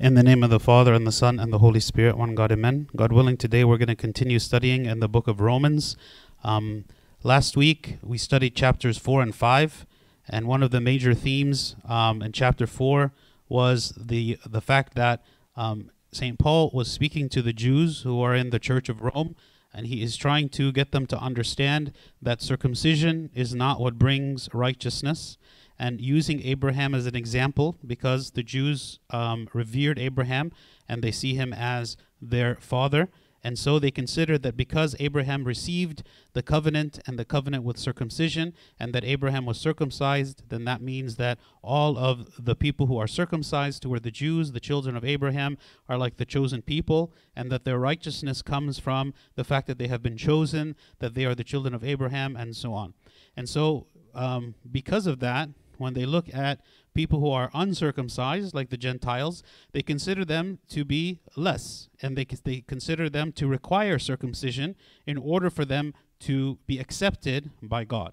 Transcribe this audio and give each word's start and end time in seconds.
In 0.00 0.14
the 0.14 0.22
name 0.22 0.44
of 0.44 0.50
the 0.50 0.60
Father, 0.60 0.94
and 0.94 1.04
the 1.04 1.10
Son, 1.10 1.40
and 1.40 1.52
the 1.52 1.58
Holy 1.58 1.80
Spirit, 1.80 2.16
one 2.16 2.36
God, 2.36 2.52
amen. 2.52 2.88
God 2.94 3.10
willing, 3.10 3.36
today 3.36 3.64
we're 3.64 3.78
going 3.78 3.88
to 3.88 3.96
continue 3.96 4.38
studying 4.38 4.86
in 4.86 5.00
the 5.00 5.08
book 5.08 5.26
of 5.26 5.40
Romans. 5.40 5.96
Um, 6.44 6.84
last 7.24 7.56
week 7.56 7.98
we 8.00 8.16
studied 8.16 8.54
chapters 8.54 8.96
4 8.96 9.22
and 9.22 9.34
5, 9.34 9.86
and 10.28 10.46
one 10.46 10.62
of 10.62 10.70
the 10.70 10.80
major 10.80 11.14
themes 11.14 11.74
um, 11.84 12.22
in 12.22 12.30
chapter 12.30 12.64
4 12.64 13.10
was 13.48 13.92
the, 13.96 14.38
the 14.46 14.60
fact 14.60 14.94
that 14.94 15.24
um, 15.56 15.90
St. 16.12 16.38
Paul 16.38 16.70
was 16.72 16.88
speaking 16.88 17.28
to 17.30 17.42
the 17.42 17.52
Jews 17.52 18.02
who 18.02 18.22
are 18.22 18.36
in 18.36 18.50
the 18.50 18.60
Church 18.60 18.88
of 18.88 19.02
Rome, 19.02 19.34
and 19.74 19.88
he 19.88 20.00
is 20.00 20.16
trying 20.16 20.48
to 20.50 20.70
get 20.70 20.92
them 20.92 21.06
to 21.08 21.18
understand 21.18 21.92
that 22.22 22.40
circumcision 22.40 23.30
is 23.34 23.52
not 23.52 23.80
what 23.80 23.98
brings 23.98 24.48
righteousness 24.54 25.38
and 25.78 26.00
using 26.00 26.42
Abraham 26.42 26.94
as 26.94 27.06
an 27.06 27.14
example 27.14 27.76
because 27.86 28.32
the 28.32 28.42
Jews 28.42 28.98
um, 29.10 29.48
revered 29.54 29.98
Abraham 29.98 30.52
and 30.88 31.02
they 31.02 31.12
see 31.12 31.34
him 31.34 31.52
as 31.52 31.96
their 32.20 32.56
father. 32.56 33.08
And 33.44 33.56
so 33.56 33.78
they 33.78 33.92
consider 33.92 34.36
that 34.38 34.56
because 34.56 34.96
Abraham 34.98 35.44
received 35.44 36.02
the 36.32 36.42
covenant 36.42 36.98
and 37.06 37.16
the 37.16 37.24
covenant 37.24 37.62
with 37.62 37.78
circumcision, 37.78 38.52
and 38.80 38.92
that 38.92 39.04
Abraham 39.04 39.46
was 39.46 39.60
circumcised, 39.60 40.42
then 40.48 40.64
that 40.64 40.82
means 40.82 41.16
that 41.16 41.38
all 41.62 41.96
of 41.96 42.44
the 42.44 42.56
people 42.56 42.86
who 42.86 42.98
are 42.98 43.06
circumcised, 43.06 43.84
who 43.84 43.94
are 43.94 44.00
the 44.00 44.10
Jews, 44.10 44.50
the 44.50 44.60
children 44.60 44.96
of 44.96 45.04
Abraham, 45.04 45.56
are 45.88 45.96
like 45.96 46.16
the 46.16 46.24
chosen 46.24 46.62
people, 46.62 47.12
and 47.36 47.50
that 47.52 47.64
their 47.64 47.78
righteousness 47.78 48.42
comes 48.42 48.80
from 48.80 49.14
the 49.36 49.44
fact 49.44 49.68
that 49.68 49.78
they 49.78 49.88
have 49.88 50.02
been 50.02 50.18
chosen, 50.18 50.74
that 50.98 51.14
they 51.14 51.24
are 51.24 51.34
the 51.36 51.44
children 51.44 51.74
of 51.74 51.84
Abraham, 51.84 52.34
and 52.34 52.56
so 52.56 52.74
on. 52.74 52.92
And 53.36 53.48
so, 53.48 53.86
um, 54.16 54.56
because 54.70 55.06
of 55.06 55.20
that, 55.20 55.48
when 55.78 55.94
they 55.94 56.06
look 56.06 56.32
at 56.34 56.60
people 56.94 57.20
who 57.20 57.30
are 57.30 57.50
uncircumcised, 57.54 58.54
like 58.54 58.70
the 58.70 58.76
Gentiles, 58.76 59.42
they 59.72 59.82
consider 59.82 60.24
them 60.24 60.58
to 60.68 60.84
be 60.84 61.20
less, 61.36 61.88
and 62.02 62.16
they, 62.16 62.26
they 62.44 62.60
consider 62.60 63.08
them 63.08 63.32
to 63.32 63.46
require 63.46 63.98
circumcision 63.98 64.76
in 65.06 65.16
order 65.16 65.50
for 65.50 65.64
them 65.64 65.94
to 66.20 66.58
be 66.66 66.78
accepted 66.78 67.50
by 67.62 67.84
God. 67.84 68.12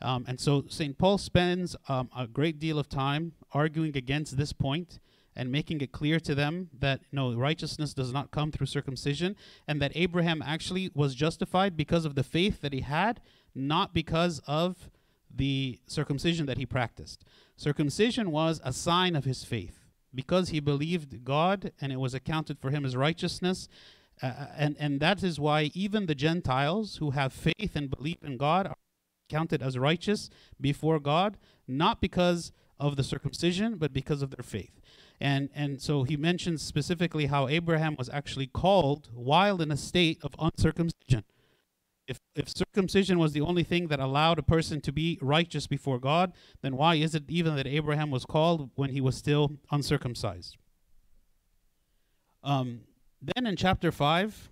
Um, 0.00 0.24
and 0.28 0.38
so 0.38 0.64
St. 0.68 0.96
Paul 0.96 1.18
spends 1.18 1.74
um, 1.88 2.08
a 2.16 2.26
great 2.26 2.58
deal 2.58 2.78
of 2.78 2.88
time 2.88 3.32
arguing 3.52 3.96
against 3.96 4.36
this 4.36 4.52
point 4.52 5.00
and 5.34 5.52
making 5.52 5.80
it 5.80 5.92
clear 5.92 6.18
to 6.20 6.34
them 6.34 6.68
that 6.78 7.00
no 7.12 7.32
righteousness 7.34 7.94
does 7.94 8.12
not 8.12 8.30
come 8.30 8.50
through 8.50 8.66
circumcision 8.66 9.36
and 9.66 9.80
that 9.80 9.92
Abraham 9.94 10.42
actually 10.44 10.90
was 10.94 11.14
justified 11.14 11.76
because 11.76 12.04
of 12.04 12.16
the 12.16 12.24
faith 12.24 12.60
that 12.60 12.72
he 12.72 12.80
had, 12.80 13.20
not 13.54 13.94
because 13.94 14.40
of 14.46 14.90
the 15.34 15.80
circumcision 15.86 16.46
that 16.46 16.58
he 16.58 16.66
practiced. 16.66 17.24
Circumcision 17.56 18.30
was 18.30 18.60
a 18.64 18.72
sign 18.72 19.16
of 19.16 19.24
his 19.24 19.44
faith 19.44 19.84
because 20.14 20.48
he 20.48 20.60
believed 20.60 21.24
God 21.24 21.72
and 21.80 21.92
it 21.92 22.00
was 22.00 22.14
accounted 22.14 22.58
for 22.58 22.70
him 22.70 22.84
as 22.84 22.96
righteousness. 22.96 23.68
Uh, 24.22 24.26
uh, 24.26 24.46
and, 24.56 24.76
and 24.78 25.00
that 25.00 25.22
is 25.22 25.38
why 25.38 25.70
even 25.74 26.06
the 26.06 26.14
Gentiles 26.14 26.96
who 26.96 27.10
have 27.10 27.32
faith 27.32 27.74
and 27.74 27.90
believe 27.90 28.18
in 28.22 28.36
God 28.36 28.66
are 28.66 28.76
counted 29.28 29.62
as 29.62 29.78
righteous 29.78 30.30
before 30.60 30.98
God, 30.98 31.36
not 31.66 32.00
because 32.00 32.52
of 32.80 32.96
the 32.96 33.04
circumcision, 33.04 33.76
but 33.76 33.92
because 33.92 34.22
of 34.22 34.30
their 34.30 34.42
faith. 34.42 34.80
And, 35.20 35.50
and 35.54 35.80
so 35.82 36.04
he 36.04 36.16
mentions 36.16 36.62
specifically 36.62 37.26
how 37.26 37.48
Abraham 37.48 37.96
was 37.98 38.08
actually 38.08 38.46
called 38.46 39.08
while 39.12 39.60
in 39.60 39.70
a 39.70 39.76
state 39.76 40.18
of 40.22 40.34
uncircumcision 40.38 41.24
if, 42.08 42.18
if 42.34 42.48
circumcision 42.48 43.18
was 43.18 43.34
the 43.34 43.42
only 43.42 43.62
thing 43.62 43.88
that 43.88 44.00
allowed 44.00 44.38
a 44.38 44.42
person 44.42 44.80
to 44.80 44.92
be 44.92 45.18
righteous 45.20 45.66
before 45.66 45.98
God, 45.98 46.32
then 46.62 46.76
why 46.76 46.94
is 46.94 47.14
it 47.14 47.24
even 47.28 47.54
that 47.56 47.66
Abraham 47.66 48.10
was 48.10 48.24
called 48.24 48.70
when 48.74 48.90
he 48.90 49.00
was 49.00 49.16
still 49.16 49.52
uncircumcised? 49.70 50.56
Um, 52.42 52.80
then 53.20 53.46
in 53.46 53.56
chapter 53.56 53.92
5, 53.92 54.50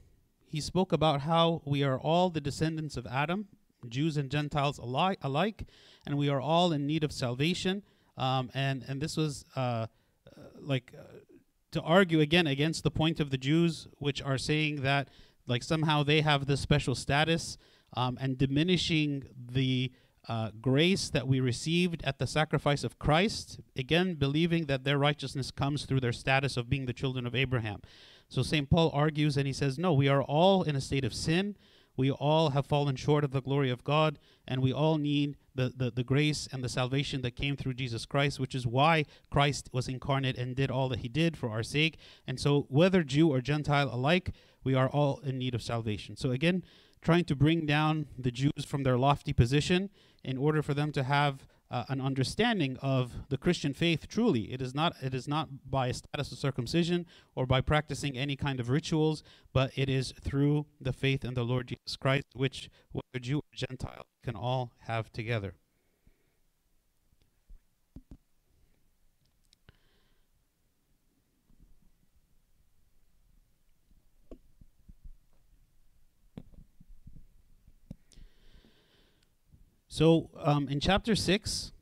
he 0.48 0.60
spoke 0.60 0.92
about 0.92 1.22
how 1.22 1.62
we 1.64 1.82
are 1.82 1.98
all 1.98 2.28
the 2.28 2.42
descendants 2.42 2.96
of 2.96 3.06
Adam, 3.06 3.46
Jews 3.88 4.16
and 4.18 4.30
Gentiles 4.30 4.78
alike, 4.78 5.18
alike 5.22 5.66
and 6.06 6.18
we 6.18 6.28
are 6.28 6.40
all 6.40 6.72
in 6.72 6.86
need 6.86 7.04
of 7.04 7.12
salvation. 7.12 7.82
Um, 8.18 8.50
and, 8.52 8.84
and 8.86 9.00
this 9.00 9.16
was 9.16 9.44
uh, 9.56 9.60
uh, 9.60 9.86
like 10.60 10.92
uh, 10.98 11.02
to 11.72 11.82
argue 11.82 12.20
again 12.20 12.46
against 12.46 12.82
the 12.82 12.90
point 12.90 13.18
of 13.18 13.30
the 13.30 13.38
Jews, 13.38 13.88
which 13.98 14.20
are 14.22 14.38
saying 14.38 14.82
that 14.82 15.08
like 15.46 15.62
somehow 15.62 16.02
they 16.02 16.20
have 16.20 16.46
this 16.46 16.60
special 16.60 16.94
status 16.94 17.58
um, 17.96 18.18
and 18.20 18.36
diminishing 18.36 19.24
the 19.36 19.92
uh, 20.28 20.50
grace 20.60 21.08
that 21.10 21.28
we 21.28 21.38
received 21.40 22.02
at 22.04 22.18
the 22.18 22.26
sacrifice 22.26 22.82
of 22.82 22.98
Christ, 22.98 23.60
again, 23.76 24.14
believing 24.14 24.66
that 24.66 24.84
their 24.84 24.98
righteousness 24.98 25.50
comes 25.50 25.84
through 25.84 26.00
their 26.00 26.12
status 26.12 26.56
of 26.56 26.68
being 26.68 26.86
the 26.86 26.92
children 26.92 27.26
of 27.26 27.34
Abraham. 27.34 27.80
So 28.28 28.42
St. 28.42 28.68
Paul 28.68 28.90
argues 28.92 29.36
and 29.36 29.46
he 29.46 29.52
says, 29.52 29.78
No, 29.78 29.92
we 29.92 30.08
are 30.08 30.22
all 30.22 30.64
in 30.64 30.74
a 30.74 30.80
state 30.80 31.04
of 31.04 31.14
sin. 31.14 31.56
We 31.96 32.10
all 32.10 32.50
have 32.50 32.66
fallen 32.66 32.96
short 32.96 33.24
of 33.24 33.32
the 33.32 33.40
glory 33.40 33.70
of 33.70 33.84
God, 33.84 34.18
and 34.46 34.60
we 34.60 34.72
all 34.72 34.98
need 34.98 35.36
the, 35.54 35.72
the, 35.74 35.90
the 35.90 36.04
grace 36.04 36.48
and 36.52 36.62
the 36.62 36.68
salvation 36.68 37.22
that 37.22 37.36
came 37.36 37.56
through 37.56 37.74
Jesus 37.74 38.04
Christ, 38.04 38.38
which 38.38 38.54
is 38.54 38.66
why 38.66 39.04
Christ 39.30 39.70
was 39.72 39.88
incarnate 39.88 40.36
and 40.36 40.54
did 40.54 40.70
all 40.70 40.88
that 40.90 41.00
he 41.00 41.08
did 41.08 41.36
for 41.36 41.50
our 41.50 41.62
sake. 41.62 41.96
And 42.26 42.38
so, 42.38 42.66
whether 42.68 43.02
Jew 43.02 43.32
or 43.32 43.40
Gentile 43.40 43.88
alike, 43.92 44.32
we 44.62 44.74
are 44.74 44.88
all 44.88 45.20
in 45.24 45.38
need 45.38 45.54
of 45.54 45.62
salvation. 45.62 46.16
So, 46.16 46.30
again, 46.30 46.62
trying 47.00 47.24
to 47.24 47.36
bring 47.36 47.66
down 47.66 48.06
the 48.18 48.30
Jews 48.30 48.64
from 48.66 48.82
their 48.82 48.98
lofty 48.98 49.32
position 49.32 49.90
in 50.22 50.36
order 50.36 50.62
for 50.62 50.74
them 50.74 50.92
to 50.92 51.04
have 51.04 51.46
uh, 51.70 51.84
an 51.88 52.00
understanding 52.00 52.76
of 52.80 53.12
the 53.28 53.36
Christian 53.36 53.74
faith 53.74 54.08
truly. 54.08 54.52
It 54.52 54.62
is 54.62 54.74
not 54.74 54.94
it 55.02 55.14
is 55.14 55.26
not 55.26 55.48
by 55.68 55.88
a 55.88 55.94
status 55.94 56.32
of 56.32 56.38
circumcision 56.38 57.06
or 57.34 57.46
by 57.46 57.60
practicing 57.60 58.16
any 58.16 58.36
kind 58.36 58.60
of 58.60 58.68
rituals, 58.68 59.22
but 59.52 59.70
it 59.76 59.88
is 59.88 60.12
through 60.20 60.66
the 60.80 60.92
faith 60.92 61.24
in 61.24 61.34
the 61.34 61.44
Lord 61.44 61.68
Jesus 61.68 61.96
Christ, 61.96 62.26
which 62.34 62.70
whether 62.92 63.20
Jew 63.20 63.38
or 63.38 63.54
Gentile 63.54 64.06
can 64.22 64.36
all 64.36 64.72
have 64.80 65.12
together. 65.12 65.54
So 79.96 80.28
um, 80.38 80.68
in 80.68 80.78
chapter 80.78 81.16
6, 81.16 81.72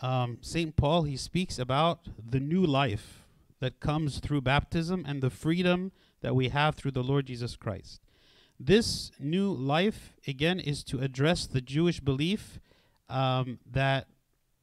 um, 0.00 0.38
St. 0.40 0.76
Paul, 0.76 1.02
he 1.02 1.16
speaks 1.16 1.58
about 1.58 2.06
the 2.24 2.38
new 2.38 2.64
life 2.64 3.24
that 3.58 3.80
comes 3.80 4.20
through 4.20 4.42
baptism 4.42 5.04
and 5.04 5.20
the 5.20 5.30
freedom 5.30 5.90
that 6.20 6.36
we 6.36 6.50
have 6.50 6.76
through 6.76 6.92
the 6.92 7.02
Lord 7.02 7.26
Jesus 7.26 7.56
Christ. 7.56 8.00
This 8.60 9.10
new 9.18 9.52
life, 9.52 10.14
again, 10.28 10.60
is 10.60 10.84
to 10.84 11.00
address 11.00 11.44
the 11.44 11.60
Jewish 11.60 11.98
belief 11.98 12.60
um, 13.08 13.58
that 13.68 14.06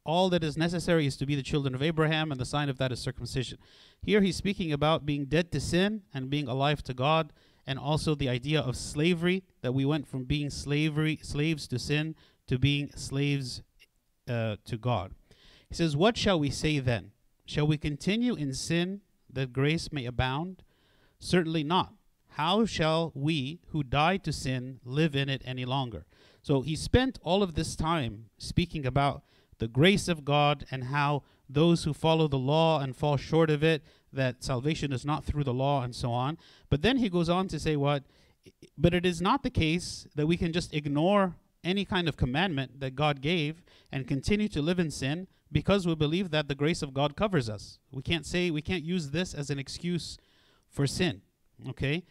all 0.06 0.30
that 0.30 0.42
is 0.42 0.56
necessary 0.56 1.06
is 1.06 1.18
to 1.18 1.26
be 1.26 1.36
the 1.36 1.44
children 1.44 1.76
of 1.76 1.84
Abraham, 1.84 2.32
and 2.32 2.40
the 2.40 2.46
sign 2.46 2.70
of 2.70 2.78
that 2.78 2.94
is 2.94 3.00
circumcision. 3.00 3.58
Here 4.02 4.22
he's 4.22 4.38
speaking 4.38 4.72
about 4.72 5.06
being 5.06 5.26
dead 5.26 5.52
to 5.52 5.60
sin 5.60 6.04
and 6.14 6.30
being 6.30 6.48
alive 6.48 6.82
to 6.84 6.94
God, 6.94 7.34
and 7.68 7.78
also 7.78 8.16
the 8.16 8.30
idea 8.30 8.62
of 8.62 8.78
slavery, 8.78 9.44
that 9.62 9.74
we 9.74 9.84
went 9.84 10.08
from 10.08 10.24
being 10.24 10.50
slavery 10.50 11.20
slaves 11.22 11.68
to 11.68 11.78
sin 11.78 12.16
to 12.48 12.60
being 12.60 12.92
slaves 12.96 13.62
uh, 14.28 14.58
to 14.66 14.78
God. 14.78 15.14
He 15.70 15.76
says, 15.76 15.96
What 15.96 16.18
shall 16.18 16.40
we 16.40 16.50
say 16.50 16.80
then? 16.80 17.12
Shall 17.46 17.68
we 17.68 17.78
continue 17.78 18.36
in 18.36 18.54
sin 18.54 19.02
that 19.32 19.54
grace 19.54 19.92
may 19.92 20.06
abound? 20.06 20.64
Certainly 21.20 21.64
not. 21.64 21.94
How 22.30 22.66
shall 22.66 23.12
we 23.14 23.60
who 23.70 23.84
died 23.84 24.24
to 24.24 24.34
sin 24.34 24.80
live 24.84 25.16
in 25.16 25.30
it 25.30 25.42
any 25.46 25.66
longer? 25.66 26.06
So 26.42 26.62
he 26.62 26.76
spent 26.76 27.20
all 27.22 27.44
of 27.44 27.54
this 27.54 27.76
time 27.76 28.26
speaking 28.38 28.86
about 28.86 29.24
the 29.60 29.68
grace 29.68 30.08
of 30.08 30.26
God 30.26 30.66
and 30.72 30.86
how 30.86 31.24
those 31.48 31.84
who 31.84 31.94
follow 31.94 32.28
the 32.28 32.38
law 32.38 32.80
and 32.82 32.96
fall 32.96 33.18
short 33.18 33.50
of 33.50 33.64
it, 33.64 33.84
that 34.12 34.44
salvation 34.44 34.92
is 34.92 35.06
not 35.06 35.24
through 35.24 35.44
the 35.44 35.54
law 35.54 35.84
and 35.84 35.96
so 35.96 36.12
on. 36.12 36.38
But 36.70 36.82
then 36.82 36.98
he 36.98 37.10
goes 37.10 37.30
on 37.30 37.48
to 37.50 37.60
say 37.60 37.76
what? 37.76 38.04
But 38.78 38.94
it 38.94 39.06
is 39.06 39.22
not 39.22 39.44
the 39.44 39.50
case 39.50 40.08
that 40.16 40.28
we 40.28 40.38
can 40.38 40.52
just 40.52 40.74
ignore 40.74 41.36
any 41.64 41.86
kind 41.86 42.08
of 42.08 42.18
commandment 42.18 42.80
that 42.80 42.96
God 42.96 43.22
gave 43.22 43.64
and 43.92 44.08
continue 44.08 44.48
to 44.50 44.62
live 44.62 44.80
in 44.80 44.92
sin 44.92 45.28
because 45.52 45.86
we 45.86 45.96
believe 45.96 46.32
that 46.32 46.48
the 46.48 46.56
grace 46.56 46.82
of 46.82 46.94
God 46.94 47.16
covers 47.16 47.50
us. 47.50 47.80
We 47.92 48.02
can't 48.02 48.26
say, 48.26 48.50
we 48.50 48.62
can't 48.62 48.84
use 48.84 49.12
this 49.12 49.34
as 49.34 49.50
an 49.50 49.60
excuse 49.60 50.18
for 50.70 50.88
sin. 50.88 51.22
Okay? 51.70 52.04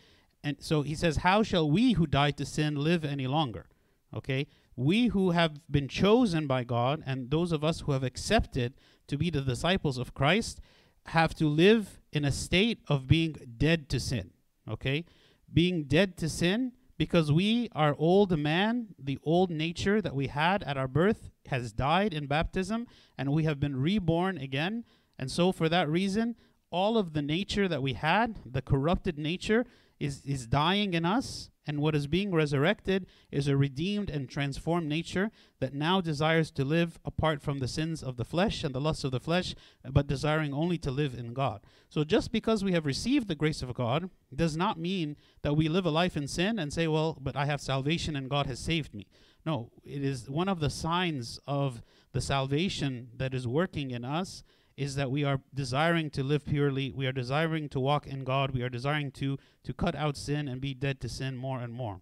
And 0.45 0.57
so 0.61 0.83
he 0.83 0.95
says, 0.95 1.19
How 1.19 1.43
shall 1.43 1.71
we 1.71 1.93
who 1.93 2.07
died 2.07 2.37
to 2.39 2.47
sin 2.47 2.77
live 2.77 3.05
any 3.05 3.27
longer? 3.27 3.67
Okay? 4.15 4.47
We 4.77 5.09
who 5.09 5.33
have 5.33 5.61
been 5.71 5.89
chosen 5.89 6.47
by 6.47 6.65
God 6.65 7.03
and 7.05 7.31
those 7.31 7.53
of 7.53 7.65
us 7.65 7.81
who 7.81 7.93
have 7.93 8.05
accepted 8.05 8.75
to 9.09 9.19
be 9.19 9.31
the 9.31 9.43
disciples 9.43 9.99
of 9.99 10.15
Christ 10.15 10.61
have 11.07 11.35
to 11.35 11.49
live 11.49 12.01
in 12.13 12.25
a 12.25 12.33
state 12.33 12.79
of 12.89 13.07
being 13.07 13.37
dead 13.59 13.89
to 13.91 14.01
sin. 14.01 14.31
Okay? 14.69 15.05
Being 15.53 15.85
dead 15.85 16.17
to 16.19 16.29
sin 16.29 16.73
because 16.97 17.33
we, 17.33 17.69
our 17.73 17.95
old 17.99 18.37
man, 18.39 18.89
the 18.99 19.19
old 19.25 19.51
nature 19.51 20.01
that 20.01 20.15
we 20.15 20.29
had 20.29 20.63
at 20.65 20.77
our 20.77 20.89
birth, 20.89 21.31
has 21.49 21.73
died 21.73 22.15
in 22.15 22.27
baptism, 22.27 22.87
and 23.19 23.33
we 23.33 23.45
have 23.45 23.59
been 23.59 23.77
reborn 23.77 24.39
again. 24.39 24.85
And 25.19 25.31
so, 25.31 25.53
for 25.53 25.69
that 25.69 25.89
reason, 25.89 26.37
all 26.71 26.97
of 26.97 27.13
the 27.13 27.23
nature 27.23 27.69
that 27.69 27.83
we 27.83 27.93
had, 27.93 28.41
the 28.45 28.63
corrupted 28.63 29.19
nature, 29.19 29.65
is, 30.01 30.23
is 30.25 30.47
dying 30.47 30.95
in 30.95 31.05
us, 31.05 31.51
and 31.67 31.81
what 31.81 31.95
is 31.95 32.07
being 32.07 32.33
resurrected 32.33 33.07
is 33.31 33.47
a 33.47 33.57
redeemed 33.57 34.11
and 34.11 34.29
transformed 34.29 34.89
nature 34.89 35.31
that 35.61 35.75
now 35.75 36.01
desires 36.01 36.51
to 36.53 36.65
live 36.65 36.99
apart 37.05 37.41
from 37.41 37.61
the 37.61 37.69
sins 37.69 38.03
of 38.03 38.17
the 38.17 38.25
flesh 38.25 38.65
and 38.65 38.75
the 38.75 38.81
lusts 38.81 39.05
of 39.05 39.13
the 39.13 39.21
flesh, 39.21 39.55
but 39.89 40.09
desiring 40.09 40.53
only 40.53 40.77
to 40.79 40.91
live 40.91 41.15
in 41.15 41.33
God. 41.33 41.61
So 41.89 42.03
just 42.03 42.33
because 42.33 42.65
we 42.65 42.73
have 42.73 42.87
received 42.87 43.29
the 43.29 43.37
grace 43.37 43.63
of 43.63 43.75
God 43.75 44.11
does 44.35 44.57
not 44.57 44.79
mean 44.79 45.17
that 45.43 45.55
we 45.55 45.69
live 45.69 45.87
a 45.87 45.91
life 45.91 46.17
in 46.17 46.27
sin 46.27 46.59
and 46.59 46.73
say, 46.73 46.89
well, 46.89 47.17
but 47.21 47.37
I 47.37 47.47
have 47.47 47.61
salvation 47.61 48.17
and 48.17 48.29
God 48.29 48.47
has 48.47 48.59
saved 48.59 48.93
me. 48.93 49.07
No, 49.47 49.71
it 49.85 50.05
is 50.05 50.29
one 50.29 50.49
of 50.49 50.61
the 50.61 50.71
signs 50.71 51.39
of 51.47 51.83
the 52.13 52.21
salvation 52.21 53.09
that 53.17 53.35
is 53.35 53.47
working 53.47 53.91
in 53.91 54.05
us 54.05 54.43
is 54.77 54.95
that 54.95 55.11
we 55.11 55.25
are 55.25 55.41
desiring 55.55 56.11
to 56.11 56.23
live 56.23 56.45
purely, 56.47 56.93
we 56.93 57.07
are 57.07 57.13
desiring 57.13 57.69
to 57.71 57.81
walk 57.81 58.07
in 58.07 58.25
God, 58.25 58.53
we 58.53 58.63
are 58.63 58.69
desiring 58.69 59.11
to 59.13 59.39
to 59.65 59.73
cut 59.73 59.95
out 59.95 60.17
sin 60.17 60.49
and 60.49 60.61
be 60.61 60.75
dead 60.75 61.01
to 61.01 61.09
sin 61.09 61.37
more 61.37 61.61
and 61.61 61.73
more. 61.73 62.01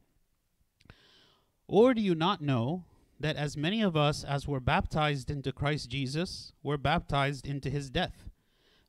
Or 1.67 1.95
do 1.95 2.01
you 2.01 2.15
not 2.15 2.41
know 2.41 2.85
that 3.19 3.37
as 3.37 3.57
many 3.57 3.83
of 3.83 3.97
us 3.97 4.25
as 4.25 4.49
were 4.49 4.61
baptized 4.61 5.31
into 5.31 5.53
Christ 5.53 5.91
Jesus 5.91 6.53
were 6.63 6.79
baptized 6.79 7.47
into 7.47 7.71
his 7.71 7.91
death? 7.91 8.25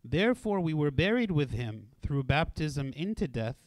Therefore 0.04 0.60
we 0.60 0.74
were 0.74 0.92
buried 0.92 1.31
with 1.31 1.51
him 1.51 1.89
through 2.01 2.24
baptism 2.24 2.92
into 2.95 3.27
death, 3.27 3.57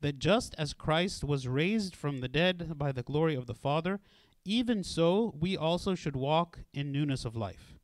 that 0.00 0.18
just 0.18 0.54
as 0.58 0.72
Christ 0.72 1.22
was 1.22 1.46
raised 1.46 1.94
from 1.94 2.20
the 2.20 2.28
dead 2.28 2.78
by 2.78 2.92
the 2.92 3.02
glory 3.02 3.34
of 3.34 3.46
the 3.46 3.54
Father, 3.54 4.00
even 4.44 4.82
so 4.82 5.34
we 5.38 5.56
also 5.56 5.94
should 5.94 6.16
walk 6.16 6.60
in 6.72 6.90
newness 6.90 7.24
of 7.24 7.36
life. 7.36 7.78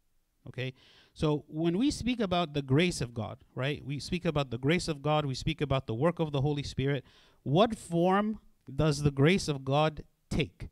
Okay? 0.47 0.75
So 1.19 1.43
when 1.49 1.79
we 1.79 1.91
speak 1.91 2.21
about 2.21 2.55
the 2.55 2.63
grace 2.63 3.01
of 3.01 3.13
God, 3.13 3.39
right? 3.57 3.85
We 3.85 3.99
speak 3.99 4.25
about 4.25 4.53
the 4.53 4.57
grace 4.57 4.87
of 4.87 5.03
God, 5.03 5.27
we 5.27 5.35
speak 5.35 5.61
about 5.61 5.89
the 5.89 5.95
work 5.95 6.21
of 6.21 6.31
the 6.31 6.43
Holy 6.43 6.63
Spirit. 6.63 7.05
What 7.43 7.77
form 7.77 8.39
does 8.73 9.03
the 9.03 9.11
grace 9.11 9.49
of 9.49 9.65
God 9.65 10.05
take? 10.31 10.69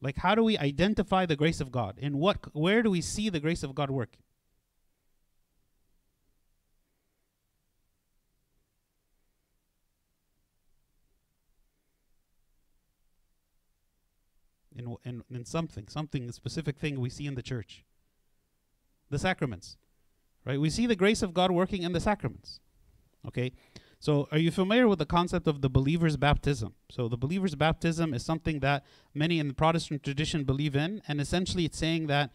Like 0.00 0.18
how 0.18 0.36
do 0.36 0.44
we 0.44 0.56
identify 0.56 1.26
the 1.26 1.34
grace 1.34 1.60
of 1.60 1.72
God? 1.72 1.98
And 2.00 2.20
what 2.20 2.54
where 2.54 2.84
do 2.84 2.90
we 2.92 3.00
see 3.00 3.30
the 3.30 3.40
grace 3.40 3.64
of 3.64 3.74
God 3.74 3.90
work? 3.90 4.16
in, 14.76 14.96
in, 15.04 15.24
in 15.30 15.44
something, 15.44 15.88
something, 15.88 16.28
a 16.28 16.32
specific 16.32 16.78
thing 16.78 17.00
we 17.00 17.10
see 17.10 17.26
in 17.26 17.34
the 17.34 17.42
church. 17.42 17.84
The 19.14 19.20
sacraments, 19.20 19.76
right? 20.44 20.60
We 20.60 20.70
see 20.70 20.88
the 20.88 20.96
grace 20.96 21.22
of 21.22 21.32
God 21.32 21.52
working 21.52 21.84
in 21.84 21.92
the 21.92 22.00
sacraments. 22.00 22.58
Okay? 23.28 23.52
So, 24.00 24.26
are 24.32 24.38
you 24.38 24.50
familiar 24.50 24.88
with 24.88 24.98
the 24.98 25.06
concept 25.06 25.46
of 25.46 25.60
the 25.60 25.70
believer's 25.70 26.16
baptism? 26.16 26.74
So, 26.90 27.06
the 27.06 27.16
believer's 27.16 27.54
baptism 27.54 28.12
is 28.12 28.24
something 28.24 28.58
that 28.58 28.84
many 29.14 29.38
in 29.38 29.46
the 29.46 29.54
Protestant 29.54 30.02
tradition 30.02 30.42
believe 30.42 30.74
in, 30.74 31.00
and 31.06 31.20
essentially 31.20 31.64
it's 31.64 31.78
saying 31.78 32.08
that 32.08 32.32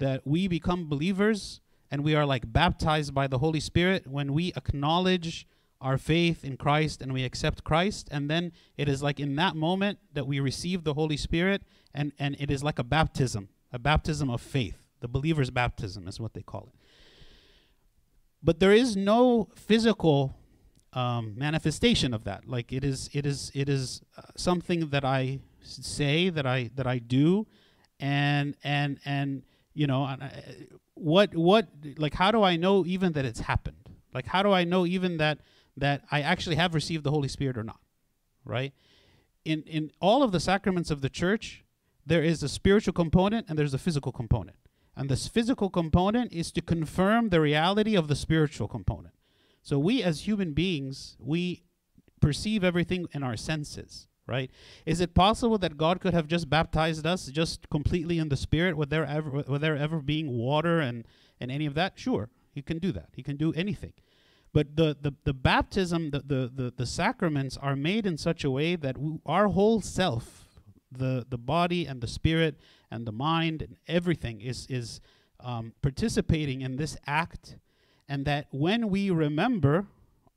that 0.00 0.26
we 0.26 0.48
become 0.48 0.86
believers 0.86 1.62
and 1.90 2.04
we 2.04 2.14
are 2.14 2.26
like 2.26 2.52
baptized 2.52 3.14
by 3.14 3.26
the 3.26 3.38
Holy 3.38 3.58
Spirit 3.58 4.06
when 4.06 4.34
we 4.34 4.52
acknowledge 4.54 5.46
our 5.80 5.96
faith 5.96 6.44
in 6.44 6.58
Christ 6.58 7.00
and 7.00 7.10
we 7.14 7.24
accept 7.24 7.64
Christ 7.64 8.06
and 8.10 8.28
then 8.28 8.52
it 8.76 8.86
is 8.86 9.02
like 9.02 9.18
in 9.18 9.34
that 9.36 9.56
moment 9.56 9.98
that 10.12 10.26
we 10.26 10.40
receive 10.40 10.84
the 10.84 10.92
Holy 10.92 11.16
Spirit 11.16 11.62
and 11.94 12.12
and 12.18 12.36
it 12.38 12.50
is 12.50 12.62
like 12.62 12.78
a 12.78 12.84
baptism 12.84 13.48
a 13.72 13.78
baptism 13.78 14.28
of 14.28 14.42
faith 14.42 14.87
the 15.00 15.08
believer's 15.08 15.50
baptism 15.50 16.08
is 16.08 16.20
what 16.20 16.34
they 16.34 16.42
call 16.42 16.70
it 16.72 16.80
but 18.42 18.60
there 18.60 18.72
is 18.72 18.96
no 18.96 19.48
physical 19.54 20.36
um, 20.92 21.34
manifestation 21.36 22.14
of 22.14 22.24
that 22.24 22.48
like 22.48 22.72
it 22.72 22.84
is 22.84 23.10
it 23.12 23.26
is 23.26 23.50
it 23.54 23.68
is 23.68 24.02
uh, 24.16 24.22
something 24.36 24.88
that 24.90 25.04
I 25.04 25.40
say 25.62 26.30
that 26.30 26.46
I 26.46 26.70
that 26.76 26.86
I 26.86 26.98
do 26.98 27.46
and 28.00 28.56
and 28.64 28.98
and 29.04 29.42
you 29.74 29.86
know 29.86 30.04
uh, 30.04 30.16
what 30.94 31.34
what 31.36 31.68
like 31.96 32.14
how 32.14 32.30
do 32.30 32.42
I 32.42 32.56
know 32.56 32.86
even 32.86 33.12
that 33.12 33.24
it's 33.24 33.40
happened 33.40 33.88
like 34.14 34.26
how 34.26 34.42
do 34.42 34.52
I 34.52 34.64
know 34.64 34.86
even 34.86 35.18
that 35.18 35.38
that 35.76 36.02
I 36.10 36.22
actually 36.22 36.56
have 36.56 36.74
received 36.74 37.04
the 37.04 37.10
Holy 37.10 37.28
Spirit 37.28 37.56
or 37.56 37.62
not, 37.62 37.80
right? 38.44 38.72
In 39.44 39.62
in 39.62 39.90
all 40.00 40.22
of 40.22 40.32
the 40.32 40.40
sacraments 40.40 40.90
of 40.90 41.00
the 41.00 41.08
church, 41.08 41.64
there 42.04 42.22
is 42.22 42.42
a 42.42 42.48
spiritual 42.48 42.92
component 42.92 43.46
and 43.48 43.58
there's 43.58 43.74
a 43.74 43.78
physical 43.78 44.12
component. 44.12 44.56
And 44.98 45.08
this 45.08 45.28
physical 45.28 45.70
component 45.70 46.32
is 46.32 46.50
to 46.52 46.60
confirm 46.60 47.28
the 47.28 47.40
reality 47.40 47.94
of 47.94 48.08
the 48.08 48.16
spiritual 48.16 48.66
component. 48.66 49.14
So 49.62 49.78
we 49.78 50.02
as 50.02 50.26
human 50.26 50.54
beings, 50.54 51.16
we 51.20 51.62
perceive 52.20 52.64
everything 52.64 53.06
in 53.12 53.22
our 53.22 53.36
senses, 53.36 54.08
right? 54.26 54.50
Is 54.84 55.00
it 55.00 55.14
possible 55.14 55.56
that 55.58 55.76
God 55.76 56.00
could 56.00 56.14
have 56.14 56.26
just 56.26 56.50
baptized 56.50 57.06
us 57.06 57.26
just 57.26 57.70
completely 57.70 58.18
in 58.18 58.28
the 58.28 58.36
spirit 58.36 58.76
would 58.76 58.90
there 58.90 59.06
ever 59.06 59.44
would 59.46 59.60
there 59.60 59.76
ever 59.76 60.00
being 60.00 60.36
water 60.36 60.80
and 60.80 61.06
and 61.38 61.52
any 61.52 61.64
of 61.64 61.74
that? 61.74 61.96
Sure, 61.96 62.28
he 62.50 62.60
can 62.60 62.80
do 62.80 62.90
that. 62.90 63.10
He 63.14 63.22
can 63.22 63.36
do 63.36 63.52
anything. 63.52 63.92
But 64.52 64.74
the, 64.74 64.96
the, 65.00 65.12
the 65.24 65.34
baptism, 65.34 66.10
the, 66.10 66.20
the, 66.20 66.50
the, 66.52 66.72
the 66.76 66.86
sacraments 66.86 67.56
are 67.58 67.76
made 67.76 68.06
in 68.06 68.16
such 68.16 68.42
a 68.42 68.50
way 68.50 68.74
that 68.74 68.98
we, 68.98 69.20
our 69.26 69.48
whole 69.48 69.80
self, 69.80 70.47
the, 70.90 71.26
the 71.28 71.38
body 71.38 71.86
and 71.86 72.00
the 72.00 72.06
spirit 72.06 72.56
and 72.90 73.06
the 73.06 73.12
mind 73.12 73.62
and 73.62 73.76
everything 73.86 74.40
is, 74.40 74.66
is 74.68 75.00
um, 75.40 75.72
participating 75.82 76.62
in 76.62 76.76
this 76.76 76.96
act. 77.06 77.56
And 78.08 78.24
that 78.24 78.46
when 78.50 78.88
we 78.88 79.10
remember 79.10 79.86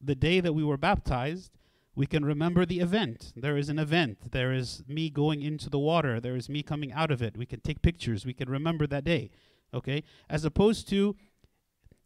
the 0.01 0.15
day 0.15 0.39
that 0.39 0.53
we 0.53 0.63
were 0.63 0.77
baptized, 0.77 1.51
we 1.95 2.05
can 2.05 2.23
remember 2.23 2.65
the 2.65 2.79
event. 2.79 3.33
There 3.35 3.57
is 3.57 3.69
an 3.69 3.79
event. 3.79 4.31
There 4.31 4.53
is 4.53 4.83
me 4.87 5.09
going 5.09 5.41
into 5.41 5.69
the 5.69 5.79
water. 5.79 6.19
There 6.19 6.35
is 6.35 6.49
me 6.49 6.63
coming 6.63 6.91
out 6.93 7.11
of 7.11 7.21
it. 7.21 7.37
We 7.37 7.45
can 7.45 7.59
take 7.59 7.81
pictures. 7.81 8.25
We 8.25 8.33
can 8.33 8.49
remember 8.49 8.87
that 8.87 9.03
day. 9.03 9.29
Okay? 9.73 10.03
As 10.29 10.45
opposed 10.45 10.87
to 10.89 11.15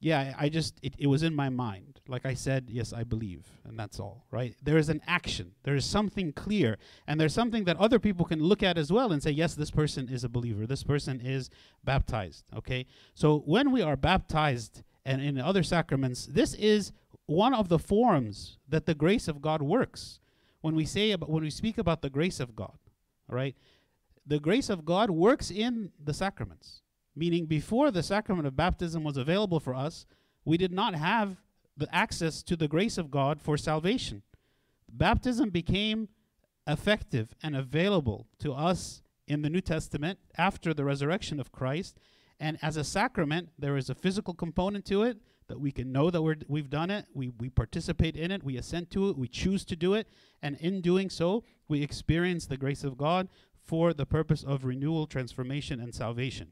yeah, 0.05 0.35
I 0.37 0.49
just 0.49 0.77
it, 0.83 0.93
it 0.99 1.07
was 1.07 1.23
in 1.23 1.33
my 1.33 1.49
mind. 1.49 1.99
Like 2.07 2.27
I 2.27 2.35
said, 2.35 2.69
yes, 2.69 2.93
I 2.93 3.03
believe, 3.03 3.43
and 3.63 3.77
that's 3.77 3.99
all, 3.99 4.27
right? 4.29 4.53
There 4.61 4.77
is 4.77 4.87
an 4.87 5.01
action. 5.07 5.53
There 5.63 5.75
is 5.75 5.83
something 5.83 6.31
clear, 6.31 6.77
and 7.07 7.19
there's 7.19 7.33
something 7.33 7.63
that 7.63 7.75
other 7.77 7.97
people 7.97 8.23
can 8.23 8.39
look 8.39 8.61
at 8.61 8.77
as 8.77 8.91
well 8.91 9.11
and 9.11 9.23
say, 9.23 9.31
yes, 9.31 9.55
this 9.55 9.71
person 9.71 10.07
is 10.07 10.23
a 10.23 10.29
believer. 10.29 10.67
This 10.67 10.83
person 10.83 11.19
is 11.19 11.49
baptized. 11.83 12.45
Okay, 12.55 12.85
so 13.15 13.39
when 13.47 13.71
we 13.71 13.81
are 13.81 13.95
baptized 13.95 14.83
and 15.05 15.23
in 15.23 15.39
other 15.39 15.63
sacraments, 15.63 16.27
this 16.27 16.53
is 16.53 16.91
one 17.25 17.55
of 17.55 17.67
the 17.67 17.79
forms 17.79 18.59
that 18.69 18.85
the 18.85 18.93
grace 18.93 19.27
of 19.27 19.41
God 19.41 19.63
works. 19.63 20.19
When 20.61 20.75
we 20.75 20.85
say 20.85 21.13
about 21.13 21.31
when 21.31 21.41
we 21.41 21.49
speak 21.49 21.79
about 21.79 22.03
the 22.03 22.11
grace 22.11 22.39
of 22.39 22.55
God, 22.55 22.77
all 23.27 23.35
right, 23.35 23.55
the 24.23 24.39
grace 24.39 24.69
of 24.69 24.85
God 24.85 25.09
works 25.09 25.49
in 25.49 25.93
the 25.99 26.13
sacraments. 26.13 26.83
Meaning, 27.15 27.45
before 27.45 27.91
the 27.91 28.03
sacrament 28.03 28.47
of 28.47 28.55
baptism 28.55 29.03
was 29.03 29.17
available 29.17 29.59
for 29.59 29.73
us, 29.73 30.05
we 30.43 30.57
did 30.57 30.71
not 30.71 30.95
have 30.95 31.37
the 31.77 31.93
access 31.93 32.43
to 32.43 32.55
the 32.55 32.67
grace 32.67 32.97
of 32.97 33.11
God 33.11 33.41
for 33.41 33.57
salvation. 33.57 34.21
Baptism 34.91 35.49
became 35.49 36.09
effective 36.67 37.35
and 37.43 37.55
available 37.55 38.27
to 38.39 38.53
us 38.53 39.01
in 39.27 39.41
the 39.41 39.49
New 39.49 39.61
Testament 39.61 40.19
after 40.37 40.73
the 40.73 40.83
resurrection 40.83 41.39
of 41.39 41.51
Christ. 41.51 41.99
And 42.39 42.57
as 42.61 42.77
a 42.77 42.83
sacrament, 42.83 43.49
there 43.57 43.77
is 43.77 43.89
a 43.89 43.95
physical 43.95 44.33
component 44.33 44.85
to 44.85 45.03
it 45.03 45.17
that 45.47 45.59
we 45.59 45.71
can 45.71 45.91
know 45.91 46.09
that 46.09 46.21
we're, 46.21 46.37
we've 46.47 46.69
done 46.69 46.89
it, 46.89 47.05
we, 47.13 47.31
we 47.39 47.49
participate 47.49 48.15
in 48.15 48.31
it, 48.31 48.43
we 48.43 48.57
assent 48.57 48.89
to 48.91 49.09
it, 49.09 49.17
we 49.17 49.27
choose 49.27 49.63
to 49.65 49.75
do 49.75 49.93
it, 49.93 50.07
and 50.41 50.57
in 50.57 50.81
doing 50.81 51.09
so, 51.09 51.43
we 51.67 51.83
experience 51.83 52.47
the 52.47 52.57
grace 52.57 52.83
of 52.83 52.97
God 52.97 53.29
for 53.63 53.93
the 53.93 54.05
purpose 54.05 54.43
of 54.43 54.65
renewal, 54.65 55.07
transformation, 55.07 55.79
and 55.79 55.93
salvation. 55.93 56.51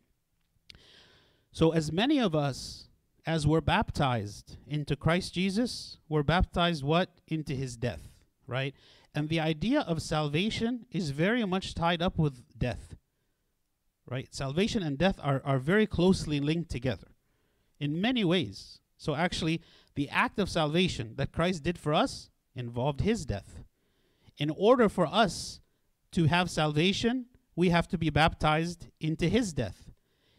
So, 1.53 1.69
as 1.69 1.91
many 1.91 2.19
of 2.19 2.33
us 2.33 2.87
as 3.27 3.45
were 3.45 3.61
baptized 3.61 4.57
into 4.67 4.95
Christ 4.95 5.35
Jesus, 5.35 5.97
were 6.09 6.23
baptized 6.23 6.83
what? 6.83 7.09
Into 7.27 7.53
his 7.53 7.77
death, 7.77 8.01
right? 8.47 8.73
And 9.13 9.29
the 9.29 9.39
idea 9.39 9.81
of 9.81 10.01
salvation 10.01 10.87
is 10.91 11.11
very 11.11 11.45
much 11.45 11.75
tied 11.75 12.01
up 12.01 12.17
with 12.17 12.57
death, 12.57 12.95
right? 14.09 14.27
Salvation 14.33 14.81
and 14.81 14.97
death 14.97 15.19
are, 15.21 15.43
are 15.45 15.59
very 15.59 15.85
closely 15.85 16.39
linked 16.39 16.71
together 16.71 17.09
in 17.79 18.01
many 18.01 18.23
ways. 18.23 18.79
So, 18.97 19.13
actually, 19.13 19.61
the 19.93 20.09
act 20.09 20.39
of 20.39 20.49
salvation 20.49 21.13
that 21.17 21.31
Christ 21.31 21.61
did 21.61 21.77
for 21.77 21.93
us 21.93 22.31
involved 22.55 23.01
his 23.01 23.27
death. 23.27 23.63
In 24.39 24.49
order 24.49 24.89
for 24.89 25.05
us 25.05 25.59
to 26.13 26.25
have 26.25 26.49
salvation, 26.49 27.27
we 27.55 27.69
have 27.69 27.87
to 27.89 27.97
be 27.99 28.09
baptized 28.09 28.87
into 28.99 29.29
his 29.29 29.53
death 29.53 29.92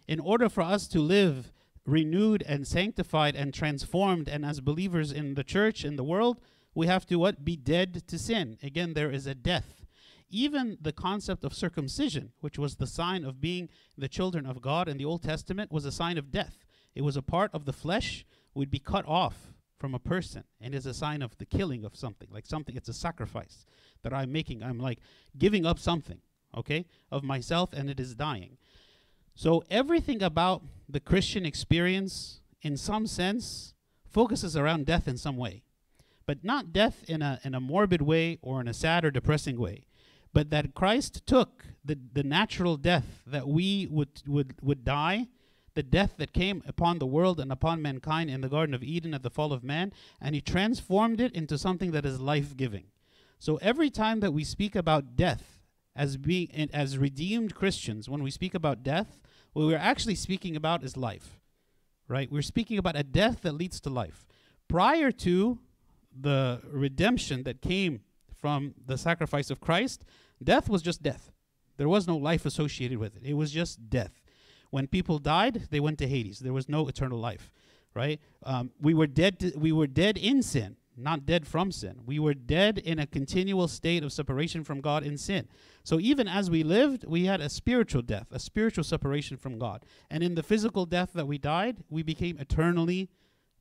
in 0.07 0.21
order 0.21 0.49
for 0.49 0.63
us 0.63 0.87
to 0.89 1.01
live 1.01 1.53
renewed 1.87 2.43
and 2.47 2.67
sanctified 2.67 3.37
and 3.37 3.53
transformed 3.53 4.29
and 4.29 4.45
as 4.45 4.61
believers 4.61 5.13
in 5.13 5.35
the 5.35 5.45
church 5.45 5.85
in 5.85 5.97
the 5.97 6.05
world 6.05 6.41
we 6.75 6.87
have 6.89 7.07
to 7.07 7.17
what? 7.17 7.45
Be 7.45 7.57
dead 7.57 8.03
to 8.09 8.19
sin. 8.19 8.59
Again 8.63 8.95
there 8.95 9.11
is 9.11 9.27
a 9.27 9.35
death. 9.35 9.85
Even 10.29 10.77
the 10.81 10.93
concept 10.93 11.45
of 11.45 11.55
circumcision 11.55 12.33
which 12.41 12.59
was 12.59 12.77
the 12.77 12.87
sign 12.87 13.25
of 13.25 13.41
being 13.41 13.69
the 13.97 14.09
children 14.09 14.47
of 14.47 14.63
god 14.63 14.89
in 14.89 14.97
the 14.97 15.05
old 15.05 15.23
testament 15.23 15.71
was 15.71 15.85
a 15.85 15.93
sign 15.93 16.19
of 16.19 16.31
death. 16.31 16.65
It 16.95 17.03
was 17.03 17.17
a 17.17 17.23
part 17.23 17.51
of 17.53 17.65
the 17.65 17.73
flesh. 17.73 18.25
Would 18.55 18.71
be 18.71 18.79
cut 18.79 19.05
off 19.09 19.53
from 19.79 19.95
a 19.95 19.99
person. 19.99 20.45
And 20.61 20.75
is 20.75 20.87
a 20.87 20.95
sign 20.95 21.21
of 21.23 21.37
the 21.39 21.45
killing 21.45 21.85
of 21.85 21.95
something, 21.95 22.29
like 22.31 22.47
something, 22.47 22.75
it's 22.77 22.89
a 22.89 22.95
sacrifice 22.95 23.67
that 24.03 24.15
I'm 24.15 24.33
making. 24.33 24.63
I'm 24.63 24.79
like 24.79 24.99
giving 25.37 25.67
up 25.67 25.79
something, 25.79 26.21
okay, 26.57 26.87
of 27.11 27.23
myself 27.23 27.73
and 27.73 27.91
it 27.91 28.01
is 28.01 28.15
dying. 28.15 28.57
So 29.35 29.65
everything 29.71 30.23
about 30.23 30.63
the 30.89 31.01
Christian 31.01 31.45
experience, 31.45 32.41
in 32.63 32.77
some 32.77 33.07
sense, 33.07 33.75
focuses 34.09 34.57
around 34.57 34.87
death 34.87 35.09
in 35.09 35.17
some 35.17 35.37
way. 35.37 35.63
But 36.27 36.45
not 36.45 36.73
death 36.73 37.05
in 37.09 37.21
a, 37.21 37.41
in 37.45 37.55
a 37.55 37.61
morbid 37.61 38.01
way 38.01 38.39
or 38.43 38.61
in 38.61 38.69
a 38.69 38.75
sad 38.75 39.05
or 39.05 39.11
depressing 39.11 39.59
way 39.59 39.85
but 40.35 40.51
that 40.51 40.75
Christ 40.75 41.25
took 41.27 41.65
the, 41.85 41.97
the 42.13 42.25
natural 42.25 42.77
death 42.77 43.23
that 43.27 43.47
we 43.47 43.87
would, 43.89 44.21
would, 44.27 44.55
would 44.61 44.85
die, 44.85 45.29
the 45.75 45.83
death 45.83 46.15
that 46.19 46.33
came 46.33 46.63
upon 46.67 46.99
the 46.99 47.07
world 47.07 47.41
and 47.41 47.51
upon 47.51 47.81
mankind 47.81 48.29
in 48.29 48.41
the 48.41 48.49
Garden 48.49 48.75
of 48.75 48.83
Eden 48.83 49.15
at 49.15 49.23
the 49.23 49.31
fall 49.31 49.53
of 49.53 49.65
man, 49.65 49.93
and 50.21 50.35
he 50.35 50.41
transformed 50.41 51.21
it 51.21 51.33
into 51.33 51.57
something 51.57 51.93
that 51.93 52.05
is 52.05 52.21
life 52.21 52.57
giving. 52.57 52.87
So 53.39 53.57
every 53.57 53.91
time 53.91 54.21
that 54.21 54.33
we 54.33 54.45
speak 54.45 54.75
about 54.75 55.17
death 55.17 55.61
as 55.97 56.17
being 56.17 56.51
as 56.73 56.99
redeemed 56.99 57.55
Christians, 57.55 58.09
when 58.09 58.23
we 58.23 58.31
speak 58.31 58.55
about 58.55 58.83
death, 58.83 59.21
what 59.55 59.67
we're 59.67 59.79
actually 59.79 60.15
speaking 60.17 60.55
about 60.55 60.85
is 60.85 60.97
life. 60.97 61.41
Right? 62.07 62.31
We're 62.31 62.43
speaking 62.43 62.77
about 62.77 62.97
a 62.97 63.03
death 63.03 63.41
that 63.43 63.53
leads 63.53 63.81
to 63.81 63.91
life. 63.91 64.27
Prior 64.69 65.11
to 65.11 65.59
the 66.15 66.61
redemption 66.71 67.45
that 67.45 67.63
came 67.63 68.03
from 68.37 68.75
the 68.85 68.99
sacrifice 68.99 69.51
of 69.51 69.61
Christ, 69.61 70.05
death 70.43 70.69
was 70.69 70.83
just 70.83 71.03
death. 71.03 71.33
There 71.79 71.89
was 71.89 72.07
no 72.07 72.17
life 72.17 72.45
associated 72.45 72.99
with 72.99 73.17
it. 73.17 73.23
It 73.25 73.35
was 73.35 73.51
just 73.51 73.89
death. 73.89 74.23
When 74.71 74.87
people 74.87 75.19
died, 75.19 75.69
they 75.71 75.81
went 75.81 75.99
to 76.01 76.07
Hades. 76.07 76.41
There 76.41 76.53
was 76.53 76.69
no 76.69 76.87
eternal 76.89 77.19
life, 77.19 77.51
right? 77.95 78.21
Um, 78.43 78.73
we 78.81 78.93
were 78.93 79.07
dead. 79.07 79.39
To, 79.41 79.53
we 79.57 79.73
were 79.73 79.87
dead 79.87 80.19
in 80.19 80.43
sin, 80.43 80.77
not 80.97 81.27
dead 81.27 81.47
from 81.47 81.73
sin. 81.73 82.01
We 82.07 82.19
were 82.19 82.35
dead 82.35 82.79
in 82.79 82.99
a 82.99 83.07
continual 83.07 83.69
state 83.69 84.05
of 84.05 84.13
separation 84.13 84.65
from 84.65 84.81
God 84.81 85.05
in 85.05 85.17
sin. 85.19 85.49
So 85.83 85.99
even 86.01 86.29
as 86.29 86.51
we 86.51 86.63
lived, 86.63 87.05
we 87.07 87.25
had 87.27 87.41
a 87.41 87.49
spiritual 87.49 88.03
death, 88.03 88.29
a 88.31 88.39
spiritual 88.39 88.85
separation 88.85 89.37
from 89.37 89.59
God. 89.59 89.85
And 90.11 90.23
in 90.23 90.35
the 90.35 90.43
physical 90.43 90.87
death 90.87 91.11
that 91.15 91.27
we 91.27 91.39
died, 91.39 91.85
we 91.91 92.03
became 92.03 92.39
eternally 92.39 93.11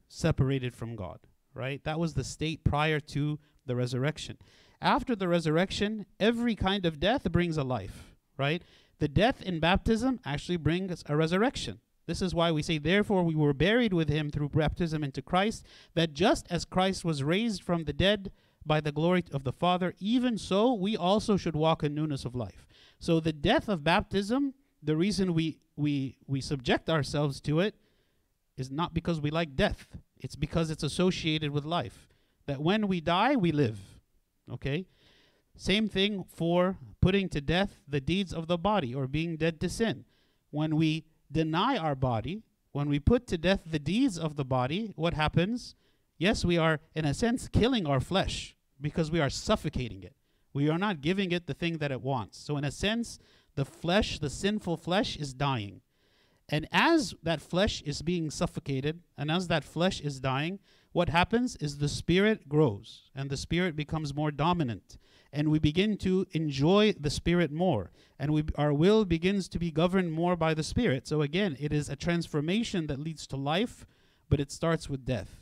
separated 0.08 0.75
from 0.75 0.96
God, 0.96 1.20
right? 1.54 1.84
That 1.84 2.00
was 2.00 2.13
the 2.13 2.24
state 2.24 2.63
prior 2.63 3.00
to 3.00 3.40
the 3.66 3.75
resurrection. 3.75 4.38
After 4.82 5.16
the 5.16 5.28
resurrection, 5.28 6.06
every 6.20 6.56
kind 6.56 6.86
of 6.86 7.00
death 7.00 7.32
brings 7.32 7.58
a 7.58 7.63
life, 7.63 8.16
right? 8.38 8.62
The 9.00 9.08
death 9.08 9.42
in 9.42 9.60
baptism 9.60 10.20
actually 10.25 10.58
brings 10.58 11.04
a 11.08 11.16
resurrection. 11.16 11.80
This 12.06 12.22
is 12.22 12.36
why 12.36 12.52
we 12.52 12.62
say, 12.62 12.78
therefore, 12.78 13.24
we 13.24 13.36
were 13.36 13.54
buried 13.54 13.94
with 13.94 14.10
him 14.10 14.30
through 14.30 14.50
baptism 14.50 15.04
into 15.04 15.22
Christ, 15.22 15.66
that 15.96 16.14
just 16.14 16.46
as 16.50 16.66
Christ 16.66 17.06
was 17.06 17.24
raised 17.24 17.64
from 17.64 17.86
the 17.86 17.94
dead 17.94 18.32
by 18.66 18.82
the 18.82 18.92
glory 18.92 19.24
of 19.32 19.44
the 19.44 19.54
Father, 19.54 19.94
even 20.00 20.38
so 20.38 20.74
we 20.74 20.98
also 20.98 21.38
should 21.38 21.56
walk 21.56 21.84
in 21.84 21.94
newness 21.94 22.26
of 22.26 22.36
life. 22.36 22.68
So 23.00 23.20
the 23.20 23.34
death 23.34 23.70
of 23.70 23.84
baptism, 23.84 24.54
the 24.82 24.96
reason 24.96 25.34
we, 25.34 25.60
we, 25.76 26.18
we 26.28 26.42
subject 26.42 26.90
ourselves 26.90 27.40
to 27.42 27.60
it 27.60 27.76
is 28.58 28.70
not 28.72 28.94
because 28.94 29.20
we 29.20 29.32
like 29.32 29.56
death, 29.56 29.88
it's 30.20 30.36
because 30.36 30.70
it's 30.70 30.84
associated 30.84 31.52
with 31.52 31.66
life. 31.66 32.10
That 32.46 32.62
when 32.62 32.88
we 32.88 33.02
die, 33.02 33.36
we 33.36 33.52
live. 33.52 33.80
Okay? 34.52 34.86
Same 35.56 35.88
thing 35.88 36.26
for 36.28 36.78
putting 37.02 37.30
to 37.30 37.42
death 37.42 37.80
the 37.88 38.02
deeds 38.02 38.34
of 38.34 38.48
the 38.48 38.58
body 38.58 38.94
or 38.94 39.08
being 39.08 39.38
dead 39.38 39.60
to 39.62 39.70
sin. 39.70 40.06
When 40.52 40.76
we 40.76 41.06
deny 41.34 41.78
our 41.78 41.96
body, 41.96 42.44
when 42.72 42.90
we 42.90 43.00
put 43.00 43.28
to 43.28 43.38
death 43.38 43.62
the 43.66 43.80
deeds 43.80 44.18
of 44.18 44.36
the 44.36 44.46
body, 44.46 44.94
what 44.96 45.13
happens? 45.13 45.75
Yes, 46.18 46.46
we 46.46 46.58
are, 46.58 46.80
in 46.96 47.06
a 47.06 47.13
sense, 47.13 47.48
killing 47.48 47.86
our 47.86 48.00
flesh 48.00 48.56
because 48.80 49.12
we 49.12 49.20
are 49.20 49.30
suffocating 49.30 50.04
it. 50.04 50.16
We 50.54 50.70
are 50.70 50.78
not 50.78 51.02
giving 51.02 51.32
it 51.32 51.48
the 51.48 51.54
thing 51.54 51.78
that 51.80 51.92
it 51.92 52.02
wants. 52.02 52.38
So, 52.38 52.58
in 52.58 52.63
a 52.63 52.72
sense, 52.72 53.20
the 53.56 53.66
flesh, 53.66 54.20
the 54.20 54.30
sinful 54.30 54.78
flesh, 54.78 55.18
is 55.18 55.34
dying. 55.34 55.82
And 56.50 56.68
as 56.72 57.16
that 57.24 57.42
flesh 57.42 57.82
is 57.84 58.02
being 58.02 58.30
suffocated, 58.30 59.02
and 59.18 59.32
as 59.32 59.48
that 59.48 59.63
flesh 59.63 60.02
is 60.02 60.20
dying, 60.20 60.60
what 60.92 61.10
happens 61.10 61.56
is 61.58 61.78
the 61.78 61.90
spirit 61.90 62.48
grows 62.48 63.10
and 63.16 63.30
the 63.30 63.38
spirit 63.38 63.75
becomes 63.75 64.13
more 64.13 64.32
dominant 64.32 64.98
and 65.34 65.50
we 65.50 65.58
begin 65.58 65.98
to 65.98 66.28
enjoy 66.32 66.94
the 66.98 67.10
spirit 67.10 67.52
more. 67.52 67.92
And 68.20 68.32
we 68.32 68.44
our 68.56 68.72
will 68.72 69.04
begins 69.04 69.50
to 69.50 69.60
be 69.60 69.72
governed 69.72 70.13
more 70.13 70.38
by 70.38 70.54
the 70.54 70.63
spirit. 70.63 71.08
So 71.08 71.22
again 71.22 71.58
it 71.60 71.74
is 71.74 71.90
a 71.90 71.96
transformation 71.96 72.88
that 72.88 73.00
leads 73.00 73.28
to 73.28 73.36
life 73.36 73.86
but 74.30 74.40
it 74.40 74.52
starts 74.52 74.90
with 74.90 75.06
death. 75.06 75.42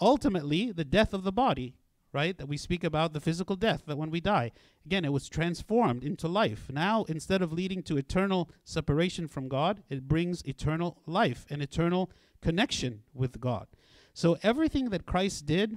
Ultimately 0.00 0.72
the 0.72 0.84
death 0.84 1.12
of 1.12 1.22
the 1.22 1.30
body 1.30 1.76
right 2.12 2.36
that 2.38 2.48
we 2.48 2.56
speak 2.56 2.82
about 2.82 3.12
the 3.12 3.20
physical 3.20 3.56
death 3.56 3.82
that 3.86 3.96
when 3.96 4.10
we 4.10 4.20
die 4.20 4.50
again 4.84 5.04
it 5.04 5.12
was 5.12 5.28
transformed 5.28 6.02
into 6.02 6.26
life. 6.26 6.70
Now 6.72 7.04
instead 7.04 7.42
of 7.42 7.52
leading 7.52 7.82
to 7.84 7.98
eternal 7.98 8.50
separation 8.64 9.28
from 9.28 9.48
god 9.48 9.82
it 9.90 10.08
brings 10.08 10.42
eternal 10.42 11.02
life 11.06 11.44
and 11.50 11.62
eternal 11.62 12.10
connection 12.40 13.02
with 13.12 13.40
god. 13.40 13.66
So 14.14 14.38
everything 14.42 14.88
that 14.90 15.06
Christ 15.06 15.46
did 15.46 15.76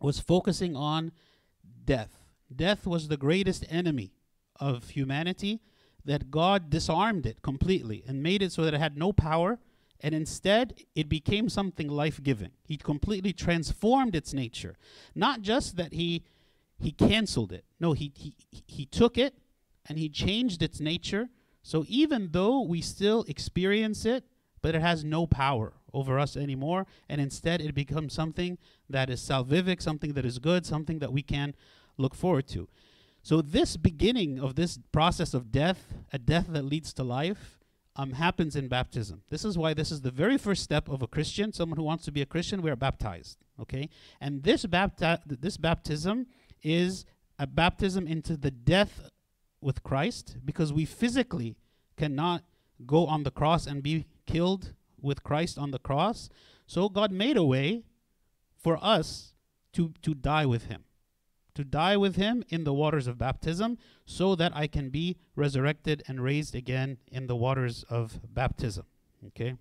was 0.00 0.18
focusing 0.18 0.74
on 0.76 1.12
death. 1.84 2.19
Death 2.54 2.86
was 2.86 3.08
the 3.08 3.16
greatest 3.16 3.64
enemy 3.68 4.12
of 4.58 4.90
humanity, 4.90 5.60
that 6.04 6.30
God 6.30 6.70
disarmed 6.70 7.26
it 7.26 7.42
completely 7.42 8.02
and 8.06 8.22
made 8.22 8.42
it 8.42 8.52
so 8.52 8.64
that 8.64 8.74
it 8.74 8.80
had 8.80 8.96
no 8.96 9.12
power, 9.12 9.58
and 10.00 10.14
instead 10.14 10.74
it 10.94 11.08
became 11.08 11.48
something 11.48 11.88
life 11.88 12.22
giving. 12.22 12.52
He 12.64 12.76
completely 12.76 13.32
transformed 13.32 14.16
its 14.16 14.32
nature. 14.32 14.76
Not 15.14 15.42
just 15.42 15.76
that 15.76 15.92
he 15.92 16.24
he 16.78 16.92
canceled 16.92 17.52
it. 17.52 17.66
No, 17.78 17.92
he, 17.92 18.10
he 18.16 18.34
he 18.66 18.86
took 18.86 19.18
it 19.18 19.34
and 19.86 19.98
he 19.98 20.08
changed 20.08 20.62
its 20.62 20.80
nature. 20.80 21.28
So 21.62 21.84
even 21.88 22.30
though 22.32 22.62
we 22.62 22.80
still 22.80 23.24
experience 23.28 24.06
it, 24.06 24.24
but 24.62 24.74
it 24.74 24.80
has 24.80 25.04
no 25.04 25.26
power 25.26 25.74
over 25.92 26.18
us 26.18 26.36
anymore. 26.36 26.86
And 27.08 27.20
instead, 27.20 27.60
it 27.60 27.74
becomes 27.74 28.14
something 28.14 28.56
that 28.88 29.10
is 29.10 29.20
salvific, 29.20 29.82
something 29.82 30.14
that 30.14 30.24
is 30.24 30.38
good, 30.38 30.64
something 30.64 31.00
that 31.00 31.12
we 31.12 31.22
can 31.22 31.54
look 32.00 32.14
forward 32.14 32.46
to. 32.48 32.68
So, 33.22 33.42
this 33.42 33.76
beginning 33.76 34.40
of 34.40 34.54
this 34.54 34.78
process 34.92 35.34
of 35.34 35.52
death, 35.52 35.92
a 36.12 36.18
death 36.18 36.46
that 36.48 36.64
leads 36.64 36.92
to 36.94 37.04
life, 37.04 37.58
um, 37.96 38.12
happens 38.12 38.56
in 38.56 38.68
baptism. 38.68 39.22
This 39.28 39.44
is 39.44 39.58
why 39.58 39.74
this 39.74 39.92
is 39.92 40.00
the 40.00 40.10
very 40.10 40.38
first 40.38 40.62
step 40.62 40.88
of 40.88 41.02
a 41.02 41.06
Christian. 41.06 41.52
Someone 41.52 41.76
who 41.76 41.82
wants 41.82 42.04
to 42.06 42.12
be 42.12 42.22
a 42.22 42.26
Christian, 42.26 42.62
we 42.62 42.70
are 42.70 42.76
baptized. 42.76 43.38
Okay, 43.60 43.90
and 44.20 44.42
this 44.42 44.64
bapti- 44.64 45.20
this 45.26 45.58
baptism 45.58 46.26
is 46.62 47.04
a 47.38 47.46
baptism 47.46 48.06
into 48.06 48.36
the 48.36 48.50
death 48.50 49.10
with 49.60 49.82
Christ, 49.82 50.38
because 50.44 50.72
we 50.72 50.86
physically 50.86 51.56
cannot 51.96 52.42
go 52.86 53.06
on 53.06 53.24
the 53.24 53.30
cross 53.30 53.66
and 53.66 53.82
be 53.82 54.06
killed 54.26 54.72
with 55.00 55.22
Christ 55.22 55.58
on 55.58 55.70
the 55.70 55.78
cross. 55.78 56.28
So 56.66 56.88
God 56.88 57.12
made 57.12 57.36
a 57.36 57.44
way 57.44 57.84
for 58.56 58.78
us 58.82 59.34
to, 59.72 59.92
to 60.02 60.14
die 60.14 60.46
with 60.46 60.64
him, 60.66 60.84
to 61.54 61.64
die 61.64 61.96
with 61.96 62.16
him 62.16 62.42
in 62.48 62.64
the 62.64 62.72
waters 62.72 63.06
of 63.06 63.18
baptism, 63.18 63.78
so 64.04 64.34
that 64.34 64.52
I 64.54 64.66
can 64.66 64.90
be 64.90 65.16
resurrected 65.36 66.02
and 66.06 66.22
raised 66.22 66.54
again 66.54 66.98
in 67.10 67.26
the 67.26 67.36
waters 67.36 67.84
of 67.88 68.20
baptism. 68.32 68.86
Okay? 69.26 69.56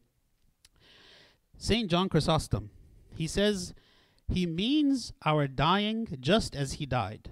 St. 1.57 1.89
John 1.89 2.09
Chrysostom, 2.09 2.69
he 3.15 3.27
says, 3.27 3.73
he 4.31 4.45
means 4.45 5.11
our 5.25 5.47
dying 5.47 6.07
just 6.19 6.55
as 6.55 6.73
he 6.73 6.85
died. 6.85 7.29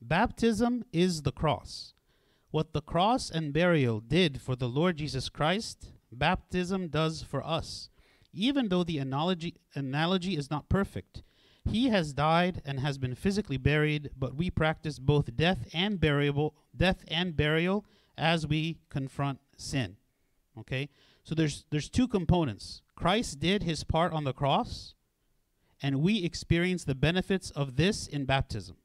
Baptism 0.00 0.84
is 0.92 1.22
the 1.22 1.32
cross. 1.32 1.94
What 2.50 2.72
the 2.72 2.80
cross 2.80 3.30
and 3.30 3.52
burial 3.52 4.00
did 4.00 4.40
for 4.40 4.56
the 4.56 4.68
Lord 4.68 4.96
Jesus 4.96 5.28
Christ, 5.28 5.92
baptism 6.10 6.88
does 6.88 7.22
for 7.22 7.46
us. 7.46 7.88
Even 8.32 8.68
though 8.68 8.82
the 8.82 8.98
analogy, 8.98 9.56
analogy 9.74 10.36
is 10.36 10.50
not 10.50 10.68
perfect, 10.68 11.22
he 11.64 11.88
has 11.88 12.12
died 12.12 12.60
and 12.64 12.80
has 12.80 12.98
been 12.98 13.14
physically 13.14 13.56
buried, 13.56 14.10
but 14.18 14.34
we 14.34 14.50
practice 14.50 14.98
both 14.98 15.36
death 15.36 15.66
and 15.72 16.00
burial, 16.00 16.54
death 16.76 17.04
and 17.08 17.36
burial 17.36 17.84
as 18.18 18.46
we 18.46 18.78
confront 18.90 19.38
sin. 19.56 19.96
Okay? 20.58 20.88
So 21.24 21.34
there's 21.34 21.64
there's 21.70 21.88
two 21.88 22.08
components. 22.08 22.82
Christ 22.96 23.40
did 23.40 23.62
his 23.62 23.84
part 23.84 24.12
on 24.12 24.24
the 24.24 24.32
cross, 24.32 24.94
and 25.80 26.02
we 26.02 26.24
experience 26.24 26.84
the 26.84 26.94
benefits 26.94 27.50
of 27.50 27.76
this 27.76 28.06
in 28.06 28.24
baptism. 28.24 28.76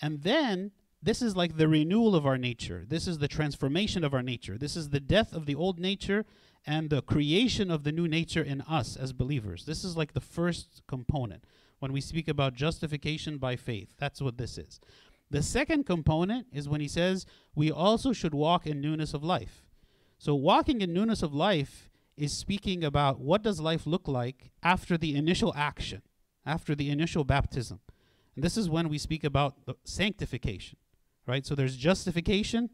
And 0.00 0.22
then 0.22 0.72
this 1.02 1.22
is 1.22 1.36
like 1.36 1.56
the 1.56 1.68
renewal 1.68 2.14
of 2.14 2.26
our 2.26 2.38
nature. 2.38 2.84
This 2.86 3.06
is 3.06 3.18
the 3.18 3.28
transformation 3.28 4.04
of 4.04 4.14
our 4.14 4.22
nature. 4.22 4.58
This 4.58 4.76
is 4.76 4.88
the 4.88 5.00
death 5.00 5.34
of 5.34 5.46
the 5.46 5.54
old 5.54 5.78
nature 5.78 6.24
and 6.66 6.90
the 6.90 7.02
creation 7.02 7.70
of 7.70 7.84
the 7.84 7.92
new 7.92 8.08
nature 8.08 8.42
in 8.42 8.60
us 8.62 8.96
as 8.96 9.12
believers. 9.12 9.64
This 9.64 9.84
is 9.84 9.96
like 9.96 10.12
the 10.12 10.20
first 10.20 10.82
component 10.86 11.44
when 11.80 11.92
we 11.92 12.00
speak 12.00 12.28
about 12.28 12.54
justification 12.54 13.38
by 13.38 13.56
faith. 13.56 13.88
That's 13.98 14.22
what 14.22 14.38
this 14.38 14.56
is. 14.56 14.80
The 15.30 15.42
second 15.42 15.84
component 15.84 16.46
is 16.52 16.68
when 16.68 16.80
he 16.80 16.88
says 16.88 17.26
we 17.54 17.70
also 17.70 18.12
should 18.12 18.34
walk 18.34 18.66
in 18.66 18.80
newness 18.80 19.14
of 19.14 19.24
life. 19.24 19.64
So, 20.18 20.34
walking 20.34 20.80
in 20.80 20.92
newness 20.92 21.22
of 21.22 21.34
life 21.34 21.88
is 22.16 22.32
speaking 22.32 22.84
about 22.84 23.20
what 23.20 23.42
does 23.42 23.60
life 23.60 23.86
look 23.86 24.06
like 24.06 24.50
after 24.62 24.98
the 24.98 25.16
initial 25.16 25.54
action, 25.56 26.02
after 26.44 26.74
the 26.74 26.90
initial 26.90 27.24
baptism. 27.24 27.80
And 28.34 28.44
this 28.44 28.56
is 28.56 28.68
when 28.68 28.88
we 28.88 28.98
speak 28.98 29.24
about 29.24 29.56
sanctification, 29.84 30.78
right? 31.26 31.46
So 31.46 31.54
there's 31.54 31.76
justification 31.76 32.70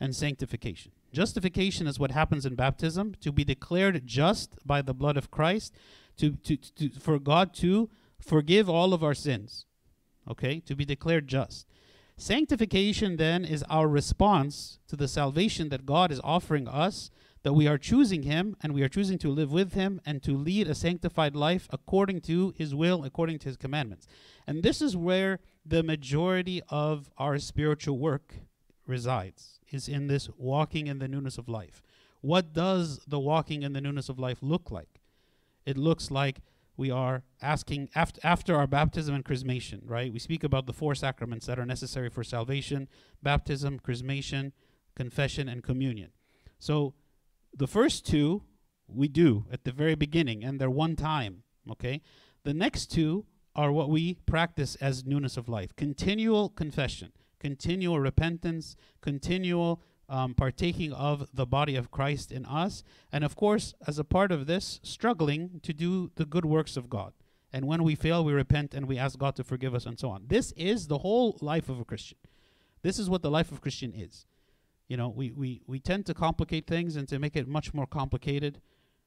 and 0.00 0.14
sanctification. 0.14 0.92
Justification 1.12 1.86
is 1.86 1.98
what 1.98 2.10
happens 2.10 2.46
in 2.46 2.54
baptism 2.54 3.14
to 3.20 3.32
be 3.32 3.44
declared 3.44 4.06
just 4.06 4.56
by 4.66 4.82
the 4.82 4.94
blood 4.94 5.16
of 5.16 5.30
Christ, 5.30 5.74
to, 6.18 6.32
to, 6.32 6.56
to, 6.56 6.90
for 7.00 7.18
God 7.18 7.52
to 7.54 7.90
forgive 8.20 8.68
all 8.68 8.92
of 8.92 9.02
our 9.04 9.14
sins, 9.14 9.66
okay? 10.28 10.60
To 10.60 10.74
be 10.74 10.84
declared 10.84 11.28
just. 11.28 11.66
Sanctification 12.16 13.16
then 13.16 13.44
is 13.44 13.62
our 13.64 13.86
response 13.86 14.78
to 14.88 14.96
the 14.96 15.08
salvation 15.08 15.68
that 15.68 15.84
God 15.84 16.10
is 16.10 16.20
offering 16.24 16.66
us, 16.66 17.10
that 17.42 17.52
we 17.52 17.66
are 17.66 17.78
choosing 17.78 18.22
Him 18.22 18.56
and 18.62 18.72
we 18.72 18.82
are 18.82 18.88
choosing 18.88 19.18
to 19.18 19.28
live 19.28 19.52
with 19.52 19.74
Him 19.74 20.00
and 20.06 20.22
to 20.22 20.36
lead 20.36 20.66
a 20.66 20.74
sanctified 20.74 21.36
life 21.36 21.68
according 21.70 22.22
to 22.22 22.54
His 22.56 22.74
will, 22.74 23.04
according 23.04 23.38
to 23.40 23.48
His 23.48 23.56
commandments. 23.56 24.06
And 24.46 24.62
this 24.62 24.80
is 24.80 24.96
where 24.96 25.40
the 25.64 25.82
majority 25.82 26.62
of 26.68 27.10
our 27.18 27.38
spiritual 27.38 27.98
work 27.98 28.34
resides, 28.86 29.60
is 29.70 29.88
in 29.88 30.06
this 30.06 30.30
walking 30.38 30.86
in 30.86 30.98
the 30.98 31.08
newness 31.08 31.38
of 31.38 31.48
life. 31.48 31.82
What 32.20 32.52
does 32.52 33.00
the 33.06 33.20
walking 33.20 33.62
in 33.62 33.74
the 33.74 33.80
newness 33.80 34.08
of 34.08 34.18
life 34.18 34.38
look 34.40 34.70
like? 34.70 35.00
It 35.66 35.76
looks 35.76 36.10
like 36.10 36.40
we 36.76 36.90
are 36.90 37.22
asking 37.40 37.88
after, 37.94 38.20
after 38.22 38.56
our 38.56 38.66
baptism 38.66 39.14
and 39.14 39.24
chrismation, 39.24 39.80
right? 39.84 40.12
We 40.12 40.18
speak 40.18 40.44
about 40.44 40.66
the 40.66 40.72
four 40.72 40.94
sacraments 40.94 41.46
that 41.46 41.58
are 41.58 41.66
necessary 41.66 42.10
for 42.10 42.22
salvation 42.22 42.88
baptism, 43.22 43.80
chrismation, 43.80 44.52
confession, 44.94 45.48
and 45.48 45.62
communion. 45.62 46.10
So 46.58 46.94
the 47.54 47.66
first 47.66 48.06
two 48.06 48.42
we 48.88 49.08
do 49.08 49.46
at 49.50 49.64
the 49.64 49.72
very 49.72 49.94
beginning, 49.94 50.44
and 50.44 50.60
they're 50.60 50.70
one 50.70 50.96
time, 50.96 51.42
okay? 51.70 52.02
The 52.44 52.54
next 52.54 52.86
two 52.86 53.26
are 53.54 53.72
what 53.72 53.88
we 53.88 54.14
practice 54.26 54.76
as 54.76 55.04
newness 55.04 55.36
of 55.36 55.48
life 55.48 55.74
continual 55.76 56.50
confession, 56.50 57.12
continual 57.40 57.98
repentance, 57.98 58.76
continual 59.00 59.82
um, 60.08 60.34
partaking 60.34 60.92
of 60.92 61.28
the 61.32 61.46
body 61.46 61.76
of 61.76 61.90
Christ 61.90 62.30
in 62.30 62.44
us, 62.46 62.84
and 63.12 63.24
of 63.24 63.36
course, 63.36 63.74
as 63.86 63.98
a 63.98 64.04
part 64.04 64.32
of 64.32 64.46
this, 64.46 64.80
struggling 64.82 65.60
to 65.62 65.72
do 65.72 66.10
the 66.16 66.24
good 66.24 66.44
works 66.44 66.76
of 66.76 66.88
God. 66.88 67.12
And 67.52 67.66
when 67.66 67.82
we 67.82 67.94
fail, 67.94 68.24
we 68.24 68.32
repent 68.32 68.74
and 68.74 68.86
we 68.86 68.98
ask 68.98 69.18
God 69.18 69.36
to 69.36 69.44
forgive 69.44 69.74
us 69.74 69.86
and 69.86 69.98
so 69.98 70.10
on. 70.10 70.24
This 70.28 70.52
is 70.52 70.88
the 70.88 70.98
whole 70.98 71.38
life 71.40 71.68
of 71.68 71.80
a 71.80 71.84
Christian. 71.84 72.18
This 72.82 72.98
is 72.98 73.08
what 73.08 73.22
the 73.22 73.30
life 73.30 73.50
of 73.50 73.60
Christian 73.60 73.92
is. 73.94 74.26
You 74.88 74.96
know, 74.96 75.08
we, 75.08 75.32
we, 75.32 75.62
we 75.66 75.80
tend 75.80 76.06
to 76.06 76.14
complicate 76.14 76.66
things 76.66 76.96
and 76.96 77.08
to 77.08 77.18
make 77.18 77.34
it 77.34 77.48
much 77.48 77.74
more 77.74 77.86
complicated. 77.86 78.60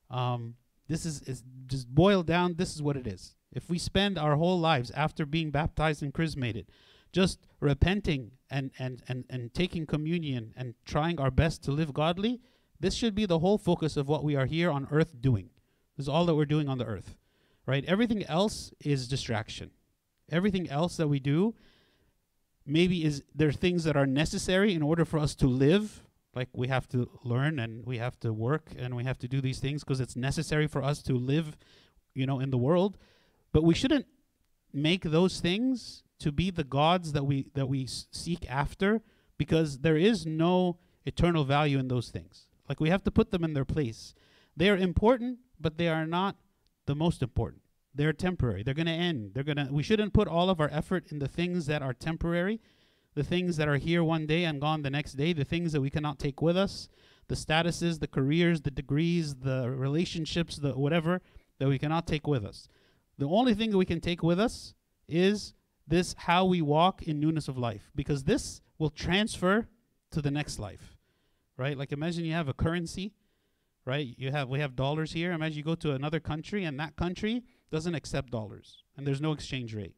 Um, 0.09 0.55
this 0.87 1.05
is, 1.05 1.21
is 1.21 1.43
just 1.67 1.87
boiled 1.87 2.25
down, 2.25 2.55
this 2.55 2.75
is 2.75 2.81
what 2.81 2.97
it 2.97 3.07
is. 3.07 3.35
If 3.53 3.69
we 3.69 3.77
spend 3.77 4.17
our 4.17 4.35
whole 4.35 4.59
lives 4.59 4.91
after 4.91 5.25
being 5.25 5.51
baptized 5.51 6.03
and 6.03 6.13
chrismated 6.13 6.67
just 7.11 7.39
repenting 7.59 8.31
and, 8.49 8.71
and, 8.79 9.01
and, 9.07 9.25
and 9.29 9.53
taking 9.53 9.85
communion 9.85 10.53
and 10.55 10.73
trying 10.85 11.19
our 11.19 11.31
best 11.31 11.63
to 11.63 11.71
live 11.71 11.93
godly, 11.93 12.41
this 12.79 12.95
should 12.95 13.13
be 13.13 13.25
the 13.25 13.39
whole 13.39 13.57
focus 13.57 13.97
of 13.97 14.07
what 14.07 14.23
we 14.23 14.35
are 14.35 14.45
here 14.45 14.71
on 14.71 14.87
earth 14.91 15.21
doing. 15.21 15.49
This 15.97 16.05
is 16.05 16.09
all 16.09 16.25
that 16.25 16.35
we're 16.35 16.45
doing 16.45 16.69
on 16.69 16.77
the 16.77 16.85
earth, 16.85 17.15
right? 17.65 17.83
Everything 17.85 18.23
else 18.25 18.71
is 18.79 19.07
distraction. 19.07 19.71
Everything 20.31 20.69
else 20.69 20.97
that 20.97 21.07
we 21.07 21.19
do, 21.19 21.55
maybe 22.65 23.03
is 23.03 23.23
there 23.35 23.49
are 23.49 23.53
things 23.53 23.83
that 23.83 23.97
are 23.97 24.05
necessary 24.05 24.73
in 24.73 24.81
order 24.81 25.03
for 25.03 25.19
us 25.19 25.35
to 25.35 25.47
live. 25.47 26.03
Like 26.35 26.49
we 26.53 26.67
have 26.67 26.87
to 26.89 27.09
learn 27.23 27.59
and 27.59 27.85
we 27.85 27.97
have 27.97 28.19
to 28.21 28.31
work 28.31 28.69
and 28.77 28.95
we 28.95 29.03
have 29.03 29.17
to 29.19 29.27
do 29.27 29.41
these 29.41 29.59
things 29.59 29.83
because 29.83 29.99
it's 29.99 30.15
necessary 30.15 30.67
for 30.67 30.83
us 30.83 31.01
to 31.03 31.13
live, 31.13 31.57
you 32.13 32.25
know, 32.25 32.39
in 32.39 32.51
the 32.51 32.57
world. 32.57 32.97
But 33.51 33.63
we 33.63 33.73
shouldn't 33.73 34.05
make 34.71 35.03
those 35.03 35.39
things 35.39 36.03
to 36.19 36.31
be 36.31 36.51
the 36.51 36.63
gods 36.63 37.13
that 37.13 37.23
we 37.23 37.47
that 37.53 37.67
we 37.67 37.87
seek 37.87 38.49
after 38.49 39.01
because 39.37 39.79
there 39.79 39.97
is 39.97 40.25
no 40.25 40.77
eternal 41.05 41.43
value 41.43 41.79
in 41.79 41.87
those 41.87 42.09
things. 42.09 42.47
Like 42.67 42.79
we 42.79 42.89
have 42.89 43.03
to 43.05 43.11
put 43.11 43.31
them 43.31 43.43
in 43.43 43.53
their 43.53 43.65
place. 43.65 44.13
They 44.55 44.69
are 44.69 44.77
important, 44.77 45.39
but 45.59 45.77
they 45.77 45.87
are 45.87 46.05
not 46.05 46.35
the 46.85 46.95
most 46.95 47.23
important. 47.23 47.61
They're 47.95 48.13
temporary. 48.13 48.61
They're 48.61 48.73
going 48.73 48.85
to 48.85 48.91
end. 48.91 49.31
They're 49.33 49.43
going 49.43 49.57
to 49.57 49.69
we 49.71 49.83
shouldn't 49.83 50.13
put 50.13 50.27
all 50.27 50.49
of 50.49 50.59
our 50.59 50.69
effort 50.71 51.11
in 51.11 51.19
the 51.19 51.27
things 51.27 51.65
that 51.65 51.81
are 51.81 51.93
temporary, 51.93 52.61
the 53.15 53.23
things 53.23 53.57
that 53.57 53.67
are 53.67 53.77
here 53.77 54.03
one 54.03 54.27
day 54.27 54.43
and 54.43 54.61
gone 54.61 54.83
the 54.83 54.89
next 54.89 55.13
day, 55.13 55.33
the 55.33 55.45
things 55.45 55.71
that 55.71 55.81
we 55.81 55.89
cannot 55.89 56.19
take 56.19 56.41
with 56.41 56.57
us, 56.57 56.89
the 57.27 57.35
statuses, 57.35 57.99
the 57.99 58.07
careers, 58.07 58.61
the 58.61 58.71
degrees, 58.71 59.35
the 59.35 59.69
relationships, 59.69 60.57
the 60.57 60.73
whatever 60.73 61.21
that 61.59 61.67
we 61.67 61.79
cannot 61.79 62.05
take 62.05 62.27
with 62.27 62.45
us. 62.45 62.67
The 63.17 63.27
only 63.27 63.53
thing 63.53 63.71
that 63.71 63.77
we 63.77 63.85
can 63.85 64.01
take 64.01 64.23
with 64.23 64.39
us 64.39 64.73
is 65.07 65.53
this 65.89 66.15
how 66.17 66.45
we 66.45 66.61
walk 66.61 67.03
in 67.03 67.19
newness 67.19 67.47
of 67.47 67.57
life 67.57 67.91
because 67.95 68.23
this 68.23 68.61
will 68.77 68.89
transfer 68.89 69.67
to 70.11 70.21
the 70.21 70.31
next 70.31 70.59
life 70.59 70.97
right? 71.59 71.77
Like 71.77 71.91
imagine 71.91 72.25
you 72.25 72.33
have 72.33 72.47
a 72.47 72.53
currency 72.53 73.13
right? 73.85 74.07
You 74.17 74.31
have 74.31 74.49
we 74.49 74.59
have 74.59 74.75
dollars 74.75 75.11
here. 75.11 75.31
Imagine 75.31 75.57
you 75.57 75.63
go 75.63 75.75
to 75.75 75.93
another 75.93 76.19
country 76.19 76.63
and 76.63 76.79
that 76.79 76.95
country 76.95 77.43
doesn't 77.71 77.95
accept 77.95 78.31
dollars 78.31 78.83
and 78.97 79.05
there's 79.05 79.21
no 79.21 79.33
exchange 79.33 79.75
rate. 79.75 79.95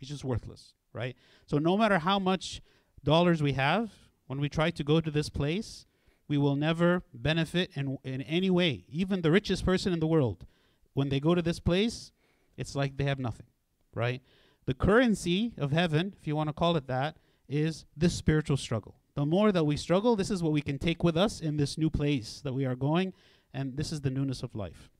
It's 0.00 0.10
just 0.10 0.24
worthless 0.24 0.74
right? 0.92 1.16
So 1.46 1.58
no 1.58 1.76
matter 1.76 1.98
how 1.98 2.18
much 2.18 2.60
dollars 3.04 3.42
we 3.42 3.52
have 3.52 3.92
when 4.26 4.40
we 4.40 4.48
try 4.48 4.70
to 4.70 4.84
go 4.84 5.00
to 5.00 5.10
this 5.10 5.30
place 5.30 5.86
we 6.28 6.36
will 6.36 6.56
never 6.56 7.04
benefit 7.14 7.70
in, 7.76 7.98
in 8.02 8.20
any 8.22 8.50
way. 8.50 8.84
Even 8.88 9.20
the 9.20 9.30
richest 9.30 9.64
person 9.64 9.92
in 9.92 10.00
the 10.00 10.08
world 10.08 10.44
when 10.92 11.08
they 11.08 11.20
go 11.20 11.34
to 11.34 11.42
this 11.42 11.60
place 11.60 12.10
it's 12.56 12.74
like 12.74 12.96
they 12.96 13.04
have 13.04 13.20
nothing 13.20 13.46
right 13.94 14.22
the 14.66 14.74
currency 14.74 15.54
of 15.56 15.72
heaven, 15.72 16.14
if 16.20 16.26
you 16.26 16.36
want 16.36 16.48
to 16.48 16.52
call 16.52 16.76
it 16.76 16.88
that, 16.88 17.16
is 17.48 17.86
this 17.96 18.14
spiritual 18.14 18.56
struggle. 18.56 18.96
The 19.14 19.24
more 19.24 19.52
that 19.52 19.64
we 19.64 19.76
struggle, 19.76 20.16
this 20.16 20.30
is 20.30 20.42
what 20.42 20.52
we 20.52 20.60
can 20.60 20.78
take 20.78 21.02
with 21.02 21.16
us 21.16 21.40
in 21.40 21.56
this 21.56 21.78
new 21.78 21.88
place 21.88 22.40
that 22.44 22.52
we 22.52 22.66
are 22.66 22.74
going, 22.74 23.14
and 23.54 23.76
this 23.76 23.92
is 23.92 24.00
the 24.02 24.10
newness 24.10 24.42
of 24.42 24.54
life. 24.54 24.90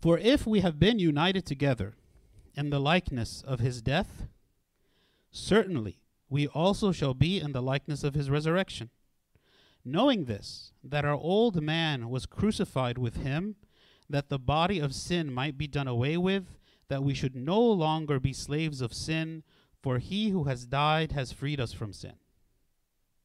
For 0.00 0.18
if 0.18 0.46
we 0.46 0.60
have 0.60 0.80
been 0.80 0.98
united 0.98 1.46
together 1.46 1.94
in 2.54 2.70
the 2.70 2.80
likeness 2.80 3.42
of 3.46 3.60
his 3.60 3.80
death, 3.80 4.26
certainly 5.30 6.00
we 6.28 6.48
also 6.48 6.90
shall 6.90 7.14
be 7.14 7.40
in 7.40 7.52
the 7.52 7.62
likeness 7.62 8.02
of 8.02 8.14
his 8.14 8.28
resurrection. 8.28 8.90
Knowing 9.84 10.24
this, 10.24 10.72
that 10.82 11.04
our 11.04 11.14
old 11.14 11.62
man 11.62 12.10
was 12.10 12.26
crucified 12.26 12.98
with 12.98 13.22
him, 13.22 13.54
that 14.10 14.28
the 14.28 14.38
body 14.38 14.80
of 14.80 14.94
sin 14.94 15.32
might 15.32 15.56
be 15.56 15.66
done 15.66 15.88
away 15.88 16.16
with 16.16 16.58
that 16.88 17.02
we 17.02 17.14
should 17.14 17.34
no 17.34 17.60
longer 17.60 18.20
be 18.20 18.32
slaves 18.32 18.80
of 18.80 18.92
sin, 18.92 19.42
for 19.80 19.98
he 19.98 20.30
who 20.30 20.44
has 20.44 20.66
died 20.66 21.12
has 21.12 21.32
freed 21.32 21.60
us 21.60 21.72
from 21.72 21.92
sin. 21.92 22.14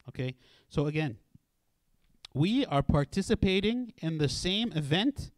Okay? 0.09 0.35
So 0.69 0.87
again, 0.87 1.17
we 2.33 2.65
are 2.65 2.83
participating 2.83 3.93
in 3.97 4.17
the 4.17 4.29
same 4.29 4.71
event 4.73 5.31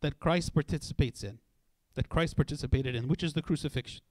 that 0.00 0.20
Christ 0.20 0.54
participates 0.54 1.22
in, 1.22 1.38
that 1.94 2.08
Christ 2.08 2.36
participated 2.36 2.94
in, 2.94 3.08
which 3.08 3.22
is 3.22 3.32
the 3.32 3.42
crucifixion. 3.42 4.02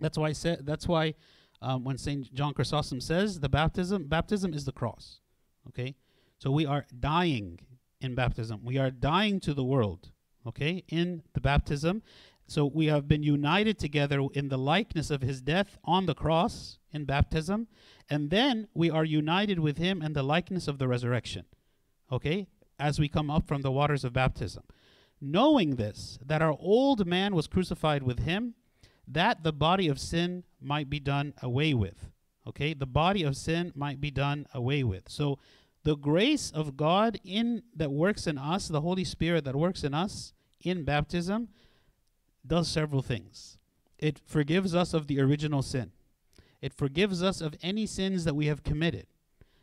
That's 0.00 0.18
why 0.18 0.28
I 0.28 0.32
said 0.32 0.66
that's 0.66 0.86
why 0.86 1.14
um, 1.62 1.84
when 1.84 1.96
Saint 1.96 2.32
John 2.34 2.52
Chrysostom 2.52 3.00
says 3.00 3.40
the 3.40 3.48
baptism 3.48 4.08
baptism 4.08 4.52
is 4.52 4.64
the 4.64 4.72
cross. 4.72 5.20
Okay? 5.68 5.94
So 6.38 6.50
we 6.50 6.66
are 6.66 6.84
dying 6.98 7.60
in 8.00 8.14
baptism. 8.14 8.60
We 8.62 8.78
are 8.78 8.90
dying 8.90 9.40
to 9.40 9.54
the 9.54 9.64
world, 9.64 10.10
okay, 10.46 10.84
in 10.88 11.22
the 11.32 11.40
baptism. 11.40 12.02
So 12.46 12.64
we 12.64 12.86
have 12.86 13.08
been 13.08 13.22
united 13.22 13.78
together 13.78 14.20
in 14.32 14.48
the 14.48 14.58
likeness 14.58 15.10
of 15.10 15.22
his 15.22 15.40
death 15.40 15.78
on 15.84 16.06
the 16.06 16.14
cross 16.14 16.78
in 16.92 17.04
baptism, 17.04 17.66
and 18.08 18.30
then 18.30 18.68
we 18.72 18.88
are 18.90 19.04
united 19.04 19.58
with 19.58 19.78
him 19.78 20.00
in 20.00 20.12
the 20.12 20.22
likeness 20.22 20.68
of 20.68 20.78
the 20.78 20.86
resurrection. 20.86 21.44
Okay? 22.10 22.46
As 22.78 23.00
we 23.00 23.08
come 23.08 23.30
up 23.30 23.48
from 23.48 23.62
the 23.62 23.72
waters 23.72 24.04
of 24.04 24.12
baptism. 24.12 24.62
Knowing 25.20 25.76
this, 25.76 26.18
that 26.24 26.42
our 26.42 26.56
old 26.60 27.06
man 27.06 27.34
was 27.34 27.46
crucified 27.46 28.02
with 28.02 28.20
him, 28.20 28.54
that 29.08 29.42
the 29.42 29.52
body 29.52 29.88
of 29.88 29.98
sin 29.98 30.44
might 30.60 30.88
be 30.88 31.00
done 31.00 31.34
away 31.42 31.74
with. 31.74 32.10
Okay? 32.46 32.74
The 32.74 32.86
body 32.86 33.24
of 33.24 33.36
sin 33.36 33.72
might 33.74 34.00
be 34.00 34.10
done 34.10 34.46
away 34.54 34.84
with. 34.84 35.08
So 35.08 35.38
the 35.82 35.96
grace 35.96 36.50
of 36.50 36.76
God 36.76 37.18
in 37.24 37.62
that 37.74 37.90
works 37.90 38.26
in 38.26 38.38
us, 38.38 38.68
the 38.68 38.80
Holy 38.80 39.04
Spirit 39.04 39.44
that 39.44 39.56
works 39.56 39.82
in 39.84 39.94
us 39.94 40.32
in 40.60 40.84
baptism, 40.84 41.48
does 42.48 42.68
several 42.68 43.02
things. 43.02 43.58
It 43.98 44.20
forgives 44.24 44.74
us 44.74 44.94
of 44.94 45.06
the 45.06 45.20
original 45.20 45.62
sin. 45.62 45.92
It 46.60 46.72
forgives 46.72 47.22
us 47.22 47.40
of 47.40 47.54
any 47.62 47.86
sins 47.86 48.24
that 48.24 48.36
we 48.36 48.46
have 48.46 48.62
committed. 48.62 49.06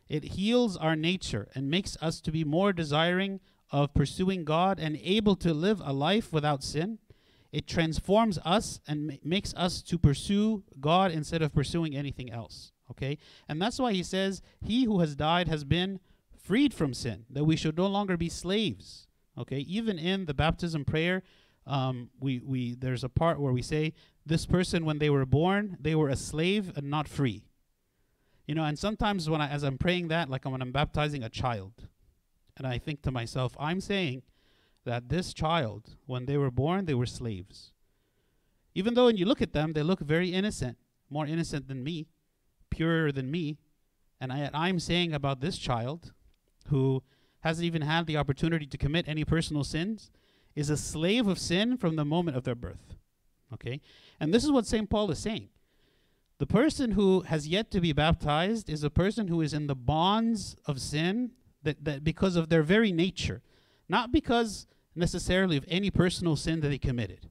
It 0.07 0.23
heals 0.23 0.77
our 0.77 0.95
nature 0.95 1.47
and 1.55 1.69
makes 1.69 1.97
us 2.01 2.21
to 2.21 2.31
be 2.31 2.43
more 2.43 2.73
desiring 2.73 3.39
of 3.71 3.93
pursuing 3.93 4.43
God 4.43 4.79
and 4.79 4.99
able 5.03 5.35
to 5.37 5.53
live 5.53 5.81
a 5.83 5.93
life 5.93 6.31
without 6.31 6.63
sin. 6.63 6.99
It 7.51 7.67
transforms 7.67 8.39
us 8.43 8.79
and 8.87 9.07
ma- 9.07 9.13
makes 9.23 9.53
us 9.55 9.81
to 9.83 9.97
pursue 9.97 10.63
God 10.79 11.11
instead 11.11 11.41
of 11.41 11.53
pursuing 11.53 11.95
anything 11.95 12.31
else. 12.31 12.71
Okay? 12.91 13.17
And 13.47 13.61
that's 13.61 13.79
why 13.79 13.93
he 13.93 14.03
says, 14.03 14.41
He 14.61 14.83
who 14.83 14.99
has 14.99 15.15
died 15.15 15.47
has 15.47 15.63
been 15.63 15.99
freed 16.35 16.73
from 16.73 16.93
sin, 16.93 17.25
that 17.29 17.45
we 17.45 17.55
should 17.55 17.77
no 17.77 17.87
longer 17.87 18.17
be 18.17 18.29
slaves. 18.29 19.07
Okay, 19.35 19.59
even 19.59 19.97
in 19.97 20.25
the 20.25 20.33
baptism 20.33 20.85
prayer, 20.85 21.23
um, 21.65 22.09
we, 22.19 22.39
we 22.39 22.75
there's 22.75 23.03
a 23.03 23.09
part 23.09 23.39
where 23.39 23.53
we 23.53 23.61
say 23.61 23.93
this 24.25 24.45
person 24.45 24.85
when 24.85 24.99
they 24.99 25.09
were 25.09 25.25
born 25.25 25.77
they 25.79 25.95
were 25.95 26.09
a 26.09 26.15
slave 26.15 26.71
and 26.75 26.89
not 26.89 27.07
free. 27.07 27.43
You 28.45 28.55
know, 28.55 28.65
and 28.65 28.77
sometimes 28.77 29.29
when 29.29 29.41
I 29.41 29.49
as 29.49 29.63
I'm 29.63 29.77
praying 29.77 30.09
that, 30.09 30.29
like 30.29 30.45
when 30.45 30.61
I'm 30.61 30.71
baptizing 30.71 31.23
a 31.23 31.29
child, 31.29 31.87
and 32.57 32.67
I 32.67 32.77
think 32.77 33.01
to 33.03 33.11
myself, 33.11 33.55
I'm 33.59 33.79
saying 33.79 34.23
that 34.85 35.09
this 35.09 35.33
child, 35.33 35.95
when 36.05 36.25
they 36.25 36.37
were 36.37 36.51
born, 36.51 36.85
they 36.85 36.93
were 36.93 37.05
slaves. 37.05 37.71
Even 38.75 38.93
though 38.93 39.05
when 39.05 39.17
you 39.17 39.25
look 39.25 39.41
at 39.41 39.53
them, 39.53 39.73
they 39.73 39.83
look 39.83 39.99
very 39.99 40.29
innocent, 40.33 40.77
more 41.09 41.25
innocent 41.25 41.67
than 41.67 41.83
me, 41.83 42.07
purer 42.69 43.11
than 43.11 43.31
me. 43.31 43.57
And 44.19 44.31
I, 44.31 44.49
I'm 44.53 44.79
saying 44.79 45.13
about 45.13 45.41
this 45.41 45.57
child 45.57 46.11
who 46.67 47.03
hasn't 47.41 47.65
even 47.65 47.81
had 47.81 48.07
the 48.07 48.17
opportunity 48.17 48.65
to 48.65 48.77
commit 48.77 49.07
any 49.07 49.23
personal 49.23 49.63
sins, 49.63 50.11
is 50.55 50.69
a 50.69 50.77
slave 50.77 51.27
of 51.27 51.39
sin 51.39 51.77
from 51.77 51.95
the 51.95 52.05
moment 52.05 52.37
of 52.37 52.43
their 52.43 52.55
birth. 52.55 52.95
Okay? 53.53 53.81
And 54.19 54.33
this 54.33 54.43
is 54.43 54.51
what 54.51 54.65
St. 54.65 54.89
Paul 54.89 55.11
is 55.11 55.19
saying. 55.19 55.49
The 56.39 56.47
person 56.47 56.91
who 56.91 57.21
has 57.21 57.47
yet 57.47 57.71
to 57.71 57.79
be 57.79 57.93
baptized 57.93 58.69
is 58.69 58.83
a 58.83 58.89
person 58.89 59.27
who 59.27 59.41
is 59.41 59.53
in 59.53 59.67
the 59.67 59.75
bonds 59.75 60.55
of 60.65 60.81
sin 60.81 61.31
that, 61.61 61.83
that 61.85 62.03
because 62.03 62.35
of 62.35 62.49
their 62.49 62.63
very 62.63 62.91
nature, 62.91 63.41
not 63.87 64.11
because 64.11 64.67
necessarily 64.95 65.57
of 65.57 65.65
any 65.67 65.89
personal 65.89 66.35
sin 66.35 66.59
that 66.61 66.69
they 66.69 66.77
committed. 66.77 67.29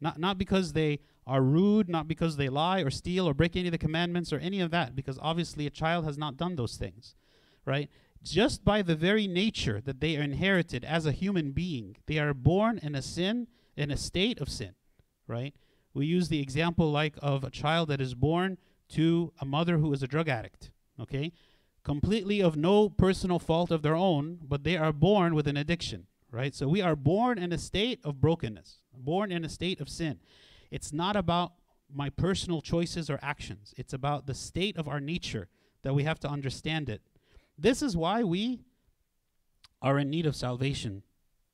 Not, 0.00 0.18
not 0.18 0.38
because 0.38 0.72
they 0.72 1.00
are 1.26 1.42
rude, 1.42 1.88
not 1.88 2.08
because 2.08 2.36
they 2.36 2.48
lie 2.48 2.80
or 2.80 2.90
steal 2.90 3.28
or 3.28 3.34
break 3.34 3.56
any 3.56 3.68
of 3.68 3.72
the 3.72 3.78
commandments 3.78 4.32
or 4.32 4.38
any 4.38 4.60
of 4.60 4.70
that, 4.70 4.96
because 4.96 5.18
obviously 5.20 5.66
a 5.66 5.70
child 5.70 6.04
has 6.04 6.16
not 6.16 6.36
done 6.36 6.56
those 6.56 6.76
things, 6.76 7.14
right? 7.64 7.90
Just 8.22 8.64
by 8.64 8.82
the 8.82 8.96
very 8.96 9.26
nature 9.26 9.80
that 9.80 10.00
they 10.00 10.16
are 10.16 10.22
inherited 10.22 10.84
as 10.84 11.06
a 11.06 11.12
human 11.12 11.52
being, 11.52 11.96
they 12.06 12.18
are 12.18 12.34
born 12.34 12.78
in 12.82 12.94
a 12.94 13.02
sin, 13.02 13.46
in 13.76 13.90
a 13.90 13.96
state 13.96 14.40
of 14.40 14.48
sin, 14.48 14.74
right? 15.26 15.54
We 15.94 16.06
use 16.06 16.28
the 16.28 16.40
example 16.40 16.90
like 16.90 17.14
of 17.22 17.44
a 17.44 17.50
child 17.50 17.88
that 17.88 18.00
is 18.00 18.14
born 18.14 18.58
to 18.90 19.32
a 19.40 19.44
mother 19.44 19.78
who 19.78 19.92
is 19.92 20.02
a 20.02 20.08
drug 20.08 20.28
addict, 20.28 20.70
okay? 21.00 21.32
Completely 21.84 22.42
of 22.42 22.56
no 22.56 22.88
personal 22.88 23.38
fault 23.38 23.70
of 23.70 23.82
their 23.82 23.96
own, 23.96 24.38
but 24.42 24.64
they 24.64 24.76
are 24.76 24.92
born 24.92 25.34
with 25.34 25.46
an 25.46 25.56
addiction, 25.56 26.06
right? 26.30 26.54
So 26.54 26.68
we 26.68 26.82
are 26.82 26.96
born 26.96 27.38
in 27.38 27.52
a 27.52 27.58
state 27.58 28.00
of 28.04 28.20
brokenness, 28.20 28.78
born 28.92 29.30
in 29.30 29.44
a 29.44 29.48
state 29.48 29.80
of 29.80 29.88
sin. 29.88 30.18
It's 30.70 30.92
not 30.92 31.16
about 31.16 31.52
my 31.92 32.10
personal 32.10 32.60
choices 32.60 33.08
or 33.08 33.18
actions. 33.22 33.72
It's 33.76 33.92
about 33.92 34.26
the 34.26 34.34
state 34.34 34.76
of 34.76 34.88
our 34.88 35.00
nature 35.00 35.48
that 35.82 35.94
we 35.94 36.04
have 36.04 36.18
to 36.20 36.28
understand 36.28 36.88
it. 36.88 37.00
This 37.58 37.82
is 37.82 37.96
why 37.96 38.22
we 38.22 38.60
are 39.82 39.98
in 39.98 40.10
need 40.10 40.26
of 40.26 40.36
salvation 40.36 41.02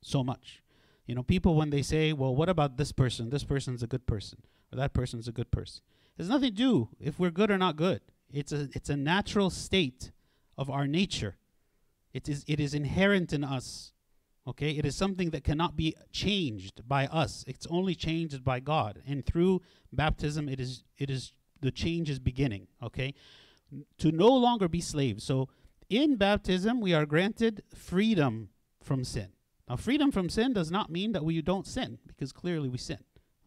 so 0.01 0.23
much. 0.23 0.61
You 1.05 1.15
know, 1.15 1.23
people 1.23 1.55
when 1.55 1.69
they 1.69 1.81
say, 1.81 2.13
"Well, 2.13 2.35
what 2.35 2.49
about 2.49 2.77
this 2.77 2.91
person? 2.91 3.29
This 3.29 3.43
person's 3.43 3.83
a 3.83 3.87
good 3.87 4.05
person, 4.05 4.39
or 4.71 4.77
that 4.77 4.93
person's 4.93 5.27
a 5.27 5.31
good 5.31 5.51
person." 5.51 5.83
There's 6.15 6.29
nothing 6.29 6.51
to 6.51 6.55
do 6.55 6.89
if 6.99 7.19
we're 7.19 7.31
good 7.31 7.51
or 7.51 7.57
not 7.57 7.75
good. 7.75 8.01
It's 8.31 8.51
a 8.51 8.69
it's 8.73 8.89
a 8.89 8.97
natural 8.97 9.49
state 9.49 10.11
of 10.57 10.69
our 10.69 10.87
nature. 10.87 11.35
It 12.13 12.29
is 12.29 12.43
it 12.47 12.59
is 12.59 12.73
inherent 12.73 13.33
in 13.33 13.43
us 13.43 13.93
Okay, 14.47 14.71
it 14.71 14.85
is 14.85 14.95
something 14.95 15.31
that 15.31 15.43
cannot 15.43 15.75
be 15.75 15.95
changed 16.11 16.87
by 16.87 17.07
us. 17.07 17.43
It's 17.47 17.65
only 17.67 17.95
changed 17.95 18.43
by 18.43 18.59
God. 18.59 19.01
And 19.07 19.25
through 19.25 19.61
baptism 19.91 20.47
it 20.47 20.59
is 20.59 20.83
it 20.97 21.09
is 21.09 21.33
the 21.61 21.71
change 21.71 22.09
is 22.11 22.19
beginning, 22.19 22.67
okay? 22.81 23.15
To 23.97 24.11
no 24.11 24.27
longer 24.27 24.67
be 24.67 24.81
slaves. 24.81 25.23
So 25.23 25.49
in 25.89 26.15
baptism 26.15 26.81
we 26.81 26.93
are 26.93 27.05
granted 27.05 27.63
freedom 27.73 28.49
from 28.81 29.03
sin. 29.03 29.29
Now 29.69 29.75
freedom 29.75 30.11
from 30.11 30.29
sin 30.29 30.53
does 30.53 30.71
not 30.71 30.91
mean 30.91 31.11
that 31.13 31.25
we 31.25 31.41
don't 31.41 31.67
sin 31.67 31.99
because 32.07 32.31
clearly 32.31 32.69
we 32.69 32.77
sin, 32.77 32.99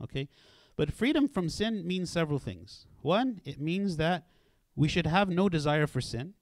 okay? 0.02 0.28
But 0.76 0.92
freedom 0.92 1.28
from 1.28 1.48
sin 1.48 1.86
means 1.86 2.10
several 2.10 2.38
things. 2.38 2.86
One, 3.02 3.40
it 3.44 3.60
means 3.60 3.96
that 3.96 4.26
we 4.76 4.88
should 4.88 5.06
have 5.06 5.28
no 5.28 5.48
desire 5.48 5.86
for 5.86 6.00
sin. 6.00 6.34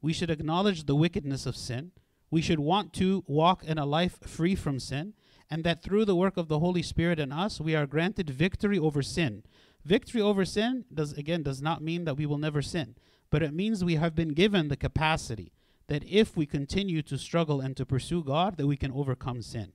We 0.00 0.12
should 0.12 0.30
acknowledge 0.30 0.84
the 0.84 0.96
wickedness 0.96 1.46
of 1.46 1.56
sin 1.56 1.92
we 2.32 2.40
should 2.40 2.58
want 2.58 2.94
to 2.94 3.22
walk 3.26 3.62
in 3.62 3.76
a 3.76 3.84
life 3.84 4.18
free 4.26 4.54
from 4.54 4.80
sin, 4.80 5.12
and 5.50 5.62
that 5.64 5.82
through 5.82 6.06
the 6.06 6.16
work 6.16 6.38
of 6.38 6.48
the 6.48 6.60
Holy 6.60 6.80
Spirit 6.80 7.20
in 7.20 7.30
us, 7.30 7.60
we 7.60 7.76
are 7.76 7.86
granted 7.86 8.30
victory 8.30 8.78
over 8.78 9.02
sin. 9.02 9.42
Victory 9.84 10.22
over 10.22 10.46
sin 10.46 10.86
does 10.92 11.12
again 11.12 11.42
does 11.42 11.60
not 11.60 11.82
mean 11.82 12.04
that 12.06 12.16
we 12.16 12.24
will 12.24 12.38
never 12.38 12.62
sin, 12.62 12.94
but 13.32 13.42
it 13.42 13.52
means 13.52 13.82
we 13.82 13.96
have 13.96 14.14
been 14.14 14.34
given 14.34 14.68
the 14.68 14.76
capacity 14.76 15.52
that 15.88 16.04
if 16.04 16.36
we 16.36 16.46
continue 16.46 17.02
to 17.02 17.18
struggle 17.18 17.60
and 17.60 17.76
to 17.76 17.86
pursue 17.86 18.22
God, 18.22 18.58
that 18.58 18.66
we 18.66 18.76
can 18.76 18.92
overcome 18.92 19.42
sin. 19.42 19.72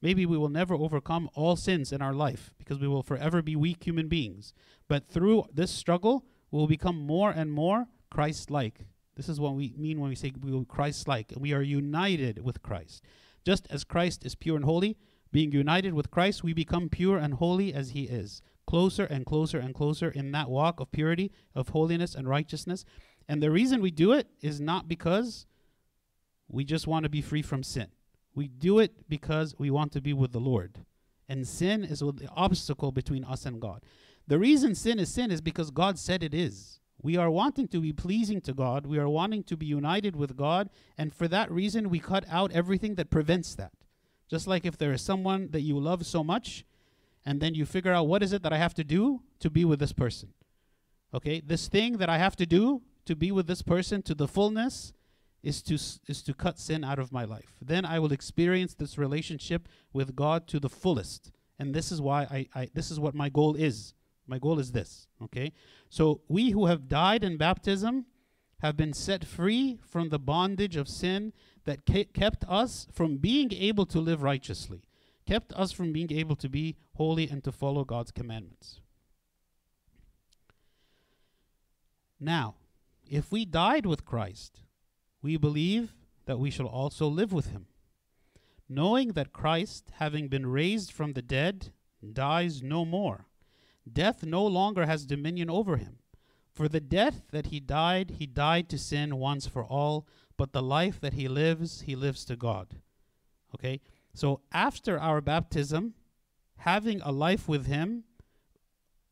Maybe 0.00 0.24
we 0.24 0.38
will 0.38 0.48
never 0.48 0.74
overcome 0.74 1.28
all 1.34 1.56
sins 1.56 1.92
in 1.92 2.00
our 2.00 2.14
life 2.14 2.54
because 2.56 2.78
we 2.78 2.88
will 2.88 3.02
forever 3.02 3.42
be 3.42 3.56
weak 3.56 3.84
human 3.84 4.08
beings. 4.08 4.54
But 4.88 5.08
through 5.08 5.44
this 5.52 5.72
struggle, 5.72 6.24
we'll 6.50 6.68
become 6.68 7.04
more 7.04 7.30
and 7.30 7.52
more 7.52 7.88
Christ 8.10 8.50
like 8.50 8.86
this 9.16 9.28
is 9.28 9.40
what 9.40 9.54
we 9.54 9.74
mean 9.76 10.00
when 10.00 10.08
we 10.08 10.16
say 10.16 10.32
we 10.40 10.58
are 10.58 10.64
Christ 10.64 11.06
like. 11.06 11.34
We 11.36 11.52
are 11.52 11.60
united 11.60 12.42
with 12.42 12.62
Christ. 12.62 13.04
Just 13.44 13.66
as 13.68 13.84
Christ 13.84 14.24
is 14.24 14.34
pure 14.34 14.56
and 14.56 14.64
holy, 14.64 14.96
being 15.32 15.52
united 15.52 15.92
with 15.94 16.10
Christ, 16.10 16.42
we 16.42 16.54
become 16.54 16.88
pure 16.88 17.18
and 17.18 17.34
holy 17.34 17.74
as 17.74 17.90
he 17.90 18.04
is. 18.04 18.40
Closer 18.70 19.04
and 19.04 19.26
closer 19.26 19.58
and 19.58 19.74
closer 19.74 20.08
in 20.08 20.30
that 20.30 20.48
walk 20.48 20.78
of 20.78 20.92
purity, 20.92 21.32
of 21.56 21.70
holiness 21.70 22.14
and 22.14 22.28
righteousness. 22.28 22.84
And 23.28 23.42
the 23.42 23.50
reason 23.50 23.80
we 23.80 23.90
do 23.90 24.12
it 24.12 24.28
is 24.42 24.60
not 24.60 24.86
because 24.86 25.44
we 26.46 26.62
just 26.62 26.86
want 26.86 27.02
to 27.02 27.08
be 27.08 27.20
free 27.20 27.42
from 27.42 27.64
sin. 27.64 27.88
We 28.32 28.46
do 28.46 28.78
it 28.78 29.08
because 29.08 29.56
we 29.58 29.70
want 29.70 29.90
to 29.94 30.00
be 30.00 30.12
with 30.12 30.30
the 30.30 30.38
Lord. 30.38 30.78
And 31.28 31.48
sin 31.48 31.82
is 31.82 31.98
the 31.98 32.28
obstacle 32.36 32.92
between 32.92 33.24
us 33.24 33.44
and 33.44 33.60
God. 33.60 33.82
The 34.28 34.38
reason 34.38 34.76
sin 34.76 35.00
is 35.00 35.12
sin 35.12 35.32
is 35.32 35.40
because 35.40 35.72
God 35.72 35.98
said 35.98 36.22
it 36.22 36.32
is. 36.32 36.78
We 37.02 37.16
are 37.16 37.28
wanting 37.28 37.66
to 37.68 37.80
be 37.80 37.92
pleasing 37.92 38.40
to 38.42 38.54
God. 38.54 38.86
We 38.86 39.00
are 39.00 39.08
wanting 39.08 39.42
to 39.44 39.56
be 39.56 39.66
united 39.66 40.14
with 40.14 40.36
God. 40.36 40.70
And 40.96 41.12
for 41.12 41.26
that 41.26 41.50
reason, 41.50 41.90
we 41.90 41.98
cut 41.98 42.24
out 42.30 42.52
everything 42.52 42.94
that 42.94 43.10
prevents 43.10 43.56
that. 43.56 43.72
Just 44.28 44.46
like 44.46 44.64
if 44.64 44.78
there 44.78 44.92
is 44.92 45.02
someone 45.02 45.48
that 45.50 45.62
you 45.62 45.76
love 45.76 46.06
so 46.06 46.22
much, 46.22 46.64
and 47.24 47.40
then 47.40 47.54
you 47.54 47.66
figure 47.66 47.92
out 47.92 48.06
what 48.06 48.22
is 48.22 48.32
it 48.32 48.42
that 48.42 48.52
I 48.52 48.58
have 48.58 48.74
to 48.74 48.84
do 48.84 49.22
to 49.40 49.50
be 49.50 49.64
with 49.64 49.78
this 49.78 49.92
person. 49.92 50.32
Okay, 51.12 51.40
this 51.40 51.68
thing 51.68 51.98
that 51.98 52.08
I 52.08 52.18
have 52.18 52.36
to 52.36 52.46
do 52.46 52.82
to 53.04 53.16
be 53.16 53.32
with 53.32 53.46
this 53.46 53.62
person 53.62 54.02
to 54.02 54.14
the 54.14 54.28
fullness 54.28 54.92
is 55.42 55.62
to 55.62 55.74
is 55.74 56.22
to 56.22 56.34
cut 56.34 56.58
sin 56.58 56.84
out 56.84 56.98
of 56.98 57.12
my 57.12 57.24
life. 57.24 57.56
Then 57.60 57.84
I 57.84 57.98
will 57.98 58.12
experience 58.12 58.74
this 58.74 58.98
relationship 58.98 59.68
with 59.92 60.14
God 60.14 60.46
to 60.48 60.60
the 60.60 60.68
fullest. 60.68 61.32
And 61.58 61.74
this 61.74 61.90
is 61.90 62.00
why 62.00 62.22
I, 62.22 62.46
I 62.54 62.68
this 62.74 62.90
is 62.90 63.00
what 63.00 63.14
my 63.14 63.28
goal 63.28 63.54
is. 63.54 63.94
My 64.26 64.38
goal 64.38 64.60
is 64.60 64.70
this, 64.70 65.08
okay? 65.24 65.52
So 65.88 66.20
we 66.28 66.50
who 66.50 66.66
have 66.66 66.88
died 66.88 67.24
in 67.24 67.36
baptism 67.36 68.06
have 68.60 68.76
been 68.76 68.92
set 68.92 69.24
free 69.24 69.78
from 69.82 70.10
the 70.10 70.18
bondage 70.18 70.76
of 70.76 70.88
sin 70.88 71.32
that 71.64 71.84
kept 71.84 72.44
us 72.48 72.86
from 72.92 73.16
being 73.16 73.52
able 73.52 73.86
to 73.86 73.98
live 73.98 74.22
righteously, 74.22 74.82
kept 75.26 75.52
us 75.54 75.72
from 75.72 75.92
being 75.92 76.12
able 76.12 76.36
to 76.36 76.48
be 76.48 76.76
holy 77.00 77.30
and 77.30 77.42
to 77.42 77.50
follow 77.50 77.82
God's 77.82 78.10
commandments. 78.10 78.78
Now, 82.20 82.56
if 83.08 83.32
we 83.32 83.46
died 83.46 83.86
with 83.86 84.04
Christ, 84.04 84.60
we 85.22 85.38
believe 85.38 85.94
that 86.26 86.38
we 86.38 86.50
shall 86.50 86.66
also 86.66 87.08
live 87.08 87.32
with 87.32 87.52
him, 87.52 87.64
knowing 88.68 89.12
that 89.12 89.32
Christ, 89.32 89.92
having 89.94 90.28
been 90.28 90.46
raised 90.46 90.92
from 90.92 91.14
the 91.14 91.22
dead, 91.22 91.72
dies 92.12 92.62
no 92.62 92.84
more. 92.84 93.24
Death 93.90 94.22
no 94.22 94.44
longer 94.46 94.84
has 94.84 95.06
dominion 95.06 95.48
over 95.48 95.78
him. 95.78 96.00
For 96.52 96.68
the 96.68 96.80
death 96.80 97.22
that 97.32 97.46
he 97.46 97.60
died, 97.60 98.16
he 98.18 98.26
died 98.26 98.68
to 98.68 98.78
sin 98.78 99.16
once 99.16 99.46
for 99.46 99.64
all, 99.64 100.06
but 100.36 100.52
the 100.52 100.62
life 100.62 101.00
that 101.00 101.14
he 101.14 101.28
lives, 101.28 101.80
he 101.80 101.96
lives 101.96 102.26
to 102.26 102.36
God. 102.36 102.76
Okay? 103.54 103.80
So 104.12 104.42
after 104.52 105.00
our 105.00 105.22
baptism, 105.22 105.94
having 106.60 107.00
a 107.02 107.12
life 107.12 107.48
with 107.48 107.66
him, 107.66 108.04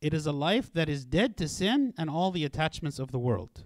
it 0.01 0.15
is 0.15 0.27
a 0.27 0.33
life 0.33 0.73
that 0.73 0.89
is 0.89 1.05
dead 1.05 1.37
to 1.39 1.49
sin 1.49 1.95
and 1.97 2.09
all 2.11 2.31
the 2.31 2.45
attachments 2.45 2.99
of 2.99 3.11
the 3.11 3.19
world. 3.19 3.65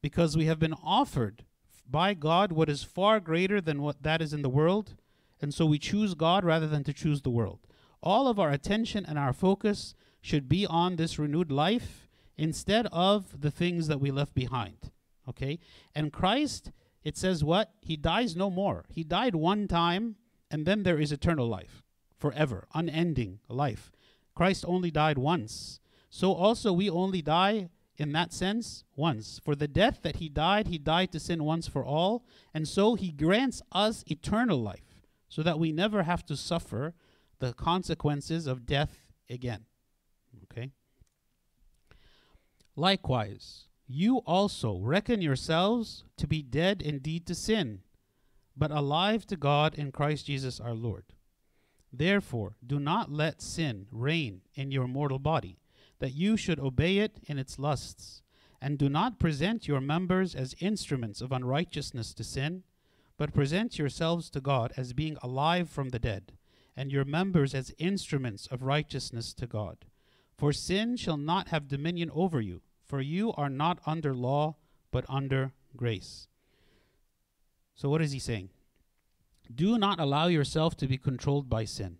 Because 0.00 0.36
we 0.36 0.46
have 0.46 0.58
been 0.58 0.74
offered 0.82 1.44
by 1.88 2.14
God 2.14 2.52
what 2.52 2.68
is 2.68 2.82
far 2.82 3.20
greater 3.20 3.60
than 3.60 3.82
what 3.82 4.02
that 4.02 4.22
is 4.22 4.32
in 4.32 4.42
the 4.42 4.48
world, 4.48 4.94
and 5.40 5.52
so 5.52 5.66
we 5.66 5.78
choose 5.78 6.14
God 6.14 6.44
rather 6.44 6.66
than 6.66 6.84
to 6.84 6.92
choose 6.92 7.22
the 7.22 7.30
world. 7.30 7.60
All 8.02 8.26
of 8.28 8.40
our 8.40 8.50
attention 8.50 9.04
and 9.06 9.18
our 9.18 9.32
focus 9.32 9.94
should 10.20 10.48
be 10.48 10.66
on 10.66 10.96
this 10.96 11.18
renewed 11.18 11.52
life 11.52 12.08
instead 12.36 12.86
of 12.92 13.40
the 13.40 13.50
things 13.50 13.88
that 13.88 14.00
we 14.00 14.10
left 14.10 14.34
behind. 14.34 14.90
Okay? 15.28 15.58
And 15.94 16.12
Christ, 16.12 16.72
it 17.04 17.16
says 17.16 17.44
what? 17.44 17.72
He 17.82 17.96
dies 17.96 18.34
no 18.34 18.50
more. 18.50 18.86
He 18.88 19.04
died 19.04 19.34
one 19.34 19.68
time, 19.68 20.16
and 20.50 20.64
then 20.64 20.82
there 20.82 20.98
is 20.98 21.12
eternal 21.12 21.46
life, 21.46 21.81
forever, 22.22 22.68
unending 22.72 23.40
life. 23.48 23.90
Christ 24.36 24.64
only 24.68 24.92
died 24.92 25.18
once. 25.18 25.80
So 26.08 26.32
also 26.32 26.72
we 26.72 26.88
only 26.88 27.20
die 27.20 27.68
in 27.96 28.12
that 28.12 28.32
sense 28.32 28.84
once. 28.94 29.40
For 29.44 29.56
the 29.56 29.66
death 29.66 29.98
that 30.02 30.16
he 30.16 30.28
died, 30.28 30.68
he 30.68 30.78
died 30.78 31.10
to 31.12 31.20
sin 31.20 31.42
once 31.42 31.66
for 31.66 31.84
all, 31.84 32.24
and 32.54 32.68
so 32.68 32.94
he 32.94 33.10
grants 33.10 33.60
us 33.72 34.04
eternal 34.06 34.62
life, 34.62 35.02
so 35.28 35.42
that 35.42 35.58
we 35.58 35.72
never 35.72 36.04
have 36.04 36.24
to 36.26 36.36
suffer 36.36 36.94
the 37.40 37.52
consequences 37.54 38.46
of 38.46 38.66
death 38.66 39.10
again. 39.28 39.64
Okay? 40.44 40.70
Likewise, 42.76 43.64
you 43.88 44.18
also 44.18 44.78
reckon 44.78 45.20
yourselves 45.20 46.04
to 46.18 46.28
be 46.28 46.40
dead 46.40 46.82
indeed 46.82 47.26
to 47.26 47.34
sin, 47.34 47.80
but 48.56 48.70
alive 48.70 49.26
to 49.26 49.36
God 49.36 49.74
in 49.74 49.90
Christ 49.90 50.26
Jesus 50.26 50.60
our 50.60 50.74
Lord. 50.74 51.04
Therefore, 51.92 52.56
do 52.66 52.80
not 52.80 53.12
let 53.12 53.42
sin 53.42 53.86
reign 53.90 54.40
in 54.54 54.70
your 54.70 54.88
mortal 54.88 55.18
body, 55.18 55.58
that 55.98 56.14
you 56.14 56.36
should 56.36 56.58
obey 56.58 56.98
it 56.98 57.20
in 57.26 57.38
its 57.38 57.58
lusts. 57.58 58.22
And 58.60 58.78
do 58.78 58.88
not 58.88 59.18
present 59.18 59.68
your 59.68 59.80
members 59.80 60.34
as 60.34 60.54
instruments 60.60 61.20
of 61.20 61.32
unrighteousness 61.32 62.14
to 62.14 62.24
sin, 62.24 62.62
but 63.18 63.34
present 63.34 63.78
yourselves 63.78 64.30
to 64.30 64.40
God 64.40 64.72
as 64.76 64.92
being 64.92 65.18
alive 65.22 65.68
from 65.68 65.90
the 65.90 65.98
dead, 65.98 66.32
and 66.76 66.90
your 66.90 67.04
members 67.04 67.54
as 67.54 67.74
instruments 67.78 68.46
of 68.46 68.62
righteousness 68.62 69.34
to 69.34 69.46
God. 69.46 69.84
For 70.38 70.52
sin 70.52 70.96
shall 70.96 71.18
not 71.18 71.48
have 71.48 71.68
dominion 71.68 72.10
over 72.14 72.40
you, 72.40 72.62
for 72.84 73.00
you 73.00 73.32
are 73.34 73.50
not 73.50 73.80
under 73.84 74.14
law, 74.14 74.56
but 74.90 75.04
under 75.08 75.52
grace. 75.76 76.26
So, 77.74 77.88
what 77.88 78.02
is 78.02 78.12
he 78.12 78.18
saying? 78.18 78.50
Do 79.54 79.78
not 79.78 80.00
allow 80.00 80.26
yourself 80.26 80.76
to 80.78 80.86
be 80.86 80.98
controlled 80.98 81.48
by 81.48 81.64
sin. 81.64 81.98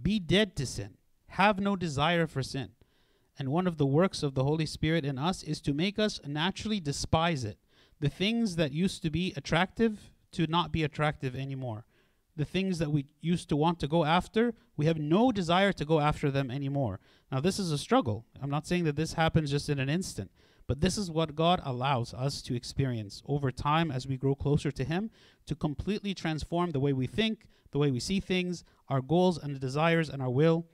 Be 0.00 0.18
dead 0.18 0.56
to 0.56 0.66
sin. 0.66 0.96
Have 1.28 1.58
no 1.58 1.76
desire 1.76 2.26
for 2.26 2.42
sin. 2.42 2.70
And 3.38 3.50
one 3.50 3.66
of 3.66 3.78
the 3.78 3.86
works 3.86 4.22
of 4.22 4.34
the 4.34 4.44
Holy 4.44 4.66
Spirit 4.66 5.04
in 5.04 5.18
us 5.18 5.42
is 5.42 5.60
to 5.62 5.74
make 5.74 5.98
us 5.98 6.20
naturally 6.26 6.80
despise 6.80 7.44
it. 7.44 7.58
The 8.00 8.08
things 8.08 8.56
that 8.56 8.72
used 8.72 9.02
to 9.02 9.10
be 9.10 9.32
attractive 9.36 10.12
to 10.32 10.46
not 10.46 10.72
be 10.72 10.82
attractive 10.82 11.34
anymore. 11.34 11.84
The 12.36 12.44
things 12.44 12.78
that 12.78 12.90
we 12.90 13.06
used 13.20 13.48
to 13.48 13.56
want 13.56 13.78
to 13.80 13.88
go 13.88 14.04
after, 14.04 14.54
we 14.76 14.86
have 14.86 14.98
no 14.98 15.30
desire 15.30 15.72
to 15.72 15.84
go 15.84 16.00
after 16.00 16.30
them 16.30 16.50
anymore. 16.50 17.00
Now, 17.30 17.40
this 17.40 17.58
is 17.58 17.70
a 17.70 17.78
struggle. 17.78 18.24
I'm 18.42 18.50
not 18.50 18.66
saying 18.66 18.84
that 18.84 18.96
this 18.96 19.14
happens 19.14 19.50
just 19.50 19.68
in 19.68 19.78
an 19.78 19.88
instant, 19.88 20.30
but 20.66 20.80
this 20.80 20.96
is 20.96 21.10
what 21.10 21.34
God 21.34 21.60
allows 21.64 22.14
us 22.14 22.40
to 22.42 22.54
experience 22.54 23.22
over 23.26 23.50
time 23.50 23.90
as 23.90 24.06
we 24.06 24.16
grow 24.16 24.34
closer 24.34 24.70
to 24.72 24.84
Him 24.84 25.10
to 25.46 25.54
completely 25.54 26.14
transform 26.14 26.70
the 26.70 26.80
way 26.80 26.92
we 26.92 27.06
think, 27.06 27.46
the 27.70 27.78
way 27.78 27.90
we 27.90 28.00
see 28.00 28.20
things, 28.20 28.64
our 28.88 29.00
goals 29.00 29.36
and 29.36 29.60
desires 29.60 30.08
and 30.08 30.22
our 30.22 30.30
will. 30.30 30.66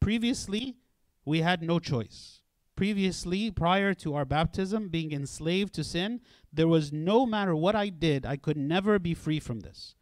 Previously, 0.00 0.76
we 1.24 1.40
had 1.40 1.62
no 1.62 1.78
choice. 1.78 2.40
Previously, 2.76 3.50
prior 3.50 3.94
to 3.94 4.14
our 4.14 4.24
baptism, 4.24 4.88
being 4.88 5.12
enslaved 5.12 5.74
to 5.74 5.84
sin, 5.84 6.20
there 6.52 6.68
was 6.68 6.92
no 6.92 7.24
matter 7.24 7.54
what 7.54 7.76
I 7.76 7.88
did, 7.88 8.26
I 8.26 8.36
could 8.36 8.56
never 8.56 8.98
be 8.98 9.14
free 9.14 9.40
from 9.40 9.60
this. 9.60 9.94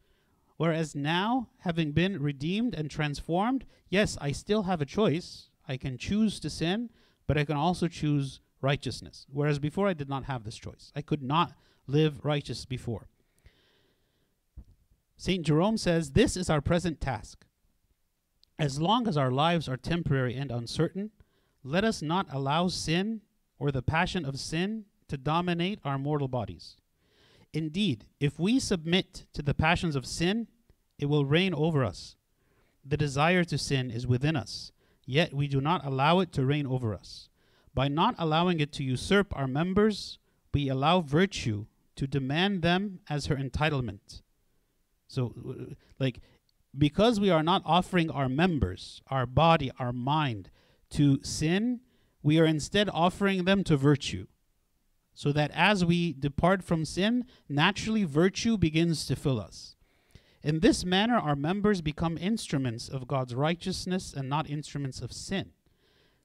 Whereas 0.57 0.95
now, 0.95 1.49
having 1.59 1.93
been 1.93 2.23
redeemed 2.23 2.75
and 2.75 2.91
transformed, 2.91 3.65
yes, 3.89 4.17
I 4.21 4.33
still 4.33 4.63
have 4.63 4.81
a 4.81 4.87
choice. 4.87 5.51
I 5.67 5.77
can 5.77 5.99
choose 5.99 6.39
to 6.41 6.51
sin, 6.51 6.91
but 7.27 7.37
I 7.37 7.45
can 7.45 7.57
also 7.57 7.89
choose 7.89 8.41
righteousness. 8.63 9.27
Whereas 9.31 9.59
before, 9.59 9.89
I 9.89 9.93
did 9.93 10.09
not 10.09 10.25
have 10.25 10.45
this 10.45 10.57
choice. 10.57 10.93
I 10.97 11.03
could 11.03 11.23
not 11.23 11.53
live 11.87 12.25
righteous 12.25 12.65
before. 12.65 13.09
St. 15.17 15.45
Jerome 15.45 15.77
says, 15.77 16.13
This 16.13 16.37
is 16.37 16.49
our 16.49 16.61
present 16.61 17.01
task. 17.01 17.45
As 18.59 18.81
long 18.81 19.07
as 19.07 19.17
our 19.17 19.31
lives 19.31 19.69
are 19.69 19.77
temporary 19.77 20.35
and 20.35 20.51
uncertain, 20.51 21.11
let 21.65 21.85
us 21.85 22.03
not 22.03 22.27
allow 22.33 22.69
sin 22.69 23.21
or 23.59 23.71
the 23.71 23.83
passion 23.83 24.25
of 24.25 24.39
sin 24.39 24.85
to 25.09 25.17
dominate 25.17 25.79
our 25.85 25.99
mortal 25.99 26.29
bodies. 26.29 26.77
Indeed, 27.53 28.07
if 28.19 28.39
we 28.39 28.59
submit 28.59 29.27
to 29.35 29.43
the 29.43 29.55
passions 29.55 29.95
of 29.95 30.07
sin, 30.07 30.49
it 30.99 31.07
will 31.07 31.25
reign 31.25 31.55
over 31.55 31.85
us. 31.85 32.17
The 32.85 32.97
desire 32.97 33.45
to 33.45 33.59
sin 33.59 33.91
is 33.91 34.07
within 34.07 34.37
us, 34.37 34.73
yet 35.07 35.35
we 35.35 35.49
do 35.49 35.61
not 35.61 35.85
allow 35.85 36.21
it 36.21 36.33
to 36.33 36.45
reign 36.45 36.67
over 36.67 36.95
us. 36.95 37.29
By 37.75 37.89
not 37.89 38.15
allowing 38.19 38.61
it 38.61 38.73
to 38.73 38.85
usurp 38.85 39.35
our 39.37 39.47
members, 39.47 40.19
we 40.53 40.69
allow 40.69 41.01
virtue 41.01 41.67
to 41.97 42.07
demand 42.07 42.63
them 42.63 43.01
as 43.09 43.27
her 43.27 43.37
entitlement. 43.37 44.23
So, 45.09 45.35
like, 45.99 46.21
because 46.77 47.21
we 47.21 47.31
are 47.31 47.43
not 47.43 47.63
offering 47.65 48.11
our 48.11 48.29
members, 48.29 49.03
our 49.09 49.27
body, 49.27 49.71
our 49.79 49.93
mind 49.93 50.51
to 50.91 51.23
sin, 51.23 51.81
we 52.23 52.39
are 52.39 52.47
instead 52.47 52.89
offering 52.93 53.45
them 53.45 53.65
to 53.65 53.77
virtue. 53.77 54.27
So 55.15 55.33
that 55.33 55.51
as 55.53 55.85
we 55.85 56.15
depart 56.15 56.63
from 56.63 56.87
sin, 56.87 57.27
naturally 57.49 58.05
virtue 58.05 58.57
begins 58.57 59.07
to 59.07 59.17
fill 59.17 59.39
us. 59.39 59.77
In 60.43 60.61
this 60.61 60.85
manner, 60.85 61.17
our 61.17 61.37
members 61.37 61.83
become 61.83 62.17
instruments 62.19 62.89
of 62.89 63.07
God's 63.07 63.35
righteousness 63.35 64.15
and 64.17 64.29
not 64.29 64.49
instruments 64.49 65.01
of 65.01 65.13
sin. 65.13 65.51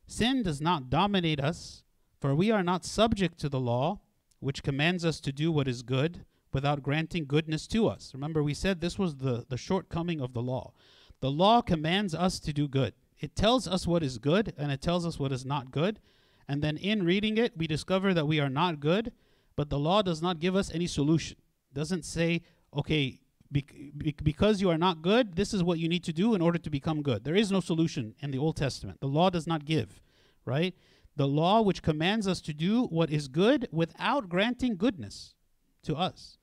Sin 0.07 0.41
does 0.41 0.61
not 0.61 0.89
dominate 0.89 1.39
us, 1.39 1.83
for 2.19 2.33
we 2.33 2.49
are 2.49 2.63
not 2.63 2.85
subject 2.85 3.37
to 3.39 3.49
the 3.49 3.59
law, 3.59 3.99
which 4.39 4.63
commands 4.63 5.03
us 5.03 5.19
to 5.19 5.31
do 5.31 5.51
what 5.51 5.67
is 5.67 5.81
good 5.83 6.25
without 6.53 6.81
granting 6.81 7.25
goodness 7.25 7.67
to 7.67 7.87
us. 7.87 8.13
Remember, 8.13 8.41
we 8.41 8.53
said 8.53 8.79
this 8.79 8.97
was 8.97 9.17
the, 9.17 9.45
the 9.49 9.57
shortcoming 9.57 10.21
of 10.21 10.33
the 10.33 10.41
law. 10.41 10.73
The 11.19 11.29
law 11.29 11.61
commands 11.61 12.15
us 12.15 12.39
to 12.39 12.53
do 12.53 12.67
good, 12.67 12.93
it 13.19 13.35
tells 13.35 13.67
us 13.67 13.87
what 13.87 14.03
is 14.03 14.17
good 14.17 14.53
and 14.57 14.71
it 14.71 14.81
tells 14.81 15.05
us 15.05 15.19
what 15.19 15.31
is 15.31 15.45
not 15.45 15.71
good. 15.71 15.99
And 16.47 16.61
then 16.61 16.77
in 16.77 17.03
reading 17.03 17.37
it, 17.37 17.57
we 17.57 17.67
discover 17.67 18.13
that 18.13 18.27
we 18.27 18.39
are 18.39 18.49
not 18.49 18.79
good, 18.79 19.11
but 19.55 19.69
the 19.69 19.79
law 19.79 20.01
does 20.01 20.21
not 20.21 20.39
give 20.39 20.55
us 20.55 20.71
any 20.73 20.87
solution. 20.87 21.37
It 21.71 21.73
doesn't 21.73 22.05
say, 22.05 22.43
okay, 22.75 23.19
because 23.51 24.62
you 24.62 24.69
are 24.69 24.77
not 24.77 25.01
good, 25.01 25.36
this 25.36 25.53
is 25.53 25.63
what 25.63 25.79
you 25.79 25.88
need 25.88 26.03
to 26.03 26.13
do 26.13 26.36
in 26.36 26.41
order 26.41 26.57
to 26.57 26.69
become 26.69 27.01
good. 27.01 27.23
There 27.23 27.36
is 27.36 27.51
no 27.51 27.60
solution 27.60 28.15
in 28.19 28.31
the 28.31 28.38
Old 28.38 28.57
Testament. 28.57 28.99
The 28.99 29.07
law 29.07 29.29
does 29.29 29.47
not 29.47 29.65
give, 29.65 30.01
right? 30.45 30.75
The 31.15 31.27
law 31.27 31.62
which 31.62 31.81
commands 31.81 32.27
us 32.27 32.41
to 32.41 32.53
do 32.53 32.86
what 32.86 33.10
is 33.10 33.27
good 33.27 33.67
without 33.71 34.29
granting 34.29 34.75
goodness 34.75 35.36
to 35.83 35.95
us. 35.95 36.38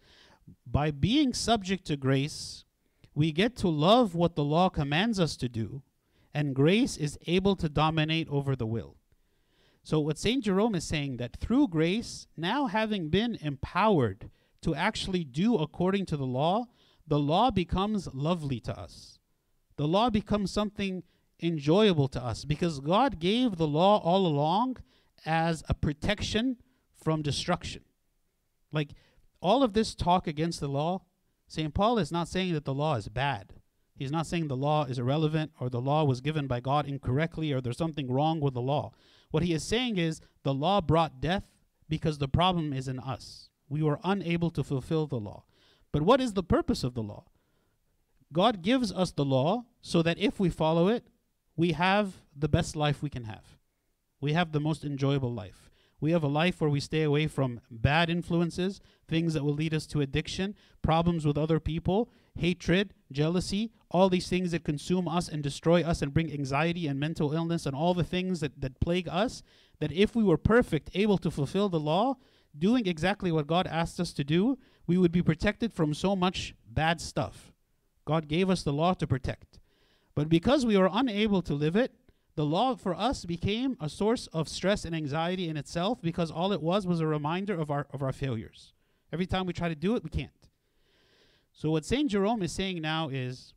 By 0.66 0.90
being 0.90 1.32
subject 1.32 1.84
to 1.86 1.96
grace, 1.96 2.64
we 3.14 3.32
get 3.32 3.56
to 3.56 3.68
love 3.68 4.14
what 4.14 4.34
the 4.34 4.44
law 4.44 4.68
commands 4.68 5.20
us 5.20 5.36
to 5.36 5.48
do, 5.48 5.82
and 6.32 6.54
grace 6.54 6.96
is 6.96 7.18
able 7.26 7.54
to 7.56 7.68
dominate 7.68 8.28
over 8.28 8.56
the 8.56 8.66
will. 8.66 8.96
So, 9.84 10.00
what 10.00 10.18
St. 10.18 10.42
Jerome 10.42 10.74
is 10.74 10.84
saying 10.84 11.18
that 11.18 11.36
through 11.36 11.68
grace, 11.68 12.26
now 12.36 12.66
having 12.66 13.10
been 13.10 13.36
empowered 13.40 14.30
to 14.62 14.74
actually 14.74 15.24
do 15.24 15.56
according 15.56 16.06
to 16.06 16.16
the 16.16 16.26
law, 16.26 16.66
the 17.06 17.18
law 17.18 17.50
becomes 17.50 18.08
lovely 18.12 18.60
to 18.60 18.78
us. 18.78 19.18
The 19.76 19.88
law 19.88 20.10
becomes 20.10 20.52
something 20.52 21.02
enjoyable 21.42 22.08
to 22.08 22.22
us 22.22 22.44
because 22.44 22.80
God 22.80 23.18
gave 23.18 23.56
the 23.56 23.66
law 23.66 23.98
all 23.98 24.26
along 24.26 24.78
as 25.26 25.62
a 25.68 25.74
protection 25.74 26.56
from 26.94 27.22
destruction. 27.22 27.82
Like 28.72 28.90
all 29.40 29.62
of 29.62 29.72
this 29.72 29.94
talk 29.94 30.26
against 30.26 30.60
the 30.60 30.68
law, 30.68 31.02
St. 31.48 31.74
Paul 31.74 31.98
is 31.98 32.12
not 32.12 32.28
saying 32.28 32.54
that 32.54 32.64
the 32.64 32.74
law 32.74 32.94
is 32.94 33.08
bad. 33.08 33.54
He's 33.96 34.10
not 34.10 34.26
saying 34.26 34.48
the 34.48 34.56
law 34.56 34.84
is 34.84 34.98
irrelevant 34.98 35.52
or 35.60 35.68
the 35.68 35.80
law 35.80 36.04
was 36.04 36.20
given 36.20 36.46
by 36.46 36.60
God 36.60 36.86
incorrectly 36.86 37.52
or 37.52 37.60
there's 37.60 37.78
something 37.78 38.10
wrong 38.10 38.40
with 38.40 38.54
the 38.54 38.60
law. 38.60 38.92
What 39.30 39.42
he 39.42 39.52
is 39.52 39.62
saying 39.62 39.98
is 39.98 40.20
the 40.42 40.54
law 40.54 40.80
brought 40.80 41.20
death 41.20 41.44
because 41.88 42.18
the 42.18 42.28
problem 42.28 42.72
is 42.72 42.88
in 42.88 42.98
us. 42.98 43.50
We 43.68 43.82
were 43.82 44.00
unable 44.02 44.50
to 44.52 44.64
fulfill 44.64 45.06
the 45.06 45.20
law. 45.20 45.44
But 45.94 46.02
what 46.02 46.20
is 46.20 46.32
the 46.32 46.42
purpose 46.42 46.82
of 46.82 46.94
the 46.94 47.04
law? 47.04 47.26
God 48.32 48.62
gives 48.62 48.90
us 48.90 49.12
the 49.12 49.24
law 49.24 49.66
so 49.80 50.02
that 50.02 50.18
if 50.18 50.40
we 50.40 50.50
follow 50.50 50.88
it, 50.88 51.06
we 51.54 51.70
have 51.70 52.14
the 52.36 52.48
best 52.48 52.74
life 52.74 53.00
we 53.00 53.08
can 53.08 53.22
have. 53.22 53.60
We 54.20 54.32
have 54.32 54.50
the 54.50 54.58
most 54.58 54.84
enjoyable 54.84 55.32
life. 55.32 55.70
We 56.00 56.10
have 56.10 56.24
a 56.24 56.26
life 56.26 56.60
where 56.60 56.68
we 56.68 56.80
stay 56.80 57.02
away 57.04 57.28
from 57.28 57.60
bad 57.70 58.10
influences, 58.10 58.80
things 59.06 59.34
that 59.34 59.44
will 59.44 59.54
lead 59.54 59.72
us 59.72 59.86
to 59.86 60.00
addiction, 60.00 60.56
problems 60.82 61.24
with 61.24 61.38
other 61.38 61.60
people, 61.60 62.10
hatred, 62.34 62.92
jealousy, 63.12 63.70
all 63.88 64.08
these 64.08 64.28
things 64.28 64.50
that 64.50 64.64
consume 64.64 65.06
us 65.06 65.28
and 65.28 65.44
destroy 65.44 65.84
us 65.84 66.02
and 66.02 66.12
bring 66.12 66.32
anxiety 66.32 66.88
and 66.88 66.98
mental 66.98 67.32
illness 67.32 67.66
and 67.66 67.76
all 67.76 67.94
the 67.94 68.02
things 68.02 68.40
that, 68.40 68.60
that 68.60 68.80
plague 68.80 69.06
us. 69.06 69.44
That 69.78 69.92
if 69.92 70.16
we 70.16 70.24
were 70.24 70.38
perfect, 70.38 70.90
able 70.92 71.18
to 71.18 71.30
fulfill 71.30 71.68
the 71.68 71.78
law, 71.78 72.16
doing 72.58 72.86
exactly 72.86 73.30
what 73.30 73.46
God 73.46 73.68
asked 73.68 74.00
us 74.00 74.12
to 74.14 74.24
do, 74.24 74.58
we 74.86 74.98
would 74.98 75.12
be 75.12 75.22
protected 75.22 75.72
from 75.72 75.94
so 75.94 76.14
much 76.14 76.54
bad 76.66 77.00
stuff. 77.00 77.52
God 78.04 78.28
gave 78.28 78.50
us 78.50 78.62
the 78.62 78.72
law 78.72 78.94
to 78.94 79.06
protect. 79.06 79.58
But 80.14 80.28
because 80.28 80.66
we 80.66 80.76
were 80.76 80.90
unable 80.92 81.42
to 81.42 81.54
live 81.54 81.76
it, 81.76 81.92
the 82.36 82.44
law 82.44 82.74
for 82.74 82.94
us 82.94 83.24
became 83.24 83.76
a 83.80 83.88
source 83.88 84.26
of 84.28 84.48
stress 84.48 84.84
and 84.84 84.94
anxiety 84.94 85.48
in 85.48 85.56
itself 85.56 86.02
because 86.02 86.30
all 86.30 86.52
it 86.52 86.60
was 86.60 86.86
was 86.86 87.00
a 87.00 87.06
reminder 87.06 87.58
of 87.58 87.70
our 87.70 87.86
of 87.92 88.02
our 88.02 88.12
failures. 88.12 88.72
Every 89.12 89.26
time 89.26 89.46
we 89.46 89.52
try 89.52 89.68
to 89.68 89.74
do 89.74 89.94
it, 89.94 90.02
we 90.02 90.10
can't. 90.10 90.30
So 91.52 91.70
what 91.70 91.84
Saint 91.84 92.10
Jerome 92.10 92.42
is 92.42 92.50
saying 92.50 92.82
now 92.82 93.08
is 93.08 93.54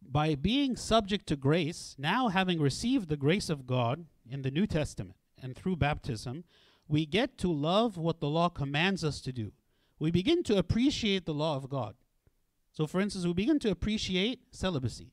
by 0.00 0.36
being 0.36 0.76
subject 0.76 1.26
to 1.26 1.36
grace, 1.36 1.96
now 1.98 2.28
having 2.28 2.60
received 2.60 3.08
the 3.08 3.16
grace 3.16 3.50
of 3.50 3.66
God 3.66 4.06
in 4.30 4.42
the 4.42 4.52
New 4.52 4.66
Testament, 4.66 5.16
and 5.42 5.56
through 5.56 5.76
baptism, 5.76 6.44
we 6.86 7.04
get 7.04 7.36
to 7.38 7.52
love 7.52 7.96
what 7.96 8.20
the 8.20 8.28
law 8.28 8.48
commands 8.48 9.02
us 9.02 9.20
to 9.22 9.32
do. 9.32 9.50
We 9.98 10.10
begin 10.10 10.42
to 10.44 10.56
appreciate 10.56 11.24
the 11.24 11.34
law 11.34 11.56
of 11.56 11.68
God. 11.68 11.94
So, 12.72 12.86
for 12.86 13.00
instance, 13.00 13.24
we 13.24 13.32
begin 13.32 13.58
to 13.60 13.70
appreciate 13.70 14.40
celibacy. 14.50 15.12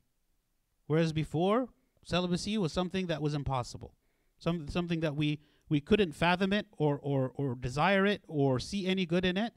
Whereas 0.86 1.12
before, 1.12 1.68
celibacy 2.04 2.58
was 2.58 2.72
something 2.72 3.06
that 3.06 3.22
was 3.22 3.32
impossible, 3.32 3.94
some, 4.38 4.68
something 4.68 5.00
that 5.00 5.16
we, 5.16 5.40
we 5.70 5.80
couldn't 5.80 6.12
fathom 6.12 6.52
it 6.52 6.66
or, 6.76 7.00
or, 7.02 7.32
or 7.36 7.54
desire 7.54 8.04
it 8.04 8.22
or 8.28 8.60
see 8.60 8.86
any 8.86 9.06
good 9.06 9.24
in 9.24 9.38
it. 9.38 9.54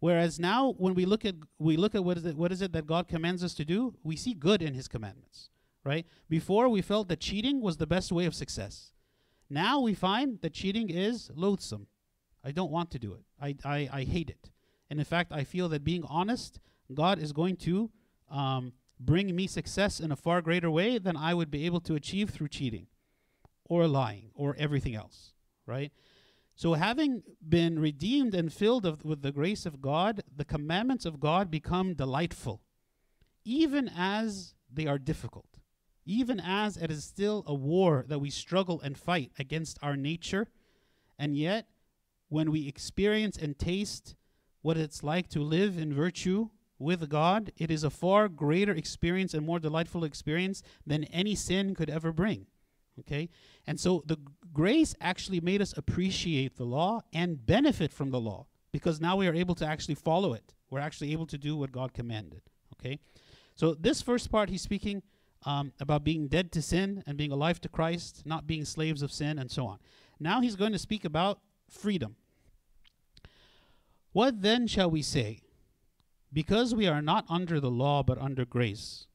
Whereas 0.00 0.38
now, 0.38 0.72
when 0.78 0.94
we 0.94 1.06
look 1.06 1.24
at 1.24 1.34
we 1.58 1.78
look 1.78 1.94
at 1.94 2.04
what 2.04 2.18
is 2.18 2.26
it 2.26 2.36
what 2.36 2.52
is 2.52 2.60
it 2.60 2.72
that 2.72 2.86
God 2.86 3.08
commands 3.08 3.42
us 3.42 3.54
to 3.54 3.64
do, 3.64 3.94
we 4.02 4.16
see 4.16 4.34
good 4.34 4.60
in 4.60 4.74
His 4.74 4.86
commandments, 4.86 5.48
right? 5.82 6.06
Before 6.28 6.68
we 6.68 6.82
felt 6.82 7.08
that 7.08 7.20
cheating 7.20 7.62
was 7.62 7.78
the 7.78 7.86
best 7.86 8.12
way 8.12 8.26
of 8.26 8.34
success. 8.34 8.92
Now 9.48 9.80
we 9.80 9.94
find 9.94 10.40
that 10.42 10.52
cheating 10.52 10.90
is 10.90 11.30
loathsome. 11.34 11.86
I 12.44 12.50
don't 12.50 12.70
want 12.70 12.90
to 12.90 12.98
do 12.98 13.14
it. 13.14 13.24
I 13.40 13.56
I, 13.64 13.88
I 13.90 14.02
hate 14.02 14.28
it. 14.28 14.50
And 14.90 14.98
in 14.98 15.04
fact, 15.04 15.32
I 15.32 15.44
feel 15.44 15.68
that 15.70 15.84
being 15.84 16.04
honest, 16.04 16.60
God 16.92 17.18
is 17.18 17.32
going 17.32 17.56
to 17.58 17.90
um, 18.30 18.72
bring 19.00 19.34
me 19.34 19.46
success 19.46 20.00
in 20.00 20.12
a 20.12 20.16
far 20.16 20.42
greater 20.42 20.70
way 20.70 20.98
than 20.98 21.16
I 21.16 21.34
would 21.34 21.50
be 21.50 21.66
able 21.66 21.80
to 21.80 21.94
achieve 21.94 22.30
through 22.30 22.48
cheating, 22.48 22.86
or 23.64 23.86
lying, 23.86 24.30
or 24.34 24.54
everything 24.58 24.94
else, 24.94 25.32
right? 25.66 25.92
So, 26.56 26.74
having 26.74 27.22
been 27.46 27.80
redeemed 27.80 28.34
and 28.34 28.52
filled 28.52 28.86
of, 28.86 29.04
with 29.04 29.22
the 29.22 29.32
grace 29.32 29.66
of 29.66 29.80
God, 29.80 30.22
the 30.34 30.44
commandments 30.44 31.04
of 31.04 31.18
God 31.18 31.50
become 31.50 31.94
delightful, 31.94 32.62
even 33.44 33.90
as 33.96 34.54
they 34.72 34.86
are 34.86 34.98
difficult, 34.98 35.58
even 36.06 36.38
as 36.38 36.76
it 36.76 36.90
is 36.90 37.04
still 37.04 37.42
a 37.46 37.54
war 37.54 38.04
that 38.06 38.20
we 38.20 38.30
struggle 38.30 38.80
and 38.80 38.96
fight 38.96 39.32
against 39.38 39.78
our 39.82 39.96
nature. 39.96 40.48
And 41.18 41.36
yet, 41.36 41.66
when 42.28 42.52
we 42.52 42.68
experience 42.68 43.36
and 43.36 43.58
taste 43.58 44.14
what 44.64 44.78
it's 44.78 45.02
like 45.02 45.28
to 45.28 45.40
live 45.40 45.76
in 45.76 45.92
virtue 45.92 46.48
with 46.78 47.10
God, 47.10 47.52
it 47.58 47.70
is 47.70 47.84
a 47.84 47.90
far 47.90 48.28
greater 48.28 48.72
experience 48.72 49.34
and 49.34 49.44
more 49.44 49.58
delightful 49.58 50.04
experience 50.04 50.62
than 50.86 51.04
any 51.04 51.34
sin 51.34 51.74
could 51.74 51.90
ever 51.90 52.12
bring. 52.12 52.46
Okay? 53.00 53.28
And 53.66 53.78
so 53.78 54.02
the 54.06 54.16
grace 54.54 54.94
actually 55.02 55.40
made 55.40 55.60
us 55.60 55.74
appreciate 55.76 56.56
the 56.56 56.64
law 56.64 57.02
and 57.12 57.44
benefit 57.44 57.92
from 57.92 58.10
the 58.10 58.18
law 58.18 58.46
because 58.72 59.02
now 59.02 59.16
we 59.16 59.28
are 59.28 59.34
able 59.34 59.54
to 59.56 59.66
actually 59.66 59.96
follow 59.96 60.32
it. 60.32 60.54
We're 60.70 60.80
actually 60.80 61.12
able 61.12 61.26
to 61.26 61.36
do 61.36 61.58
what 61.58 61.70
God 61.70 61.92
commanded. 61.92 62.40
Okay? 62.80 63.00
So 63.54 63.74
this 63.74 64.00
first 64.00 64.32
part, 64.32 64.48
he's 64.48 64.62
speaking 64.62 65.02
um, 65.44 65.74
about 65.78 66.04
being 66.04 66.26
dead 66.26 66.50
to 66.52 66.62
sin 66.62 67.04
and 67.06 67.18
being 67.18 67.32
alive 67.32 67.60
to 67.60 67.68
Christ, 67.68 68.22
not 68.24 68.46
being 68.46 68.64
slaves 68.64 69.02
of 69.02 69.12
sin, 69.12 69.38
and 69.38 69.50
so 69.50 69.66
on. 69.66 69.78
Now 70.18 70.40
he's 70.40 70.56
going 70.56 70.72
to 70.72 70.78
speak 70.78 71.04
about 71.04 71.40
freedom. 71.68 72.16
What 74.14 74.40
then 74.40 74.66
shall 74.66 74.90
we 74.90 75.02
say? 75.02 75.42
Because 76.32 76.74
we 76.74 76.88
are 76.88 77.02
not 77.02 77.26
under 77.28 77.60
the 77.60 77.70
law 77.70 78.02
but 78.02 78.16
under 78.16 78.46
grace. 78.46 79.06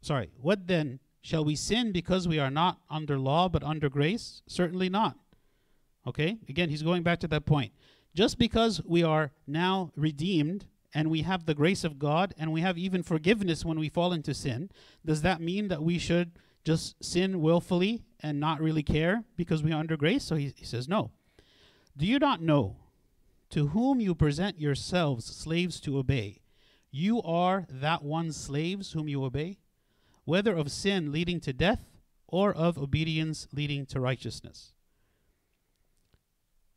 Sorry, 0.00 0.32
what 0.40 0.66
then 0.66 0.98
Shall 1.26 1.44
we 1.44 1.56
sin 1.56 1.90
because 1.90 2.28
we 2.28 2.38
are 2.38 2.52
not 2.52 2.78
under 2.88 3.18
law 3.18 3.48
but 3.48 3.64
under 3.64 3.88
grace? 3.88 4.42
Certainly 4.46 4.90
not. 4.90 5.16
Okay? 6.06 6.38
Again, 6.48 6.68
he's 6.68 6.84
going 6.84 7.02
back 7.02 7.18
to 7.18 7.26
that 7.26 7.44
point. 7.44 7.72
Just 8.14 8.38
because 8.38 8.80
we 8.84 9.02
are 9.02 9.32
now 9.44 9.90
redeemed 9.96 10.66
and 10.94 11.10
we 11.10 11.22
have 11.22 11.44
the 11.44 11.54
grace 11.56 11.82
of 11.82 11.98
God 11.98 12.32
and 12.38 12.52
we 12.52 12.60
have 12.60 12.78
even 12.78 13.02
forgiveness 13.02 13.64
when 13.64 13.76
we 13.76 13.88
fall 13.88 14.12
into 14.12 14.34
sin, 14.34 14.70
does 15.04 15.22
that 15.22 15.40
mean 15.40 15.66
that 15.66 15.82
we 15.82 15.98
should 15.98 16.38
just 16.64 16.94
sin 17.04 17.40
willfully 17.40 18.04
and 18.20 18.38
not 18.38 18.60
really 18.60 18.84
care 18.84 19.24
because 19.36 19.64
we 19.64 19.72
are 19.72 19.80
under 19.80 19.96
grace? 19.96 20.22
So 20.22 20.36
he, 20.36 20.54
he 20.54 20.64
says, 20.64 20.88
No. 20.88 21.10
Do 21.96 22.06
you 22.06 22.20
not 22.20 22.40
know 22.40 22.76
to 23.50 23.68
whom 23.68 24.00
you 24.00 24.14
present 24.14 24.60
yourselves 24.60 25.24
slaves 25.24 25.80
to 25.80 25.98
obey? 25.98 26.40
You 26.90 27.22
are 27.22 27.66
that 27.68 28.02
one's 28.02 28.36
slaves 28.36 28.92
whom 28.92 29.08
you 29.08 29.24
obey? 29.24 29.58
whether 30.26 30.54
of 30.54 30.70
sin 30.70 31.10
leading 31.10 31.40
to 31.40 31.54
death 31.54 31.96
or 32.26 32.52
of 32.52 32.76
obedience 32.76 33.48
leading 33.52 33.86
to 33.86 34.00
righteousness. 34.00 34.74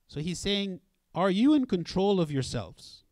So 0.07 0.21
he's 0.21 0.39
saying, 0.39 0.79
Are 1.13 1.31
you 1.31 1.53
in 1.53 1.65
control 1.65 2.21
of 2.21 2.31
yourselves? 2.31 3.03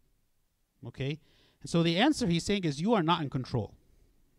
Okay? 0.86 1.20
And 1.62 1.70
so 1.70 1.84
the 1.84 1.98
answer 1.98 2.28
he's 2.28 2.46
saying 2.46 2.64
is, 2.64 2.80
You 2.80 2.94
are 2.94 3.04
not 3.04 3.22
in 3.22 3.30
control. 3.30 3.74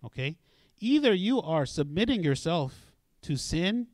Okay? 0.04 0.38
Either 0.78 1.12
you 1.12 1.42
are 1.42 1.66
submitting 1.66 2.22
yourself 2.22 2.92
to 3.22 3.36
sin 3.36 3.88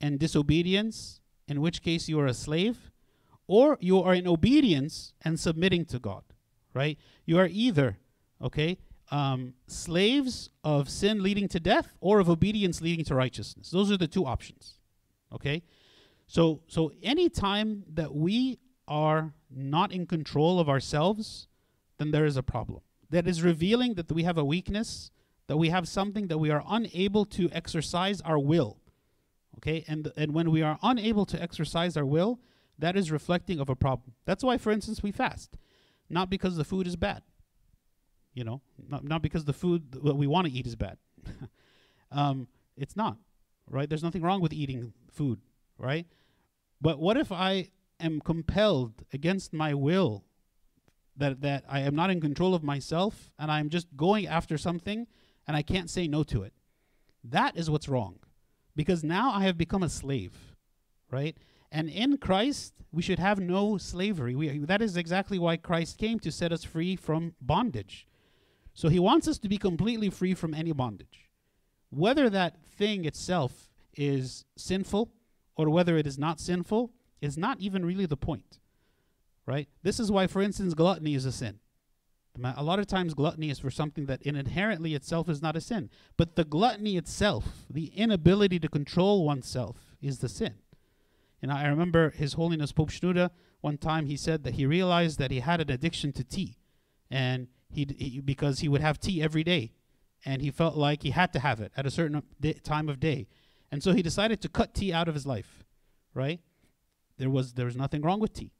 and 0.00 0.18
disobedience, 0.18 1.20
in 1.46 1.60
which 1.60 1.82
case 1.82 2.08
you 2.08 2.18
are 2.18 2.26
a 2.26 2.32
slave, 2.32 2.89
or 3.50 3.76
you 3.80 4.00
are 4.00 4.14
in 4.14 4.28
obedience 4.28 5.12
and 5.22 5.38
submitting 5.40 5.84
to 5.84 5.98
God. 5.98 6.22
Right? 6.72 6.96
You 7.26 7.36
are 7.40 7.48
either, 7.50 7.98
okay, 8.40 8.78
um, 9.10 9.54
slaves 9.66 10.50
of 10.62 10.88
sin 10.88 11.20
leading 11.20 11.48
to 11.48 11.58
death 11.58 11.96
or 12.00 12.20
of 12.20 12.30
obedience 12.30 12.80
leading 12.80 13.04
to 13.06 13.16
righteousness. 13.16 13.70
Those 13.70 13.90
are 13.90 13.96
the 13.96 14.06
two 14.06 14.24
options. 14.24 14.78
Okay? 15.32 15.64
So 16.28 16.60
so 16.68 16.92
any 17.02 17.28
time 17.28 17.82
that 17.92 18.14
we 18.14 18.60
are 18.86 19.34
not 19.50 19.90
in 19.90 20.06
control 20.06 20.60
of 20.60 20.68
ourselves, 20.68 21.48
then 21.98 22.12
there 22.12 22.26
is 22.26 22.36
a 22.36 22.44
problem. 22.44 22.82
That 23.10 23.26
is 23.26 23.42
revealing 23.42 23.94
that 23.94 24.12
we 24.12 24.22
have 24.22 24.38
a 24.38 24.44
weakness, 24.44 25.10
that 25.48 25.56
we 25.56 25.70
have 25.70 25.88
something 25.88 26.28
that 26.28 26.38
we 26.38 26.52
are 26.52 26.62
unable 26.68 27.24
to 27.24 27.50
exercise 27.50 28.20
our 28.20 28.38
will. 28.38 28.78
Okay? 29.56 29.84
And 29.88 30.12
and 30.16 30.32
when 30.34 30.52
we 30.52 30.62
are 30.62 30.78
unable 30.84 31.26
to 31.26 31.42
exercise 31.42 31.96
our 31.96 32.06
will, 32.06 32.38
that 32.80 32.96
is 32.96 33.10
reflecting 33.10 33.60
of 33.60 33.68
a 33.68 33.76
problem. 33.76 34.14
That's 34.24 34.44
why 34.44 34.58
for 34.58 34.72
instance 34.72 35.02
we 35.02 35.12
fast. 35.12 35.56
Not 36.08 36.28
because 36.28 36.56
the 36.56 36.64
food 36.64 36.86
is 36.86 36.96
bad 36.96 37.22
you 38.34 38.44
know, 38.44 38.60
not, 38.88 39.04
not 39.04 39.22
because 39.22 39.44
the 39.44 39.52
food 39.52 39.92
that 39.92 40.14
we 40.14 40.26
want 40.26 40.46
to 40.46 40.52
eat 40.52 40.66
is 40.66 40.76
bad. 40.76 40.98
um, 42.12 42.48
it's 42.76 42.96
not, 42.96 43.18
right? 43.68 43.88
There's 43.88 44.02
nothing 44.02 44.22
wrong 44.22 44.40
with 44.40 44.52
eating 44.52 44.92
food, 45.10 45.40
right? 45.78 46.06
But 46.80 46.98
what 46.98 47.16
if 47.16 47.32
I 47.32 47.70
am 47.98 48.20
compelled 48.20 49.04
against 49.12 49.52
my 49.52 49.74
will 49.74 50.24
that 51.16 51.42
that 51.42 51.64
I 51.68 51.80
am 51.80 51.94
not 51.94 52.10
in 52.10 52.20
control 52.20 52.54
of 52.54 52.62
myself 52.62 53.30
and 53.38 53.50
I'm 53.50 53.68
just 53.68 53.88
going 53.96 54.26
after 54.26 54.56
something 54.56 55.06
and 55.46 55.56
I 55.56 55.62
can't 55.62 55.90
say 55.90 56.06
no 56.06 56.22
to 56.24 56.42
it? 56.42 56.54
That 57.24 57.56
is 57.56 57.68
what's 57.68 57.88
wrong. 57.88 58.20
Because 58.76 59.02
now 59.02 59.32
I 59.32 59.42
have 59.42 59.58
become 59.58 59.82
a 59.82 59.88
slave, 59.88 60.54
right? 61.10 61.36
And 61.72 61.88
in 61.88 62.18
Christ, 62.18 62.74
we 62.92 63.02
should 63.02 63.18
have 63.18 63.38
no 63.38 63.78
slavery. 63.78 64.34
We, 64.34 64.58
that 64.58 64.82
is 64.82 64.96
exactly 64.96 65.38
why 65.38 65.56
Christ 65.56 65.98
came 65.98 66.18
to 66.20 66.32
set 66.32 66.52
us 66.52 66.64
free 66.64 66.96
from 66.96 67.34
bondage. 67.40 68.06
So 68.74 68.88
he 68.88 68.98
wants 68.98 69.28
us 69.28 69.38
to 69.38 69.48
be 69.48 69.58
completely 69.58 70.10
free 70.10 70.34
from 70.34 70.54
any 70.54 70.72
bondage. 70.72 71.28
Whether 71.90 72.30
that 72.30 72.64
thing 72.64 73.04
itself 73.04 73.68
is 73.94 74.44
sinful 74.56 75.10
or 75.56 75.68
whether 75.70 75.96
it 75.96 76.06
is 76.06 76.18
not 76.18 76.40
sinful 76.40 76.92
is 77.20 77.36
not 77.36 77.60
even 77.60 77.84
really 77.84 78.06
the 78.06 78.16
point. 78.16 78.58
Right? 79.46 79.68
This 79.82 80.00
is 80.00 80.10
why, 80.10 80.26
for 80.26 80.42
instance, 80.42 80.74
gluttony 80.74 81.14
is 81.14 81.24
a 81.24 81.32
sin. 81.32 81.58
A 82.42 82.62
lot 82.62 82.78
of 82.78 82.86
times, 82.86 83.14
gluttony 83.14 83.50
is 83.50 83.58
for 83.58 83.70
something 83.70 84.06
that 84.06 84.22
inherently 84.22 84.94
itself 84.94 85.28
is 85.28 85.42
not 85.42 85.56
a 85.56 85.60
sin. 85.60 85.90
But 86.16 86.36
the 86.36 86.44
gluttony 86.44 86.96
itself, 86.96 87.66
the 87.68 87.86
inability 87.86 88.60
to 88.60 88.68
control 88.68 89.24
oneself, 89.24 89.96
is 90.00 90.20
the 90.20 90.28
sin. 90.28 90.54
And 91.42 91.50
I 91.50 91.66
remember 91.66 92.10
His 92.10 92.34
Holiness 92.34 92.72
Pope 92.72 92.90
Shenouda, 92.90 93.30
one 93.60 93.78
time 93.78 94.06
he 94.06 94.16
said 94.16 94.44
that 94.44 94.54
he 94.54 94.66
realized 94.66 95.18
that 95.18 95.30
he 95.30 95.40
had 95.40 95.60
an 95.60 95.70
addiction 95.70 96.12
to 96.12 96.24
tea. 96.24 96.58
And 97.10 97.48
he, 97.72 97.86
he 97.98 98.20
because 98.20 98.60
he 98.60 98.68
would 98.68 98.80
have 98.80 98.98
tea 98.98 99.22
every 99.22 99.44
day, 99.44 99.72
and 100.24 100.42
he 100.42 100.50
felt 100.50 100.76
like 100.76 101.02
he 101.02 101.10
had 101.10 101.32
to 101.32 101.38
have 101.38 101.60
it 101.60 101.72
at 101.76 101.86
a 101.86 101.90
certain 101.90 102.22
time 102.62 102.88
of 102.88 103.00
day, 103.00 103.28
and 103.70 103.82
so 103.82 103.92
he 103.92 104.02
decided 104.02 104.40
to 104.40 104.48
cut 104.48 104.74
tea 104.74 104.92
out 104.92 105.08
of 105.08 105.14
his 105.14 105.26
life. 105.26 105.64
Right? 106.14 106.40
There 107.18 107.30
was 107.30 107.54
there 107.54 107.66
was 107.66 107.76
nothing 107.76 108.02
wrong 108.02 108.20
with 108.20 108.32
tea. 108.32 108.52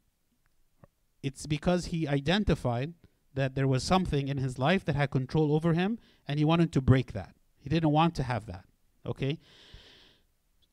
It's 1.23 1.47
because 1.47 1.87
he 1.87 2.09
identified 2.09 2.95
that 3.35 3.55
there 3.55 3.69
was 3.69 3.83
something 3.83 4.29
in 4.29 4.39
his 4.39 4.59
life 4.59 4.85
that 4.85 4.97
had 4.97 5.11
control 5.11 5.55
over 5.55 5.75
him, 5.75 5.99
and 6.27 6.39
he 6.39 6.45
wanted 6.45 6.73
to 6.73 6.81
break 6.81 7.13
that. 7.13 7.35
He 7.59 7.69
didn't 7.69 7.91
want 7.91 8.15
to 8.17 8.23
have 8.23 8.47
that. 8.47 8.65
Okay? 9.05 9.39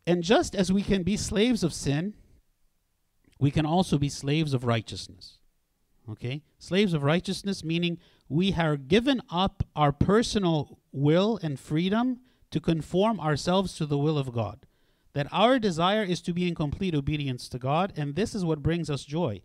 And 0.07 0.23
just 0.23 0.55
as 0.55 0.71
we 0.71 0.81
can 0.81 1.03
be 1.03 1.17
slaves 1.17 1.63
of 1.63 1.73
sin, 1.73 2.13
we 3.39 3.51
can 3.51 3.65
also 3.65 3.97
be 3.97 4.07
slaves 4.07 4.53
of 4.53 4.63
righteousness. 4.63 5.37
Okay? 6.09 6.43
Slaves 6.57 6.93
of 6.93 7.03
righteousness, 7.03 7.61
meaning 7.61 7.99
we 8.29 8.51
have 8.51 8.87
given 8.87 9.21
up 9.29 9.63
our 9.75 9.91
personal 9.91 10.79
will 10.93 11.37
and 11.43 11.59
freedom 11.59 12.21
to 12.51 12.61
conform 12.61 13.19
ourselves 13.19 13.75
to 13.75 13.85
the 13.85 13.97
will 13.97 14.17
of 14.17 14.33
God. 14.33 14.65
That 15.11 15.27
our 15.31 15.59
desire 15.59 16.03
is 16.03 16.21
to 16.21 16.33
be 16.33 16.47
in 16.47 16.55
complete 16.55 16.95
obedience 16.95 17.49
to 17.49 17.59
God, 17.59 17.91
and 17.97 18.15
this 18.15 18.33
is 18.33 18.45
what 18.45 18.63
brings 18.63 18.89
us 18.89 19.03
joy. 19.03 19.41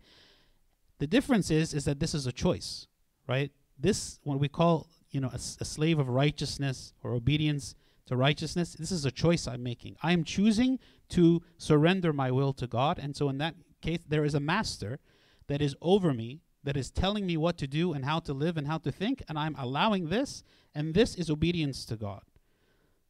The 0.99 1.07
difference 1.07 1.51
is, 1.51 1.73
is 1.73 1.83
that 1.85 1.99
this 1.99 2.13
is 2.13 2.25
a 2.25 2.31
choice, 2.31 2.87
right? 3.27 3.51
This, 3.77 4.19
what 4.23 4.39
we 4.39 4.47
call, 4.47 4.87
you 5.11 5.19
know, 5.19 5.29
a, 5.29 5.35
a 5.35 5.65
slave 5.65 5.99
of 5.99 6.07
righteousness 6.07 6.93
or 7.03 7.13
obedience, 7.13 7.75
to 8.05 8.15
righteousness. 8.15 8.73
This 8.73 8.91
is 8.91 9.05
a 9.05 9.11
choice 9.11 9.47
I'm 9.47 9.63
making. 9.63 9.95
I 10.01 10.11
am 10.11 10.23
choosing 10.23 10.79
to 11.09 11.41
surrender 11.57 12.11
my 12.13 12.31
will 12.31 12.53
to 12.53 12.67
God. 12.67 12.99
And 12.99 13.15
so, 13.15 13.29
in 13.29 13.37
that 13.37 13.55
case, 13.81 13.99
there 14.07 14.25
is 14.25 14.33
a 14.33 14.39
master 14.39 14.99
that 15.47 15.61
is 15.61 15.75
over 15.81 16.13
me, 16.13 16.41
that 16.63 16.77
is 16.77 16.91
telling 16.91 17.25
me 17.25 17.37
what 17.37 17.57
to 17.57 17.67
do 17.67 17.93
and 17.93 18.05
how 18.05 18.19
to 18.19 18.33
live 18.33 18.57
and 18.57 18.67
how 18.67 18.77
to 18.79 18.91
think. 18.91 19.23
And 19.27 19.37
I'm 19.37 19.55
allowing 19.57 20.09
this. 20.09 20.43
And 20.75 20.93
this 20.93 21.15
is 21.15 21.29
obedience 21.29 21.85
to 21.85 21.95
God. 21.95 22.23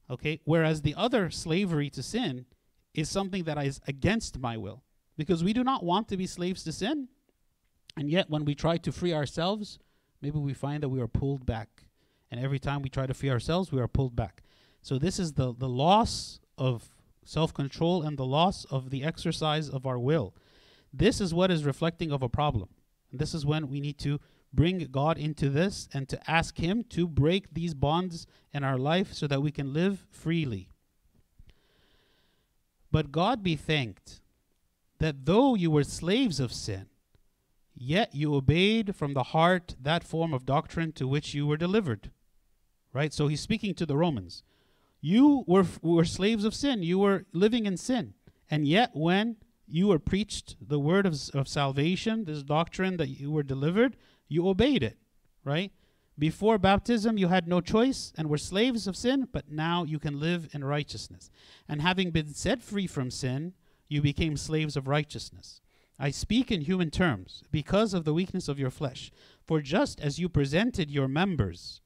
Okay? 0.10 0.42
Whereas 0.46 0.82
the 0.82 0.96
other 0.96 1.30
slavery 1.30 1.90
to 1.92 2.04
sin 2.04 2.46
is 2.94 3.10
something 3.10 3.44
that 3.46 3.58
is 3.64 3.82
against 3.88 4.40
my 4.40 4.58
will. 4.58 4.84
Because 5.18 5.44
we 5.44 5.54
do 5.54 5.64
not 5.64 5.84
want 5.84 6.08
to 6.10 6.18
be 6.18 6.28
slaves 6.28 6.64
to 6.64 6.72
sin. 6.72 7.08
And 7.96 8.10
yet, 8.10 8.30
when 8.30 8.46
we 8.46 8.56
try 8.56 8.78
to 8.78 8.92
free 8.92 9.14
ourselves, 9.14 9.80
maybe 10.22 10.40
we 10.40 10.54
find 10.54 10.82
that 10.82 10.90
we 10.90 11.00
are 11.00 11.08
pulled 11.08 11.46
back. 11.46 11.84
And 12.32 12.44
every 12.44 12.58
time 12.58 12.82
we 12.82 12.90
try 12.90 13.06
to 13.06 13.14
free 13.14 13.30
ourselves, 13.30 13.72
we 13.72 13.80
are 13.80 13.88
pulled 13.88 14.16
back. 14.16 14.43
So, 14.84 15.00
this 15.00 15.18
is 15.18 15.34
the, 15.34 15.54
the 15.54 15.70
loss 15.70 16.42
of 16.58 16.90
self 17.24 17.54
control 17.54 18.04
and 18.04 18.18
the 18.18 18.26
loss 18.26 18.66
of 18.66 18.90
the 18.90 19.04
exercise 19.04 19.70
of 19.70 19.88
our 19.88 19.98
will. 19.98 20.36
This 20.94 21.22
is 21.22 21.34
what 21.34 21.50
is 21.50 21.64
reflecting 21.64 22.12
of 22.12 22.22
a 22.22 22.30
problem. 22.30 22.70
This 23.12 23.34
is 23.34 23.46
when 23.46 23.70
we 23.70 23.80
need 23.80 23.98
to 24.00 24.20
bring 24.54 24.80
God 24.92 25.18
into 25.18 25.50
this 25.50 25.88
and 25.94 26.08
to 26.10 26.30
ask 26.30 26.58
Him 26.58 26.84
to 26.90 27.08
break 27.08 27.54
these 27.54 27.74
bonds 27.74 28.28
in 28.54 28.64
our 28.64 28.78
life 28.78 29.14
so 29.14 29.26
that 29.26 29.42
we 29.42 29.52
can 29.52 29.74
live 29.74 30.06
freely. 30.12 30.70
But 32.92 33.12
God 33.12 33.42
be 33.42 33.56
thanked 33.56 34.22
that 35.00 35.26
though 35.26 35.56
you 35.56 35.72
were 35.72 35.84
slaves 35.84 36.40
of 36.40 36.54
sin, 36.54 36.88
yet 37.74 38.14
you 38.14 38.36
obeyed 38.36 38.96
from 38.96 39.14
the 39.14 39.24
heart 39.24 39.76
that 39.82 40.04
form 40.04 40.34
of 40.34 40.46
doctrine 40.46 40.92
to 40.94 41.08
which 41.08 41.34
you 41.34 41.48
were 41.48 41.58
delivered. 41.58 42.12
Right? 42.92 43.14
So 43.14 43.28
he's 43.28 43.42
speaking 43.42 43.74
to 43.76 43.86
the 43.86 43.98
Romans. 43.98 44.44
You 45.06 45.44
were, 45.48 45.66
were 45.82 46.06
slaves 46.06 46.46
of 46.46 46.56
sin, 46.56 46.82
you 46.82 46.98
were 46.98 47.26
living 47.34 47.66
in 47.66 47.76
sin. 47.76 48.14
And 48.50 48.66
yet, 48.66 48.92
when 48.94 49.36
you 49.68 49.88
were 49.88 50.00
preached 50.00 50.56
the 50.66 50.80
word 50.80 51.06
of, 51.06 51.20
of 51.34 51.50
salvation, 51.50 52.24
this 52.24 52.42
doctrine 52.42 52.96
that 52.96 53.10
you 53.10 53.30
were 53.30 53.44
delivered, 53.44 53.98
you 54.30 54.48
obeyed 54.48 54.82
it. 54.82 54.98
Right? 55.44 55.74
Before 56.18 56.58
baptism, 56.58 57.18
you 57.18 57.28
had 57.28 57.50
no 57.50 57.60
choice 57.60 58.14
and 58.18 58.30
were 58.30 58.38
slaves 58.38 58.88
of 58.88 58.96
sin, 58.96 59.28
but 59.30 59.52
now 59.52 59.84
you 59.84 60.00
can 60.00 60.22
live 60.22 60.48
in 60.54 60.64
righteousness. 60.64 61.30
And 61.68 61.82
having 61.82 62.12
been 62.12 62.34
set 62.34 62.62
free 62.62 62.88
from 62.88 63.12
sin, 63.12 63.56
you 63.90 64.02
became 64.02 64.38
slaves 64.38 64.78
of 64.78 64.88
righteousness. 64.88 65.60
I 66.00 66.12
speak 66.12 66.50
in 66.50 66.62
human 66.62 66.92
terms 66.92 67.44
because 67.52 67.94
of 67.94 68.06
the 68.06 68.14
weakness 68.14 68.48
of 68.48 68.58
your 68.58 68.72
flesh. 68.72 69.12
For 69.46 69.60
just 69.60 70.00
as 70.00 70.18
you 70.18 70.30
presented 70.30 70.90
your 70.90 71.10
members 71.10 71.82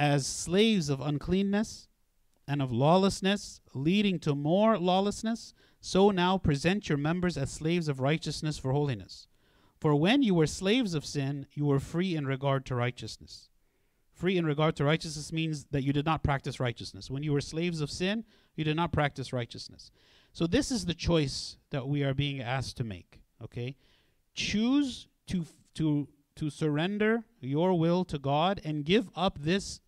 as 0.00 0.26
slaves 0.26 0.88
of 0.88 1.02
uncleanness 1.02 1.86
and 2.48 2.62
of 2.62 2.72
lawlessness, 2.72 3.60
leading 3.74 4.18
to 4.18 4.34
more 4.34 4.78
lawlessness, 4.78 5.52
so 5.82 6.10
now 6.10 6.38
present 6.38 6.88
your 6.88 6.96
members 6.96 7.36
as 7.36 7.50
slaves 7.50 7.86
of 7.86 8.00
righteousness 8.00 8.56
for 8.56 8.72
holiness. 8.72 9.28
For 9.78 9.94
when 9.94 10.22
you 10.22 10.34
were 10.34 10.46
slaves 10.46 10.94
of 10.94 11.04
sin, 11.04 11.46
you 11.52 11.66
were 11.66 11.78
free 11.78 12.16
in 12.16 12.26
regard 12.26 12.64
to 12.66 12.74
righteousness. 12.74 13.50
Free 14.14 14.38
in 14.38 14.46
regard 14.46 14.74
to 14.76 14.84
righteousness 14.84 15.32
means 15.32 15.66
that 15.70 15.84
you 15.84 15.92
did 15.92 16.06
not 16.06 16.22
practice 16.22 16.58
righteousness. 16.58 17.10
When 17.10 17.22
you 17.22 17.32
were 17.32 17.40
slaves 17.42 17.82
of 17.82 17.90
sin, 17.90 18.24
you 18.56 18.64
did 18.64 18.76
not 18.76 18.92
practice 18.92 19.34
righteousness. 19.34 19.90
So 20.32 20.46
this 20.46 20.70
is 20.70 20.86
the 20.86 20.94
choice 20.94 21.56
that 21.70 21.88
we 21.88 22.04
are 22.04 22.14
being 22.14 22.40
asked 22.40 22.78
to 22.78 22.84
make, 22.84 23.20
okay? 23.42 23.76
Choose 24.34 25.08
to 25.26 25.44
to 25.74 26.08
to 26.36 26.48
surrender 26.48 27.24
your 27.40 27.78
will 27.78 28.02
to 28.06 28.18
God 28.18 28.62
and 28.64 28.84
give 28.84 29.10
up 29.14 29.38
this 29.38 29.80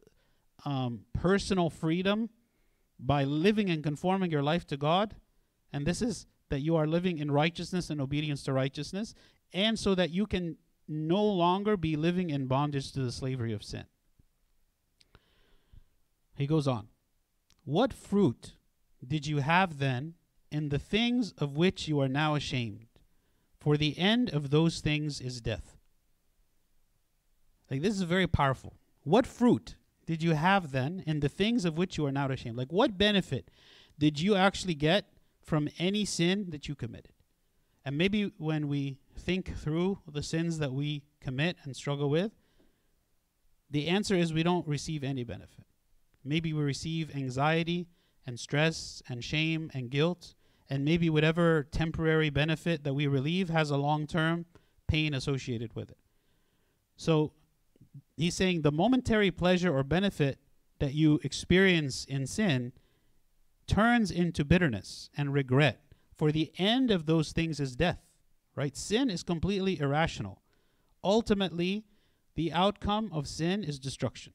um, 0.64 1.04
personal 1.12 1.70
freedom 1.70 2.30
by 2.98 3.24
living 3.24 3.70
and 3.70 3.82
conforming 3.82 4.30
your 4.30 4.42
life 4.42 4.66
to 4.68 4.76
God. 4.76 5.16
And 5.72 5.86
this 5.86 6.02
is 6.02 6.26
that 6.50 6.60
you 6.60 6.76
are 6.76 6.86
living 6.86 7.18
in 7.18 7.30
righteousness 7.30 7.90
and 7.90 8.00
obedience 8.00 8.42
to 8.44 8.52
righteousness, 8.52 9.14
and 9.52 9.78
so 9.78 9.94
that 9.94 10.10
you 10.10 10.26
can 10.26 10.56
no 10.86 11.24
longer 11.24 11.76
be 11.76 11.96
living 11.96 12.30
in 12.30 12.46
bondage 12.46 12.92
to 12.92 13.00
the 13.00 13.12
slavery 13.12 13.52
of 13.52 13.62
sin. 13.62 13.84
He 16.34 16.46
goes 16.46 16.66
on. 16.66 16.88
What 17.64 17.92
fruit 17.92 18.54
did 19.06 19.26
you 19.26 19.38
have 19.38 19.78
then 19.78 20.14
in 20.50 20.68
the 20.68 20.78
things 20.78 21.32
of 21.38 21.56
which 21.56 21.88
you 21.88 22.00
are 22.00 22.08
now 22.08 22.34
ashamed? 22.34 22.86
For 23.60 23.76
the 23.76 23.96
end 23.98 24.28
of 24.30 24.50
those 24.50 24.80
things 24.80 25.20
is 25.20 25.40
death. 25.40 25.76
Like, 27.70 27.80
this 27.80 27.94
is 27.94 28.02
very 28.02 28.26
powerful. 28.26 28.74
What 29.04 29.26
fruit 29.26 29.76
did 30.06 30.22
you 30.22 30.32
have 30.32 30.72
then 30.72 31.02
in 31.06 31.20
the 31.20 31.28
things 31.28 31.64
of 31.64 31.76
which 31.76 31.96
you 31.96 32.06
are 32.06 32.12
now 32.12 32.28
ashamed? 32.28 32.56
Like, 32.56 32.72
what 32.72 32.98
benefit 32.98 33.50
did 33.98 34.20
you 34.20 34.34
actually 34.34 34.74
get 34.74 35.06
from 35.42 35.68
any 35.78 36.04
sin 36.04 36.50
that 36.50 36.68
you 36.68 36.74
committed? 36.74 37.12
And 37.84 37.98
maybe 37.98 38.32
when 38.38 38.68
we 38.68 38.98
think 39.16 39.56
through 39.56 39.98
the 40.10 40.22
sins 40.22 40.58
that 40.58 40.72
we 40.72 41.02
commit 41.20 41.56
and 41.64 41.74
struggle 41.74 42.08
with, 42.08 42.32
the 43.70 43.88
answer 43.88 44.14
is 44.14 44.32
we 44.32 44.42
don't 44.42 44.66
receive 44.68 45.02
any 45.02 45.24
benefit. 45.24 45.64
Maybe 46.24 46.52
we 46.52 46.62
receive 46.62 47.14
anxiety 47.16 47.86
and 48.26 48.38
stress 48.38 49.02
and 49.08 49.24
shame 49.24 49.70
and 49.74 49.90
guilt, 49.90 50.34
and 50.68 50.84
maybe 50.84 51.10
whatever 51.10 51.64
temporary 51.64 52.30
benefit 52.30 52.84
that 52.84 52.94
we 52.94 53.06
relieve 53.06 53.48
has 53.48 53.70
a 53.70 53.76
long 53.76 54.06
term 54.06 54.46
pain 54.86 55.14
associated 55.14 55.74
with 55.74 55.90
it. 55.90 55.98
So 56.96 57.32
he's 58.16 58.34
saying 58.34 58.62
the 58.62 58.72
momentary 58.72 59.30
pleasure 59.30 59.76
or 59.76 59.82
benefit 59.82 60.38
that 60.78 60.94
you 60.94 61.20
experience 61.22 62.04
in 62.04 62.26
sin 62.26 62.72
turns 63.66 64.10
into 64.10 64.44
bitterness 64.44 65.10
and 65.16 65.32
regret, 65.32 65.80
for 66.16 66.32
the 66.32 66.52
end 66.58 66.90
of 66.90 67.06
those 67.06 67.32
things 67.32 67.60
is 67.60 67.76
death. 67.76 68.00
Right? 68.54 68.76
Sin 68.76 69.08
is 69.08 69.22
completely 69.22 69.80
irrational. 69.80 70.42
Ultimately, 71.02 71.84
the 72.34 72.52
outcome 72.52 73.10
of 73.12 73.26
sin 73.26 73.64
is 73.64 73.78
destruction. 73.78 74.34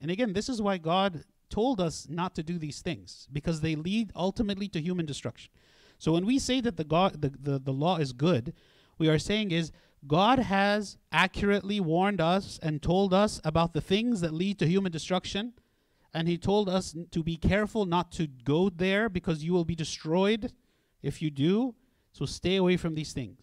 And 0.00 0.10
again, 0.10 0.32
this 0.32 0.48
is 0.48 0.60
why 0.60 0.78
God 0.78 1.24
told 1.48 1.80
us 1.80 2.06
not 2.08 2.34
to 2.34 2.42
do 2.42 2.58
these 2.58 2.80
things 2.80 3.28
because 3.32 3.60
they 3.60 3.74
lead 3.74 4.12
ultimately 4.14 4.68
to 4.68 4.80
human 4.80 5.06
destruction. 5.06 5.50
So 5.98 6.12
when 6.12 6.24
we 6.24 6.38
say 6.38 6.60
that 6.60 6.76
the 6.76 6.84
God 6.84 7.20
the, 7.20 7.30
the, 7.30 7.58
the 7.58 7.72
law 7.72 7.96
is 7.96 8.12
good, 8.12 8.54
we 8.98 9.08
are 9.08 9.18
saying 9.18 9.50
is 9.50 9.72
God 10.06 10.38
has 10.38 10.96
accurately 11.12 11.80
warned 11.80 12.20
us 12.20 12.58
and 12.62 12.82
told 12.82 13.12
us 13.12 13.40
about 13.44 13.74
the 13.74 13.80
things 13.80 14.20
that 14.22 14.32
lead 14.32 14.58
to 14.58 14.66
human 14.66 14.92
destruction. 14.92 15.52
And 16.12 16.26
he 16.26 16.38
told 16.38 16.68
us 16.68 16.96
to 17.10 17.22
be 17.22 17.36
careful 17.36 17.86
not 17.86 18.10
to 18.12 18.26
go 18.26 18.68
there 18.68 19.08
because 19.08 19.44
you 19.44 19.52
will 19.52 19.64
be 19.64 19.76
destroyed 19.76 20.52
if 21.02 21.22
you 21.22 21.30
do. 21.30 21.74
So 22.12 22.24
stay 22.24 22.56
away 22.56 22.76
from 22.76 22.94
these 22.94 23.12
things. 23.12 23.40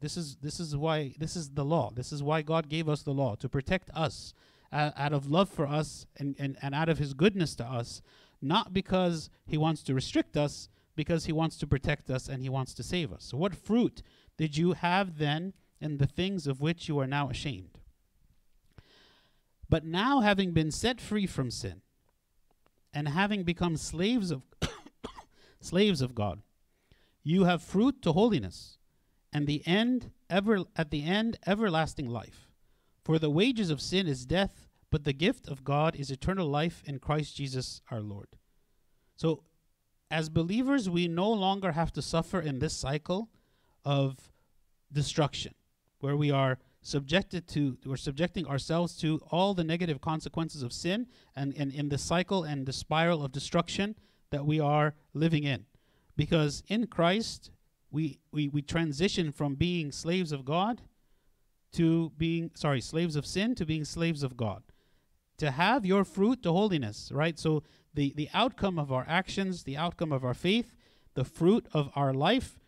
This 0.00 0.16
is 0.16 0.36
this 0.36 0.60
is 0.60 0.76
why 0.76 1.14
this 1.18 1.36
is 1.36 1.50
the 1.50 1.64
law. 1.64 1.90
This 1.94 2.12
is 2.12 2.22
why 2.22 2.42
God 2.42 2.68
gave 2.68 2.88
us 2.88 3.02
the 3.02 3.12
law 3.12 3.34
to 3.34 3.48
protect 3.48 3.90
us 3.94 4.32
uh, 4.72 4.92
out 4.96 5.12
of 5.12 5.30
love 5.30 5.48
for 5.48 5.66
us 5.66 6.06
and, 6.16 6.36
and, 6.38 6.56
and 6.62 6.74
out 6.74 6.88
of 6.88 6.98
his 6.98 7.14
goodness 7.14 7.54
to 7.56 7.64
us, 7.64 8.02
not 8.40 8.72
because 8.72 9.30
he 9.46 9.58
wants 9.58 9.82
to 9.82 9.94
restrict 9.94 10.36
us, 10.36 10.68
because 10.94 11.24
he 11.24 11.32
wants 11.32 11.56
to 11.58 11.66
protect 11.66 12.10
us 12.10 12.28
and 12.28 12.42
he 12.42 12.48
wants 12.48 12.74
to 12.74 12.82
save 12.82 13.12
us. 13.12 13.24
So, 13.24 13.36
what 13.36 13.54
fruit 13.54 14.02
did 14.36 14.56
you 14.56 14.72
have 14.74 15.18
then 15.18 15.52
in 15.80 15.98
the 15.98 16.06
things 16.06 16.46
of 16.46 16.60
which 16.60 16.88
you 16.88 16.98
are 16.98 17.06
now 17.06 17.28
ashamed? 17.28 17.78
But 19.68 19.84
now, 19.84 20.20
having 20.20 20.52
been 20.52 20.70
set 20.70 21.00
free 21.00 21.26
from 21.26 21.50
sin, 21.50 21.82
and 22.94 23.08
having 23.08 23.42
become 23.42 23.76
slaves 23.76 24.30
of 24.30 24.42
slaves 25.60 26.00
of 26.00 26.14
God, 26.14 26.40
you 27.22 27.44
have 27.44 27.62
fruit 27.62 28.00
to 28.02 28.12
holiness, 28.12 28.78
and 29.32 29.46
the 29.46 29.62
end 29.66 30.10
ever 30.30 30.64
at 30.76 30.90
the 30.90 31.04
end 31.04 31.38
everlasting 31.46 32.08
life. 32.08 32.50
For 33.04 33.18
the 33.18 33.30
wages 33.30 33.70
of 33.70 33.80
sin 33.80 34.06
is 34.06 34.26
death, 34.26 34.68
but 34.90 35.04
the 35.04 35.12
gift 35.12 35.48
of 35.48 35.64
God 35.64 35.96
is 35.96 36.10
eternal 36.10 36.46
life 36.46 36.82
in 36.86 36.98
Christ 36.98 37.36
Jesus 37.36 37.82
our 37.90 38.00
Lord. 38.00 38.36
So, 39.16 39.44
as 40.10 40.30
believers, 40.30 40.88
we 40.88 41.08
no 41.08 41.30
longer 41.30 41.72
have 41.72 41.92
to 41.92 42.02
suffer 42.02 42.40
in 42.40 42.58
this 42.58 42.74
cycle 42.74 43.28
of 43.84 44.30
destruction, 44.90 45.54
where 46.00 46.16
we 46.16 46.30
are 46.30 46.58
subjected 46.80 47.46
to, 47.48 47.76
we're 47.84 47.96
subjecting 47.96 48.46
ourselves 48.46 48.96
to 48.98 49.20
all 49.30 49.54
the 49.54 49.64
negative 49.64 50.00
consequences 50.00 50.62
of 50.62 50.72
sin 50.72 51.06
and, 51.34 51.54
and 51.56 51.72
in 51.72 51.88
the 51.88 51.98
cycle 51.98 52.44
and 52.44 52.66
the 52.66 52.72
spiral 52.72 53.24
of 53.24 53.32
destruction 53.32 53.94
that 54.30 54.46
we 54.46 54.60
are 54.60 54.94
living 55.14 55.44
in. 55.44 55.66
Because 56.16 56.62
in 56.68 56.86
Christ, 56.86 57.50
we, 57.90 58.18
we, 58.32 58.48
we 58.48 58.62
transition 58.62 59.32
from 59.32 59.54
being 59.54 59.92
slaves 59.92 60.32
of 60.32 60.44
God 60.44 60.82
to 61.72 62.12
being, 62.16 62.50
sorry, 62.54 62.80
slaves 62.80 63.16
of 63.16 63.26
sin 63.26 63.54
to 63.56 63.66
being 63.66 63.84
slaves 63.84 64.22
of 64.22 64.36
God. 64.36 64.62
To 65.38 65.50
have 65.50 65.86
your 65.86 66.04
fruit 66.04 66.42
to 66.42 66.52
holiness, 66.52 67.10
right? 67.12 67.38
So 67.38 67.62
the, 67.94 68.12
the 68.16 68.28
outcome 68.34 68.78
of 68.78 68.92
our 68.92 69.04
actions, 69.08 69.64
the 69.64 69.76
outcome 69.76 70.12
of 70.12 70.24
our 70.24 70.34
faith, 70.34 70.74
the 71.14 71.24
fruit 71.24 71.66
of 71.72 71.90
our 71.94 72.12
life 72.12 72.58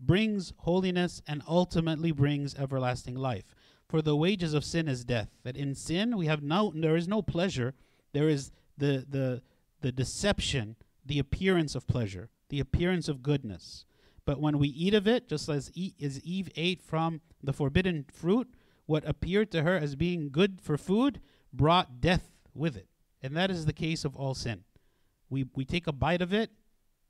brings 0.00 0.52
holiness 0.58 1.22
and 1.26 1.42
ultimately 1.46 2.12
brings 2.12 2.54
everlasting 2.54 3.14
life. 3.14 3.54
For 3.88 4.02
the 4.02 4.16
wages 4.16 4.54
of 4.54 4.64
sin 4.64 4.88
is 4.88 5.04
death. 5.04 5.28
That 5.44 5.56
in 5.56 5.74
sin 5.74 6.16
we 6.16 6.26
have 6.26 6.42
no 6.42 6.72
there 6.74 6.96
is 6.96 7.08
no 7.08 7.22
pleasure. 7.22 7.74
There 8.12 8.28
is 8.28 8.50
the 8.76 9.04
the 9.08 9.42
the 9.80 9.92
deception, 9.92 10.76
the 11.04 11.18
appearance 11.18 11.74
of 11.74 11.86
pleasure, 11.86 12.30
the 12.48 12.60
appearance 12.60 13.08
of 13.08 13.22
goodness. 13.22 13.84
But 14.24 14.40
when 14.40 14.58
we 14.58 14.68
eat 14.68 14.94
of 14.94 15.06
it, 15.06 15.28
just 15.28 15.48
as, 15.48 15.70
e- 15.74 15.94
as 16.02 16.20
Eve 16.22 16.48
ate 16.56 16.82
from 16.82 17.20
the 17.42 17.52
forbidden 17.52 18.06
fruit, 18.10 18.48
what 18.86 19.06
appeared 19.06 19.50
to 19.52 19.62
her 19.62 19.76
as 19.76 19.96
being 19.96 20.30
good 20.30 20.60
for 20.62 20.78
food 20.78 21.20
brought 21.52 22.00
death 22.00 22.30
with 22.54 22.76
it. 22.76 22.88
And 23.22 23.36
that 23.36 23.50
is 23.50 23.66
the 23.66 23.72
case 23.72 24.04
of 24.04 24.16
all 24.16 24.34
sin. 24.34 24.64
We, 25.30 25.46
we 25.54 25.64
take 25.64 25.86
a 25.86 25.92
bite 25.92 26.22
of 26.22 26.32
it 26.32 26.50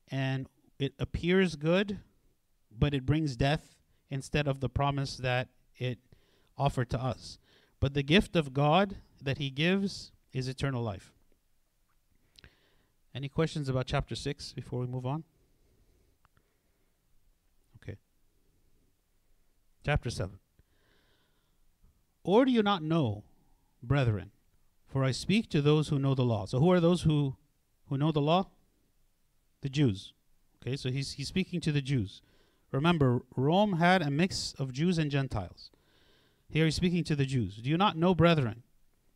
and 0.09 0.49
it 0.79 0.95
appears 0.99 1.57
good, 1.57 1.99
but 2.79 2.95
it 2.95 3.07
brings 3.07 3.37
death 3.37 3.77
instead 4.11 4.47
of 4.47 4.61
the 4.61 4.69
promise 4.69 5.17
that 5.17 5.49
it 5.77 5.99
offered 6.57 6.91
to 6.91 7.03
us. 7.03 7.39
But 7.81 7.95
the 7.95 8.03
gift 8.03 8.37
of 8.37 8.55
God 8.55 8.97
that 9.21 9.39
He 9.39 9.51
gives 9.51 10.13
is 10.33 10.49
eternal 10.49 10.83
life. 10.83 11.13
Any 13.15 13.29
questions 13.29 13.69
about 13.69 13.87
chapter 13.87 14.15
6 14.15 14.53
before 14.53 14.81
we 14.81 14.87
move 14.87 15.07
on? 15.07 15.25
Okay. 17.77 17.97
Chapter 19.85 20.11
7. 20.11 20.39
Or 22.25 22.45
do 22.45 22.51
you 22.51 22.63
not 22.63 22.83
know, 22.83 23.23
brethren, 23.83 24.33
for 24.87 25.05
I 25.05 25.11
speak 25.11 25.49
to 25.51 25.61
those 25.61 25.89
who 25.89 25.99
know 25.99 26.15
the 26.15 26.25
law. 26.25 26.47
So 26.47 26.59
who 26.59 26.71
are 26.73 26.81
those 26.81 27.03
who, 27.03 27.37
who 27.89 27.99
know 27.99 28.11
the 28.11 28.21
law? 28.21 28.49
The 29.61 29.69
Jews. 29.69 30.13
Okay, 30.63 30.77
so 30.77 30.91
he's, 30.91 31.13
he's 31.13 31.29
speaking 31.29 31.61
to 31.61 31.73
the 31.73 31.83
Jews. 31.83 32.23
Remember, 32.75 33.23
Rome 33.37 33.75
had 33.75 34.03
a 34.03 34.11
mix 34.11 34.53
of 34.59 34.73
Jews 34.73 34.99
and 34.99 35.09
Gentiles. 35.09 35.71
Here 36.49 36.65
he's 36.65 36.75
speaking 36.75 37.05
to 37.05 37.15
the 37.15 37.25
Jews. 37.25 37.57
Do 37.57 37.71
you 37.71 37.77
not 37.77 37.97
know, 37.97 38.17
brethren, 38.17 38.65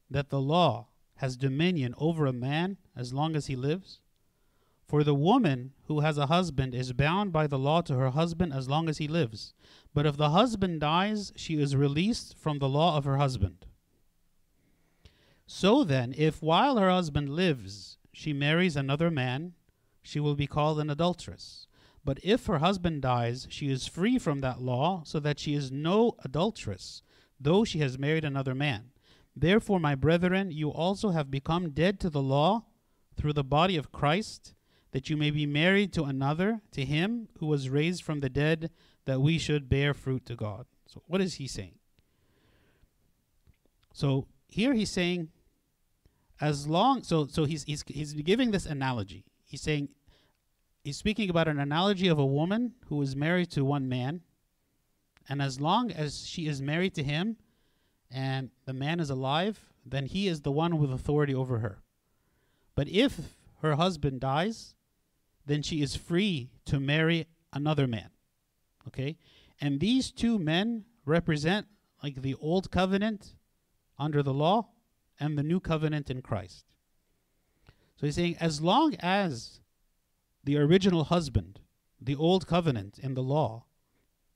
that 0.09 0.31
the 0.31 0.41
law 0.41 0.87
has 1.17 1.37
dominion 1.37 1.93
over 1.99 2.25
a 2.27 2.33
man 2.33 2.77
as 2.97 3.13
long 3.13 3.35
as 3.35 3.49
he 3.49 3.57
lives? 3.57 4.01
For 4.87 5.03
the 5.03 5.15
woman 5.15 5.73
who 5.87 6.01
has 6.01 6.17
a 6.17 6.27
husband 6.27 6.73
is 6.73 6.93
bound 6.93 7.33
by 7.33 7.49
the 7.49 7.59
law 7.59 7.81
to 7.83 7.97
her 7.97 8.11
husband 8.11 8.53
as 8.53 8.69
long 8.69 8.89
as 8.89 8.99
he 8.99 9.09
lives. 9.09 9.55
But 9.93 10.07
if 10.07 10.17
the 10.17 10.31
husband 10.31 10.81
dies, 10.81 11.33
she 11.35 11.61
is 11.61 11.75
released 11.75 12.39
from 12.39 12.61
the 12.61 12.69
law 12.69 12.97
of 12.97 13.05
her 13.05 13.17
husband. 13.17 13.67
So 15.47 15.83
then, 15.83 16.15
if 16.17 16.41
while 16.41 16.77
her 16.77 16.91
husband 16.91 17.31
lives 17.31 17.99
she 18.13 18.33
marries 18.33 18.77
another 18.77 19.11
man, 19.11 19.55
she 20.01 20.21
will 20.21 20.37
be 20.37 20.47
called 20.47 20.79
an 20.79 20.91
adulteress. 20.91 21.68
But 22.09 22.21
if 22.23 22.47
her 22.47 22.61
husband 22.61 23.03
dies, 23.03 23.47
she 23.51 23.71
is 23.71 23.87
free 23.87 24.19
from 24.19 24.41
that 24.41 24.63
law, 24.63 25.03
so 25.05 25.21
that 25.21 25.39
she 25.39 25.53
is 25.53 25.71
no 25.71 26.15
adulteress, 26.25 27.03
though 27.39 27.67
she 27.67 27.81
has 27.81 27.99
married 27.99 28.25
another 28.25 28.55
man. 28.55 28.93
Therefore, 29.37 29.79
my 29.79 29.95
brethren, 29.95 30.51
you 30.51 30.71
also 30.71 31.11
have 31.11 31.31
become 31.31 31.69
dead 31.69 32.01
to 32.01 32.09
the 32.09 32.23
law 32.23 32.65
through 33.15 33.35
the 33.35 33.45
body 33.45 33.77
of 33.77 33.93
Christ, 33.93 34.55
that 34.93 35.11
you 35.11 35.19
may 35.19 35.31
be 35.31 35.45
married 35.45 35.93
to 35.93 36.05
another, 36.05 36.63
to 36.71 36.87
him 36.87 37.29
who 37.41 37.47
was 37.47 37.69
raised 37.69 38.03
from 38.03 38.21
the 38.21 38.31
dead, 38.31 38.71
that 39.05 39.21
we 39.21 39.37
should 39.37 39.69
bear 39.69 39.93
fruit 39.93 40.25
to 40.25 40.35
God. 40.35 40.65
So, 40.87 41.03
what 41.09 41.21
is 41.21 41.35
he 41.35 41.47
saying? 41.47 41.75
So, 43.93 44.29
here 44.47 44.73
he's 44.73 44.91
saying, 44.91 45.29
as 46.41 46.67
long, 46.67 47.03
so, 47.03 47.27
so 47.27 47.45
he's, 47.45 47.65
he's, 47.65 47.85
he's 47.87 48.15
giving 48.15 48.51
this 48.51 48.65
analogy. 48.65 49.27
He's 49.45 49.61
saying, 49.61 49.91
he's 50.89 50.97
speaking 50.97 51.29
about 51.29 51.49
an 51.49 51.61
analogy 51.61 52.09
of 52.09 52.19
a 52.19 52.25
woman 52.25 52.73
who 52.87 53.03
is 53.03 53.15
married 53.15 53.51
to 53.51 53.63
one 53.63 53.91
man, 53.91 54.23
and 55.29 55.43
as 55.43 55.61
long 55.61 55.93
as 55.93 56.27
she 56.27 56.47
is 56.47 56.63
married 56.63 56.95
to 56.95 57.03
him 57.03 57.37
and 58.11 58.49
the 58.65 58.73
man 58.73 58.99
is 58.99 59.11
alive, 59.11 59.61
then 59.85 60.07
he 60.07 60.27
is 60.27 60.41
the 60.41 60.51
one 60.51 60.79
with 60.79 60.91
authority 60.91 61.35
over 61.35 61.59
her. 61.59 61.83
But 62.75 62.89
if 62.89 63.37
her 63.61 63.75
husband 63.75 64.21
dies, 64.21 64.75
then 65.45 65.61
she 65.61 65.83
is 65.83 65.95
free 65.95 66.53
to 66.65 66.81
marry 66.81 67.27
another 67.53 67.87
man. 67.87 68.09
Okay? 68.87 69.19
And 69.61 69.81
these 69.81 70.11
two 70.11 70.39
men 70.39 70.87
represent 71.05 71.67
like 72.03 72.23
the 72.23 72.35
old 72.37 72.71
covenant 72.71 73.35
under 73.99 74.23
the 74.23 74.33
law 74.33 74.71
and 75.21 75.37
the 75.37 75.43
new 75.43 75.61
covenant 75.61 76.09
in 76.09 76.23
Christ. 76.23 76.65
So 77.97 78.07
he's 78.07 78.15
saying 78.15 78.39
as 78.41 78.63
long 78.63 78.95
as 79.01 79.61
the 80.49 80.57
original 80.57 81.05
husband, 81.05 81.61
the 82.01 82.17
old 82.17 82.47
covenant 82.47 82.99
in 82.99 83.13
the 83.13 83.23
law, 83.23 83.67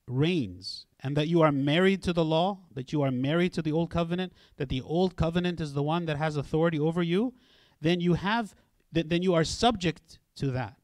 reigns, 0.07 0.85
and 0.99 1.17
that 1.17 1.27
you 1.27 1.41
are 1.41 1.51
married 1.51 2.03
to 2.03 2.13
the 2.13 2.23
law, 2.23 2.59
that 2.71 2.93
you 2.93 3.01
are 3.01 3.09
married 3.09 3.51
to 3.51 3.63
the 3.63 3.71
old 3.71 3.89
covenant, 3.89 4.31
that 4.57 4.69
the 4.69 4.79
old 4.81 5.15
covenant 5.15 5.59
is 5.59 5.73
the 5.73 5.81
one 5.81 6.05
that 6.05 6.17
has 6.17 6.37
authority 6.37 6.79
over 6.79 7.01
you, 7.01 7.33
then 7.81 7.99
you 7.99 8.13
have 8.13 8.53
th- 8.93 9.07
then 9.07 9.23
you 9.23 9.33
are 9.33 9.43
subject 9.43 10.19
to 10.35 10.51
that. 10.51 10.75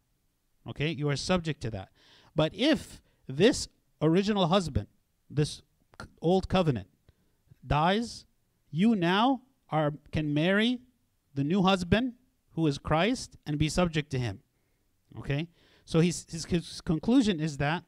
Okay? 0.67 0.89
You 0.89 1.07
are 1.11 1.15
subject 1.15 1.61
to 1.61 1.69
that. 1.69 1.89
But 2.35 2.55
if 2.55 2.99
this 3.27 3.67
original 4.01 4.47
husband, 4.47 4.87
this 5.29 5.61
c- 6.01 6.07
old 6.23 6.49
covenant 6.49 6.87
dies, 7.67 8.25
you 8.71 8.95
now 8.95 9.41
are 9.69 9.93
can 10.11 10.33
marry 10.33 10.79
the 11.35 11.43
new 11.43 11.61
husband 11.61 12.13
who 12.53 12.65
is 12.65 12.79
Christ 12.79 13.37
and 13.45 13.59
be 13.59 13.69
subject 13.69 14.09
to 14.09 14.17
him. 14.17 14.41
Okay? 15.17 15.47
So 15.85 15.99
his, 16.01 16.25
his, 16.29 16.81
conclusion 16.81 17.39
is 17.39 17.57
that, 17.57 17.83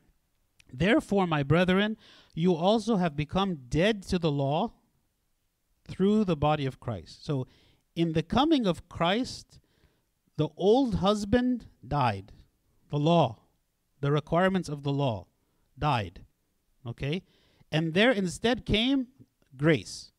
therefore, 0.71 1.27
my 1.27 1.43
brethren, 1.43 1.97
you 2.33 2.55
also 2.55 2.95
have 2.95 3.15
become 3.15 3.59
dead 3.69 4.03
to 4.03 4.17
the 4.17 4.31
law 4.31 4.73
through 5.87 6.25
the 6.25 6.35
body 6.35 6.65
of 6.65 6.79
Christ. 6.79 7.25
So 7.25 7.47
in 7.95 8.13
the 8.13 8.23
coming 8.23 8.65
of 8.65 8.87
Christ, 8.89 9.59
the 10.37 10.49
old 10.57 10.95
husband 10.95 11.67
died. 11.87 12.31
The 12.89 12.97
law, 12.97 13.39
the 13.99 14.11
requirements 14.11 14.69
of 14.69 14.83
the 14.83 14.91
law 14.91 15.27
died. 15.77 16.25
Okay? 16.87 17.21
And 17.71 17.93
there 17.93 18.11
instead 18.11 18.65
came 18.65 19.07
grace. 19.55 20.11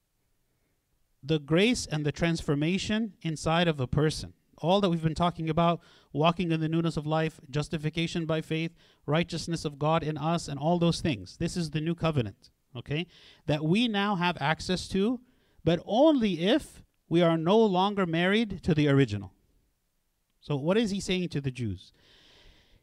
The 1.22 1.38
grace 1.38 1.86
and 1.86 2.04
the 2.04 2.12
transformation 2.12 3.14
inside 3.22 3.68
of 3.68 3.80
a 3.80 3.86
person 3.86 4.34
all 4.62 4.80
that 4.80 4.88
we've 4.88 5.02
been 5.02 5.14
talking 5.14 5.50
about 5.50 5.80
walking 6.12 6.52
in 6.52 6.60
the 6.60 6.68
newness 6.68 6.96
of 6.96 7.06
life, 7.06 7.40
justification 7.50 8.26
by 8.26 8.40
faith, 8.40 8.72
righteousness 9.06 9.64
of 9.64 9.78
God 9.78 10.02
in 10.02 10.18
us, 10.18 10.48
and 10.48 10.58
all 10.58 10.78
those 10.78 11.00
things. 11.00 11.36
This 11.38 11.56
is 11.56 11.70
the 11.70 11.80
new 11.80 11.94
covenant, 11.94 12.50
okay? 12.76 13.06
That 13.46 13.64
we 13.64 13.88
now 13.88 14.16
have 14.16 14.36
access 14.40 14.88
to, 14.88 15.20
but 15.64 15.80
only 15.86 16.40
if 16.40 16.82
we 17.08 17.22
are 17.22 17.38
no 17.38 17.58
longer 17.58 18.06
married 18.06 18.62
to 18.62 18.74
the 18.74 18.88
original. 18.88 19.32
So, 20.40 20.56
what 20.56 20.76
is 20.76 20.90
he 20.90 21.00
saying 21.00 21.28
to 21.30 21.40
the 21.40 21.50
Jews? 21.50 21.92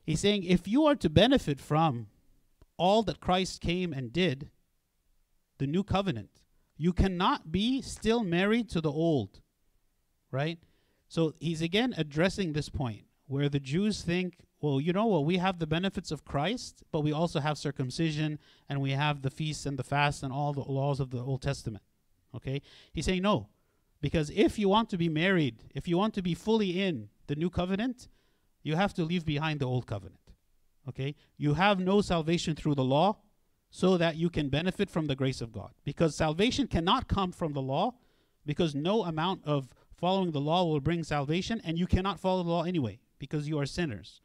He's 0.06 0.22
saying 0.22 0.44
if 0.44 0.68
you 0.68 0.86
are 0.86 0.96
to 0.96 1.10
benefit 1.10 1.60
from 1.60 2.08
all 2.78 3.04
that 3.04 3.20
Christ 3.20 3.62
came 3.62 3.94
and 3.94 4.14
did, 4.14 4.50
the 5.58 5.68
new 5.68 5.84
covenant, 5.84 6.30
you 6.78 6.94
cannot 6.94 7.52
be 7.52 7.82
still 7.82 8.24
married 8.24 8.70
to 8.70 8.82
the 8.82 8.92
old, 8.92 9.42
right? 10.32 10.58
So 11.10 11.34
he's 11.40 11.62
again 11.62 11.94
addressing 11.98 12.54
this 12.54 12.70
point 12.70 13.04
where 13.30 13.48
the 13.48 13.60
Jews 13.60 14.02
think, 14.02 14.40
well, 14.60 14.82
you 14.82 14.92
know 14.92 15.06
what, 15.06 15.24
we 15.24 15.38
have 15.38 15.60
the 15.60 15.68
benefits 15.68 16.12
of 16.12 16.26
Christ, 16.26 16.82
but 16.92 17.02
we 17.02 17.14
also 17.14 17.40
have 17.40 17.60
circumcision 17.60 18.40
and 18.68 18.82
we 18.82 18.92
have 18.92 19.22
the 19.22 19.30
feasts 19.30 19.68
and 19.68 19.78
the 19.78 19.84
fast 19.84 20.24
and 20.24 20.34
all 20.34 20.52
the 20.52 20.62
laws 20.62 21.00
of 21.00 21.12
the 21.12 21.20
Old 21.20 21.44
Testament. 21.44 21.84
Okay? 22.36 22.60
He's 22.92 23.06
saying 23.06 23.22
no. 23.22 23.50
Because 24.02 24.32
if 24.32 24.58
you 24.58 24.68
want 24.68 24.90
to 24.90 24.98
be 24.98 25.10
married, 25.10 25.58
if 25.76 25.88
you 25.88 25.96
want 25.96 26.16
to 26.16 26.24
be 26.24 26.34
fully 26.34 26.82
in 26.82 27.10
the 27.28 27.36
new 27.36 27.52
covenant, 27.52 28.08
you 28.64 28.76
have 28.76 28.96
to 28.96 29.04
leave 29.04 29.26
behind 29.26 29.60
the 29.60 29.68
old 29.68 29.86
covenant. 29.86 30.34
Okay? 30.88 31.14
You 31.38 31.54
have 31.54 31.80
no 31.80 32.02
salvation 32.02 32.56
through 32.56 32.76
the 32.76 32.84
law 32.84 33.20
so 33.70 33.96
that 33.98 34.16
you 34.16 34.32
can 34.32 34.50
benefit 34.50 34.90
from 34.90 35.06
the 35.06 35.16
grace 35.16 35.40
of 35.40 35.52
God. 35.52 35.72
Because 35.86 36.16
salvation 36.16 36.66
cannot 36.66 37.08
come 37.08 37.32
from 37.32 37.54
the 37.54 37.62
law 37.62 37.94
because 38.44 38.74
no 38.74 39.04
amount 39.04 39.46
of 39.46 39.72
following 39.98 40.32
the 40.32 40.42
law 40.42 40.66
will 40.66 40.80
bring 40.80 41.04
salvation, 41.04 41.62
and 41.64 41.78
you 41.78 41.86
cannot 41.86 42.20
follow 42.20 42.42
the 42.42 42.50
law 42.50 42.64
anyway 42.64 43.00
because 43.20 43.48
you 43.48 43.60
are 43.60 43.66
sinners. 43.66 44.22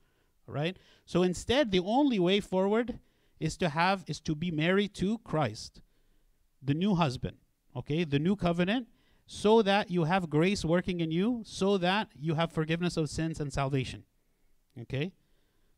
All 0.49 0.55
right? 0.55 0.77
So 1.05 1.23
instead, 1.23 1.71
the 1.71 1.81
only 1.81 2.19
way 2.19 2.41
forward 2.41 2.99
is 3.41 3.57
to 3.59 3.69
have 3.69 4.05
is 4.07 4.21
to 4.21 4.35
be 4.35 4.51
married 4.51 4.95
to 4.95 5.19
Christ, 5.19 5.83
the 6.63 6.75
new 6.75 6.95
husband, 6.95 7.37
okay, 7.77 8.05
the 8.05 8.19
new 8.19 8.37
covenant, 8.37 8.89
so 9.27 9.63
that 9.63 9.91
you 9.91 10.05
have 10.05 10.31
grace 10.31 10.65
working 10.65 11.01
in 11.01 11.11
you, 11.11 11.43
so 11.45 11.79
that 11.79 12.09
you 12.19 12.35
have 12.35 12.53
forgiveness 12.53 12.97
of 12.97 13.11
sins 13.11 13.41
and 13.41 13.53
salvation. 13.53 14.05
Okay? 14.81 15.13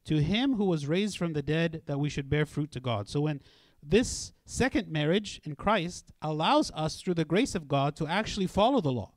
To 0.05 0.23
him 0.23 0.55
who 0.55 0.65
was 0.65 0.87
raised 0.87 1.17
from 1.19 1.33
the 1.33 1.43
dead, 1.43 1.83
that 1.87 1.99
we 1.99 2.09
should 2.09 2.29
bear 2.29 2.47
fruit 2.47 2.71
to 2.73 2.81
God. 2.81 3.09
So 3.09 3.21
when 3.23 3.41
this 3.83 4.33
second 4.45 4.89
marriage 4.89 5.41
in 5.45 5.55
Christ 5.57 6.13
allows 6.21 6.71
us, 6.73 7.01
through 7.01 7.15
the 7.15 7.25
grace 7.25 7.55
of 7.55 7.69
God, 7.69 7.97
to 7.97 8.07
actually 8.07 8.47
follow 8.47 8.81
the 8.81 8.93
law 8.93 9.13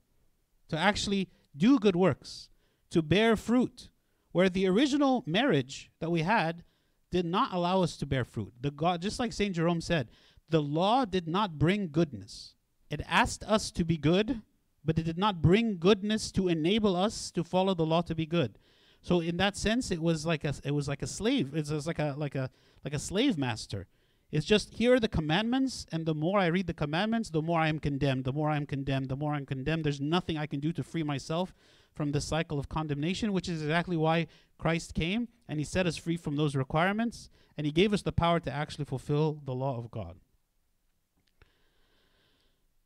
to 0.69 0.77
actually 0.77 1.27
do 1.55 1.79
good 1.79 1.95
works, 1.95 2.49
to 2.91 3.01
bear 3.01 3.35
fruit. 3.35 3.89
Where 4.31 4.49
the 4.49 4.67
original 4.67 5.23
marriage 5.25 5.89
that 5.99 6.11
we 6.11 6.21
had 6.21 6.63
did 7.11 7.25
not 7.25 7.53
allow 7.53 7.81
us 7.81 7.97
to 7.97 8.05
bear 8.05 8.23
fruit. 8.23 8.53
The 8.61 8.71
God, 8.71 9.01
just 9.01 9.19
like 9.19 9.33
Saint 9.33 9.55
Jerome 9.55 9.81
said, 9.81 10.09
the 10.49 10.61
law 10.61 11.05
did 11.05 11.27
not 11.27 11.57
bring 11.57 11.89
goodness. 11.89 12.53
It 12.89 13.01
asked 13.07 13.43
us 13.43 13.71
to 13.71 13.83
be 13.83 13.97
good, 13.97 14.41
but 14.85 14.97
it 14.97 15.03
did 15.03 15.17
not 15.17 15.41
bring 15.41 15.77
goodness 15.77 16.31
to 16.33 16.47
enable 16.47 16.95
us 16.95 17.31
to 17.31 17.43
follow 17.43 17.73
the 17.73 17.85
law 17.85 18.01
to 18.01 18.15
be 18.15 18.25
good. 18.25 18.57
So 19.01 19.19
in 19.21 19.37
that 19.37 19.55
sense, 19.55 19.91
it 19.91 20.01
was 20.01 20.25
like 20.25 20.43
a 20.43 20.53
it 20.63 20.71
was 20.71 20.87
like 20.87 21.01
a 21.01 21.07
slave. 21.07 21.55
It 21.55 21.69
was 21.69 21.87
like 21.87 21.99
a 21.99 22.15
like 22.17 22.35
a 22.35 22.49
like 22.83 22.93
a 22.93 22.99
slave 22.99 23.37
master. 23.37 23.87
It's 24.31 24.45
just 24.45 24.73
here 24.75 24.93
are 24.93 24.99
the 24.99 25.07
commandments, 25.07 25.87
and 25.91 26.05
the 26.05 26.13
more 26.13 26.39
I 26.39 26.47
read 26.47 26.67
the 26.67 26.73
commandments, 26.73 27.29
the 27.29 27.41
more 27.41 27.59
I 27.59 27.67
am 27.67 27.79
condemned. 27.79 28.25
The 28.25 28.33
more 28.33 28.49
I'm 28.49 28.65
condemned, 28.65 29.09
the 29.09 29.15
more 29.15 29.33
I'm 29.33 29.45
condemned. 29.45 29.83
There's 29.83 30.01
nothing 30.01 30.37
I 30.37 30.45
can 30.45 30.59
do 30.59 30.71
to 30.73 30.83
free 30.83 31.03
myself 31.03 31.53
from 31.99 32.13
the 32.13 32.21
cycle 32.21 32.57
of 32.57 32.69
condemnation, 32.69 33.33
which 33.33 33.49
is 33.49 33.61
exactly 33.61 33.97
why 33.97 34.25
Christ 34.57 34.93
came 34.93 35.27
and 35.49 35.59
he 35.59 35.65
set 35.65 35.85
us 35.85 35.97
free 35.97 36.15
from 36.15 36.37
those 36.37 36.55
requirements 36.55 37.29
and 37.57 37.65
he 37.65 37.73
gave 37.73 37.91
us 37.91 38.03
the 38.03 38.13
power 38.13 38.39
to 38.39 38.49
actually 38.49 38.85
fulfill 38.85 39.41
the 39.43 39.53
law 39.53 39.77
of 39.77 39.91
God. 39.91 40.15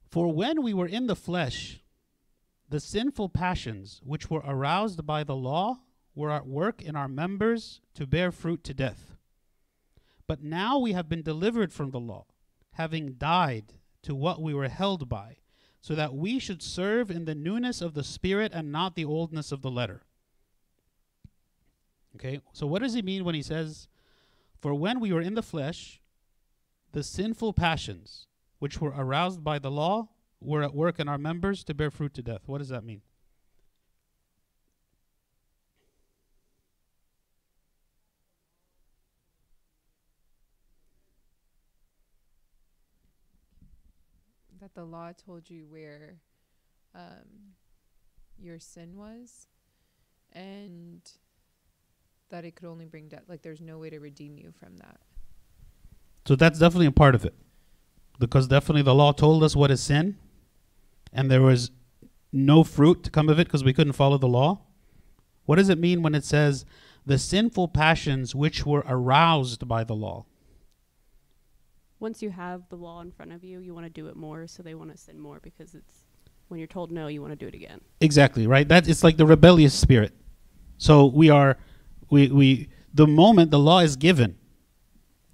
For 0.09 0.34
when 0.34 0.64
we 0.64 0.74
were 0.74 0.88
in 0.88 1.05
the 1.05 1.16
flesh, 1.16 1.80
the 2.68 2.80
sinful 2.80 3.30
passions 3.30 4.01
which 4.03 4.32
were 4.32 4.41
aroused 4.43 5.05
by 5.05 5.24
the 5.24 5.36
law 5.36 5.82
were 6.16 6.32
at 6.32 6.47
work 6.47 6.82
in 6.82 6.95
our 6.95 7.07
members 7.07 7.82
to 7.93 8.07
bear 8.07 8.32
fruit 8.32 8.64
to 8.64 8.74
death. 8.74 9.16
But 10.26 10.41
now 10.41 10.80
we 10.80 10.93
have 10.93 11.07
been 11.07 11.22
delivered 11.22 11.72
from 11.72 11.91
the 11.91 11.99
law, 11.99 12.26
having 12.72 13.14
died 13.14 13.74
to 14.01 14.16
what 14.16 14.41
we 14.41 14.55
were 14.55 14.70
held 14.70 15.07
by, 15.07 15.38
so 15.84 15.93
that 15.95 16.15
we 16.15 16.39
should 16.39 16.63
serve 16.63 17.11
in 17.11 17.25
the 17.25 17.36
newness 17.36 17.81
of 17.81 17.93
the 17.93 18.05
Spirit 18.05 18.53
and 18.55 18.71
not 18.71 18.95
the 18.95 19.03
oldness 19.03 19.51
of 19.51 19.61
the 19.61 19.69
letter. 19.69 20.01
Okay, 22.15 22.39
so 22.53 22.65
what 22.65 22.81
does 22.81 22.93
he 22.93 23.01
mean 23.01 23.25
when 23.25 23.36
he 23.36 23.41
says, 23.41 23.89
For 24.61 24.73
when 24.73 25.01
we 25.01 25.11
were 25.11 25.19
in 25.19 25.34
the 25.34 25.43
flesh, 25.43 25.99
the 26.93 27.03
sinful 27.03 27.51
passions 27.51 28.27
which 28.59 28.79
were 28.79 28.93
aroused 28.95 29.43
by 29.43 29.59
the 29.59 29.69
law 29.69 30.07
were 30.39 30.63
at 30.63 30.73
work 30.73 31.01
in 31.01 31.09
our 31.09 31.17
members 31.17 31.65
to 31.65 31.73
bear 31.73 31.91
fruit 31.91 32.13
to 32.13 32.21
death? 32.21 32.43
What 32.45 32.59
does 32.59 32.69
that 32.69 32.86
mean? 32.86 33.01
The 44.76 44.84
law 44.84 45.11
told 45.11 45.49
you 45.49 45.65
where 45.69 46.15
um, 46.95 47.53
your 48.38 48.59
sin 48.59 48.95
was, 48.95 49.47
and 50.32 51.01
that 52.30 52.45
it 52.45 52.55
could 52.55 52.67
only 52.67 52.86
bring 52.86 53.07
death. 53.07 53.24
Like 53.28 53.41
there's 53.41 53.61
no 53.61 53.78
way 53.78 53.89
to 53.89 53.99
redeem 53.99 54.38
you 54.38 54.51
from 54.59 54.78
that. 54.78 54.99
So 56.26 56.36
that's 56.36 56.59
definitely 56.59 56.88
a 56.88 56.91
part 56.91 57.15
of 57.15 57.26
it. 57.26 57.36
Because 58.19 58.47
definitely 58.47 58.84
the 58.84 58.95
law 58.95 59.11
told 59.11 59.43
us 59.43 59.55
what 59.55 59.71
is 59.71 59.82
sin, 59.82 60.17
and 61.11 61.30
there 61.30 61.41
was 61.41 61.71
no 62.32 62.63
fruit 62.63 63.03
to 63.03 63.11
come 63.11 63.30
of 63.30 63.39
it 63.39 63.47
because 63.47 63.63
we 63.63 63.74
couldn't 63.74 63.93
follow 63.93 64.17
the 64.17 64.28
law. 64.28 64.61
What 65.45 65.57
does 65.57 65.69
it 65.69 65.78
mean 65.78 66.01
when 66.01 66.15
it 66.15 66.24
says 66.24 66.65
the 67.05 67.17
sinful 67.17 67.69
passions 67.69 68.34
which 68.34 68.65
were 68.65 68.84
aroused 68.88 69.67
by 69.67 69.84
the 69.84 69.95
law? 69.95 70.26
Once 72.04 72.22
you 72.22 72.30
have 72.30 72.68
the 72.70 72.76
law 72.76 73.01
in 73.01 73.10
front 73.12 73.32
of 73.32 73.43
you, 73.43 73.60
you 73.62 73.74
want 73.74 73.86
to 73.86 73.89
do 73.89 74.08
it 74.08 74.16
more, 74.16 74.45
so 74.45 74.62
they 74.62 74.76
want 74.76 74.91
to 74.91 74.97
sin 74.97 75.18
more 75.18 75.39
because 75.41 75.74
it's 75.74 76.04
when 76.49 76.60
you're 76.60 76.68
told 76.68 76.91
no, 76.91 77.08
you 77.08 77.22
want 77.22 77.32
to 77.32 77.38
do 77.38 77.47
it 77.47 77.56
again. 77.56 77.80
Exactly, 78.01 78.45
right? 78.45 78.68
That 78.68 78.88
it's 78.88 79.04
like 79.04 79.16
the 79.18 79.26
rebellious 79.26 79.74
spirit. 79.74 80.14
So 80.78 81.06
we 81.06 81.30
are 81.30 81.58
we 82.12 82.28
we 82.28 82.70
the 82.93 83.08
moment 83.08 83.51
the 83.51 83.58
law 83.58 83.80
is 83.80 83.95
given, 83.95 84.38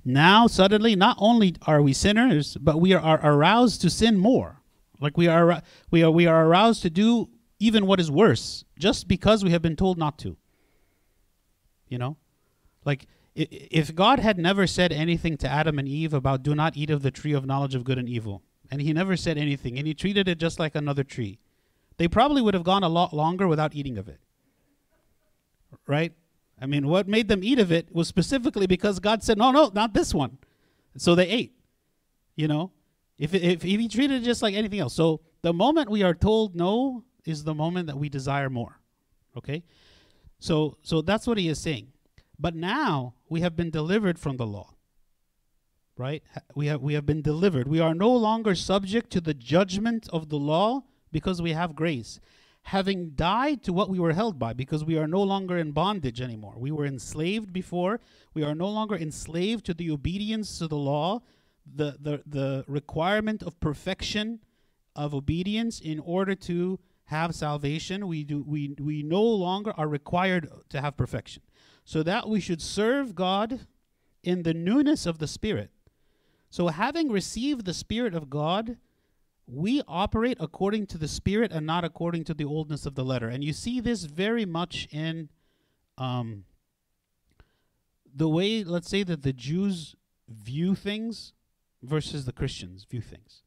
now 0.05 0.45
suddenly 0.45 0.95
not 0.95 1.17
only 1.19 1.55
are 1.63 1.81
we 1.81 1.91
sinners, 1.91 2.55
but 2.61 2.79
we 2.79 2.93
are, 2.93 3.01
are 3.01 3.33
aroused 3.33 3.81
to 3.81 3.89
sin 3.89 4.17
more. 4.17 4.61
Like 5.01 5.17
we 5.17 5.27
are 5.27 5.63
we 5.89 6.03
are 6.03 6.11
we 6.11 6.27
are 6.27 6.45
aroused 6.45 6.83
to 6.83 6.91
do 6.91 7.29
even 7.57 7.87
what 7.87 7.99
is 7.99 8.11
worse 8.11 8.63
just 8.77 9.07
because 9.07 9.43
we 9.43 9.49
have 9.49 9.63
been 9.63 9.75
told 9.75 9.97
not 9.97 10.19
to. 10.19 10.37
You 11.87 11.97
know? 11.97 12.17
Like 12.85 13.07
if 13.39 13.95
God 13.95 14.19
had 14.19 14.37
never 14.37 14.67
said 14.67 14.91
anything 14.91 15.37
to 15.37 15.47
Adam 15.47 15.79
and 15.79 15.87
Eve 15.87 16.13
about 16.13 16.43
do 16.43 16.53
not 16.53 16.75
eat 16.75 16.89
of 16.89 17.01
the 17.01 17.11
tree 17.11 17.33
of 17.33 17.45
knowledge 17.45 17.75
of 17.75 17.83
good 17.83 17.97
and 17.97 18.09
evil, 18.09 18.43
and 18.69 18.81
he 18.81 18.91
never 18.91 19.15
said 19.15 19.37
anything, 19.37 19.77
and 19.77 19.87
he 19.87 19.93
treated 19.93 20.27
it 20.27 20.37
just 20.37 20.59
like 20.59 20.75
another 20.75 21.03
tree, 21.03 21.39
they 21.97 22.07
probably 22.07 22.41
would 22.41 22.53
have 22.53 22.63
gone 22.63 22.83
a 22.83 22.89
lot 22.89 23.13
longer 23.13 23.47
without 23.47 23.73
eating 23.75 23.97
of 23.97 24.07
it. 24.07 24.19
Right? 25.87 26.13
I 26.61 26.65
mean, 26.65 26.87
what 26.87 27.07
made 27.07 27.29
them 27.29 27.43
eat 27.43 27.59
of 27.59 27.71
it 27.71 27.93
was 27.93 28.07
specifically 28.07 28.67
because 28.67 28.99
God 28.99 29.23
said, 29.23 29.37
no, 29.37 29.51
no, 29.51 29.71
not 29.73 29.93
this 29.93 30.13
one. 30.13 30.37
So 30.97 31.15
they 31.15 31.27
ate. 31.27 31.53
You 32.35 32.47
know? 32.47 32.71
If, 33.17 33.33
if, 33.33 33.63
if 33.65 33.79
he 33.79 33.87
treated 33.87 34.21
it 34.21 34.25
just 34.25 34.41
like 34.41 34.55
anything 34.55 34.79
else. 34.79 34.93
So 34.93 35.21
the 35.41 35.53
moment 35.53 35.89
we 35.89 36.03
are 36.03 36.13
told 36.13 36.55
no 36.55 37.03
is 37.25 37.43
the 37.43 37.53
moment 37.53 37.87
that 37.87 37.97
we 37.97 38.09
desire 38.09 38.49
more. 38.49 38.79
Okay? 39.37 39.63
So 40.39 40.77
so 40.81 41.01
that's 41.01 41.27
what 41.27 41.37
he 41.37 41.49
is 41.49 41.59
saying. 41.59 41.91
But 42.39 42.55
now 42.55 43.15
we 43.27 43.41
have 43.41 43.55
been 43.55 43.69
delivered 43.69 44.17
from 44.17 44.37
the 44.37 44.47
law. 44.47 44.73
Right? 45.97 46.23
We 46.55 46.67
have 46.67 46.81
we 46.81 46.93
have 46.93 47.05
been 47.05 47.21
delivered. 47.21 47.67
We 47.67 47.81
are 47.81 47.93
no 47.93 48.09
longer 48.09 48.55
subject 48.55 49.09
to 49.11 49.21
the 49.21 49.33
judgment 49.33 50.07
of 50.13 50.29
the 50.29 50.39
law 50.39 50.83
because 51.11 51.41
we 51.41 51.51
have 51.51 51.75
grace. 51.75 52.21
Having 52.63 53.11
died 53.11 53.63
to 53.63 53.73
what 53.73 53.89
we 53.89 53.99
were 53.99 54.13
held 54.13 54.39
by 54.39 54.53
because 54.53 54.85
we 54.85 54.97
are 54.97 55.07
no 55.07 55.21
longer 55.21 55.57
in 55.57 55.71
bondage 55.71 56.21
anymore. 56.21 56.55
We 56.57 56.71
were 56.71 56.85
enslaved 56.85 57.51
before. 57.51 57.99
We 58.33 58.43
are 58.43 58.55
no 58.55 58.69
longer 58.69 58.95
enslaved 58.95 59.65
to 59.65 59.73
the 59.73 59.91
obedience 59.91 60.57
to 60.59 60.67
the 60.67 60.77
law, 60.77 61.21
the 61.65 61.97
the 61.99 62.23
the 62.25 62.63
requirement 62.67 63.43
of 63.43 63.59
perfection 63.59 64.39
of 64.95 65.13
obedience 65.13 65.81
in 65.81 65.99
order 65.99 66.35
to 66.35 66.79
have 67.05 67.35
salvation. 67.35 68.07
We 68.07 68.23
do 68.23 68.41
we 68.47 68.75
we 68.79 69.03
no 69.03 69.23
longer 69.23 69.73
are 69.75 69.87
required 69.89 70.47
to 70.69 70.79
have 70.79 70.95
perfection 70.95 71.43
so 71.89 72.03
that 72.03 72.29
we 72.29 72.39
should 72.39 72.61
serve 72.61 73.15
God 73.15 73.61
in 74.21 74.43
the 74.43 74.53
newness 74.53 75.07
of 75.07 75.17
the 75.17 75.25
Spirit. 75.25 75.71
So, 76.51 76.67
having 76.67 77.11
received 77.11 77.65
the 77.65 77.73
Spirit 77.73 78.13
of 78.13 78.29
God, 78.29 78.77
we 79.47 79.81
operate 79.87 80.37
according 80.39 80.85
to 80.85 80.99
the 80.99 81.07
Spirit 81.07 81.51
and 81.51 81.65
not 81.65 81.83
according 81.83 82.25
to 82.25 82.35
the 82.35 82.45
oldness 82.45 82.85
of 82.85 82.93
the 82.93 83.03
letter. 83.03 83.27
And 83.27 83.43
you 83.43 83.53
see 83.53 83.79
this 83.79 84.03
very 84.03 84.45
much 84.45 84.87
in 84.91 85.29
um, 85.97 86.43
the 88.15 88.29
way, 88.29 88.63
let's 88.63 88.87
say, 88.87 89.01
that 89.01 89.23
the 89.23 89.33
Jews 89.33 89.95
view 90.27 90.75
things 90.75 91.33
versus 91.81 92.25
the 92.25 92.33
Christians 92.33 92.85
view 92.87 93.01
things. 93.01 93.41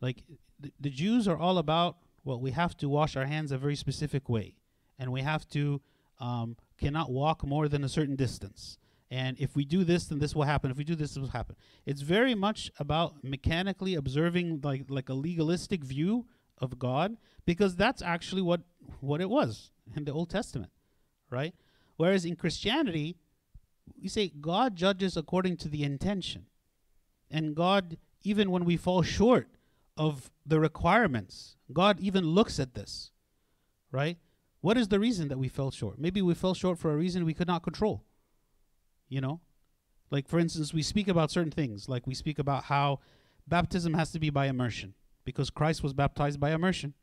Like, 0.00 0.24
the, 0.58 0.72
the 0.80 0.88
Jews 0.88 1.28
are 1.28 1.36
all 1.36 1.58
about, 1.58 1.98
well, 2.24 2.40
we 2.40 2.52
have 2.52 2.74
to 2.78 2.88
wash 2.88 3.16
our 3.16 3.26
hands 3.26 3.52
a 3.52 3.58
very 3.58 3.76
specific 3.76 4.30
way, 4.30 4.54
and 4.98 5.12
we 5.12 5.20
have 5.20 5.46
to 5.50 5.82
um, 6.20 6.56
cannot 6.80 7.10
walk 7.10 7.46
more 7.46 7.68
than 7.68 7.84
a 7.84 7.88
certain 7.88 8.16
distance. 8.16 8.78
And 9.10 9.38
if 9.40 9.56
we 9.56 9.64
do 9.64 9.82
this, 9.82 10.06
then 10.06 10.20
this 10.20 10.34
will 10.36 10.44
happen. 10.44 10.70
If 10.70 10.76
we 10.76 10.84
do 10.84 10.94
this, 10.94 11.14
this 11.14 11.20
will 11.20 11.28
happen. 11.28 11.56
It's 11.84 12.00
very 12.00 12.34
much 12.34 12.70
about 12.78 13.24
mechanically 13.24 13.96
observing 13.96 14.60
like 14.62 14.84
like 14.88 15.08
a 15.08 15.14
legalistic 15.14 15.82
view 15.84 16.26
of 16.58 16.78
God, 16.78 17.16
because 17.44 17.74
that's 17.74 18.02
actually 18.02 18.42
what 18.42 18.60
what 19.00 19.20
it 19.20 19.28
was 19.28 19.72
in 19.96 20.04
the 20.04 20.12
Old 20.12 20.30
Testament, 20.30 20.72
right? 21.28 21.54
Whereas 21.96 22.24
in 22.24 22.36
Christianity, 22.36 23.16
we 24.00 24.08
say 24.08 24.32
God 24.40 24.76
judges 24.76 25.16
according 25.16 25.56
to 25.58 25.68
the 25.68 25.82
intention. 25.82 26.46
And 27.30 27.54
God, 27.54 27.96
even 28.22 28.50
when 28.50 28.64
we 28.64 28.76
fall 28.76 29.02
short 29.02 29.48
of 29.96 30.30
the 30.46 30.60
requirements, 30.60 31.56
God 31.72 32.00
even 32.00 32.24
looks 32.24 32.58
at 32.58 32.74
this, 32.74 33.10
right? 33.90 34.18
What 34.60 34.76
is 34.76 34.88
the 34.88 35.00
reason 35.00 35.28
that 35.28 35.38
we 35.38 35.48
fell 35.48 35.70
short? 35.70 35.98
Maybe 35.98 36.20
we 36.20 36.34
fell 36.34 36.54
short 36.54 36.78
for 36.78 36.92
a 36.92 36.96
reason 36.96 37.24
we 37.24 37.34
could 37.34 37.46
not 37.46 37.62
control. 37.62 38.04
You 39.08 39.20
know? 39.20 39.40
Like, 40.10 40.28
for 40.28 40.38
instance, 40.38 40.74
we 40.74 40.82
speak 40.82 41.08
about 41.08 41.30
certain 41.30 41.52
things. 41.52 41.88
Like, 41.88 42.06
we 42.06 42.14
speak 42.14 42.38
about 42.38 42.64
how 42.64 43.00
baptism 43.46 43.94
has 43.94 44.10
to 44.12 44.18
be 44.18 44.30
by 44.30 44.46
immersion 44.46 44.94
because 45.24 45.50
Christ 45.50 45.82
was 45.82 45.92
baptized 45.92 46.40
by 46.40 46.52
immersion. 46.52 46.94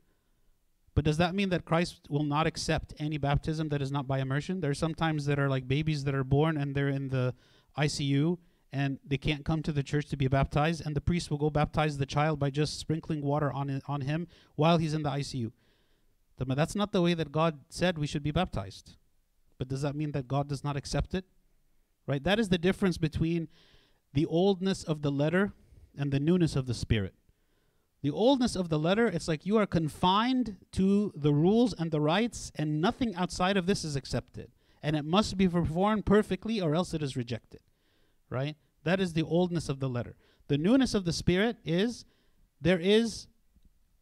But 0.93 1.05
does 1.05 1.18
that 1.18 1.36
mean 1.36 1.49
that 1.49 1.64
Christ 1.64 2.08
will 2.10 2.24
not 2.24 2.47
accept 2.47 2.93
any 2.99 3.18
baptism 3.18 3.70
that 3.70 3.82
is 3.82 3.91
not 3.91 4.08
by 4.08 4.20
immersion? 4.20 4.62
There 4.62 4.72
are 4.72 4.76
sometimes 4.76 5.26
that 5.26 5.39
are 5.39 5.49
like 5.49 5.68
babies 5.68 6.03
that 6.05 6.16
are 6.16 6.24
born 6.24 6.58
and 6.58 6.76
they're 6.76 6.89
in 6.89 7.10
the 7.10 7.34
ICU 7.78 8.38
and 8.74 8.99
they 9.05 9.18
can't 9.18 9.45
come 9.45 9.64
to 9.64 9.72
the 9.72 9.84
church 9.84 10.08
to 10.08 10.18
be 10.18 10.28
baptized, 10.28 10.86
and 10.86 10.95
the 10.95 11.01
priest 11.01 11.32
will 11.32 11.38
go 11.38 11.49
baptize 11.49 11.97
the 11.97 12.05
child 12.05 12.38
by 12.39 12.49
just 12.49 12.80
sprinkling 12.80 13.22
water 13.22 13.51
on, 13.51 13.82
on 13.88 14.01
him 14.01 14.28
while 14.55 14.78
he's 14.78 14.93
in 14.93 15.03
the 15.03 15.10
ICU. 15.10 15.51
That's 16.38 16.76
not 16.76 16.92
the 16.92 17.02
way 17.02 17.14
that 17.14 17.32
God 17.32 17.60
said 17.70 17.98
we 17.98 18.08
should 18.08 18.24
be 18.24 18.32
baptized. 18.32 18.96
But 19.58 19.68
does 19.68 19.82
that 19.82 19.96
mean 19.96 20.12
that 20.12 20.28
God 20.28 20.48
does 20.48 20.64
not 20.64 20.78
accept 20.78 21.14
it? 21.14 21.26
Right? 22.06 22.24
That 22.24 22.40
is 22.40 22.50
the 22.50 22.58
difference 22.58 22.98
between 22.98 23.48
the 24.14 24.26
oldness 24.26 24.84
of 24.84 25.02
the 25.02 25.12
letter 25.12 25.54
and 25.98 26.12
the 26.12 26.20
newness 26.20 26.56
of 26.56 26.68
the 26.68 26.74
spirit. 26.74 27.16
The 28.02 28.12
oldness 28.12 28.56
of 28.56 28.70
the 28.70 28.78
letter, 28.78 29.08
it's 29.08 29.28
like 29.28 29.46
you 29.46 29.58
are 29.58 29.66
confined 29.66 30.58
to 30.74 31.12
the 31.16 31.34
rules 31.34 31.74
and 31.74 31.92
the 31.92 32.00
rites, 32.00 32.52
and 32.56 32.80
nothing 32.80 33.16
outside 33.16 33.58
of 33.58 33.66
this 33.66 33.84
is 33.84 33.96
accepted. 33.96 34.52
And 34.84 34.96
it 34.96 35.04
must 35.04 35.38
be 35.38 35.50
performed 35.50 36.06
perfectly, 36.06 36.62
or 36.62 36.76
else 36.76 36.94
it 36.94 37.02
is 37.02 37.18
rejected. 37.18 37.62
Right? 38.30 38.56
That 38.84 39.00
is 39.00 39.14
the 39.14 39.24
oldness 39.24 39.68
of 39.68 39.80
the 39.80 39.90
letter. 39.90 40.16
The 40.48 40.58
newness 40.58 40.94
of 40.94 41.04
the 41.04 41.12
spirit 41.12 41.58
is 41.66 42.06
there 42.62 42.80
is 42.80 43.28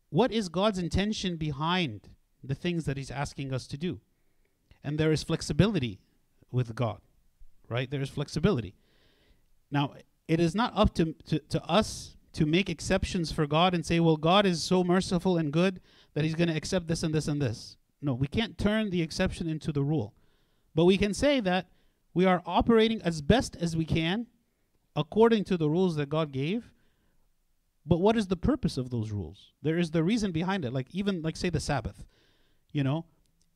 what 0.10 0.32
is 0.32 0.50
God's 0.50 0.78
intention 0.78 1.38
behind 1.38 2.10
the 2.48 2.56
things 2.56 2.86
that 2.86 2.98
He's 2.98 3.12
asking 3.12 3.54
us 3.54 3.68
to 3.68 3.78
do? 3.78 4.00
And 4.84 4.98
there 4.98 5.12
is 5.12 5.24
flexibility 5.24 6.00
with 6.52 6.76
God, 6.76 7.02
right? 7.70 7.90
There 7.90 8.02
is 8.02 8.10
flexibility. 8.10 8.76
Now, 9.72 9.94
it 10.28 10.40
is 10.40 10.56
not 10.56 10.74
up 10.76 10.94
to, 10.96 11.14
to, 11.28 11.40
to 11.40 11.64
us 11.64 12.16
to 12.34 12.46
make 12.46 12.70
exceptions 12.70 13.32
for 13.32 13.48
God 13.48 13.74
and 13.74 13.86
say, 13.86 14.00
well, 14.00 14.18
God 14.18 14.46
is 14.46 14.62
so 14.62 14.84
merciful 14.84 15.38
and 15.38 15.52
good 15.52 15.80
that 16.14 16.24
He's 16.24 16.36
going 16.36 16.50
to 16.50 16.56
accept 16.56 16.88
this 16.88 17.04
and 17.04 17.14
this 17.14 17.28
and 17.28 17.42
this. 17.42 17.78
No, 18.02 18.14
we 18.14 18.28
can't 18.28 18.58
turn 18.58 18.90
the 18.90 19.02
exception 19.02 19.48
into 19.48 19.72
the 19.72 19.84
rule. 19.84 20.14
But 20.76 20.86
we 20.86 20.98
can 20.98 21.14
say 21.14 21.40
that 21.40 21.68
we 22.14 22.26
are 22.26 22.44
operating 22.46 23.02
as 23.02 23.22
best 23.22 23.56
as 23.56 23.76
we 23.76 23.86
can 23.86 24.28
according 24.96 25.44
to 25.46 25.58
the 25.58 25.70
rules 25.70 25.96
that 25.96 26.10
God 26.10 26.32
gave. 26.32 26.72
But 27.86 28.00
what 28.00 28.18
is 28.18 28.28
the 28.28 28.38
purpose 28.38 28.78
of 28.78 28.90
those 28.90 29.12
rules? 29.12 29.54
There 29.62 29.78
is 29.78 29.92
the 29.92 30.04
reason 30.04 30.32
behind 30.32 30.66
it. 30.66 30.74
Like 30.74 30.88
even 30.92 31.22
like 31.22 31.38
say 31.38 31.50
the 31.50 31.60
Sabbath. 31.60 32.04
You 32.76 32.84
know, 32.84 33.06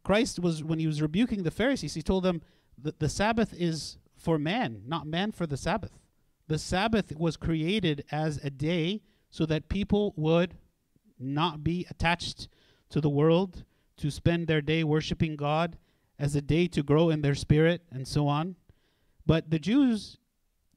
Christ 0.05 0.39
was 0.39 0.63
when 0.63 0.79
he 0.79 0.87
was 0.87 1.01
rebuking 1.01 1.43
the 1.43 1.51
Pharisees, 1.51 1.93
he 1.93 2.01
told 2.01 2.23
them 2.23 2.41
that 2.81 2.99
the 2.99 3.09
Sabbath 3.09 3.53
is 3.53 3.97
for 4.15 4.39
man, 4.39 4.83
not 4.87 5.07
man 5.07 5.33
for 5.33 5.45
the 5.45 5.57
Sabbath. 5.57 5.99
The 6.47 6.57
Sabbath 6.57 7.13
was 7.17 7.35
created 7.35 8.05
as 8.13 8.37
a 8.45 8.49
day 8.49 9.01
so 9.29 9.45
that 9.47 9.67
people 9.67 10.13
would 10.15 10.55
not 11.19 11.65
be 11.65 11.85
attached 11.89 12.47
to 12.91 13.01
the 13.01 13.09
world, 13.09 13.65
to 13.97 14.09
spend 14.09 14.47
their 14.47 14.61
day 14.61 14.85
worshiping 14.85 15.35
God, 15.35 15.77
as 16.17 16.33
a 16.33 16.41
day 16.41 16.67
to 16.67 16.81
grow 16.81 17.09
in 17.09 17.21
their 17.21 17.35
spirit, 17.35 17.83
and 17.91 18.07
so 18.07 18.25
on. 18.25 18.55
But 19.25 19.49
the 19.49 19.59
Jews 19.59 20.17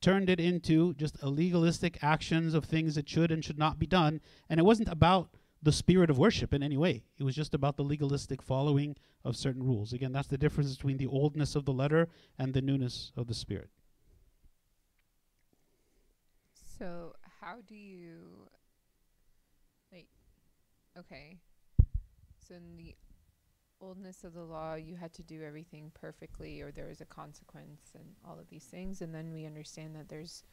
turned 0.00 0.28
it 0.28 0.40
into 0.40 0.94
just 0.94 1.16
a 1.22 1.30
legalistic 1.30 1.96
actions 2.02 2.54
of 2.54 2.64
things 2.64 2.96
that 2.96 3.08
should 3.08 3.30
and 3.30 3.44
should 3.44 3.56
not 3.58 3.78
be 3.78 3.86
done. 3.86 4.20
And 4.50 4.58
it 4.58 4.64
wasn't 4.64 4.88
about 4.88 5.28
the 5.62 5.72
spirit 5.72 6.10
of 6.10 6.18
worship 6.18 6.52
in 6.52 6.62
any 6.62 6.76
way. 6.76 7.04
It 7.18 7.24
was 7.24 7.34
just 7.34 7.54
about 7.54 7.76
the 7.76 7.84
legalistic 7.84 8.42
following 8.42 8.96
of 9.24 9.36
certain 9.36 9.62
rules. 9.62 9.92
Again, 9.92 10.12
that's 10.12 10.28
the 10.28 10.38
difference 10.38 10.74
between 10.74 10.96
the 10.96 11.06
oldness 11.06 11.54
of 11.54 11.64
the 11.64 11.72
letter 11.72 12.08
and 12.38 12.52
the 12.52 12.62
newness 12.62 13.12
of 13.16 13.28
the 13.28 13.34
spirit. 13.34 13.70
So, 16.78 17.14
how 17.40 17.58
do 17.66 17.76
you 17.76 18.48
like 19.92 20.08
okay. 20.98 21.38
So 22.40 22.54
in 22.54 22.76
the 22.76 22.94
oldness 23.80 24.24
of 24.24 24.34
the 24.34 24.42
law, 24.42 24.74
you 24.74 24.96
had 24.96 25.12
to 25.14 25.22
do 25.22 25.42
everything 25.42 25.90
perfectly 25.94 26.60
or 26.60 26.72
there 26.72 26.88
was 26.88 27.00
a 27.00 27.04
consequence 27.04 27.92
and 27.94 28.04
all 28.26 28.38
of 28.38 28.48
these 28.48 28.64
things 28.64 29.02
and 29.02 29.14
then 29.14 29.32
we 29.32 29.44
understand 29.44 29.94
that 29.94 30.08
there's 30.08 30.44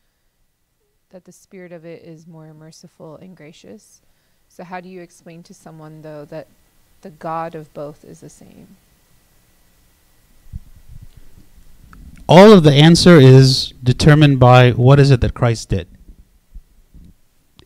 that 1.09 1.25
the 1.25 1.31
spirit 1.31 1.71
of 1.71 1.85
it 1.85 2.03
is 2.03 2.27
more 2.27 2.53
merciful 2.53 3.17
and 3.17 3.35
gracious. 3.35 4.01
So 4.49 4.63
how 4.63 4.81
do 4.81 4.89
you 4.89 5.01
explain 5.01 5.43
to 5.43 5.53
someone 5.53 6.01
though 6.01 6.25
that 6.25 6.47
the 7.01 7.11
God 7.11 7.55
of 7.55 7.73
both 7.73 8.03
is 8.03 8.19
the 8.19 8.29
same? 8.29 8.75
All 12.27 12.51
of 12.51 12.63
the 12.63 12.73
answer 12.73 13.17
is 13.17 13.73
determined 13.81 14.39
by 14.39 14.71
what 14.71 14.99
is 14.99 15.11
it 15.11 15.21
that 15.21 15.33
Christ 15.33 15.69
did. 15.69 15.87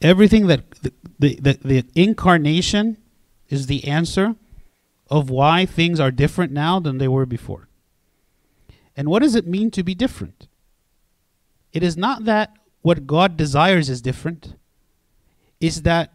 Everything 0.01 0.47
that 0.47 0.69
the, 0.81 0.93
the, 1.19 1.35
the, 1.35 1.59
the 1.63 1.85
incarnation 1.95 2.97
is 3.49 3.67
the 3.67 3.85
answer 3.87 4.35
of 5.09 5.29
why 5.29 5.65
things 5.65 5.99
are 5.99 6.11
different 6.11 6.51
now 6.51 6.79
than 6.79 6.97
they 6.97 7.07
were 7.07 7.25
before. 7.25 7.67
And 8.95 9.09
what 9.09 9.21
does 9.21 9.35
it 9.35 9.47
mean 9.47 9.71
to 9.71 9.83
be 9.83 9.95
different? 9.95 10.47
It 11.71 11.83
is 11.83 11.97
not 11.97 12.25
that 12.25 12.55
what 12.81 13.07
God 13.07 13.35
desires 13.35 13.89
is 13.89 14.01
different, 14.01 14.55
it's 15.59 15.81
that 15.81 16.13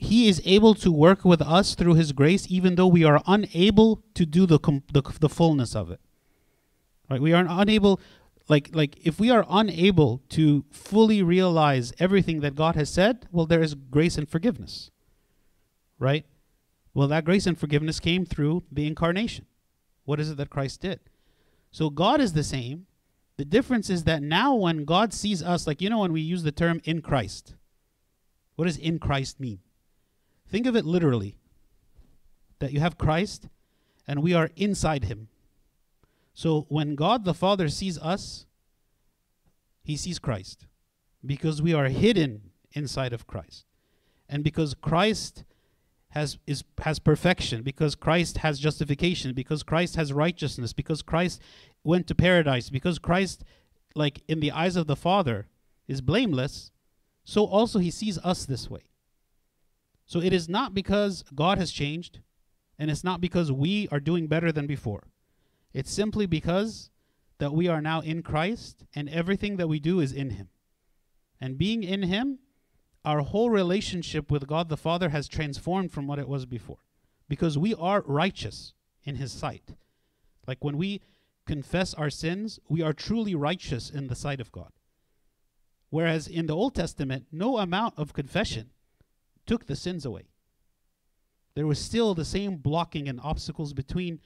He 0.00 0.28
is 0.28 0.40
able 0.46 0.74
to 0.76 0.90
work 0.90 1.26
with 1.26 1.42
us 1.42 1.74
through 1.74 1.94
His 1.94 2.12
grace, 2.12 2.46
even 2.48 2.74
though 2.74 2.86
we 2.86 3.04
are 3.04 3.22
unable 3.26 4.02
to 4.14 4.24
do 4.24 4.46
the, 4.46 4.58
com- 4.58 4.82
the, 4.92 5.02
the 5.20 5.28
fullness 5.28 5.76
of 5.76 5.90
it. 5.90 6.00
Right? 7.10 7.20
We 7.20 7.34
are 7.34 7.44
unable, 7.46 8.00
like, 8.48 8.70
like 8.72 8.98
if 9.06 9.20
we 9.20 9.30
are 9.30 9.44
unable 9.48 10.22
to 10.30 10.64
fully 10.70 11.22
realize 11.22 11.92
everything 11.98 12.40
that 12.40 12.54
God 12.54 12.76
has 12.76 12.88
said, 12.88 13.26
well, 13.30 13.44
there 13.44 13.62
is 13.62 13.74
grace 13.74 14.16
and 14.16 14.26
forgiveness. 14.26 14.90
Right? 15.98 16.24
Well, 16.94 17.08
that 17.08 17.26
grace 17.26 17.46
and 17.46 17.58
forgiveness 17.58 18.00
came 18.00 18.24
through 18.24 18.64
the 18.72 18.86
incarnation. 18.86 19.44
What 20.06 20.18
is 20.18 20.30
it 20.30 20.38
that 20.38 20.48
Christ 20.48 20.80
did? 20.80 21.00
So 21.70 21.90
God 21.90 22.22
is 22.22 22.32
the 22.32 22.42
same. 22.42 22.86
The 23.36 23.44
difference 23.44 23.90
is 23.90 24.04
that 24.04 24.22
now 24.22 24.54
when 24.54 24.86
God 24.86 25.12
sees 25.12 25.42
us, 25.42 25.66
like, 25.66 25.82
you 25.82 25.90
know, 25.90 26.00
when 26.00 26.12
we 26.14 26.22
use 26.22 26.42
the 26.42 26.52
term 26.52 26.80
in 26.84 27.02
Christ, 27.02 27.54
what 28.56 28.64
does 28.64 28.78
in 28.78 28.98
Christ 28.98 29.38
mean? 29.38 29.60
Think 30.50 30.66
of 30.66 30.74
it 30.74 30.84
literally 30.84 31.36
that 32.58 32.72
you 32.72 32.80
have 32.80 32.98
Christ 32.98 33.48
and 34.06 34.22
we 34.22 34.34
are 34.34 34.50
inside 34.56 35.04
him. 35.04 35.28
So 36.34 36.66
when 36.68 36.96
God 36.96 37.24
the 37.24 37.34
Father 37.34 37.68
sees 37.68 37.98
us, 37.98 38.46
he 39.82 39.96
sees 39.96 40.18
Christ 40.18 40.66
because 41.24 41.62
we 41.62 41.72
are 41.72 41.86
hidden 41.86 42.50
inside 42.72 43.12
of 43.12 43.26
Christ. 43.26 43.64
And 44.28 44.42
because 44.42 44.74
Christ 44.74 45.44
has 46.10 46.38
is 46.46 46.64
has 46.78 46.98
perfection 46.98 47.62
because 47.62 47.94
Christ 47.94 48.38
has 48.38 48.58
justification 48.58 49.32
because 49.32 49.62
Christ 49.62 49.94
has 49.94 50.12
righteousness 50.12 50.72
because 50.72 51.02
Christ 51.02 51.40
went 51.84 52.08
to 52.08 52.16
paradise 52.16 52.68
because 52.68 52.98
Christ 52.98 53.44
like 53.94 54.22
in 54.26 54.40
the 54.40 54.50
eyes 54.50 54.74
of 54.74 54.88
the 54.88 54.96
Father 54.96 55.46
is 55.86 56.00
blameless 56.00 56.72
so 57.24 57.44
also 57.44 57.78
he 57.78 57.92
sees 57.92 58.18
us 58.18 58.44
this 58.44 58.68
way 58.68 58.89
so 60.10 60.20
it 60.20 60.32
is 60.32 60.48
not 60.48 60.74
because 60.74 61.24
God 61.34 61.58
has 61.58 61.70
changed 61.70 62.20
and 62.78 62.90
it's 62.90 63.04
not 63.04 63.20
because 63.20 63.52
we 63.52 63.88
are 63.92 64.00
doing 64.00 64.26
better 64.26 64.50
than 64.50 64.66
before 64.66 65.04
it's 65.72 65.92
simply 65.92 66.26
because 66.26 66.90
that 67.38 67.52
we 67.52 67.68
are 67.68 67.80
now 67.80 68.00
in 68.00 68.22
Christ 68.22 68.84
and 68.94 69.08
everything 69.08 69.56
that 69.56 69.68
we 69.68 69.78
do 69.78 70.00
is 70.00 70.12
in 70.12 70.30
him 70.30 70.48
and 71.40 71.58
being 71.58 71.82
in 71.82 72.02
him 72.02 72.38
our 73.04 73.20
whole 73.20 73.50
relationship 73.50 74.30
with 74.30 74.46
God 74.46 74.68
the 74.68 74.76
Father 74.76 75.08
has 75.10 75.28
transformed 75.28 75.92
from 75.92 76.06
what 76.06 76.18
it 76.18 76.28
was 76.28 76.44
before 76.46 76.78
because 77.28 77.56
we 77.56 77.74
are 77.74 78.02
righteous 78.06 78.74
in 79.04 79.16
His 79.16 79.32
sight. 79.32 79.74
Like 80.46 80.62
when 80.62 80.76
we 80.76 81.00
confess 81.46 81.94
our 81.94 82.10
sins, 82.10 82.58
we 82.68 82.82
are 82.82 82.92
truly 82.92 83.34
righteous 83.34 83.88
in 83.88 84.08
the 84.08 84.14
sight 84.14 84.40
of 84.40 84.52
God. 84.52 84.72
Whereas 85.88 86.28
in 86.28 86.46
the 86.46 86.56
Old 86.56 86.74
Testament, 86.74 87.26
no 87.32 87.58
amount 87.58 87.94
of 87.96 88.12
confession 88.12 88.70
took 89.50 89.66
the 89.66 89.74
sins 89.74 90.04
away. 90.06 90.28
There 91.54 91.66
was 91.66 91.80
still 91.80 92.14
the 92.14 92.24
same 92.24 92.54
blocking 92.54 93.08
and 93.08 93.20
obstacles 93.20 93.72
between 93.72 94.20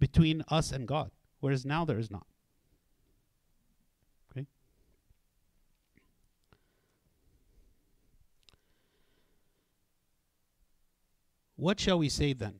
between 0.00 0.42
us 0.48 0.72
and 0.72 0.88
God, 0.88 1.12
whereas 1.38 1.64
now 1.64 1.84
there 1.84 2.00
is 2.00 2.10
not. 2.10 2.26
Okay? 4.32 4.44
What 11.54 11.78
shall 11.78 12.00
we 12.00 12.08
say 12.08 12.32
then? 12.32 12.58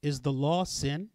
Is 0.00 0.20
the 0.20 0.32
law 0.32 0.62
sin? 0.62 1.08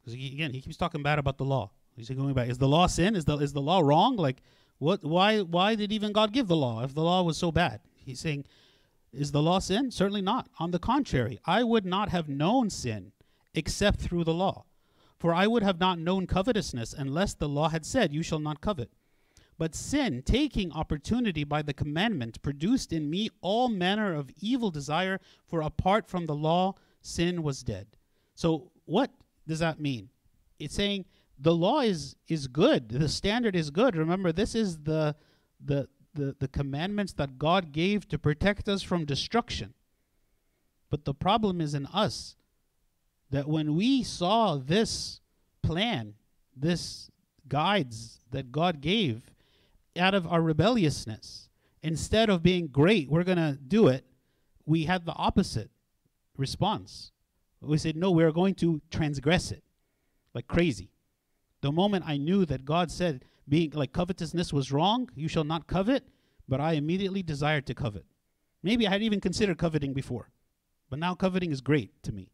Because 0.00 0.14
again, 0.14 0.52
he 0.52 0.60
keeps 0.60 0.76
talking 0.76 1.02
bad 1.02 1.18
about 1.18 1.36
the 1.36 1.44
law. 1.44 1.72
He's 1.96 2.08
going 2.10 2.34
back. 2.34 2.48
Is 2.48 2.58
the 2.58 2.68
law 2.68 2.86
sin? 2.86 3.16
Is 3.16 3.24
the 3.24 3.38
is 3.38 3.52
the 3.52 3.60
law 3.60 3.80
wrong? 3.80 4.14
Like, 4.14 4.40
what? 4.78 5.02
Why? 5.02 5.40
Why 5.40 5.74
did 5.74 5.90
even 5.90 6.12
God 6.12 6.32
give 6.32 6.46
the 6.46 6.54
law 6.54 6.84
if 6.84 6.94
the 6.94 7.02
law 7.02 7.24
was 7.24 7.36
so 7.36 7.50
bad? 7.50 7.80
He's 8.10 8.20
saying, 8.20 8.44
is 9.12 9.32
the 9.32 9.42
law 9.42 9.58
sin? 9.58 9.90
Certainly 9.90 10.22
not. 10.22 10.48
On 10.58 10.70
the 10.70 10.78
contrary, 10.78 11.40
I 11.44 11.64
would 11.64 11.84
not 11.84 12.10
have 12.10 12.28
known 12.28 12.70
sin 12.70 13.12
except 13.54 14.00
through 14.00 14.24
the 14.24 14.34
law. 14.34 14.64
For 15.18 15.34
I 15.34 15.46
would 15.46 15.62
have 15.62 15.80
not 15.80 15.98
known 15.98 16.26
covetousness 16.26 16.94
unless 16.94 17.34
the 17.34 17.48
law 17.48 17.68
had 17.68 17.84
said, 17.84 18.14
You 18.14 18.22
shall 18.22 18.38
not 18.38 18.60
covet. 18.60 18.90
But 19.58 19.74
sin, 19.74 20.22
taking 20.22 20.72
opportunity 20.72 21.44
by 21.44 21.60
the 21.60 21.74
commandment, 21.74 22.40
produced 22.40 22.92
in 22.92 23.10
me 23.10 23.28
all 23.42 23.68
manner 23.68 24.14
of 24.14 24.30
evil 24.40 24.70
desire, 24.70 25.20
for 25.46 25.60
apart 25.60 26.08
from 26.08 26.24
the 26.24 26.34
law, 26.34 26.74
sin 27.02 27.42
was 27.42 27.62
dead. 27.62 27.86
So, 28.34 28.70
what 28.86 29.10
does 29.46 29.58
that 29.58 29.78
mean? 29.78 30.08
It's 30.58 30.74
saying 30.74 31.04
the 31.38 31.54
law 31.54 31.80
is 31.80 32.16
is 32.28 32.46
good. 32.46 32.88
The 32.88 33.08
standard 33.08 33.54
is 33.54 33.70
good. 33.70 33.96
Remember, 33.96 34.32
this 34.32 34.54
is 34.54 34.78
the 34.78 35.14
the 35.62 35.88
the, 36.14 36.36
the 36.38 36.48
commandments 36.48 37.12
that 37.14 37.38
God 37.38 37.72
gave 37.72 38.08
to 38.08 38.18
protect 38.18 38.68
us 38.68 38.82
from 38.82 39.04
destruction. 39.04 39.74
But 40.90 41.04
the 41.04 41.14
problem 41.14 41.60
is 41.60 41.74
in 41.74 41.86
us 41.86 42.36
that 43.30 43.48
when 43.48 43.76
we 43.76 44.02
saw 44.02 44.56
this 44.56 45.20
plan, 45.62 46.14
this 46.56 47.10
guides 47.48 48.18
that 48.30 48.50
God 48.50 48.80
gave, 48.80 49.22
out 49.98 50.14
of 50.14 50.26
our 50.26 50.40
rebelliousness. 50.40 51.48
Instead 51.82 52.28
of 52.28 52.42
being 52.42 52.66
great, 52.68 53.08
we're 53.08 53.24
going 53.24 53.38
to 53.38 53.58
do 53.66 53.88
it, 53.88 54.04
we 54.66 54.84
had 54.84 55.04
the 55.04 55.14
opposite 55.14 55.70
response. 56.36 57.12
We 57.60 57.78
said, 57.78 57.96
no, 57.96 58.10
we're 58.10 58.32
going 58.32 58.54
to 58.56 58.80
transgress 58.90 59.50
it 59.50 59.62
like 60.34 60.46
crazy. 60.46 60.90
The 61.60 61.72
moment 61.72 62.04
I 62.06 62.16
knew 62.16 62.44
that 62.46 62.64
God 62.64 62.90
said, 62.90 63.24
being 63.50 63.72
like 63.72 63.92
covetousness 63.92 64.52
was 64.52 64.72
wrong, 64.72 65.10
you 65.14 65.28
shall 65.28 65.44
not 65.44 65.66
covet, 65.66 66.08
but 66.48 66.60
I 66.60 66.72
immediately 66.72 67.22
desired 67.22 67.66
to 67.66 67.74
covet. 67.74 68.06
Maybe 68.62 68.86
I 68.86 68.90
had 68.92 69.02
even 69.02 69.20
considered 69.20 69.58
coveting 69.58 69.92
before, 69.92 70.30
but 70.88 70.98
now 70.98 71.14
coveting 71.14 71.50
is 71.50 71.60
great 71.60 72.02
to 72.04 72.12
me. 72.12 72.30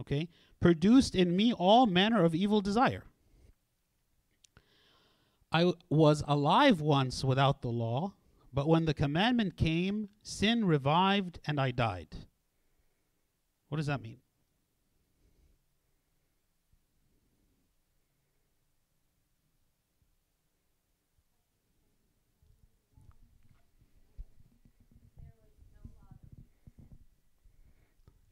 Okay? 0.00 0.28
Produced 0.60 1.14
in 1.14 1.36
me 1.36 1.52
all 1.52 1.86
manner 1.86 2.24
of 2.24 2.34
evil 2.34 2.60
desire. 2.60 3.04
I 5.52 5.72
was 5.88 6.22
alive 6.26 6.80
once 6.80 7.24
without 7.24 7.62
the 7.62 7.68
law, 7.68 8.14
but 8.52 8.68
when 8.68 8.84
the 8.84 8.94
commandment 8.94 9.56
came, 9.56 10.08
sin 10.22 10.64
revived 10.64 11.38
and 11.46 11.60
I 11.60 11.70
died. 11.70 12.08
What 13.68 13.76
does 13.76 13.86
that 13.86 14.02
mean? 14.02 14.18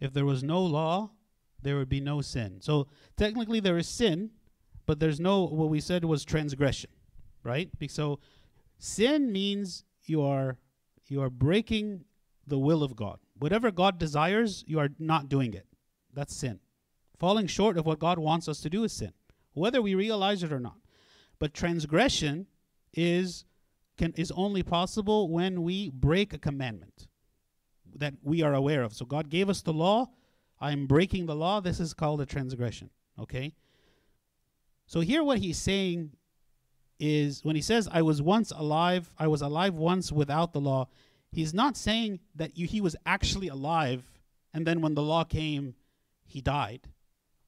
If 0.00 0.12
there 0.12 0.24
was 0.24 0.42
no 0.42 0.62
law, 0.62 1.10
there 1.62 1.76
would 1.76 1.88
be 1.88 2.00
no 2.00 2.20
sin. 2.20 2.60
So 2.60 2.86
technically 3.16 3.60
there 3.60 3.78
is 3.78 3.88
sin, 3.88 4.30
but 4.84 5.00
there's 5.00 5.20
no 5.20 5.44
what 5.44 5.68
we 5.68 5.80
said 5.80 6.04
was 6.04 6.24
transgression, 6.24 6.90
right? 7.42 7.76
Be- 7.78 7.88
So 7.88 8.20
sin 8.78 9.32
means 9.32 9.84
you 10.04 10.22
are 10.22 10.58
you 11.08 11.22
are 11.22 11.30
breaking 11.30 12.04
the 12.46 12.58
will 12.58 12.82
of 12.82 12.96
God. 12.96 13.18
Whatever 13.38 13.70
God 13.70 13.98
desires, 13.98 14.64
you 14.66 14.78
are 14.78 14.90
not 14.98 15.28
doing 15.28 15.54
it. 15.54 15.66
That's 16.12 16.34
sin. 16.34 16.60
Falling 17.18 17.46
short 17.46 17.76
of 17.78 17.86
what 17.86 17.98
God 17.98 18.18
wants 18.18 18.48
us 18.48 18.60
to 18.60 18.70
do 18.70 18.84
is 18.84 18.92
sin, 18.92 19.12
whether 19.54 19.80
we 19.80 19.94
realize 19.94 20.42
it 20.42 20.52
or 20.52 20.60
not. 20.60 20.78
But 21.38 21.54
transgression 21.54 22.46
is 22.92 23.44
can 23.96 24.12
is 24.16 24.30
only 24.32 24.62
possible 24.62 25.28
when 25.28 25.62
we 25.62 25.90
break 25.90 26.32
a 26.32 26.38
commandment 26.38 27.08
that 27.94 28.14
we 28.22 28.42
are 28.42 28.54
aware 28.54 28.82
of. 28.82 28.92
So 28.92 29.04
God 29.04 29.28
gave 29.30 29.48
us 29.48 29.62
the 29.62 29.72
law. 29.72 30.10
I'm 30.60 30.86
breaking 30.86 31.26
the 31.26 31.34
law. 31.34 31.60
This 31.60 31.80
is 31.80 31.94
called 31.94 32.20
a 32.20 32.26
transgression. 32.26 32.90
Okay? 33.18 33.54
So 34.86 35.00
here 35.00 35.22
what 35.22 35.38
he's 35.38 35.58
saying 35.58 36.12
is 36.98 37.44
when 37.44 37.56
he 37.56 37.62
says 37.62 37.88
I 37.90 38.02
was 38.02 38.22
once 38.22 38.50
alive, 38.50 39.12
I 39.18 39.26
was 39.26 39.42
alive 39.42 39.74
once 39.74 40.10
without 40.12 40.52
the 40.52 40.60
law, 40.60 40.88
he's 41.30 41.52
not 41.52 41.76
saying 41.76 42.20
that 42.34 42.56
you, 42.56 42.66
he 42.66 42.80
was 42.80 42.96
actually 43.04 43.48
alive 43.48 44.10
and 44.54 44.66
then 44.66 44.80
when 44.80 44.94
the 44.94 45.02
law 45.02 45.24
came, 45.24 45.74
he 46.24 46.40
died. 46.40 46.88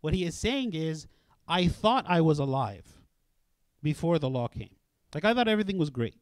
What 0.02 0.12
he 0.12 0.24
is 0.24 0.36
saying 0.36 0.74
is 0.74 1.06
I 1.46 1.66
thought 1.66 2.04
I 2.06 2.20
was 2.20 2.38
alive 2.38 2.84
before 3.82 4.18
the 4.18 4.28
law 4.28 4.48
came. 4.48 4.76
Like 5.14 5.24
I 5.24 5.32
thought 5.32 5.48
everything 5.48 5.78
was 5.78 5.90
great. 5.90 6.16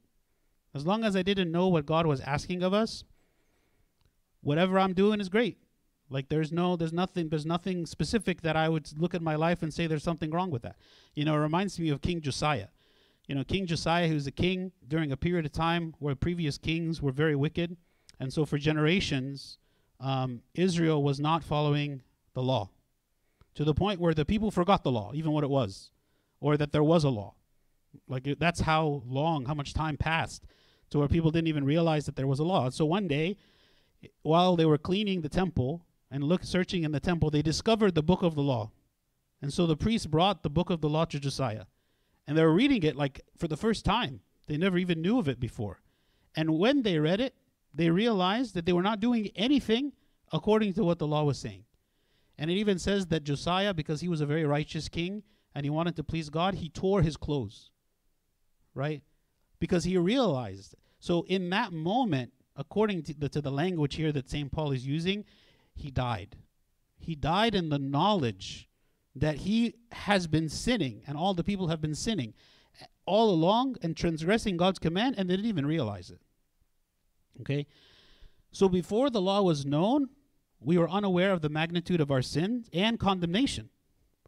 As 0.75 0.87
long 0.87 1.05
as 1.05 1.17
I 1.17 1.23
didn't 1.23 1.51
know 1.51 1.69
what 1.69 1.87
God 1.87 2.07
was 2.07 2.21
asking 2.21 2.63
of 2.63 2.73
us, 2.73 3.03
whatever 4.47 4.79
I'm 4.79 4.95
doing 4.95 5.21
is 5.21 5.29
great. 5.29 5.59
Like 6.09 6.29
there's 6.29 6.53
no 6.53 6.77
there's 6.77 6.93
nothing 6.93 7.29
there's 7.31 7.45
nothing 7.45 7.85
specific 7.85 8.43
that 8.43 8.57
I 8.57 8.69
would 8.69 8.89
look 8.97 9.13
at 9.13 9.21
my 9.21 9.35
life 9.35 9.63
and 9.63 9.75
say 9.75 9.89
there's 9.89 10.05
something 10.05 10.31
wrong 10.31 10.51
with 10.51 10.63
that. 10.63 10.77
You 11.15 11.25
know, 11.25 11.35
it 11.35 11.39
reminds 11.39 11.81
me 11.81 11.89
of 11.91 12.01
King 12.01 12.21
Josiah. 12.21 12.69
You 13.27 13.35
know, 13.35 13.43
King 13.43 13.67
Josiah, 13.67 14.07
who's 14.07 14.29
a 14.29 14.31
king 14.31 14.71
during 14.87 15.11
a 15.11 15.17
period 15.17 15.47
of 15.47 15.53
time 15.53 15.95
where 15.99 16.15
previous 16.15 16.59
kings 16.59 17.03
were 17.03 17.11
very 17.11 17.35
wicked, 17.35 17.77
and 18.21 18.33
so 18.33 18.45
for 18.45 18.57
generations, 18.57 19.59
um, 19.99 20.43
Israel 20.55 21.03
was 21.03 21.19
not 21.19 21.43
following 21.43 22.03
the 22.35 22.43
law, 22.43 22.71
to 23.57 23.65
the 23.65 23.75
point 23.75 23.99
where 23.99 24.15
the 24.15 24.25
people 24.25 24.53
forgot 24.53 24.85
the 24.85 24.93
law, 24.93 25.11
even 25.13 25.33
what 25.33 25.43
it 25.43 25.51
was, 25.51 25.91
or 26.39 26.57
that 26.57 26.71
there 26.71 26.85
was 26.85 27.03
a 27.03 27.11
law. 27.11 27.35
Like 28.07 28.29
that's 28.39 28.61
how 28.61 29.03
long, 29.05 29.47
how 29.47 29.55
much 29.55 29.75
time 29.75 29.97
passed, 29.97 30.45
to 30.91 30.99
where 31.01 31.09
people 31.09 31.33
didn't 31.33 31.49
even 31.49 31.65
realize 31.65 32.07
that 32.07 32.15
there 32.15 32.29
was 32.29 32.39
a 32.39 32.45
law. 32.45 32.71
So 32.71 32.85
one 32.85 33.09
day, 33.09 33.37
while 34.23 34.57
they 34.57 34.67
were 34.67 34.79
cleaning 34.79 35.21
the 35.21 35.29
temple 35.29 35.87
and 36.11 36.25
look 36.25 36.45
searching 36.45 36.85
in 36.85 36.93
the 36.93 37.01
temple, 37.01 37.31
they 37.31 37.43
discovered 37.43 37.95
the 37.95 38.03
book 38.03 38.23
of 38.23 38.35
the 38.35 38.43
law. 38.43 38.71
And 39.43 39.53
so 39.53 39.67
the 39.67 39.77
priests 39.77 40.07
brought 40.07 40.43
the 40.43 40.51
book 40.51 40.71
of 40.71 40.81
the 40.81 40.89
law 40.89 41.05
to 41.07 41.21
Josiah. 41.21 41.65
And 42.27 42.37
they 42.37 42.43
were 42.43 42.53
reading 42.53 42.83
it 42.83 42.97
like 42.97 43.21
for 43.37 43.49
the 43.49 43.57
first 43.57 43.85
time. 43.85 44.21
They 44.47 44.57
never 44.57 44.79
even 44.79 45.03
knew 45.03 45.19
of 45.19 45.29
it 45.29 45.41
before. 45.41 45.81
And 46.35 46.59
when 46.59 46.83
they 46.83 46.99
read 46.99 47.21
it, 47.21 47.35
they 47.75 47.91
realized 47.91 48.55
that 48.55 48.65
they 48.67 48.73
were 48.73 48.83
not 48.83 49.01
doing 49.01 49.31
anything 49.37 49.93
according 50.33 50.73
to 50.75 50.85
what 50.85 50.99
the 50.99 51.07
law 51.07 51.25
was 51.25 51.39
saying. 51.39 51.65
And 52.39 52.51
it 52.51 52.55
even 52.55 52.79
says 52.79 53.07
that 53.07 53.25
Josiah, 53.25 53.75
because 53.75 54.01
he 54.01 54.09
was 54.09 54.21
a 54.21 54.27
very 54.27 54.45
righteous 54.45 54.89
king 54.89 55.23
and 55.55 55.65
he 55.65 55.71
wanted 55.71 55.97
to 55.97 56.05
please 56.05 56.29
God, 56.29 56.55
he 56.55 56.69
tore 56.69 57.03
his 57.03 57.17
clothes. 57.17 57.71
Right? 58.75 59.03
Because 59.59 59.85
he 59.85 59.97
realized. 59.97 60.75
So 60.99 61.25
in 61.29 61.51
that 61.51 61.73
moment, 61.73 62.33
according 62.57 63.03
to 63.05 63.15
the, 63.15 63.29
to 63.29 63.41
the 63.41 63.51
language 63.51 63.97
here 63.97 64.13
that 64.13 64.31
St. 64.31 64.51
Paul 64.51 64.73
is 64.73 64.87
using, 64.87 65.25
he 65.75 65.91
died. 65.91 66.37
He 66.99 67.15
died 67.15 67.55
in 67.55 67.69
the 67.69 67.79
knowledge 67.79 68.69
that 69.15 69.37
he 69.37 69.75
has 69.93 70.27
been 70.27 70.49
sinning 70.49 71.03
and 71.07 71.17
all 71.17 71.35
the 71.35 71.45
people 71.45 71.69
have 71.69 71.81
been 71.81 71.95
sinning 71.95 72.35
all 73.07 73.31
along 73.31 73.77
and 73.83 73.97
transgressing 73.97 74.57
God's 74.57 74.79
command 74.79 75.15
and 75.17 75.31
they 75.31 75.37
didn't 75.37 75.49
even 75.49 75.67
realize 75.67 76.11
it. 76.11 76.21
Okay? 77.41 77.67
So 78.51 78.69
before 78.69 79.11
the 79.11 79.21
law 79.21 79.43
was 79.43 79.65
known, 79.65 80.09
we 80.61 80.79
were 80.79 80.89
unaware 80.89 81.33
of 81.33 81.43
the 81.43 81.49
magnitude 81.49 82.01
of 82.01 82.11
our 82.11 82.23
sins 82.23 82.69
and 82.73 82.99
condemnation. 82.99 83.71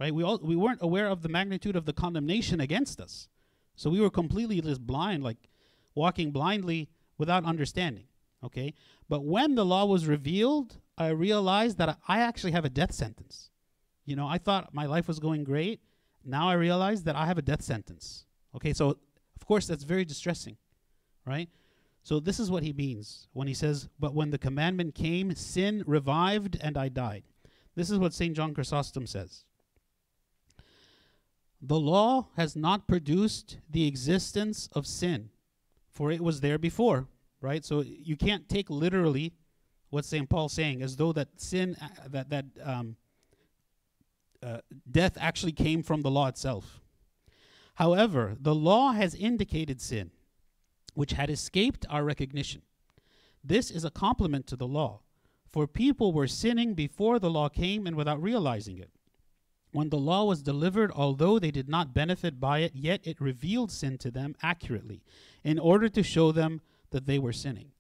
Right? 0.01 0.14
We 0.14 0.22
all, 0.22 0.39
we 0.39 0.55
weren't 0.55 0.83
aware 0.83 1.09
of 1.09 1.22
the 1.22 1.29
magnitude 1.29 1.74
of 1.74 1.85
the 1.85 1.93
condemnation 1.93 2.61
against 2.61 3.01
us. 3.01 3.29
So 3.74 3.91
we 3.91 4.01
were 4.01 4.11
completely 4.11 4.61
just 4.61 4.87
blind 4.87 5.24
like 5.24 5.49
walking 5.95 6.31
blindly 6.31 6.89
without 7.16 7.45
understanding. 7.45 8.05
Okay? 8.45 8.74
But 9.09 9.24
when 9.24 9.55
the 9.55 9.64
law 9.64 9.84
was 9.84 10.07
revealed, 10.07 10.78
I 10.97 11.09
realized 11.09 11.78
that 11.78 11.99
I 12.07 12.20
actually 12.20 12.53
have 12.53 12.64
a 12.64 12.70
death 12.70 12.93
sentence. 12.93 13.51
You 14.05 14.16
know, 14.16 14.26
I 14.26 14.39
thought 14.39 14.74
my 14.74 14.86
life 14.86 15.09
was 15.09 15.18
going 15.18 15.45
great. 15.45 15.80
Now 16.24 16.49
I 16.49 16.55
realize 16.55 17.05
that 17.05 17.16
I 17.16 17.26
have 17.26 17.39
a 17.39 17.43
death 17.43 17.62
sentence. 17.62 18.24
Okay, 18.55 18.72
so 18.72 18.99
of 19.36 19.47
course 19.47 19.66
that's 19.66 19.84
very 19.84 20.05
distressing, 20.05 20.57
right? 21.24 21.49
So 22.03 22.20
this 22.20 22.41
is 22.41 22.51
what 22.51 22.62
he 22.62 22.72
means 22.72 23.28
when 23.32 23.49
he 23.49 23.55
says, 23.55 23.89
But 23.99 24.14
when 24.14 24.30
the 24.30 24.39
commandment 24.39 24.95
came, 24.95 25.34
sin 25.34 25.84
revived 25.86 26.57
and 26.61 26.76
I 26.76 26.89
died. 26.89 27.24
This 27.74 27.91
is 27.91 27.99
what 27.99 28.14
St. 28.14 28.34
John 28.34 28.55
Chrysostom 28.55 29.07
says. 29.07 29.45
The 31.61 31.78
law 31.78 32.28
has 32.36 32.57
not 32.57 32.86
produced 32.86 33.59
the 33.68 33.86
existence 33.86 34.68
of 34.72 34.86
sin, 34.86 35.30
for 35.91 36.11
it 36.11 36.20
was 36.20 36.41
there 36.41 36.59
before, 36.59 37.09
right? 37.41 37.64
So 37.64 37.82
you 37.82 38.16
can't 38.16 38.49
take 38.49 38.70
literally 38.70 39.32
what 39.91 40.05
St. 40.05 40.28
Paul's 40.28 40.53
saying 40.53 40.82
as 40.82 40.97
though 40.97 41.12
that 41.12 41.28
sin, 41.41 41.76
uh, 41.80 41.89
that, 42.09 42.30
that 42.30 42.45
um, 42.62 42.97
uh, 44.43 44.59
death 44.91 45.16
actually 45.20 45.53
came 45.53 45.82
from 45.82 46.03
the 46.03 46.11
law 46.11 46.28
itself. 46.28 46.80
However, 47.74 48.36
the 48.41 48.55
law 48.55 48.93
has 48.93 49.14
indicated 49.14 49.80
sin, 49.80 50.11
which 50.95 51.12
had 51.12 51.30
escaped 51.30 51.86
our 51.89 52.05
recognition. 52.05 52.62
This 53.43 53.70
is 53.70 53.84
a 53.84 53.91
compliment 53.91 54.47
to 54.49 54.57
the 54.57 54.66
law, 54.66 55.01
for 55.49 55.66
people 55.66 56.12
were 56.12 56.26
sinning 56.26 56.74
before 56.74 57.18
the 57.18 57.30
law 57.30 57.49
came 57.49 57.86
and 57.86 57.97
without 57.97 58.20
realizing 58.20 58.78
it. 58.78 58.91
When 59.70 59.91
the 59.91 59.99
law 59.99 60.24
was 60.24 60.43
delivered, 60.43 60.91
although 60.93 61.39
they 61.39 61.51
did 61.51 61.68
not 61.68 61.95
benefit 61.95 62.41
by 62.41 62.61
it, 62.61 62.74
yet 62.74 63.01
it 63.05 63.20
revealed 63.20 63.70
sin 63.70 63.97
to 63.99 64.11
them 64.11 64.34
accurately, 64.43 65.03
in 65.45 65.59
order 65.59 65.89
to 65.89 66.03
show 66.03 66.32
them 66.32 66.62
that 66.91 67.07
they 67.07 67.18
were 67.18 67.32
sinning. 67.32 67.72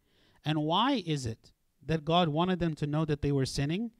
And 0.44 0.62
why 0.62 1.02
is 1.06 1.26
it 1.26 1.52
that 1.84 2.04
God 2.04 2.28
wanted 2.28 2.58
them 2.58 2.74
to 2.76 2.86
know 2.86 3.04
that 3.04 3.22
they 3.22 3.32
were 3.32 3.46
sinning? 3.46 3.90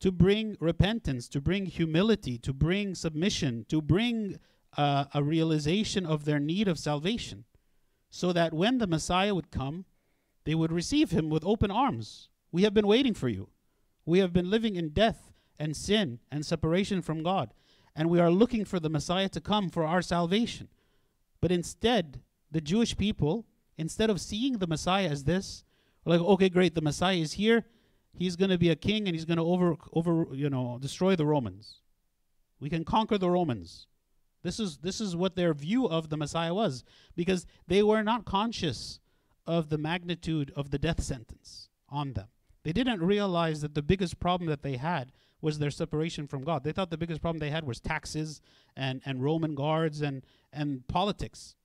To 0.00 0.10
bring 0.10 0.56
repentance, 0.58 1.28
to 1.28 1.40
bring 1.40 1.66
humility, 1.66 2.36
to 2.38 2.52
bring 2.52 2.94
submission, 2.94 3.66
to 3.68 3.80
bring 3.80 4.38
uh, 4.76 5.04
a 5.14 5.22
realization 5.22 6.04
of 6.06 6.24
their 6.24 6.40
need 6.40 6.66
of 6.66 6.78
salvation, 6.78 7.44
so 8.10 8.32
that 8.32 8.52
when 8.52 8.78
the 8.78 8.86
Messiah 8.86 9.34
would 9.34 9.50
come, 9.50 9.84
they 10.44 10.54
would 10.54 10.72
receive 10.72 11.10
him 11.10 11.30
with 11.30 11.44
open 11.44 11.70
arms. 11.70 12.30
We 12.50 12.62
have 12.62 12.74
been 12.74 12.86
waiting 12.86 13.14
for 13.14 13.28
you. 13.28 13.50
We 14.04 14.18
have 14.18 14.32
been 14.32 14.50
living 14.50 14.76
in 14.76 14.88
death 14.88 15.32
and 15.58 15.76
sin 15.76 16.18
and 16.30 16.44
separation 16.44 17.00
from 17.00 17.22
God, 17.22 17.54
and 17.94 18.10
we 18.10 18.18
are 18.18 18.30
looking 18.30 18.64
for 18.64 18.80
the 18.80 18.90
Messiah 18.90 19.28
to 19.28 19.40
come 19.40 19.70
for 19.70 19.84
our 19.84 20.02
salvation. 20.02 20.68
But 21.40 21.52
instead, 21.52 22.20
the 22.50 22.60
Jewish 22.60 22.96
people, 22.96 23.46
instead 23.82 24.08
of 24.08 24.20
seeing 24.20 24.58
the 24.58 24.66
Messiah 24.66 25.08
as 25.08 25.24
this, 25.24 25.64
like, 26.04 26.20
okay, 26.20 26.48
great, 26.48 26.74
the 26.74 26.80
Messiah 26.80 27.16
is 27.16 27.34
here. 27.34 27.64
He's 28.14 28.36
going 28.36 28.50
to 28.50 28.58
be 28.58 28.70
a 28.70 28.76
king 28.76 29.06
and 29.06 29.14
he's 29.14 29.24
going 29.24 29.38
to 29.38 29.44
over 29.44 29.76
over 29.92 30.26
you 30.32 30.48
know 30.50 30.78
destroy 30.80 31.16
the 31.16 31.26
Romans. 31.26 31.80
We 32.60 32.70
can 32.70 32.84
conquer 32.84 33.18
the 33.18 33.30
Romans. 33.30 33.86
This 34.42 34.60
is 34.60 34.78
this 34.78 35.00
is 35.00 35.16
what 35.16 35.36
their 35.36 35.54
view 35.54 35.86
of 35.86 36.08
the 36.08 36.16
Messiah 36.16 36.54
was 36.54 36.84
because 37.16 37.46
they 37.66 37.82
were 37.82 38.02
not 38.02 38.24
conscious 38.24 39.00
of 39.46 39.70
the 39.70 39.78
magnitude 39.78 40.52
of 40.54 40.70
the 40.70 40.78
death 40.78 41.02
sentence 41.02 41.68
on 41.88 42.12
them. 42.12 42.28
They 42.64 42.72
didn't 42.72 43.02
realize 43.02 43.60
that 43.62 43.74
the 43.74 43.82
biggest 43.82 44.20
problem 44.20 44.48
that 44.50 44.62
they 44.62 44.76
had 44.76 45.12
was 45.40 45.58
their 45.58 45.70
separation 45.70 46.28
from 46.28 46.44
God. 46.44 46.62
They 46.62 46.72
thought 46.72 46.90
the 46.90 46.96
biggest 46.96 47.20
problem 47.20 47.40
they 47.40 47.50
had 47.50 47.64
was 47.64 47.80
taxes 47.80 48.40
and, 48.76 49.02
and 49.04 49.22
Roman 49.22 49.54
guards 49.56 50.00
and, 50.00 50.24
and 50.52 50.86
politics. 50.86 51.56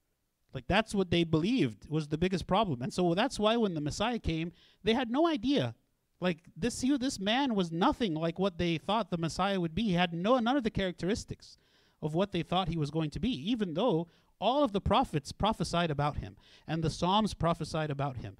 Like 0.54 0.66
that's 0.66 0.94
what 0.94 1.10
they 1.10 1.24
believed 1.24 1.88
was 1.88 2.08
the 2.08 2.18
biggest 2.18 2.46
problem. 2.46 2.82
And 2.82 2.92
so 2.92 3.14
that's 3.14 3.38
why 3.38 3.56
when 3.56 3.74
the 3.74 3.80
Messiah 3.80 4.18
came, 4.18 4.52
they 4.82 4.94
had 4.94 5.10
no 5.10 5.26
idea. 5.26 5.74
Like 6.20 6.38
this 6.56 6.80
here, 6.80 6.98
this 6.98 7.20
man 7.20 7.54
was 7.54 7.70
nothing 7.70 8.14
like 8.14 8.38
what 8.38 8.58
they 8.58 8.78
thought 8.78 9.10
the 9.10 9.18
Messiah 9.18 9.60
would 9.60 9.74
be. 9.74 9.84
He 9.84 9.92
had 9.92 10.12
no 10.12 10.38
none 10.38 10.56
of 10.56 10.64
the 10.64 10.70
characteristics 10.70 11.56
of 12.02 12.14
what 12.14 12.32
they 12.32 12.42
thought 12.42 12.68
he 12.68 12.78
was 12.78 12.90
going 12.90 13.10
to 13.10 13.20
be, 13.20 13.30
even 13.50 13.74
though 13.74 14.08
all 14.40 14.64
of 14.64 14.72
the 14.72 14.80
prophets 14.80 15.32
prophesied 15.32 15.90
about 15.90 16.16
him 16.16 16.36
and 16.66 16.82
the 16.82 16.90
Psalms 16.90 17.34
prophesied 17.34 17.90
about 17.90 18.18
him. 18.18 18.36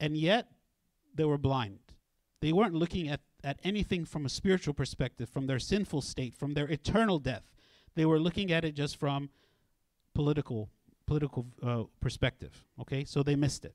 And 0.00 0.16
yet 0.16 0.48
they 1.14 1.24
were 1.24 1.38
blind. 1.38 1.78
They 2.40 2.52
weren't 2.52 2.74
looking 2.74 3.08
at, 3.08 3.20
at 3.42 3.60
anything 3.64 4.04
from 4.04 4.26
a 4.26 4.30
spiritual 4.30 4.74
perspective, 4.74 5.28
from 5.28 5.46
their 5.46 5.58
sinful 5.58 6.02
state, 6.02 6.34
from 6.34 6.54
their 6.54 6.66
eternal 6.66 7.18
death. 7.18 7.44
They 7.94 8.04
were 8.04 8.20
looking 8.20 8.52
at 8.52 8.64
it 8.64 8.74
just 8.74 8.96
from 8.96 9.30
political 10.14 10.70
political 11.06 11.46
uh, 11.62 11.84
perspective. 12.00 12.64
Okay, 12.80 13.04
so 13.04 13.22
they 13.22 13.36
missed 13.36 13.64
it. 13.64 13.74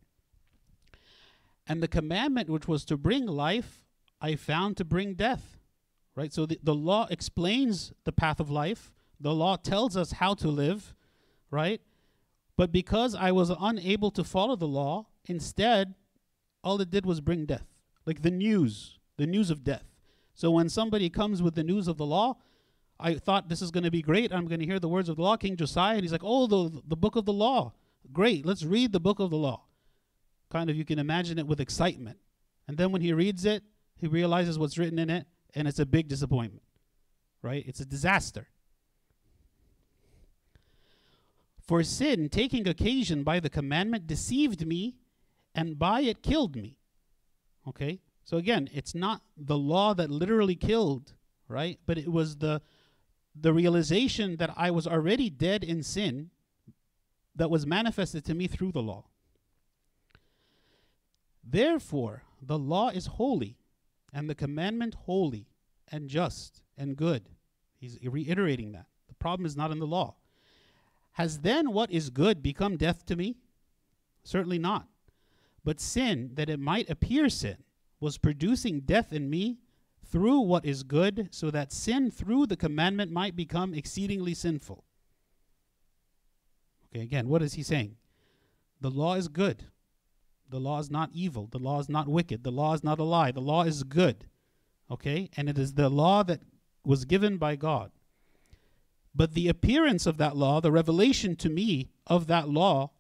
And 1.68 1.82
the 1.82 1.88
commandment, 1.88 2.50
which 2.50 2.68
was 2.68 2.86
to 2.86 2.98
bring 2.98 3.26
life, 3.26 3.86
I 4.20 4.36
found 4.36 4.78
to 4.78 4.86
bring 4.86 5.14
death. 5.14 5.58
Right? 6.16 6.34
So 6.34 6.46
the, 6.46 6.60
the 6.62 6.76
law 6.76 7.08
explains 7.10 7.94
the 8.04 8.12
path 8.12 8.40
of 8.40 8.50
life, 8.50 8.92
the 9.20 9.34
law 9.34 9.56
tells 9.56 9.96
us 9.96 10.14
how 10.14 10.34
to 10.36 10.48
live, 10.50 10.94
right? 11.50 11.80
But 12.58 12.72
because 12.72 13.16
I 13.16 13.32
was 13.32 13.50
unable 13.50 14.12
to 14.12 14.24
follow 14.24 14.56
the 14.56 14.68
law, 14.68 15.08
instead, 15.26 15.94
all 16.64 16.82
it 16.82 16.90
did 16.90 17.06
was 17.06 17.22
bring 17.22 17.46
death. 17.46 17.68
Like 18.06 18.24
the 18.24 18.32
news, 18.32 19.00
the 19.18 19.28
news 19.28 19.50
of 19.50 19.64
death. 19.64 19.86
So 20.34 20.52
when 20.52 20.70
somebody 20.70 21.10
comes 21.10 21.42
with 21.42 21.56
the 21.56 21.64
news 21.64 21.88
of 21.88 21.98
the 21.98 22.06
law, 22.06 22.38
I 23.02 23.16
thought 23.16 23.50
this 23.50 23.62
is 23.62 23.72
going 23.72 23.84
to 23.84 23.92
be 23.92 24.02
great. 24.02 24.32
I'm 24.32 24.48
going 24.48 24.60
to 24.60 24.66
hear 24.66 24.80
the 24.80 24.88
words 24.88 25.10
of 25.10 25.18
the 25.18 25.24
law, 25.24 25.36
King 25.36 25.58
Josiah. 25.58 25.96
And 25.96 26.04
he's 26.04 26.12
like, 26.12 26.24
oh, 26.24 26.48
the, 26.48 26.82
the 26.88 26.96
book 26.96 27.16
of 27.16 27.26
the 27.26 27.34
law. 27.34 27.74
Great. 28.14 28.46
Let's 28.46 28.64
read 28.64 28.92
the 28.92 29.00
book 29.00 29.20
of 29.20 29.32
the 29.32 29.38
law. 29.38 29.64
Kind 30.50 30.70
of, 30.70 30.76
you 30.76 30.86
can 30.86 31.00
imagine 31.00 31.40
it 31.40 31.48
with 31.48 31.60
excitement. 31.60 32.18
And 32.68 32.78
then 32.78 32.92
when 32.92 33.02
he 33.02 33.14
reads 33.14 33.44
it, 33.46 33.64
he 33.96 34.08
realizes 34.08 34.58
what's 34.58 34.78
written 34.78 35.00
in 35.00 35.10
it, 35.10 35.28
and 35.54 35.68
it's 35.68 35.80
a 35.80 35.86
big 35.86 36.08
disappointment, 36.08 36.64
right? 37.42 37.64
It's 37.68 37.80
a 37.80 37.86
disaster. 37.86 38.48
For 41.68 41.84
sin, 41.84 42.30
taking 42.30 42.68
occasion 42.68 43.24
by 43.24 43.40
the 43.40 43.50
commandment, 43.50 44.08
deceived 44.08 44.66
me, 44.66 44.96
and 45.54 45.78
by 45.78 46.02
it 46.02 46.24
killed 46.24 46.56
me. 46.56 46.78
Okay? 47.68 48.02
So 48.24 48.38
again, 48.38 48.70
it's 48.74 48.96
not 48.96 49.22
the 49.38 49.58
law 49.58 49.94
that 49.94 50.10
literally 50.10 50.56
killed, 50.56 51.14
right? 51.48 51.80
But 51.86 51.98
it 51.98 52.12
was 52.12 52.38
the 52.38 52.62
the 53.36 53.54
realization 53.54 54.38
that 54.38 54.54
I 54.58 54.72
was 54.72 54.88
already 54.88 55.30
dead 55.30 55.64
in 55.64 55.84
sin 55.84 56.32
that 57.36 57.50
was 57.50 57.66
manifested 57.66 58.26
to 58.26 58.34
me 58.34 58.48
through 58.48 58.72
the 58.72 58.82
law. 58.82 59.06
Therefore, 61.44 62.24
the 62.42 62.60
law 62.60 62.90
is 62.90 63.06
holy, 63.08 63.58
and 64.14 64.30
the 64.30 64.36
commandment 64.36 64.96
holy 65.06 65.48
and 65.92 66.10
just 66.10 66.62
and 66.78 66.96
good. 66.96 67.30
He's 67.78 67.98
reiterating 68.04 68.74
that. 68.74 68.86
The 69.08 69.16
problem 69.16 69.46
is 69.46 69.56
not 69.56 69.72
in 69.72 69.80
the 69.80 69.88
law. 69.88 70.16
Has 71.14 71.40
then 71.40 71.72
what 71.72 71.92
is 71.92 72.10
good 72.10 72.44
become 72.44 72.78
death 72.78 73.06
to 73.08 73.16
me? 73.16 73.38
Certainly 74.24 74.60
not. 74.60 74.88
But 75.64 75.80
sin, 75.80 76.32
that 76.34 76.50
it 76.50 76.60
might 76.60 76.90
appear 76.90 77.30
sin, 77.30 77.58
was 78.00 78.18
producing 78.18 78.82
death 78.82 79.14
in 79.14 79.30
me 79.30 79.60
through 80.12 80.42
what 80.42 80.66
is 80.66 80.84
good, 80.84 81.30
so 81.32 81.50
that 81.52 81.72
sin 81.72 82.12
through 82.12 82.48
the 82.48 82.58
commandment 82.58 83.12
might 83.12 83.36
become 83.36 83.74
exceedingly 83.74 84.34
sinful. 84.34 84.84
Okay, 86.94 87.04
again, 87.04 87.30
what 87.30 87.42
is 87.42 87.54
he 87.54 87.64
saying? 87.64 87.96
The 88.82 88.90
law 88.90 89.16
is 89.16 89.28
good. 89.30 89.66
The 90.50 90.60
law 90.60 90.80
is 90.80 90.92
not 90.92 91.12
evil. 91.14 91.48
The 91.50 91.60
law 91.60 91.80
is 91.80 91.88
not 91.88 92.10
wicked. 92.10 92.44
The 92.44 92.52
law 92.52 92.74
is 92.74 92.84
not 92.84 93.00
a 93.00 93.04
lie. 93.04 93.32
The 93.32 93.40
law 93.40 93.64
is 93.64 93.84
good. 93.84 94.26
Okay? 94.90 95.30
And 95.38 95.48
it 95.48 95.58
is 95.58 95.76
the 95.76 95.88
law 95.88 96.24
that 96.24 96.42
was 96.84 97.06
given 97.06 97.38
by 97.38 97.56
God. 97.56 97.92
But 99.16 99.34
the 99.34 99.48
appearance 99.48 100.06
of 100.06 100.18
that 100.18 100.36
law, 100.36 100.60
the 100.60 100.72
revelation 100.72 101.36
to 101.38 101.50
me 101.50 101.90
of 102.08 102.28
that 102.28 102.50
law, 102.50 102.92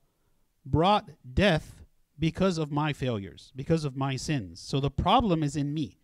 brought 0.66 1.09
death 1.34 1.84
because 2.18 2.57
of 2.57 2.72
my 2.72 2.93
failures, 2.93 3.51
because 3.55 3.84
of 3.84 3.97
my 3.97 4.16
sins. 4.16 4.62
So 4.62 4.80
the 4.80 4.91
problem 4.91 5.43
is 5.43 5.55
in 5.55 5.74
me. 5.74 6.01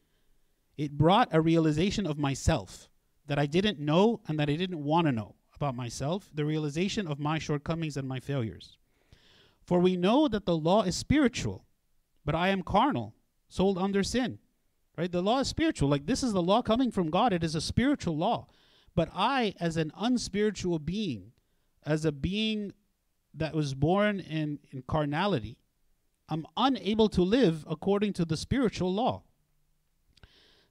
It 0.77 0.97
brought 0.97 1.29
a 1.31 1.41
realization 1.41 2.05
of 2.05 2.17
myself 2.17 2.89
that 3.25 3.39
I 3.39 3.45
didn't 3.45 3.79
know 3.79 4.21
and 4.27 4.39
that 4.39 4.49
I 4.49 4.55
didn't 4.55 4.83
want 4.83 5.07
to 5.07 5.11
know 5.11 5.35
about 5.55 5.75
myself, 5.75 6.29
the 6.33 6.45
realization 6.45 7.07
of 7.07 7.19
my 7.19 7.39
shortcomings 7.39 7.97
and 7.97 8.07
my 8.07 8.19
failures. 8.19 8.77
For 9.63 9.79
we 9.79 9.97
know 9.97 10.27
that 10.27 10.45
the 10.45 10.55
law 10.55 10.83
is 10.83 10.95
spiritual, 10.95 11.65
but 12.23 12.35
I 12.35 12.49
am 12.49 12.61
carnal, 12.61 13.15
sold 13.49 13.77
under 13.77 14.03
sin. 14.03 14.39
Right? 14.97 15.11
The 15.11 15.21
law 15.21 15.39
is 15.39 15.47
spiritual. 15.47 15.89
Like 15.89 16.05
this 16.05 16.23
is 16.23 16.33
the 16.33 16.41
law 16.41 16.61
coming 16.61 16.91
from 16.91 17.09
God. 17.09 17.33
It 17.33 17.43
is 17.43 17.53
a 17.53 17.61
spiritual 17.61 18.17
law. 18.17 18.47
But 18.95 19.09
I, 19.13 19.53
as 19.59 19.77
an 19.77 19.91
unspiritual 19.95 20.79
being, 20.79 21.33
as 21.85 22.03
a 22.03 22.11
being 22.11 22.73
that 23.35 23.53
was 23.53 23.75
born 23.75 24.19
in, 24.19 24.59
in 24.71 24.83
carnality, 24.87 25.57
I'm 26.29 26.45
unable 26.57 27.09
to 27.09 27.21
live 27.21 27.63
according 27.69 28.13
to 28.13 28.25
the 28.25 28.35
spiritual 28.35 28.93
law. 28.93 29.23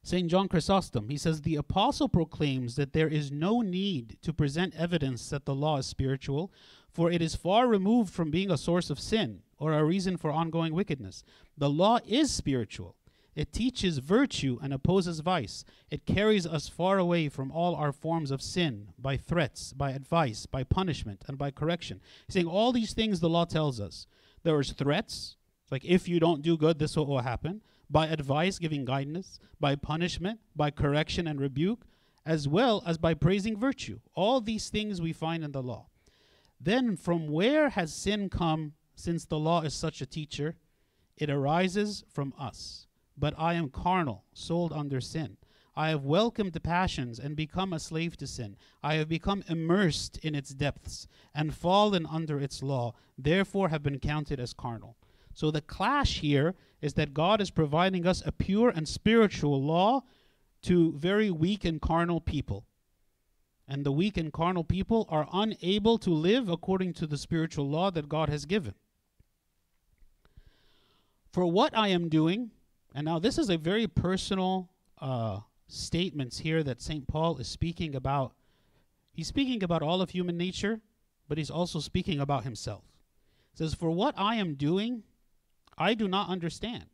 St. 0.07 0.31
John 0.31 0.47
Chrysostom, 0.47 1.09
he 1.09 1.17
says, 1.17 1.43
The 1.43 1.57
apostle 1.57 2.09
proclaims 2.09 2.77
that 2.77 2.93
there 2.93 3.09
is 3.09 3.33
no 3.33 3.61
need 3.61 4.19
to 4.23 4.33
present 4.33 4.73
evidence 4.77 5.29
that 5.31 5.47
the 5.47 5.55
law 5.55 5.79
is 5.79 5.87
spiritual, 5.87 6.53
for 6.93 7.11
it 7.11 7.21
is 7.21 7.35
far 7.35 7.67
removed 7.67 8.15
from 8.15 8.31
being 8.31 8.49
a 8.49 8.57
source 8.57 8.89
of 8.89 9.01
sin 9.01 9.43
or 9.59 9.73
a 9.73 9.85
reason 9.85 10.17
for 10.17 10.31
ongoing 10.31 10.73
wickedness. 10.75 11.25
The 11.59 11.69
law 11.69 11.99
is 12.07 12.31
spiritual. 12.31 12.95
It 13.35 13.53
teaches 13.53 13.99
virtue 13.99 14.61
and 14.63 14.73
opposes 14.73 15.19
vice. 15.19 15.65
It 15.91 16.07
carries 16.07 16.47
us 16.47 16.69
far 16.69 16.99
away 16.99 17.29
from 17.29 17.51
all 17.51 17.75
our 17.75 17.91
forms 17.91 18.31
of 18.31 18.41
sin 18.41 18.91
by 18.97 19.17
threats, 19.17 19.73
by 19.73 19.91
advice, 19.91 20.47
by 20.47 20.63
punishment, 20.63 21.25
and 21.27 21.37
by 21.37 21.51
correction. 21.51 22.01
He's 22.29 22.35
saying 22.35 22.47
all 22.47 22.71
these 22.71 22.93
things 22.93 23.19
the 23.19 23.29
law 23.29 23.45
tells 23.45 23.81
us. 23.81 24.07
There 24.45 24.61
is 24.61 24.71
threats, 24.71 25.35
like 25.69 25.85
if 25.85 26.09
you 26.09 26.21
don't 26.21 26.43
do 26.43 26.57
good, 26.57 26.79
this 26.79 26.95
will 26.95 27.19
happen. 27.19 27.63
By 27.89 28.09
advice, 28.09 28.59
giving 28.59 28.85
guidance, 28.85 29.39
by 29.61 29.77
punishment, 29.77 30.41
by 30.55 30.71
correction 30.71 31.27
and 31.27 31.41
rebuke, 31.41 31.87
as 32.25 32.49
well 32.49 32.83
as 32.87 32.99
by 32.99 33.15
praising 33.15 33.57
virtue. 33.57 34.01
All 34.15 34.41
these 34.41 34.69
things 34.69 35.01
we 35.01 35.13
find 35.13 35.45
in 35.45 35.53
the 35.53 35.63
law. 35.63 35.87
Then 36.61 36.97
from 36.97 37.29
where 37.29 37.69
has 37.71 37.95
sin 37.95 38.29
come 38.29 38.73
since 38.95 39.25
the 39.25 39.39
law 39.39 39.63
is 39.63 39.75
such 39.75 40.01
a 40.01 40.07
teacher? 40.07 40.57
It 41.17 41.31
arises 41.31 42.05
from 42.09 42.35
us 42.39 42.87
but 43.17 43.35
I 43.39 43.55
am 43.55 43.71
carnal, 43.71 44.25
sold 44.35 44.73
under 44.73 45.01
sin. 45.01 45.37
I 45.75 45.91
have 45.91 46.05
welcomed 46.05 46.53
the 46.53 46.61
passions 46.61 47.19
and 47.19 47.37
become 47.37 47.73
a 47.73 47.79
slave 47.79 48.17
to 48.19 48.27
sin. 48.27 48.57
I 48.83 48.95
have 48.95 49.09
become 49.09 49.45
immersed 49.49 50.19
in 50.19 50.35
its 50.35 50.51
depths 50.51 51.07
and 51.35 51.55
fallen 51.55 52.07
under 52.07 52.41
its 52.41 52.63
law, 52.63 52.95
therefore 53.19 53.69
have 53.69 53.83
been 53.83 53.99
counted 53.99 54.41
as 54.41 54.55
carnal. 54.55 54.97
So 55.37 55.51
the 55.51 55.61
clash 55.61 56.21
here 56.21 56.55
is 56.81 56.95
that 56.95 57.13
God 57.13 57.43
is 57.43 57.51
providing 57.51 58.07
us 58.07 58.23
a 58.25 58.33
pure 58.33 58.71
and 58.71 58.89
spiritual 58.89 59.63
law 59.63 60.05
to 60.63 60.93
very 60.93 61.31
weak 61.31 61.63
and 61.67 61.79
carnal 61.79 62.23
people. 62.23 62.65
And 63.69 63.85
the 63.85 63.93
weak 63.93 64.17
and 64.17 64.33
carnal 64.33 64.65
people 64.65 65.07
are 65.11 65.29
unable 65.31 65.99
to 65.99 66.11
live 66.11 66.49
according 66.49 66.95
to 66.95 67.07
the 67.07 67.19
spiritual 67.19 67.69
law 67.69 67.91
that 67.91 68.09
God 68.09 68.31
has 68.31 68.47
given. 68.47 68.73
For 71.35 71.45
what 71.45 71.77
I 71.77 71.89
am 71.89 72.09
doing, 72.09 72.53
and 72.95 73.05
now 73.05 73.19
this 73.19 73.37
is 73.37 73.51
a 73.51 73.59
very 73.59 73.87
personal 73.87 74.71
uh, 75.03 75.41
statements 75.69 76.39
here 76.39 76.63
that 76.63 76.81
St. 76.81 77.07
Paul 77.07 77.37
is 77.37 77.47
speaking 77.47 77.95
about. 77.95 78.33
He's 79.13 79.29
speaking 79.29 79.63
about 79.63 79.83
all 79.83 80.01
of 80.01 80.09
human 80.09 80.39
nature, 80.39 80.81
but 81.29 81.37
he's 81.37 81.51
also 81.51 81.79
speaking 81.79 82.21
about 82.21 82.45
himself. 82.45 82.85
Says, 83.53 83.75
For 83.75 83.91
what 83.91 84.15
I 84.17 84.37
am 84.37 84.55
doing, 84.55 85.03
I 85.79 85.95
do 85.95 86.09
not 86.09 86.29
understand. 86.29 86.87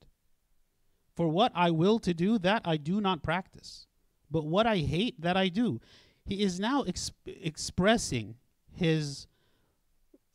For 1.15 1.29
what 1.29 1.53
I 1.55 1.71
will 1.71 1.99
to 2.01 2.15
do, 2.15 2.39
that 2.39 2.63
I 2.65 2.77
do 2.77 3.01
not 3.01 3.23
practice. 3.23 3.87
But 4.31 4.47
what 4.47 4.67
I 4.67 4.79
hate, 4.79 5.21
that 5.21 5.37
I 5.37 5.49
do. 5.49 5.81
He 6.25 6.43
is 6.43 6.59
now 6.59 6.85
exp- 6.85 7.13
expressing 7.27 8.37
his 8.75 9.27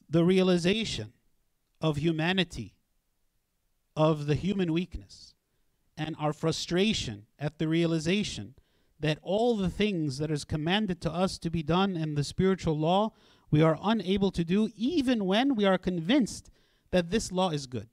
the 0.10 0.24
realization 0.24 1.14
of 1.82 1.98
humanity, 1.98 2.76
of 3.96 4.26
the 4.28 4.36
human 4.36 4.72
weakness 4.72 5.34
and 5.98 6.16
our 6.20 6.32
frustration 6.32 7.26
at 7.40 7.58
the 7.58 7.68
realization 7.68 8.54
that 9.00 9.20
all 9.22 9.56
the 9.56 9.70
things 9.70 10.18
that 10.20 10.32
is 10.32 10.46
commanded 10.46 11.02
to 11.02 11.12
us 11.12 11.38
to 11.40 11.50
be 11.50 11.64
done 11.64 11.98
in 11.98 12.16
the 12.16 12.24
spiritual 12.24 12.78
law 12.78 13.12
we 13.50 13.62
are 13.62 13.80
unable 13.84 14.32
to 14.32 14.44
do 14.44 14.70
even 14.76 15.26
when 15.26 15.56
we 15.56 15.66
are 15.66 15.78
convinced 15.78 16.50
that 16.92 17.10
this 17.10 17.32
law 17.32 17.50
is 17.50 17.66
good 17.66 17.90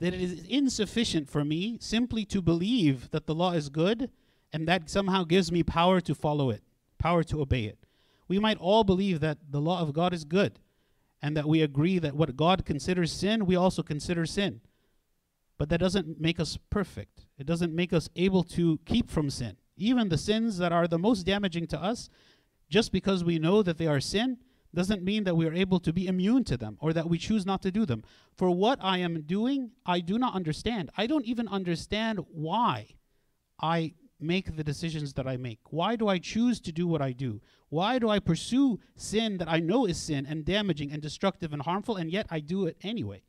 that 0.00 0.14
it 0.14 0.20
is 0.20 0.44
insufficient 0.48 1.28
for 1.28 1.44
me 1.44 1.78
simply 1.80 2.24
to 2.24 2.42
believe 2.42 3.10
that 3.10 3.26
the 3.26 3.34
law 3.34 3.52
is 3.52 3.68
good 3.68 4.10
and 4.52 4.68
that 4.68 4.90
somehow 4.90 5.24
gives 5.24 5.50
me 5.50 5.62
power 5.62 6.00
to 6.00 6.14
follow 6.14 6.50
it 6.50 6.62
power 6.98 7.22
to 7.22 7.40
obey 7.40 7.64
it 7.64 7.78
we 8.28 8.38
might 8.38 8.58
all 8.58 8.84
believe 8.84 9.20
that 9.20 9.38
the 9.50 9.60
law 9.60 9.80
of 9.80 9.92
God 9.92 10.12
is 10.12 10.24
good 10.24 10.58
and 11.22 11.36
that 11.36 11.48
we 11.48 11.62
agree 11.62 11.98
that 11.98 12.14
what 12.14 12.36
God 12.36 12.64
considers 12.64 13.12
sin, 13.12 13.46
we 13.46 13.56
also 13.56 13.82
consider 13.82 14.26
sin. 14.26 14.60
But 15.58 15.68
that 15.70 15.78
doesn't 15.78 16.20
make 16.20 16.38
us 16.38 16.58
perfect. 16.70 17.26
It 17.38 17.46
doesn't 17.46 17.74
make 17.74 17.92
us 17.92 18.08
able 18.16 18.42
to 18.44 18.78
keep 18.84 19.10
from 19.10 19.30
sin. 19.30 19.56
Even 19.76 20.08
the 20.08 20.18
sins 20.18 20.58
that 20.58 20.72
are 20.72 20.86
the 20.86 20.98
most 20.98 21.24
damaging 21.24 21.66
to 21.68 21.82
us, 21.82 22.10
just 22.68 22.92
because 22.92 23.24
we 23.24 23.38
know 23.38 23.62
that 23.62 23.78
they 23.78 23.86
are 23.86 24.00
sin, 24.00 24.38
doesn't 24.76 25.02
mean 25.02 25.24
that 25.24 25.36
we 25.36 25.46
are 25.46 25.54
able 25.54 25.80
to 25.80 25.92
be 25.92 26.06
immune 26.06 26.44
to 26.44 26.56
them 26.58 26.76
or 26.80 26.92
that 26.92 27.08
we 27.08 27.16
choose 27.16 27.46
not 27.46 27.62
to 27.62 27.72
do 27.72 27.86
them. 27.86 28.04
For 28.36 28.50
what 28.50 28.78
I 28.82 28.98
am 28.98 29.22
doing, 29.22 29.70
I 29.86 30.00
do 30.00 30.18
not 30.18 30.34
understand. 30.34 30.90
I 30.98 31.06
don't 31.06 31.24
even 31.24 31.48
understand 31.48 32.20
why 32.30 32.94
I 33.58 33.94
make 34.20 34.54
the 34.54 34.62
decisions 34.62 35.14
that 35.14 35.26
I 35.26 35.38
make. 35.38 35.60
Why 35.70 35.96
do 35.96 36.08
I 36.08 36.18
choose 36.18 36.60
to 36.60 36.72
do 36.72 36.86
what 36.86 37.00
I 37.00 37.12
do? 37.12 37.40
Why 37.70 37.98
do 37.98 38.10
I 38.10 38.18
pursue 38.18 38.78
sin 38.94 39.38
that 39.38 39.48
I 39.48 39.60
know 39.60 39.86
is 39.86 39.96
sin 39.98 40.26
and 40.26 40.44
damaging 40.44 40.92
and 40.92 41.00
destructive 41.00 41.54
and 41.54 41.62
harmful, 41.62 41.96
and 41.96 42.10
yet 42.10 42.26
I 42.30 42.40
do 42.40 42.66
it 42.66 42.76
anyway? 42.82 43.22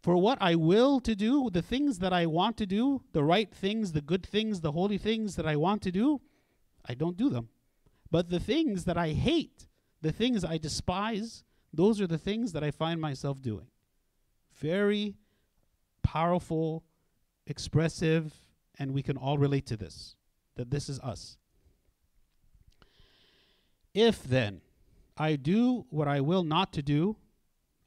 For 0.00 0.16
what 0.16 0.38
I 0.40 0.54
will 0.54 1.00
to 1.00 1.14
do, 1.14 1.50
the 1.50 1.62
things 1.62 1.98
that 1.98 2.14
I 2.14 2.24
want 2.24 2.56
to 2.58 2.66
do, 2.66 3.02
the 3.12 3.24
right 3.24 3.52
things, 3.52 3.92
the 3.92 4.00
good 4.00 4.24
things, 4.24 4.62
the 4.62 4.72
holy 4.72 4.98
things 4.98 5.36
that 5.36 5.46
I 5.46 5.56
want 5.56 5.82
to 5.82 5.92
do, 5.92 6.22
I 6.84 6.94
don't 6.94 7.16
do 7.16 7.28
them. 7.28 7.50
But 8.10 8.30
the 8.30 8.40
things 8.40 8.84
that 8.84 8.96
I 8.96 9.10
hate, 9.10 9.66
the 10.02 10.12
things 10.12 10.44
I 10.44 10.58
despise, 10.58 11.44
those 11.72 12.00
are 12.00 12.06
the 12.06 12.18
things 12.18 12.52
that 12.52 12.64
I 12.64 12.70
find 12.70 13.00
myself 13.00 13.42
doing. 13.42 13.66
Very 14.54 15.16
powerful, 16.02 16.84
expressive, 17.46 18.34
and 18.78 18.92
we 18.92 19.02
can 19.02 19.16
all 19.16 19.38
relate 19.38 19.66
to 19.66 19.76
this, 19.76 20.16
that 20.56 20.70
this 20.70 20.88
is 20.88 21.00
us. 21.00 21.36
If 23.94 24.22
then 24.22 24.60
I 25.16 25.36
do 25.36 25.86
what 25.90 26.06
I 26.06 26.20
will 26.20 26.42
not 26.42 26.72
to 26.74 26.82
do, 26.82 27.16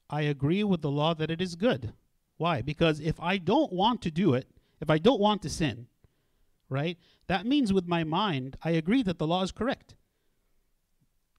I 0.08 0.22
agree 0.22 0.64
with 0.64 0.82
the 0.82 0.90
law 0.90 1.14
that 1.14 1.30
it 1.30 1.40
is 1.40 1.54
good. 1.54 1.92
Why? 2.36 2.62
Because 2.62 3.00
if 3.00 3.20
I 3.20 3.38
don't 3.38 3.72
want 3.72 4.02
to 4.02 4.10
do 4.10 4.34
it, 4.34 4.48
if 4.80 4.90
I 4.90 4.98
don't 4.98 5.20
want 5.20 5.42
to 5.42 5.50
sin, 5.50 5.86
right? 6.68 6.98
That 7.28 7.46
means 7.46 7.72
with 7.72 7.86
my 7.86 8.02
mind, 8.02 8.56
I 8.62 8.70
agree 8.70 9.02
that 9.04 9.18
the 9.18 9.26
law 9.26 9.42
is 9.42 9.52
correct. 9.52 9.94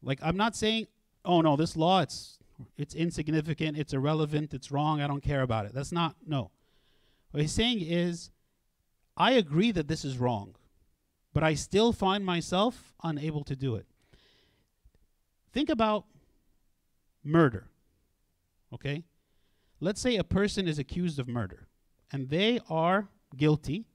Like 0.04 0.20
I'm 0.22 0.38
not 0.38 0.56
saying, 0.56 0.88
oh 1.26 1.42
no, 1.42 1.56
this 1.56 1.76
law 1.76 2.02
it's 2.02 2.38
it's 2.78 2.94
insignificant, 2.94 3.78
it's 3.78 3.94
irrelevant, 3.94 4.54
it's 4.54 4.72
wrong, 4.72 5.02
I 5.02 5.08
don't 5.08 5.24
care 5.24 5.42
about 5.42 5.66
it. 5.66 5.74
That's 5.74 5.92
not 5.92 6.16
no. 6.26 6.52
What 7.32 7.42
he's 7.42 7.52
saying 7.52 7.82
is 7.82 8.32
I 9.18 9.32
agree 9.32 9.72
that 9.72 9.88
this 9.88 10.04
is 10.04 10.18
wrong, 10.18 10.56
but 11.34 11.44
I 11.44 11.54
still 11.54 11.94
find 11.94 12.26
myself 12.26 12.94
unable 13.04 13.44
to 13.46 13.56
do 13.56 13.76
it. 13.76 13.86
Think 15.52 15.70
about 15.70 16.06
murder. 17.24 17.68
Okay? 18.74 19.04
Let's 19.80 20.02
say 20.02 20.16
a 20.16 20.24
person 20.24 20.68
is 20.68 20.80
accused 20.80 21.20
of 21.20 21.28
murder 21.28 21.68
and 22.12 22.30
they 22.30 22.60
are 22.70 23.10
guilty, 23.36 23.86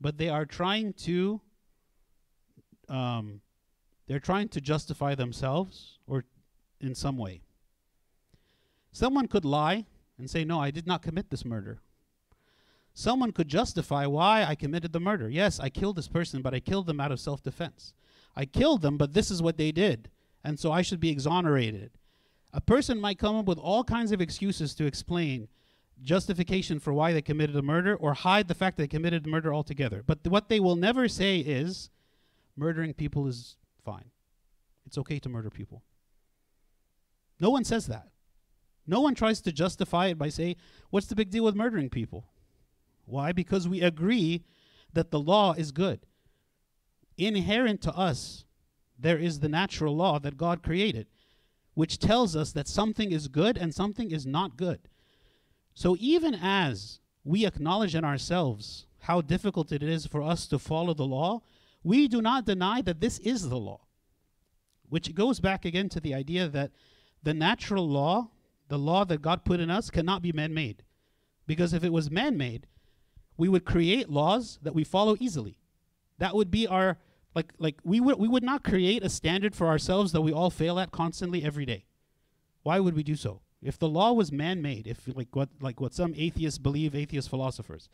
but 0.00 0.18
they 0.18 0.28
are 0.28 0.44
trying 0.44 0.92
to 0.94 1.40
um, 2.88 3.40
they're 4.10 4.18
trying 4.18 4.48
to 4.48 4.60
justify 4.60 5.14
themselves 5.14 6.00
or 6.08 6.24
in 6.80 6.96
some 6.96 7.16
way. 7.16 7.42
Someone 8.90 9.28
could 9.28 9.44
lie 9.44 9.86
and 10.18 10.28
say, 10.28 10.44
No, 10.44 10.58
I 10.58 10.72
did 10.72 10.84
not 10.84 11.00
commit 11.00 11.30
this 11.30 11.44
murder. 11.44 11.78
Someone 12.92 13.30
could 13.30 13.46
justify 13.46 14.06
why 14.06 14.42
I 14.42 14.56
committed 14.56 14.92
the 14.92 14.98
murder. 14.98 15.28
Yes, 15.30 15.60
I 15.60 15.68
killed 15.68 15.94
this 15.94 16.08
person, 16.08 16.42
but 16.42 16.52
I 16.52 16.58
killed 16.58 16.86
them 16.86 16.98
out 16.98 17.12
of 17.12 17.20
self 17.20 17.40
defense. 17.40 17.92
I 18.34 18.46
killed 18.46 18.82
them, 18.82 18.98
but 18.98 19.12
this 19.12 19.30
is 19.30 19.42
what 19.42 19.58
they 19.58 19.70
did, 19.70 20.10
and 20.42 20.58
so 20.58 20.72
I 20.72 20.82
should 20.82 20.98
be 20.98 21.10
exonerated. 21.10 21.92
A 22.52 22.60
person 22.60 23.00
might 23.00 23.20
come 23.20 23.36
up 23.36 23.46
with 23.46 23.58
all 23.58 23.84
kinds 23.84 24.10
of 24.10 24.20
excuses 24.20 24.74
to 24.74 24.86
explain 24.86 25.46
justification 26.02 26.80
for 26.80 26.92
why 26.92 27.12
they 27.12 27.22
committed 27.22 27.54
a 27.54 27.62
murder 27.62 27.94
or 27.94 28.14
hide 28.14 28.48
the 28.48 28.54
fact 28.54 28.76
that 28.76 28.82
they 28.82 28.88
committed 28.88 29.24
murder 29.24 29.54
altogether. 29.54 30.02
But 30.04 30.24
th- 30.24 30.32
what 30.32 30.48
they 30.48 30.58
will 30.58 30.74
never 30.74 31.06
say 31.06 31.38
is 31.38 31.90
murdering 32.56 32.92
people 32.92 33.28
is 33.28 33.56
fine. 33.80 34.10
It's 34.86 34.98
okay 34.98 35.18
to 35.20 35.28
murder 35.28 35.50
people. 35.50 35.82
No 37.38 37.50
one 37.50 37.64
says 37.64 37.86
that. 37.86 38.08
No 38.86 39.00
one 39.00 39.14
tries 39.14 39.40
to 39.42 39.52
justify 39.52 40.06
it 40.08 40.18
by 40.18 40.28
saying, 40.28 40.56
what's 40.90 41.06
the 41.06 41.14
big 41.14 41.30
deal 41.30 41.44
with 41.44 41.54
murdering 41.54 41.90
people? 41.90 42.26
Why? 43.04 43.32
Because 43.32 43.68
we 43.68 43.80
agree 43.80 44.44
that 44.92 45.10
the 45.10 45.20
law 45.20 45.52
is 45.52 45.72
good. 45.72 46.00
Inherent 47.16 47.80
to 47.82 47.92
us, 47.94 48.44
there 48.98 49.18
is 49.18 49.40
the 49.40 49.48
natural 49.48 49.96
law 49.96 50.18
that 50.18 50.36
God 50.36 50.62
created, 50.62 51.06
which 51.74 51.98
tells 51.98 52.34
us 52.34 52.52
that 52.52 52.68
something 52.68 53.12
is 53.12 53.28
good 53.28 53.56
and 53.56 53.74
something 53.74 54.10
is 54.10 54.26
not 54.26 54.56
good. 54.56 54.80
So 55.74 55.96
even 55.98 56.34
as 56.34 57.00
we 57.24 57.46
acknowledge 57.46 57.94
in 57.94 58.04
ourselves 58.04 58.86
how 59.00 59.20
difficult 59.20 59.72
it 59.72 59.82
is 59.82 60.06
for 60.06 60.22
us 60.22 60.46
to 60.48 60.58
follow 60.58 60.94
the 60.94 61.06
law, 61.06 61.40
we 61.82 62.08
do 62.08 62.20
not 62.20 62.44
deny 62.44 62.82
that 62.82 63.00
this 63.00 63.18
is 63.18 63.48
the 63.48 63.58
law. 63.58 63.80
Which 64.88 65.14
goes 65.14 65.40
back 65.40 65.64
again 65.64 65.88
to 65.90 66.00
the 66.00 66.14
idea 66.14 66.48
that 66.48 66.72
the 67.22 67.34
natural 67.34 67.88
law, 67.88 68.30
the 68.68 68.78
law 68.78 69.04
that 69.04 69.22
God 69.22 69.44
put 69.44 69.60
in 69.60 69.70
us, 69.70 69.90
cannot 69.90 70.22
be 70.22 70.32
man 70.32 70.52
made. 70.52 70.82
Because 71.46 71.72
if 71.72 71.84
it 71.84 71.92
was 71.92 72.10
man 72.10 72.36
made, 72.36 72.66
we 73.36 73.48
would 73.48 73.64
create 73.64 74.10
laws 74.10 74.58
that 74.62 74.74
we 74.74 74.84
follow 74.84 75.16
easily. 75.18 75.58
That 76.18 76.34
would 76.34 76.50
be 76.50 76.66
our 76.66 76.98
like 77.34 77.52
like 77.58 77.76
we 77.84 78.00
would 78.00 78.18
we 78.18 78.28
would 78.28 78.42
not 78.42 78.64
create 78.64 79.04
a 79.04 79.08
standard 79.08 79.54
for 79.54 79.68
ourselves 79.68 80.12
that 80.12 80.20
we 80.20 80.32
all 80.32 80.50
fail 80.50 80.78
at 80.78 80.90
constantly 80.90 81.42
every 81.44 81.64
day. 81.64 81.86
Why 82.62 82.80
would 82.80 82.94
we 82.94 83.02
do 83.02 83.16
so? 83.16 83.40
If 83.62 83.78
the 83.78 83.88
law 83.88 84.12
was 84.12 84.32
man 84.32 84.60
made, 84.60 84.86
if 84.86 85.08
like 85.14 85.34
what 85.34 85.48
like 85.60 85.80
what 85.80 85.94
some 85.94 86.14
atheists 86.16 86.58
believe, 86.58 86.94
atheist 86.94 87.30
philosophers, 87.30 87.88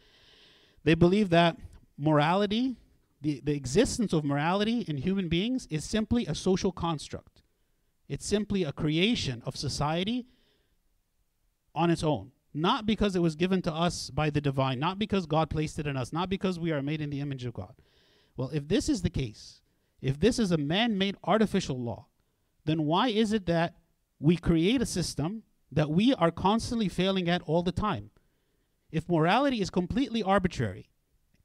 they 0.85 0.95
believe 0.95 1.31
that 1.31 1.57
morality 1.99 2.77
the, 3.21 3.41
the 3.45 3.55
existence 3.55 4.13
of 4.13 4.25
morality 4.25 4.85
in 4.87 4.99
human 4.99 5.29
beings 5.29 5.67
is 5.71 5.85
simply 5.85 6.27
a 6.27 6.35
social 6.35 6.73
construct. 6.73 7.43
It's 8.09 8.27
simply 8.27 8.63
a 8.63 8.73
creation 8.73 9.43
of 9.47 9.57
society 9.57 10.27
on 11.75 11.91
its 11.91 12.03
own. 12.05 12.33
Not 12.55 12.87
because 12.87 13.15
it 13.15 13.21
was 13.21 13.37
given 13.37 13.61
to 13.63 13.73
us 13.73 14.09
by 14.09 14.31
the 14.31 14.41
divine, 14.41 14.79
not 14.79 14.99
because 14.99 15.27
God 15.27 15.51
placed 15.51 15.79
it 15.79 15.87
in 15.87 15.97
us, 15.97 16.13
not 16.13 16.31
because 16.31 16.59
we 16.59 16.73
are 16.73 16.83
made 16.83 17.01
in 17.03 17.11
the 17.11 17.21
image 17.21 17.45
of 17.45 17.53
God. 17.53 17.75
Well, 18.37 18.51
if 18.53 18.69
this 18.69 18.89
is 18.89 19.03
the 19.03 19.11
case, 19.11 19.61
if 20.01 20.19
this 20.19 20.39
is 20.39 20.53
a 20.53 20.57
man 20.57 20.97
made 20.97 21.17
artificial 21.25 21.79
law, 21.79 22.07
then 22.65 22.85
why 22.85 23.09
is 23.09 23.33
it 23.33 23.47
that 23.47 23.77
we 24.19 24.37
create 24.37 24.81
a 24.81 24.87
system 24.87 25.43
that 25.71 25.91
we 25.91 26.15
are 26.15 26.31
constantly 26.31 26.89
failing 26.89 27.29
at 27.29 27.43
all 27.43 27.63
the 27.63 27.73
time? 27.73 28.11
If 28.91 29.09
morality 29.09 29.61
is 29.61 29.69
completely 29.69 30.23
arbitrary, 30.23 30.89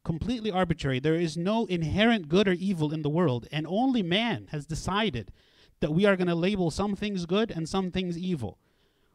completely 0.03 0.51
arbitrary. 0.51 0.99
There 0.99 1.15
is 1.15 1.37
no 1.37 1.65
inherent 1.65 2.27
good 2.27 2.47
or 2.47 2.53
evil 2.53 2.93
in 2.93 3.01
the 3.01 3.09
world, 3.09 3.47
and 3.51 3.65
only 3.67 4.01
man 4.01 4.47
has 4.51 4.65
decided 4.65 5.31
that 5.79 5.93
we 5.93 6.05
are 6.05 6.15
going 6.15 6.27
to 6.27 6.35
label 6.35 6.71
some 6.71 6.95
things 6.95 7.25
good 7.25 7.51
and 7.51 7.67
some 7.67 7.91
things 7.91 8.17
evil. 8.17 8.57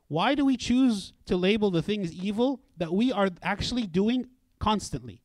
Why 0.08 0.34
do 0.34 0.44
we 0.44 0.56
choose 0.56 1.12
to 1.26 1.36
label 1.36 1.70
the 1.70 1.82
things 1.82 2.12
evil 2.12 2.60
that 2.76 2.92
we 2.92 3.10
are 3.10 3.30
actually 3.42 3.86
doing 3.86 4.28
constantly? 4.58 5.22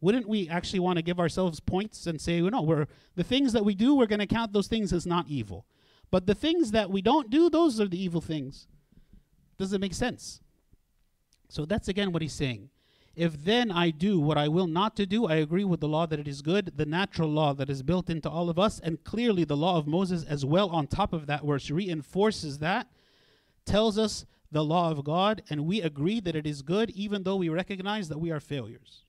Wouldn't 0.00 0.28
we 0.28 0.48
actually 0.48 0.80
want 0.80 0.98
to 0.98 1.02
give 1.02 1.18
ourselves 1.18 1.60
points 1.60 2.06
and 2.06 2.20
say, 2.20 2.42
well, 2.42 2.50
no, 2.50 2.62
we're 2.62 2.86
the 3.14 3.24
things 3.24 3.52
that 3.52 3.64
we 3.64 3.74
do, 3.74 3.94
we're 3.94 4.06
going 4.06 4.18
to 4.18 4.26
count 4.26 4.52
those 4.52 4.66
things 4.66 4.92
as 4.92 5.06
not 5.06 5.28
evil. 5.28 5.66
But 6.10 6.26
the 6.26 6.34
things 6.34 6.72
that 6.72 6.90
we 6.90 7.02
don't 7.02 7.30
do, 7.30 7.48
those 7.48 7.80
are 7.80 7.88
the 7.88 8.00
evil 8.00 8.20
things. 8.20 8.68
Does 9.58 9.72
it 9.72 9.80
make 9.80 9.94
sense? 9.94 10.40
So 11.48 11.64
that's 11.64 11.88
again 11.88 12.12
what 12.12 12.22
he's 12.22 12.32
saying. 12.32 12.70
If 13.16 13.44
then 13.44 13.70
I 13.70 13.90
do 13.90 14.20
what 14.20 14.36
I 14.36 14.46
will 14.48 14.66
not 14.66 14.94
to 14.96 15.06
do, 15.06 15.26
I 15.26 15.36
agree 15.36 15.64
with 15.64 15.80
the 15.80 15.88
law 15.88 16.04
that 16.06 16.20
it 16.20 16.28
is 16.28 16.42
good, 16.42 16.72
the 16.76 16.84
natural 16.84 17.30
law 17.30 17.54
that 17.54 17.70
is 17.70 17.82
built 17.82 18.10
into 18.10 18.28
all 18.28 18.50
of 18.50 18.58
us, 18.58 18.78
and 18.78 19.02
clearly 19.04 19.44
the 19.44 19.56
law 19.56 19.78
of 19.78 19.86
Moses 19.86 20.22
as 20.24 20.44
well 20.44 20.68
on 20.68 20.86
top 20.86 21.14
of 21.14 21.26
that, 21.26 21.42
which 21.42 21.70
reinforces 21.70 22.58
that, 22.58 22.88
tells 23.64 23.98
us 23.98 24.26
the 24.52 24.62
law 24.62 24.90
of 24.90 25.02
God, 25.02 25.42
and 25.48 25.64
we 25.64 25.80
agree 25.80 26.20
that 26.20 26.36
it 26.36 26.46
is 26.46 26.60
good, 26.60 26.90
even 26.90 27.22
though 27.22 27.36
we 27.36 27.48
recognize 27.48 28.08
that 28.10 28.18
we 28.18 28.30
are 28.30 28.38
failures. 28.38 29.04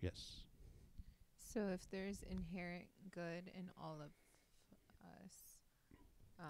Yes. 0.00 0.40
So 1.38 1.68
if 1.72 1.88
there's 1.90 2.24
inherent 2.28 2.86
good 3.14 3.50
in 3.56 3.70
all 3.80 3.98
of 4.00 4.10
us, 5.22 5.32
uh, 6.40 6.44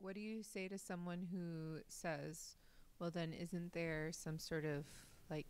what 0.00 0.14
do 0.14 0.20
you 0.20 0.42
say 0.42 0.66
to 0.68 0.78
someone 0.78 1.28
who 1.30 1.80
says, 1.88 2.56
well, 2.98 3.10
then 3.10 3.32
isn't 3.32 3.72
there 3.72 4.10
some 4.12 4.38
sort 4.38 4.64
of 4.64 4.84
like 5.30 5.46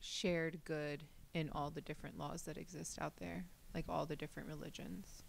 shared 0.00 0.60
good 0.64 1.04
in 1.34 1.50
all 1.54 1.70
the 1.70 1.80
different 1.80 2.18
laws 2.18 2.42
that 2.42 2.56
exist 2.56 2.98
out 3.00 3.14
there, 3.18 3.46
like 3.74 3.84
all 3.88 4.04
the 4.06 4.16
different 4.16 4.48
religions? 4.48 5.22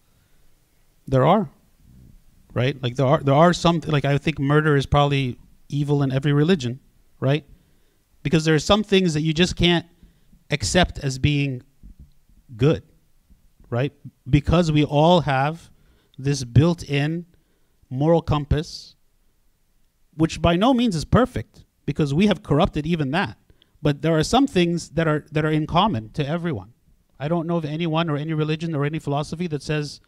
There 1.07 1.25
are, 1.25 1.49
right? 2.53 2.81
Like 2.81 2.95
there 2.95 3.05
are 3.05 3.19
there 3.19 3.35
are 3.35 3.53
some 3.53 3.81
like 3.87 4.05
I 4.05 4.17
think 4.17 4.39
murder 4.39 4.75
is 4.75 4.85
probably 4.85 5.39
evil 5.69 6.03
in 6.03 6.11
every 6.11 6.33
religion, 6.33 6.79
right? 7.19 7.45
Because 8.23 8.43
there 8.45 8.55
are 8.55 8.59
some 8.59 8.83
things 8.83 9.13
that 9.13 9.21
you 9.21 9.33
just 9.33 9.55
can't 9.55 9.85
accept 10.51 10.99
as 10.99 11.17
being 11.17 11.63
good, 12.57 12.83
right? 13.69 13.93
Because 14.29 14.71
we 14.71 14.83
all 14.83 15.21
have 15.21 15.69
this 16.17 16.43
built 16.43 16.83
in 16.83 17.25
moral 17.89 18.21
compass, 18.21 18.95
which 20.15 20.41
by 20.41 20.55
no 20.55 20.73
means 20.73 20.95
is 20.95 21.05
perfect, 21.05 21.65
because 21.85 22.13
we 22.13 22.27
have 22.27 22.43
corrupted 22.43 22.85
even 22.85 23.11
that. 23.11 23.37
But 23.81 24.01
there 24.01 24.17
are 24.17 24.23
some 24.23 24.47
things 24.47 24.89
that 24.91 25.07
are 25.07 25.25
that 25.31 25.45
are 25.45 25.51
in 25.51 25.65
common 25.65 26.09
to 26.11 26.27
everyone. 26.27 26.73
I 27.19 27.27
don't 27.27 27.47
know 27.47 27.57
of 27.57 27.65
anyone 27.65 28.09
or 28.09 28.17
any 28.17 28.33
religion 28.33 28.75
or 28.75 28.85
any 28.85 28.99
philosophy 28.99 29.47
that 29.47 29.63
says 29.63 30.01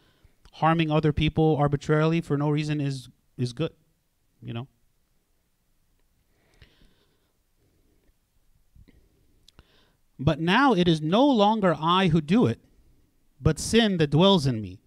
harming 0.54 0.90
other 0.90 1.12
people 1.12 1.56
arbitrarily 1.56 2.20
for 2.20 2.36
no 2.36 2.50
reason 2.50 2.80
is 2.80 3.08
is 3.38 3.52
good, 3.52 3.72
you 4.42 4.52
know. 4.52 4.68
But 10.18 10.40
now 10.40 10.72
it 10.74 10.86
is 10.86 11.00
no 11.00 11.26
longer 11.26 11.74
I 11.78 12.08
who 12.08 12.20
do 12.20 12.46
it, 12.46 12.60
but 13.40 13.58
sin 13.58 13.96
that 13.96 14.10
dwells 14.10 14.46
in 14.46 14.60
me. 14.60 14.81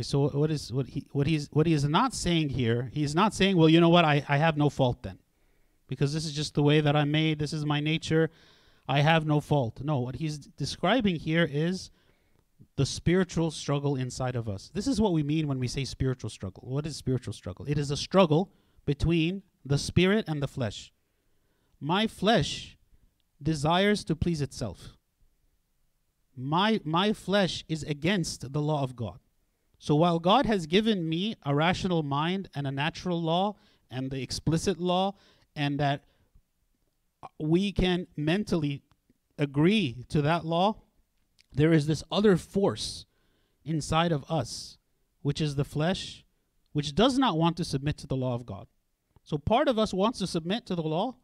Okay, 0.00 0.06
so 0.06 0.30
what 0.30 0.50
is 0.50 0.72
what 0.72 0.86
he 0.86 1.06
what 1.12 1.26
he's 1.26 1.50
what 1.52 1.66
he 1.66 1.74
is 1.74 1.84
not 1.84 2.14
saying 2.14 2.48
here, 2.48 2.90
he's 2.90 3.14
not 3.14 3.34
saying, 3.34 3.58
well, 3.58 3.68
you 3.68 3.82
know 3.82 3.90
what, 3.90 4.06
I, 4.06 4.24
I 4.30 4.38
have 4.38 4.56
no 4.56 4.70
fault 4.70 5.02
then. 5.02 5.18
Because 5.88 6.14
this 6.14 6.24
is 6.24 6.32
just 6.32 6.54
the 6.54 6.62
way 6.62 6.80
that 6.80 6.96
I'm 6.96 7.10
made, 7.10 7.38
this 7.38 7.52
is 7.52 7.66
my 7.66 7.80
nature, 7.80 8.30
I 8.88 9.00
have 9.02 9.26
no 9.26 9.40
fault. 9.40 9.82
No, 9.82 9.98
what 9.98 10.14
he's 10.14 10.38
describing 10.38 11.16
here 11.16 11.46
is 11.50 11.90
the 12.76 12.86
spiritual 12.86 13.50
struggle 13.50 13.94
inside 13.94 14.36
of 14.36 14.48
us. 14.48 14.70
This 14.72 14.86
is 14.86 15.02
what 15.02 15.12
we 15.12 15.22
mean 15.22 15.46
when 15.46 15.58
we 15.58 15.68
say 15.68 15.84
spiritual 15.84 16.30
struggle. 16.30 16.62
What 16.66 16.86
is 16.86 16.96
spiritual 16.96 17.34
struggle? 17.34 17.66
It 17.68 17.76
is 17.76 17.90
a 17.90 17.96
struggle 17.96 18.50
between 18.86 19.42
the 19.66 19.76
spirit 19.76 20.24
and 20.26 20.42
the 20.42 20.48
flesh. 20.48 20.94
My 21.78 22.06
flesh 22.06 22.78
desires 23.42 24.02
to 24.04 24.16
please 24.16 24.40
itself. 24.40 24.96
My, 26.34 26.80
my 26.84 27.12
flesh 27.12 27.64
is 27.68 27.82
against 27.82 28.54
the 28.54 28.62
law 28.62 28.82
of 28.82 28.96
God. 28.96 29.18
So 29.80 29.94
while 29.94 30.18
God 30.18 30.44
has 30.44 30.66
given 30.66 31.08
me 31.08 31.36
a 31.42 31.54
rational 31.54 32.02
mind 32.02 32.50
and 32.54 32.66
a 32.66 32.70
natural 32.70 33.20
law 33.20 33.56
and 33.90 34.10
the 34.10 34.22
explicit 34.22 34.78
law, 34.78 35.14
and 35.56 35.80
that 35.80 36.04
we 37.38 37.72
can 37.72 38.06
mentally 38.14 38.82
agree 39.38 40.04
to 40.10 40.20
that 40.20 40.44
law, 40.44 40.82
there 41.50 41.72
is 41.72 41.86
this 41.86 42.04
other 42.12 42.36
force 42.36 43.06
inside 43.64 44.12
of 44.12 44.22
us, 44.30 44.76
which 45.22 45.40
is 45.40 45.54
the 45.54 45.64
flesh, 45.64 46.26
which 46.72 46.94
does 46.94 47.18
not 47.18 47.38
want 47.38 47.56
to 47.56 47.64
submit 47.64 47.96
to 47.98 48.06
the 48.06 48.16
law 48.16 48.34
of 48.34 48.44
God. 48.44 48.66
So 49.22 49.38
part 49.38 49.66
of 49.66 49.78
us 49.78 49.94
wants 49.94 50.18
to 50.18 50.26
submit 50.26 50.66
to 50.66 50.74
the 50.74 50.82
law, 50.82 51.16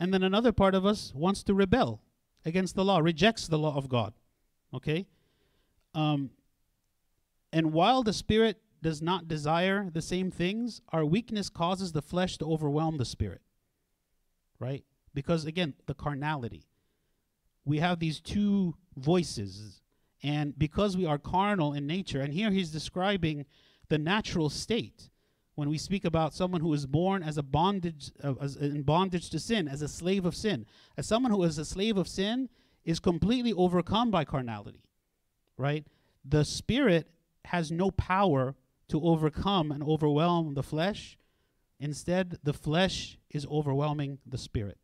and 0.00 0.12
then 0.12 0.24
another 0.24 0.50
part 0.50 0.74
of 0.74 0.84
us 0.84 1.12
wants 1.14 1.44
to 1.44 1.54
rebel 1.54 2.02
against 2.44 2.74
the 2.74 2.84
law, 2.84 2.98
rejects 2.98 3.46
the 3.46 3.58
law 3.58 3.76
of 3.76 3.88
God. 3.88 4.14
Okay? 4.74 5.06
Um, 5.94 6.30
and 7.54 7.72
while 7.72 8.02
the 8.02 8.12
spirit 8.12 8.60
does 8.82 9.00
not 9.00 9.28
desire 9.28 9.88
the 9.88 10.02
same 10.02 10.30
things, 10.32 10.82
our 10.88 11.04
weakness 11.04 11.48
causes 11.48 11.92
the 11.92 12.02
flesh 12.02 12.36
to 12.38 12.44
overwhelm 12.44 12.98
the 12.98 13.04
spirit. 13.04 13.42
Right? 14.58 14.84
Because 15.14 15.46
again, 15.46 15.74
the 15.86 15.94
carnality. 15.94 16.66
We 17.64 17.78
have 17.78 18.00
these 18.00 18.20
two 18.20 18.74
voices. 18.96 19.80
And 20.22 20.58
because 20.58 20.96
we 20.96 21.06
are 21.06 21.16
carnal 21.16 21.74
in 21.74 21.86
nature, 21.86 22.20
and 22.20 22.34
here 22.34 22.50
he's 22.50 22.70
describing 22.70 23.46
the 23.88 23.98
natural 23.98 24.50
state 24.50 25.08
when 25.54 25.68
we 25.68 25.78
speak 25.78 26.04
about 26.04 26.34
someone 26.34 26.60
who 26.60 26.72
is 26.74 26.86
born 26.86 27.22
as 27.22 27.38
a 27.38 27.42
bondage 27.42 28.10
uh, 28.24 28.34
as 28.40 28.56
in 28.56 28.82
bondage 28.82 29.30
to 29.30 29.38
sin 29.38 29.68
as 29.68 29.82
a 29.82 29.88
slave 29.88 30.24
of 30.24 30.34
sin 30.34 30.66
as 30.96 31.06
someone 31.06 31.30
who 31.30 31.44
is 31.44 31.58
a 31.58 31.64
slave 31.64 31.96
of 31.96 32.08
sin 32.08 32.48
is 32.84 32.98
completely 32.98 33.52
overcome 33.52 34.10
by 34.10 34.24
carnality 34.24 34.82
right 35.56 35.86
the 36.24 36.44
spirit 36.44 37.08
has 37.46 37.70
no 37.70 37.90
power 37.90 38.54
to 38.88 39.00
overcome 39.02 39.72
and 39.72 39.82
overwhelm 39.82 40.54
the 40.54 40.62
flesh 40.62 41.18
instead 41.80 42.38
the 42.42 42.52
flesh 42.52 43.18
is 43.30 43.46
overwhelming 43.46 44.18
the 44.26 44.38
spirit 44.38 44.78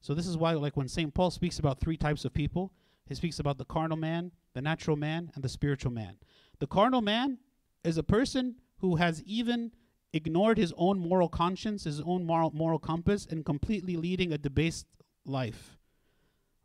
so 0.00 0.14
this 0.14 0.26
is 0.26 0.36
why 0.36 0.52
like 0.52 0.76
when 0.76 0.88
st 0.88 1.12
paul 1.14 1.30
speaks 1.30 1.58
about 1.58 1.80
three 1.80 1.96
types 1.96 2.24
of 2.24 2.32
people 2.32 2.72
he 3.06 3.14
speaks 3.14 3.38
about 3.38 3.58
the 3.58 3.64
carnal 3.64 3.96
man 3.96 4.30
the 4.54 4.62
natural 4.62 4.96
man 4.96 5.30
and 5.34 5.42
the 5.42 5.48
spiritual 5.48 5.92
man 5.92 6.16
the 6.58 6.66
carnal 6.66 7.02
man 7.02 7.38
is 7.84 7.96
a 7.98 8.02
person 8.02 8.56
who 8.78 8.96
has 8.96 9.22
even 9.24 9.72
ignored 10.12 10.58
his 10.58 10.72
own 10.76 10.98
moral 10.98 11.28
conscience, 11.28 11.84
his 11.84 12.00
own 12.00 12.24
moral, 12.24 12.50
moral 12.52 12.78
compass, 12.78 13.26
and 13.26 13.44
completely 13.44 13.96
leading 13.96 14.32
a 14.32 14.38
debased 14.38 14.86
life. 15.24 15.76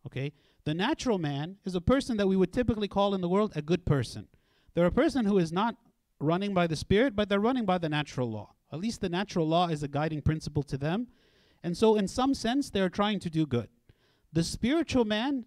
Okay? 0.06 0.34
The 0.64 0.74
natural 0.74 1.20
man 1.20 1.58
is 1.64 1.76
a 1.76 1.82
person 1.82 2.18
that 2.18 2.28
we 2.28 2.36
would 2.36 2.52
typically 2.52 2.88
call 2.88 3.14
in 3.14 3.22
the 3.22 3.30
world 3.30 3.54
a 3.56 3.62
good 3.62 3.86
person. 3.86 4.28
They're 4.76 4.86
a 4.86 4.92
person 4.92 5.26
who 5.26 5.40
is 5.40 5.52
not 5.52 5.76
running 6.20 6.54
by 6.54 6.68
the 6.68 6.76
Spirit, 6.76 7.16
but 7.16 7.28
they're 7.28 7.40
running 7.40 7.66
by 7.66 7.80
the 7.80 7.90
natural 7.90 8.30
law. 8.30 8.54
At 8.72 8.80
least 8.80 9.02
the 9.02 9.10
natural 9.10 9.48
law 9.48 9.68
is 9.68 9.84
a 9.84 9.88
guiding 9.88 10.22
principle 10.22 10.64
to 10.64 10.78
them. 10.78 11.08
And 11.64 11.76
so, 11.76 11.96
in 11.96 12.08
some 12.08 12.34
sense, 12.34 12.70
they're 12.70 12.90
trying 12.90 13.20
to 13.22 13.30
do 13.30 13.46
good. 13.46 13.70
The 14.34 14.44
spiritual 14.44 15.06
man 15.06 15.46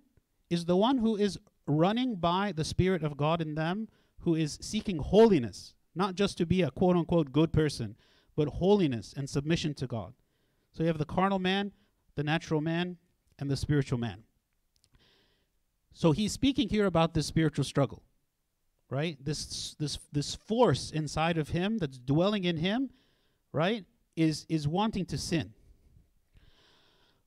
is 0.50 0.64
the 0.64 0.76
one 0.76 0.98
who 0.98 1.16
is 1.16 1.38
running 1.66 2.16
by 2.16 2.52
the 2.52 2.64
Spirit 2.64 3.02
of 3.02 3.16
God 3.16 3.40
in 3.40 3.55
them, 3.55 3.88
who 4.20 4.34
is 4.34 4.59
seeking 4.60 4.98
holiness, 4.98 5.74
not 5.94 6.14
just 6.14 6.38
to 6.38 6.46
be 6.46 6.62
a 6.62 6.70
quote 6.70 6.96
unquote 6.96 7.32
good 7.32 7.52
person, 7.52 7.96
but 8.34 8.48
holiness 8.48 9.14
and 9.16 9.28
submission 9.28 9.74
to 9.74 9.86
God. 9.86 10.14
So 10.72 10.82
you 10.82 10.88
have 10.88 10.98
the 10.98 11.05
carnal 11.05 11.38
man, 11.38 11.72
the 12.14 12.24
natural 12.24 12.60
man, 12.60 12.96
and 13.38 13.50
the 13.50 13.56
spiritual 13.56 13.98
man. 13.98 14.24
So 15.92 16.12
he's 16.12 16.32
speaking 16.32 16.68
here 16.68 16.86
about 16.86 17.14
this 17.14 17.26
spiritual 17.26 17.64
struggle, 17.64 18.02
right? 18.90 19.16
This 19.24 19.74
this 19.78 19.98
this 20.12 20.35
force 20.35 20.90
inside 20.90 21.39
of 21.39 21.51
him 21.51 21.78
that's 21.78 21.98
dwelling 21.98 22.44
in 22.44 22.56
him, 22.59 22.90
right, 23.52 23.85
is 24.16 24.47
is 24.48 24.66
wanting 24.66 25.05
to 25.06 25.19
sin. 25.19 25.52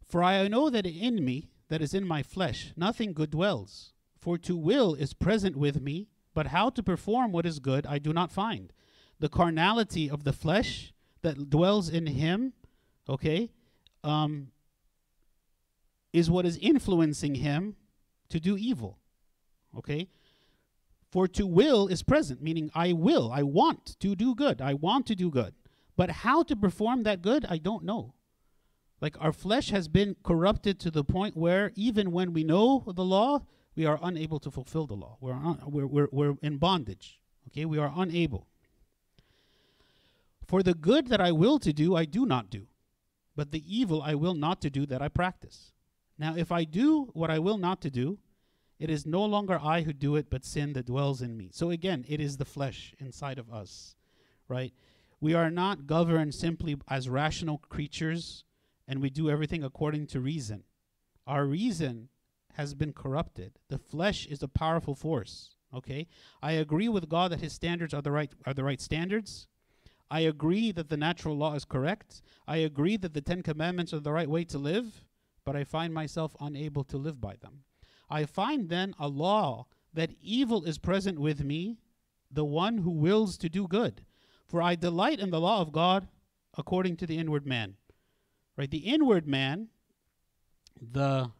For 0.07 0.23
I 0.23 0.47
know 0.47 0.69
that 0.69 0.85
in 0.85 1.23
me, 1.23 1.51
that 1.69 1.81
is 1.81 1.93
in 1.93 2.05
my 2.05 2.21
flesh, 2.21 2.73
nothing 2.75 3.13
good 3.13 3.31
dwells. 3.31 3.93
For 4.19 4.37
to 4.39 4.55
will 4.57 4.93
is 4.93 5.13
present 5.13 5.55
with 5.55 5.81
me, 5.81 6.09
but 6.33 6.47
how 6.47 6.69
to 6.69 6.83
perform 6.83 7.31
what 7.31 7.45
is 7.45 7.59
good 7.59 7.87
I 7.87 7.97
do 7.97 8.13
not 8.13 8.31
find. 8.31 8.73
The 9.19 9.29
carnality 9.29 10.09
of 10.09 10.23
the 10.23 10.33
flesh 10.33 10.93
that 11.21 11.49
dwells 11.49 11.89
in 11.89 12.07
him, 12.07 12.53
okay, 13.07 13.51
um, 14.03 14.47
is 16.11 16.29
what 16.29 16.45
is 16.45 16.57
influencing 16.57 17.35
him 17.35 17.75
to 18.29 18.39
do 18.39 18.57
evil. 18.57 18.97
Okay? 19.77 20.09
For 21.11 21.27
to 21.27 21.45
will 21.45 21.87
is 21.87 22.03
present, 22.03 22.41
meaning 22.41 22.71
I 22.73 22.93
will, 22.93 23.31
I 23.33 23.43
want 23.43 23.99
to 23.99 24.15
do 24.15 24.33
good, 24.33 24.61
I 24.61 24.73
want 24.73 25.05
to 25.07 25.15
do 25.15 25.29
good. 25.29 25.53
But 25.97 26.09
how 26.09 26.41
to 26.43 26.55
perform 26.55 27.03
that 27.03 27.21
good, 27.21 27.45
I 27.49 27.57
don't 27.57 27.83
know. 27.83 28.13
Like 29.01 29.17
our 29.19 29.33
flesh 29.33 29.71
has 29.71 29.89
been 29.89 30.15
corrupted 30.23 30.79
to 30.79 30.91
the 30.91 31.03
point 31.03 31.35
where 31.35 31.73
even 31.75 32.11
when 32.11 32.31
we 32.31 32.45
know 32.45 32.85
the 32.87 33.03
law, 33.03 33.41
we 33.75 33.85
are 33.85 33.99
unable 34.01 34.39
to 34.39 34.51
fulfill 34.51 34.87
the 34.87 34.93
law. 34.93 35.17
We're, 35.19 35.33
un- 35.33 35.59
we're, 35.65 35.87
we're, 35.87 36.07
we're 36.11 36.35
in 36.41 36.57
bondage. 36.57 37.19
Okay, 37.47 37.65
we 37.65 37.77
are 37.77 37.91
unable. 37.95 38.47
For 40.47 40.63
the 40.63 40.73
good 40.73 41.07
that 41.07 41.19
I 41.19 41.31
will 41.31 41.59
to 41.59 41.73
do, 41.73 41.95
I 41.95 42.05
do 42.05 42.25
not 42.25 42.49
do, 42.49 42.67
but 43.35 43.51
the 43.51 43.63
evil 43.67 44.01
I 44.01 44.15
will 44.15 44.33
not 44.33 44.61
to 44.61 44.69
do 44.69 44.85
that 44.85 45.01
I 45.01 45.07
practice. 45.09 45.73
Now, 46.17 46.35
if 46.35 46.51
I 46.51 46.63
do 46.63 47.09
what 47.13 47.31
I 47.31 47.39
will 47.39 47.57
not 47.57 47.81
to 47.81 47.89
do, 47.89 48.19
it 48.81 48.89
is 48.89 49.05
no 49.05 49.23
longer 49.23 49.59
I 49.61 49.81
who 49.81 49.93
do 49.93 50.15
it, 50.15 50.31
but 50.31 50.43
sin 50.43 50.73
that 50.73 50.87
dwells 50.87 51.21
in 51.21 51.37
me. 51.37 51.51
So 51.53 51.69
again, 51.69 52.03
it 52.07 52.19
is 52.19 52.37
the 52.37 52.45
flesh 52.45 52.95
inside 52.99 53.37
of 53.37 53.53
us, 53.53 53.95
right? 54.47 54.73
We 55.19 55.35
are 55.35 55.51
not 55.51 55.85
governed 55.85 56.33
simply 56.33 56.75
as 56.89 57.07
rational 57.07 57.59
creatures 57.69 58.43
and 58.87 58.99
we 58.99 59.11
do 59.11 59.29
everything 59.29 59.63
according 59.63 60.07
to 60.07 60.19
reason. 60.19 60.63
Our 61.27 61.45
reason 61.45 62.09
has 62.53 62.73
been 62.73 62.91
corrupted. 62.91 63.59
The 63.69 63.77
flesh 63.77 64.25
is 64.25 64.41
a 64.41 64.47
powerful 64.47 64.95
force. 64.95 65.51
Okay? 65.71 66.07
I 66.41 66.53
agree 66.53 66.89
with 66.89 67.07
God 67.07 67.31
that 67.31 67.39
his 67.39 67.53
standards 67.53 67.93
are 67.93 68.01
the 68.01 68.11
right 68.11 68.31
are 68.47 68.53
the 68.55 68.63
right 68.63 68.81
standards. 68.81 69.45
I 70.09 70.21
agree 70.21 70.71
that 70.71 70.89
the 70.89 70.97
natural 70.97 71.37
law 71.37 71.53
is 71.53 71.65
correct. 71.65 72.23
I 72.47 72.57
agree 72.57 72.97
that 72.97 73.13
the 73.13 73.21
10 73.21 73.43
commandments 73.43 73.93
are 73.93 73.99
the 73.99 74.11
right 74.11 74.29
way 74.29 74.43
to 74.45 74.57
live, 74.57 75.05
but 75.45 75.55
I 75.55 75.63
find 75.63 75.93
myself 75.93 76.35
unable 76.41 76.83
to 76.85 76.97
live 76.97 77.21
by 77.21 77.35
them. 77.35 77.63
I 78.11 78.25
find 78.25 78.69
then 78.69 78.93
a 78.99 79.07
law 79.07 79.67
that 79.93 80.11
evil 80.21 80.65
is 80.65 80.77
present 80.77 81.17
with 81.17 81.43
me, 81.43 81.77
the 82.29 82.45
one 82.45 82.79
who 82.79 82.91
wills 82.91 83.37
to 83.37 83.49
do 83.49 83.67
good. 83.67 84.03
For 84.45 84.61
I 84.61 84.75
delight 84.75 85.19
in 85.19 85.29
the 85.29 85.39
law 85.39 85.61
of 85.61 85.71
God 85.71 86.09
according 86.57 86.97
to 86.97 87.07
the 87.07 87.17
inward 87.17 87.47
man. 87.47 87.75
Right? 88.57 88.69
The 88.69 88.79
inward 88.79 89.27
man, 89.27 89.69
the 90.81 91.31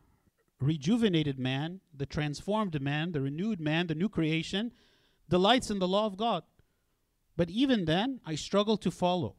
rejuvenated 0.62 1.38
man, 1.38 1.82
the 1.94 2.06
transformed 2.06 2.80
man, 2.82 3.12
the 3.12 3.22
renewed 3.22 3.60
man, 3.60 3.88
the 3.88 3.96
new 3.96 4.08
creation, 4.08 4.72
delights 5.30 5.70
in 5.70 5.80
the 5.80 5.88
law 5.88 6.06
of 6.06 6.18
God. 6.18 6.44
But 7.36 7.50
even 7.50 7.86
then, 7.86 8.22
I 8.26 8.36
struggle 8.36 8.78
to 8.78 8.92
follow. 8.92 9.36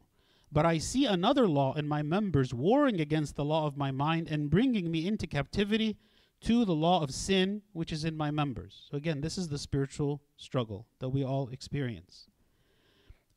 But 0.50 0.66
I 0.66 0.78
see 0.78 1.06
another 1.06 1.48
law 1.48 1.72
in 1.72 1.88
my 1.88 2.02
members 2.02 2.52
warring 2.52 3.00
against 3.00 3.36
the 3.36 3.44
law 3.44 3.66
of 3.66 3.76
my 3.78 3.90
mind 3.90 4.28
and 4.28 4.50
bringing 4.50 4.90
me 4.90 5.06
into 5.06 5.26
captivity 5.26 5.96
to 6.44 6.64
the 6.64 6.74
law 6.74 7.02
of 7.02 7.12
sin 7.12 7.62
which 7.72 7.92
is 7.92 8.04
in 8.04 8.16
my 8.16 8.30
members. 8.30 8.86
So 8.90 8.96
again, 8.96 9.20
this 9.20 9.38
is 9.38 9.48
the 9.48 9.58
spiritual 9.58 10.22
struggle 10.36 10.86
that 10.98 11.10
we 11.10 11.24
all 11.24 11.48
experience. 11.48 12.26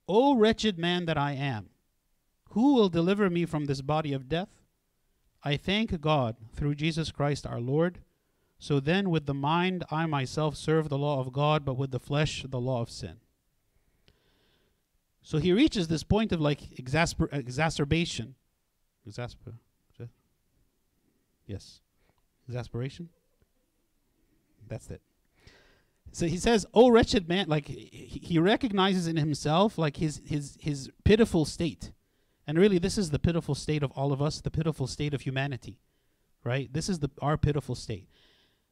O 0.08 0.36
wretched 0.36 0.78
man 0.78 1.06
that 1.06 1.18
I 1.18 1.34
am, 1.34 1.70
who 2.52 2.74
will 2.74 2.90
deliver 2.90 3.30
me 3.30 3.46
from 3.46 3.66
this 3.66 3.82
body 3.82 4.14
of 4.14 4.30
death? 4.30 4.50
I 5.44 5.58
thank 5.58 6.00
God 6.02 6.36
through 6.54 6.76
Jesus 6.76 7.12
Christ 7.12 7.46
our 7.46 7.60
Lord. 7.60 8.00
So 8.58 8.80
then, 8.80 9.10
with 9.10 9.26
the 9.26 9.34
mind, 9.34 9.84
I 9.92 10.06
myself 10.06 10.56
serve 10.56 10.90
the 10.90 10.98
law 10.98 11.20
of 11.20 11.34
God, 11.34 11.66
but 11.66 11.78
with 11.78 11.92
the 11.92 12.00
flesh, 12.00 12.46
the 12.48 12.60
law 12.60 12.82
of 12.82 12.90
sin. 12.90 13.18
So 15.22 15.40
he 15.40 15.52
reaches 15.52 15.88
this 15.88 16.04
point 16.04 16.32
of 16.32 16.40
like 16.40 16.62
exasper- 16.76 17.34
exacerbation. 17.34 18.36
Exasper- 19.08 19.58
yes. 21.46 21.82
Exasperation? 22.48 23.10
That's 24.68 24.90
it. 24.90 25.02
So 26.12 26.28
he 26.28 26.38
says, 26.38 26.66
"Oh 26.74 26.90
wretched 26.90 27.28
man!" 27.28 27.48
Like 27.48 27.68
he, 27.68 28.22
he 28.24 28.40
recognizes 28.40 29.08
in 29.08 29.18
himself 29.18 29.78
like 29.78 29.98
his 29.98 30.22
his 30.26 30.58
his 30.62 30.90
pitiful 31.04 31.44
state, 31.44 31.92
and 32.48 32.58
really, 32.58 32.78
this 32.78 32.98
is 32.98 33.10
the 33.10 33.20
pitiful 33.20 33.56
state 33.56 33.84
of 33.84 33.92
all 33.92 34.14
of 34.14 34.22
us, 34.22 34.40
the 34.40 34.52
pitiful 34.52 34.88
state 34.88 35.14
of 35.14 35.22
humanity, 35.22 35.80
right? 36.44 36.72
This 36.72 36.88
is 36.88 37.00
the 37.00 37.10
our 37.22 37.38
pitiful 37.38 37.76
state. 37.76 38.08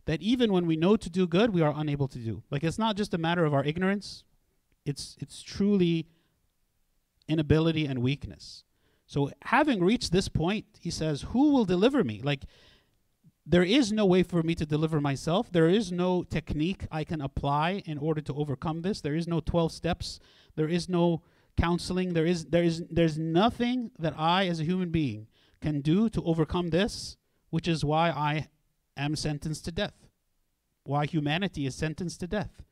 That 0.06 0.22
even 0.22 0.54
when 0.54 0.66
we 0.68 0.76
know 0.76 0.95
to 0.95 1.10
do 1.10 1.28
good, 1.28 1.54
we 1.54 1.62
are 1.62 1.74
unable 1.76 2.08
to 2.10 2.20
do. 2.20 2.44
Like 2.50 2.64
it's 2.64 2.80
not 2.80 2.95
just 2.95 3.14
a 3.14 3.18
matter 3.18 3.45
of 3.45 3.54
our 3.54 3.66
ignorance; 3.66 4.24
it's 4.86 5.18
it's 5.20 5.41
truly 5.41 6.08
inability 7.28 7.86
and 7.86 8.02
weakness. 8.02 8.64
So 9.06 9.32
having 9.44 9.84
reached 9.84 10.12
this 10.12 10.30
point, 10.30 10.66
he 10.80 10.90
says, 10.91 11.24
"Who 11.30 11.52
will 11.52 11.66
deliver 11.66 12.04
me?" 12.04 12.22
Like 12.24 12.45
there 13.45 13.64
is 13.64 13.91
no 13.91 14.06
way 14.06 14.24
for 14.24 14.41
me 14.41 14.56
to 14.56 14.65
deliver 14.65 15.02
myself. 15.02 15.52
There 15.52 15.68
is 15.68 15.91
no 15.91 16.24
technique 16.24 16.86
I 16.90 17.03
can 17.03 17.22
apply 17.22 17.84
in 17.86 17.98
order 17.98 18.22
to 18.22 18.34
overcome 18.34 18.82
this. 18.82 19.02
There 19.02 19.15
is 19.15 19.28
no 19.28 19.41
12 19.41 19.72
steps. 19.72 20.20
There 20.56 20.70
is 20.70 20.88
no 20.88 21.22
counseling. 21.57 22.14
There 22.14 22.26
is 22.26 22.45
there 22.45 22.64
is 22.64 22.84
there's 22.90 23.18
nothing 23.18 23.91
that 23.99 24.14
I 24.18 24.48
as 24.48 24.60
a 24.60 24.64
human 24.64 24.90
being 24.90 25.28
can 25.61 25.82
do 25.82 26.10
to 26.10 26.24
overcome 26.24 26.70
this, 26.70 27.18
which 27.49 27.68
is 27.68 27.84
why 27.84 28.10
I 28.10 28.48
am 28.95 29.15
sentenced 29.15 29.65
to 29.65 29.72
death. 29.72 30.07
Why 30.84 31.06
humanity 31.06 31.65
is 31.65 31.76
sentenced 31.76 32.20
to 32.22 32.28
death. 32.28 32.64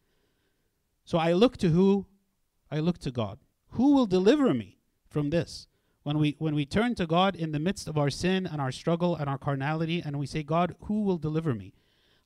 So 1.04 1.18
I 1.18 1.34
look 1.34 1.58
to 1.58 1.70
who? 1.70 2.06
I 2.70 2.80
look 2.80 2.98
to 3.00 3.12
God. 3.12 3.40
Who 3.72 3.94
will 3.94 4.06
deliver 4.06 4.54
me 4.54 4.80
from 5.10 5.30
this? 5.30 5.68
When 6.04 6.18
we 6.18 6.36
when 6.40 6.56
we 6.56 6.66
turn 6.66 6.96
to 6.96 7.06
God 7.06 7.36
in 7.36 7.52
the 7.52 7.60
midst 7.60 7.88
of 7.88 7.98
our 7.98 8.10
sin 8.10 8.48
and 8.48 8.60
our 8.60 8.72
struggle 8.72 9.16
and 9.16 9.30
our 9.30 9.38
carnality 9.38 10.02
and 10.04 10.18
we 10.18 10.26
say, 10.26 10.42
God, 10.44 10.76
who 10.86 11.04
will 11.04 11.18
deliver 11.18 11.54
me? 11.54 11.74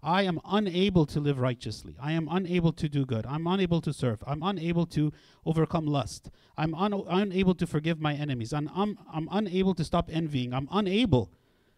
I 0.05 0.21
am 0.21 0.39
unable 0.45 1.07
to 1.07 1.19
live 1.19 1.39
righteously. 1.39 1.97
I 1.99 2.11
am 2.11 2.27
unable 2.29 2.71
to 2.73 2.87
do 2.87 3.07
good. 3.07 3.25
I'm 3.25 3.47
unable 3.47 3.81
to 3.81 3.91
serve. 3.91 4.23
I'm 4.27 4.43
unable 4.43 4.85
to 4.87 5.11
overcome 5.47 5.87
lust. 5.87 6.29
I'm 6.55 6.75
un- 6.75 7.03
unable 7.09 7.55
to 7.55 7.65
forgive 7.65 7.99
my 7.99 8.13
enemies. 8.13 8.53
I'm, 8.53 8.69
I'm, 8.75 8.99
I'm 9.11 9.27
unable 9.31 9.73
to 9.73 9.83
stop 9.83 10.11
envying. 10.13 10.53
I'm 10.53 10.67
unable. 10.71 11.31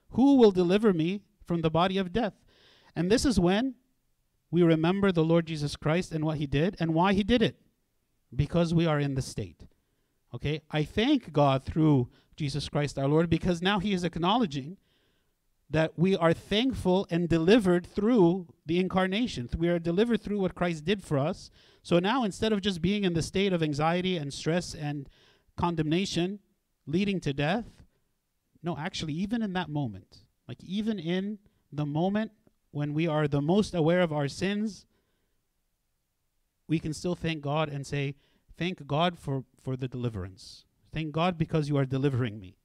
Who 0.09 0.35
will 0.35 0.51
deliver 0.51 0.91
me 0.91 1.21
from 1.45 1.61
the 1.61 1.69
body 1.69 1.97
of 1.97 2.11
death? 2.11 2.33
And 2.97 3.09
this 3.09 3.25
is 3.25 3.39
when 3.39 3.75
we 4.51 4.61
remember 4.61 5.13
the 5.13 5.23
Lord 5.23 5.45
Jesus 5.45 5.77
Christ 5.77 6.11
and 6.11 6.25
what 6.25 6.37
he 6.37 6.47
did 6.47 6.75
and 6.81 6.93
why 6.93 7.13
he 7.13 7.23
did 7.23 7.41
it. 7.41 7.55
Because 8.35 8.73
we 8.73 8.85
are 8.85 8.99
in 8.99 9.15
the 9.15 9.21
state. 9.21 9.63
Okay? 10.37 10.61
I 10.69 10.83
thank 10.83 11.33
God 11.33 11.63
through 11.63 12.09
Jesus 12.35 12.69
Christ 12.69 12.99
our 12.99 13.07
Lord 13.07 13.27
because 13.27 13.59
now 13.59 13.79
he 13.79 13.91
is 13.91 14.03
acknowledging 14.03 14.77
that 15.67 15.97
we 15.97 16.15
are 16.15 16.31
thankful 16.31 17.07
and 17.09 17.27
delivered 17.27 17.87
through 17.87 18.47
the 18.63 18.79
incarnation. 18.79 19.49
We 19.57 19.67
are 19.67 19.79
delivered 19.79 20.21
through 20.21 20.39
what 20.39 20.53
Christ 20.53 20.85
did 20.85 21.03
for 21.03 21.17
us. 21.17 21.49
So 21.81 21.97
now 21.97 22.23
instead 22.23 22.53
of 22.53 22.61
just 22.61 22.83
being 22.83 23.03
in 23.03 23.13
the 23.13 23.23
state 23.23 23.51
of 23.51 23.63
anxiety 23.63 24.15
and 24.15 24.31
stress 24.31 24.75
and 24.75 25.09
condemnation 25.57 26.37
leading 26.85 27.19
to 27.21 27.33
death, 27.33 27.65
no, 28.61 28.77
actually, 28.77 29.13
even 29.13 29.41
in 29.41 29.53
that 29.53 29.69
moment, 29.69 30.19
like 30.47 30.63
even 30.63 30.99
in 30.99 31.39
the 31.71 31.85
moment 31.85 32.31
when 32.69 32.93
we 32.93 33.07
are 33.07 33.27
the 33.27 33.41
most 33.41 33.73
aware 33.73 34.01
of 34.01 34.13
our 34.13 34.27
sins, 34.27 34.85
we 36.67 36.77
can 36.77 36.93
still 36.93 37.15
thank 37.15 37.41
God 37.41 37.69
and 37.69 37.87
say, 37.87 38.15
Thank 38.57 38.87
God 38.87 39.19
for, 39.19 39.43
for 39.67 39.75
the 39.75 39.89
deliverance. 39.89 40.63
Thank 40.93 41.11
God 41.11 41.37
because 41.37 41.67
you 41.67 41.75
are 41.75 41.83
delivering 41.83 42.39
me. 42.39 42.55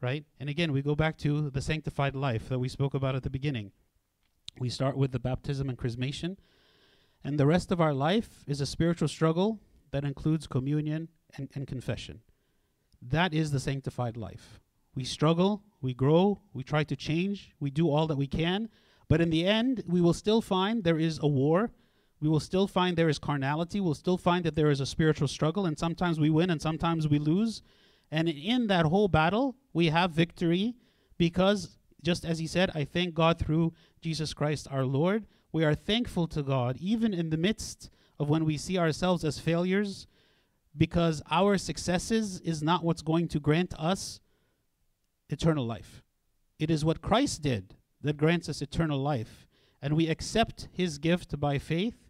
Right? 0.00 0.24
And 0.38 0.48
again, 0.48 0.70
we 0.70 0.80
go 0.80 0.94
back 0.94 1.18
to 1.18 1.50
the 1.50 1.60
sanctified 1.60 2.14
life 2.14 2.48
that 2.48 2.60
we 2.60 2.68
spoke 2.68 2.94
about 2.94 3.16
at 3.16 3.24
the 3.24 3.28
beginning. 3.38 3.72
We 4.60 4.68
start 4.68 4.96
with 4.96 5.10
the 5.10 5.18
baptism 5.18 5.68
and 5.68 5.76
chrismation, 5.76 6.36
and 7.24 7.40
the 7.40 7.46
rest 7.46 7.72
of 7.72 7.80
our 7.80 7.92
life 7.92 8.44
is 8.46 8.60
a 8.60 8.66
spiritual 8.66 9.08
struggle 9.08 9.58
that 9.90 10.04
includes 10.04 10.46
communion 10.46 11.08
and, 11.36 11.48
and 11.56 11.66
confession. 11.66 12.20
That 13.00 13.34
is 13.34 13.50
the 13.50 13.58
sanctified 13.58 14.16
life. 14.16 14.60
We 14.94 15.02
struggle, 15.02 15.64
we 15.80 15.92
grow, 15.92 16.40
we 16.52 16.62
try 16.62 16.84
to 16.84 16.94
change, 16.94 17.50
we 17.58 17.70
do 17.70 17.90
all 17.90 18.06
that 18.06 18.16
we 18.16 18.28
can, 18.28 18.68
but 19.08 19.20
in 19.20 19.30
the 19.30 19.44
end, 19.44 19.82
we 19.88 20.00
will 20.00 20.14
still 20.14 20.40
find 20.40 20.84
there 20.84 21.00
is 21.00 21.18
a 21.20 21.26
war 21.26 21.72
we 22.22 22.28
will 22.28 22.40
still 22.40 22.68
find 22.68 22.96
there 22.96 23.08
is 23.08 23.18
carnality. 23.18 23.80
We'll 23.80 23.94
still 23.94 24.16
find 24.16 24.44
that 24.44 24.54
there 24.54 24.70
is 24.70 24.80
a 24.80 24.86
spiritual 24.86 25.26
struggle, 25.26 25.66
and 25.66 25.76
sometimes 25.76 26.20
we 26.20 26.30
win 26.30 26.50
and 26.50 26.62
sometimes 26.62 27.08
we 27.08 27.18
lose. 27.18 27.62
And 28.12 28.28
in 28.28 28.68
that 28.68 28.86
whole 28.86 29.08
battle, 29.08 29.56
we 29.72 29.88
have 29.88 30.12
victory 30.12 30.76
because, 31.18 31.78
just 32.00 32.24
as 32.24 32.38
he 32.38 32.46
said, 32.46 32.70
I 32.76 32.84
thank 32.84 33.14
God 33.14 33.40
through 33.40 33.72
Jesus 34.00 34.34
Christ 34.34 34.68
our 34.70 34.84
Lord. 34.84 35.26
We 35.50 35.64
are 35.64 35.74
thankful 35.74 36.28
to 36.28 36.44
God, 36.44 36.76
even 36.78 37.12
in 37.12 37.30
the 37.30 37.36
midst 37.36 37.90
of 38.20 38.30
when 38.30 38.44
we 38.44 38.56
see 38.56 38.78
ourselves 38.78 39.24
as 39.24 39.40
failures, 39.40 40.06
because 40.76 41.22
our 41.28 41.58
successes 41.58 42.38
is 42.40 42.62
not 42.62 42.84
what's 42.84 43.02
going 43.02 43.26
to 43.28 43.40
grant 43.40 43.74
us 43.80 44.20
eternal 45.28 45.66
life. 45.66 46.04
It 46.60 46.70
is 46.70 46.84
what 46.84 47.02
Christ 47.02 47.42
did 47.42 47.74
that 48.00 48.16
grants 48.16 48.48
us 48.48 48.62
eternal 48.62 49.00
life. 49.00 49.48
And 49.82 49.94
we 49.94 50.06
accept 50.06 50.68
his 50.72 50.98
gift 50.98 51.40
by 51.40 51.58
faith 51.58 52.01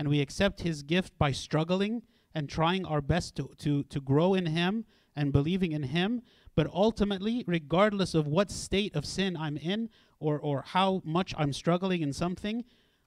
and 0.00 0.08
we 0.08 0.22
accept 0.22 0.62
his 0.62 0.82
gift 0.82 1.12
by 1.18 1.30
struggling 1.30 2.00
and 2.34 2.48
trying 2.48 2.86
our 2.86 3.02
best 3.02 3.36
to, 3.36 3.50
to, 3.58 3.82
to 3.82 4.00
grow 4.00 4.32
in 4.32 4.46
him 4.46 4.86
and 5.14 5.30
believing 5.30 5.72
in 5.72 5.82
him. 5.82 6.22
But 6.56 6.68
ultimately, 6.72 7.44
regardless 7.46 8.14
of 8.14 8.26
what 8.26 8.50
state 8.50 8.96
of 8.96 9.04
sin 9.04 9.36
I'm 9.36 9.58
in 9.58 9.90
or, 10.18 10.38
or 10.38 10.64
how 10.68 11.02
much 11.04 11.34
I'm 11.36 11.52
struggling 11.52 12.00
in 12.00 12.14
something, 12.14 12.64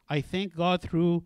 I 0.08 0.22
thank 0.22 0.56
God 0.56 0.84
through, 0.84 1.24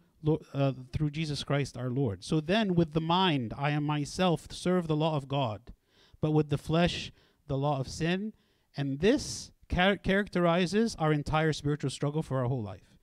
uh, 0.54 0.72
through 0.94 1.10
Jesus 1.10 1.44
Christ 1.44 1.76
our 1.76 1.90
Lord. 1.90 2.24
So 2.24 2.40
then, 2.40 2.74
with 2.74 2.94
the 2.94 3.02
mind, 3.02 3.54
I 3.58 3.72
am 3.72 3.84
myself 3.84 4.48
serve 4.50 4.88
the 4.88 4.96
law 4.96 5.18
of 5.18 5.28
God, 5.28 5.74
but 6.22 6.32
with 6.32 6.50
the 6.50 6.58
flesh, 6.58 7.12
the 7.48 7.58
law 7.58 7.78
of 7.78 7.90
sin. 7.90 8.32
And 8.78 9.02
this 9.02 9.52
char- 9.70 9.98
characterizes 9.98 10.96
our 10.98 11.12
entire 11.12 11.52
spiritual 11.52 11.90
struggle 11.90 12.24
for 12.24 12.38
our 12.38 12.46
whole 12.46 12.64
life. 12.64 12.97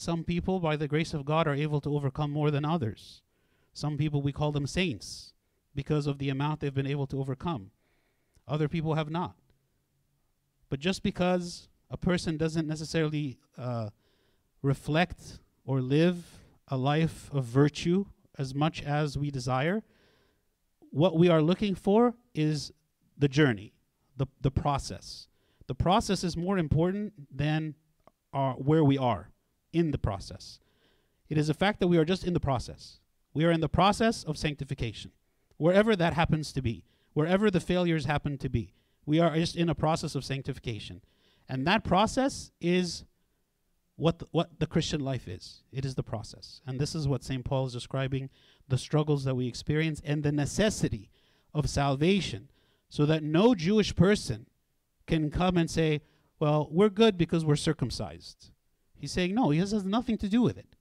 Some 0.00 0.24
people, 0.24 0.60
by 0.60 0.76
the 0.76 0.88
grace 0.88 1.12
of 1.12 1.26
God, 1.26 1.46
are 1.46 1.54
able 1.54 1.78
to 1.82 1.94
overcome 1.94 2.30
more 2.30 2.50
than 2.50 2.64
others. 2.64 3.20
Some 3.74 3.98
people, 3.98 4.22
we 4.22 4.32
call 4.32 4.50
them 4.50 4.66
saints 4.66 5.34
because 5.74 6.06
of 6.06 6.16
the 6.16 6.30
amount 6.30 6.60
they've 6.60 6.72
been 6.72 6.86
able 6.86 7.06
to 7.08 7.20
overcome. 7.20 7.70
Other 8.48 8.66
people 8.66 8.94
have 8.94 9.10
not. 9.10 9.34
But 10.70 10.80
just 10.80 11.02
because 11.02 11.68
a 11.90 11.98
person 11.98 12.38
doesn't 12.38 12.66
necessarily 12.66 13.36
uh, 13.58 13.90
reflect 14.62 15.38
or 15.66 15.82
live 15.82 16.24
a 16.68 16.78
life 16.78 17.28
of 17.30 17.44
virtue 17.44 18.06
as 18.38 18.54
much 18.54 18.82
as 18.82 19.18
we 19.18 19.30
desire, 19.30 19.82
what 20.88 21.18
we 21.18 21.28
are 21.28 21.42
looking 21.42 21.74
for 21.74 22.14
is 22.34 22.72
the 23.18 23.28
journey, 23.28 23.74
the, 24.16 24.24
the 24.40 24.50
process. 24.50 25.28
The 25.66 25.74
process 25.74 26.24
is 26.24 26.38
more 26.38 26.56
important 26.56 27.12
than 27.30 27.74
our, 28.32 28.54
where 28.54 28.82
we 28.82 28.96
are 28.96 29.28
in 29.72 29.90
the 29.90 29.98
process. 29.98 30.58
It 31.28 31.38
is 31.38 31.48
a 31.48 31.54
fact 31.54 31.80
that 31.80 31.88
we 31.88 31.98
are 31.98 32.04
just 32.04 32.24
in 32.24 32.34
the 32.34 32.40
process. 32.40 32.98
We 33.32 33.44
are 33.44 33.52
in 33.52 33.60
the 33.60 33.68
process 33.68 34.24
of 34.24 34.36
sanctification, 34.36 35.12
wherever 35.56 35.94
that 35.94 36.14
happens 36.14 36.52
to 36.52 36.62
be, 36.62 36.84
wherever 37.12 37.50
the 37.50 37.60
failures 37.60 38.04
happen 38.04 38.38
to 38.38 38.48
be. 38.48 38.74
We 39.06 39.20
are 39.20 39.34
just 39.34 39.56
in 39.56 39.68
a 39.68 39.74
process 39.74 40.14
of 40.14 40.24
sanctification. 40.24 41.02
And 41.48 41.66
that 41.66 41.84
process 41.84 42.50
is 42.60 43.04
what 43.96 44.18
the, 44.18 44.26
what 44.30 44.58
the 44.58 44.66
Christian 44.66 45.00
life 45.00 45.28
is. 45.28 45.62
It 45.72 45.84
is 45.84 45.94
the 45.94 46.02
process. 46.02 46.60
And 46.66 46.80
this 46.80 46.94
is 46.94 47.06
what 47.06 47.22
St. 47.22 47.44
Paul 47.44 47.66
is 47.66 47.72
describing 47.72 48.30
the 48.68 48.78
struggles 48.78 49.24
that 49.24 49.34
we 49.34 49.46
experience 49.46 50.00
and 50.04 50.22
the 50.22 50.32
necessity 50.32 51.10
of 51.52 51.68
salvation 51.68 52.50
so 52.88 53.06
that 53.06 53.22
no 53.22 53.54
Jewish 53.54 53.94
person 53.94 54.46
can 55.06 55.30
come 55.30 55.56
and 55.56 55.70
say, 55.70 56.00
well, 56.38 56.68
we're 56.70 56.88
good 56.88 57.18
because 57.18 57.44
we're 57.44 57.56
circumcised. 57.56 58.50
He's 59.00 59.12
saying, 59.12 59.34
no, 59.34 59.52
this 59.52 59.72
has 59.72 59.84
nothing 59.84 60.18
to 60.18 60.28
do 60.28 60.42
with 60.42 60.58
it. 60.58 60.76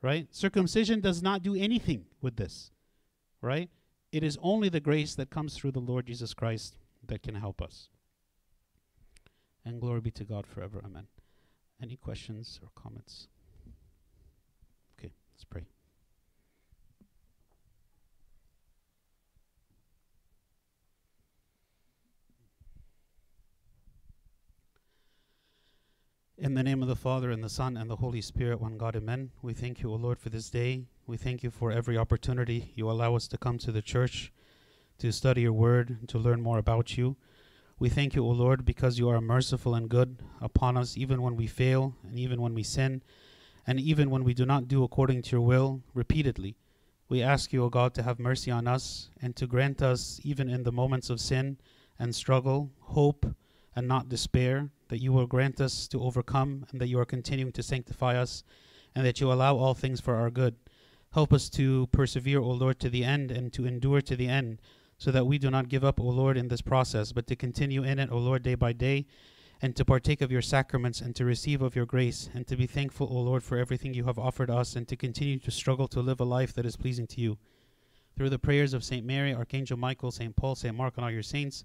Right? 0.00 0.28
Circumcision 0.30 1.00
does 1.00 1.22
not 1.22 1.42
do 1.42 1.54
anything 1.54 2.06
with 2.20 2.36
this. 2.36 2.70
Right? 3.40 3.68
It 4.12 4.22
is 4.22 4.38
only 4.40 4.68
the 4.68 4.80
grace 4.80 5.14
that 5.16 5.30
comes 5.30 5.54
through 5.54 5.72
the 5.72 5.80
Lord 5.80 6.06
Jesus 6.06 6.32
Christ 6.32 6.76
that 7.06 7.22
can 7.22 7.34
help 7.34 7.60
us. 7.60 7.88
And 9.64 9.80
glory 9.80 10.00
be 10.00 10.12
to 10.12 10.24
God 10.24 10.46
forever. 10.46 10.80
Amen. 10.84 11.08
Any 11.82 11.96
questions 11.96 12.60
or 12.62 12.68
comments? 12.80 13.26
Okay, 14.98 15.12
let's 15.34 15.44
pray. 15.44 15.66
In 26.38 26.52
the 26.52 26.62
name 26.62 26.82
of 26.82 26.88
the 26.88 26.94
Father, 26.94 27.30
and 27.30 27.42
the 27.42 27.48
Son, 27.48 27.78
and 27.78 27.88
the 27.88 27.96
Holy 27.96 28.20
Spirit, 28.20 28.60
one 28.60 28.76
God, 28.76 28.94
amen. 28.94 29.30
We 29.40 29.54
thank 29.54 29.80
you, 29.80 29.90
O 29.90 29.94
Lord, 29.94 30.18
for 30.18 30.28
this 30.28 30.50
day. 30.50 30.84
We 31.06 31.16
thank 31.16 31.42
you 31.42 31.50
for 31.50 31.72
every 31.72 31.96
opportunity 31.96 32.72
you 32.74 32.90
allow 32.90 33.14
us 33.14 33.26
to 33.28 33.38
come 33.38 33.56
to 33.56 33.72
the 33.72 33.80
church, 33.80 34.34
to 34.98 35.12
study 35.12 35.40
your 35.40 35.54
word, 35.54 36.06
to 36.08 36.18
learn 36.18 36.42
more 36.42 36.58
about 36.58 36.98
you. 36.98 37.16
We 37.78 37.88
thank 37.88 38.14
you, 38.14 38.22
O 38.22 38.28
Lord, 38.28 38.66
because 38.66 38.98
you 38.98 39.08
are 39.08 39.18
merciful 39.22 39.74
and 39.74 39.88
good 39.88 40.18
upon 40.38 40.76
us, 40.76 40.94
even 40.98 41.22
when 41.22 41.36
we 41.36 41.46
fail, 41.46 41.94
and 42.06 42.18
even 42.18 42.42
when 42.42 42.52
we 42.52 42.62
sin, 42.62 43.02
and 43.66 43.80
even 43.80 44.10
when 44.10 44.22
we 44.22 44.34
do 44.34 44.44
not 44.44 44.68
do 44.68 44.84
according 44.84 45.22
to 45.22 45.36
your 45.36 45.40
will 45.40 45.80
repeatedly. 45.94 46.58
We 47.08 47.22
ask 47.22 47.50
you, 47.50 47.64
O 47.64 47.70
God, 47.70 47.94
to 47.94 48.02
have 48.02 48.18
mercy 48.18 48.50
on 48.50 48.68
us, 48.68 49.08
and 49.22 49.34
to 49.36 49.46
grant 49.46 49.80
us, 49.80 50.20
even 50.22 50.50
in 50.50 50.64
the 50.64 50.72
moments 50.72 51.08
of 51.08 51.18
sin 51.18 51.56
and 51.98 52.14
struggle, 52.14 52.72
hope 52.80 53.24
and 53.76 53.86
not 53.86 54.08
despair, 54.08 54.70
that 54.88 55.02
you 55.02 55.12
will 55.12 55.26
grant 55.26 55.60
us 55.60 55.86
to 55.88 56.02
overcome, 56.02 56.66
and 56.72 56.80
that 56.80 56.88
you 56.88 56.98
are 56.98 57.04
continuing 57.04 57.52
to 57.52 57.62
sanctify 57.62 58.16
us, 58.16 58.42
and 58.94 59.04
that 59.04 59.20
you 59.20 59.30
allow 59.30 59.54
all 59.56 59.74
things 59.74 60.00
for 60.00 60.16
our 60.16 60.30
good. 60.30 60.56
Help 61.12 61.32
us 61.32 61.48
to 61.50 61.86
persevere, 61.88 62.40
O 62.40 62.50
Lord, 62.50 62.80
to 62.80 62.88
the 62.88 63.04
end, 63.04 63.30
and 63.30 63.52
to 63.52 63.66
endure 63.66 64.00
to 64.00 64.16
the 64.16 64.28
end, 64.28 64.60
so 64.98 65.10
that 65.10 65.26
we 65.26 65.38
do 65.38 65.50
not 65.50 65.68
give 65.68 65.84
up, 65.84 66.00
O 66.00 66.04
Lord, 66.04 66.38
in 66.38 66.48
this 66.48 66.62
process, 66.62 67.12
but 67.12 67.26
to 67.26 67.36
continue 67.36 67.82
in 67.82 67.98
it, 67.98 68.10
O 68.10 68.16
Lord, 68.16 68.42
day 68.42 68.54
by 68.54 68.72
day, 68.72 69.06
and 69.60 69.76
to 69.76 69.84
partake 69.84 70.20
of 70.20 70.32
your 70.32 70.42
sacraments, 70.42 71.00
and 71.00 71.14
to 71.16 71.24
receive 71.24 71.60
of 71.60 71.76
your 71.76 71.86
grace, 71.86 72.30
and 72.34 72.46
to 72.46 72.56
be 72.56 72.66
thankful, 72.66 73.08
O 73.10 73.20
Lord, 73.20 73.42
for 73.42 73.58
everything 73.58 73.92
you 73.92 74.04
have 74.04 74.18
offered 74.18 74.50
us, 74.50 74.74
and 74.74 74.88
to 74.88 74.96
continue 74.96 75.38
to 75.38 75.50
struggle 75.50 75.88
to 75.88 76.00
live 76.00 76.20
a 76.20 76.24
life 76.24 76.54
that 76.54 76.66
is 76.66 76.76
pleasing 76.76 77.06
to 77.08 77.20
you. 77.20 77.38
Through 78.16 78.30
the 78.30 78.38
prayers 78.38 78.72
of 78.72 78.84
Saint 78.84 79.04
Mary, 79.04 79.34
Archangel 79.34 79.76
Michael, 79.76 80.10
Saint 80.10 80.36
Paul, 80.36 80.54
Saint 80.54 80.74
Mark, 80.74 80.94
and 80.96 81.04
all 81.04 81.10
your 81.10 81.22
saints, 81.22 81.64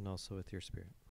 And 0.00 0.08
also 0.08 0.34
with 0.34 0.50
your 0.50 0.62
spirit. 0.62 0.88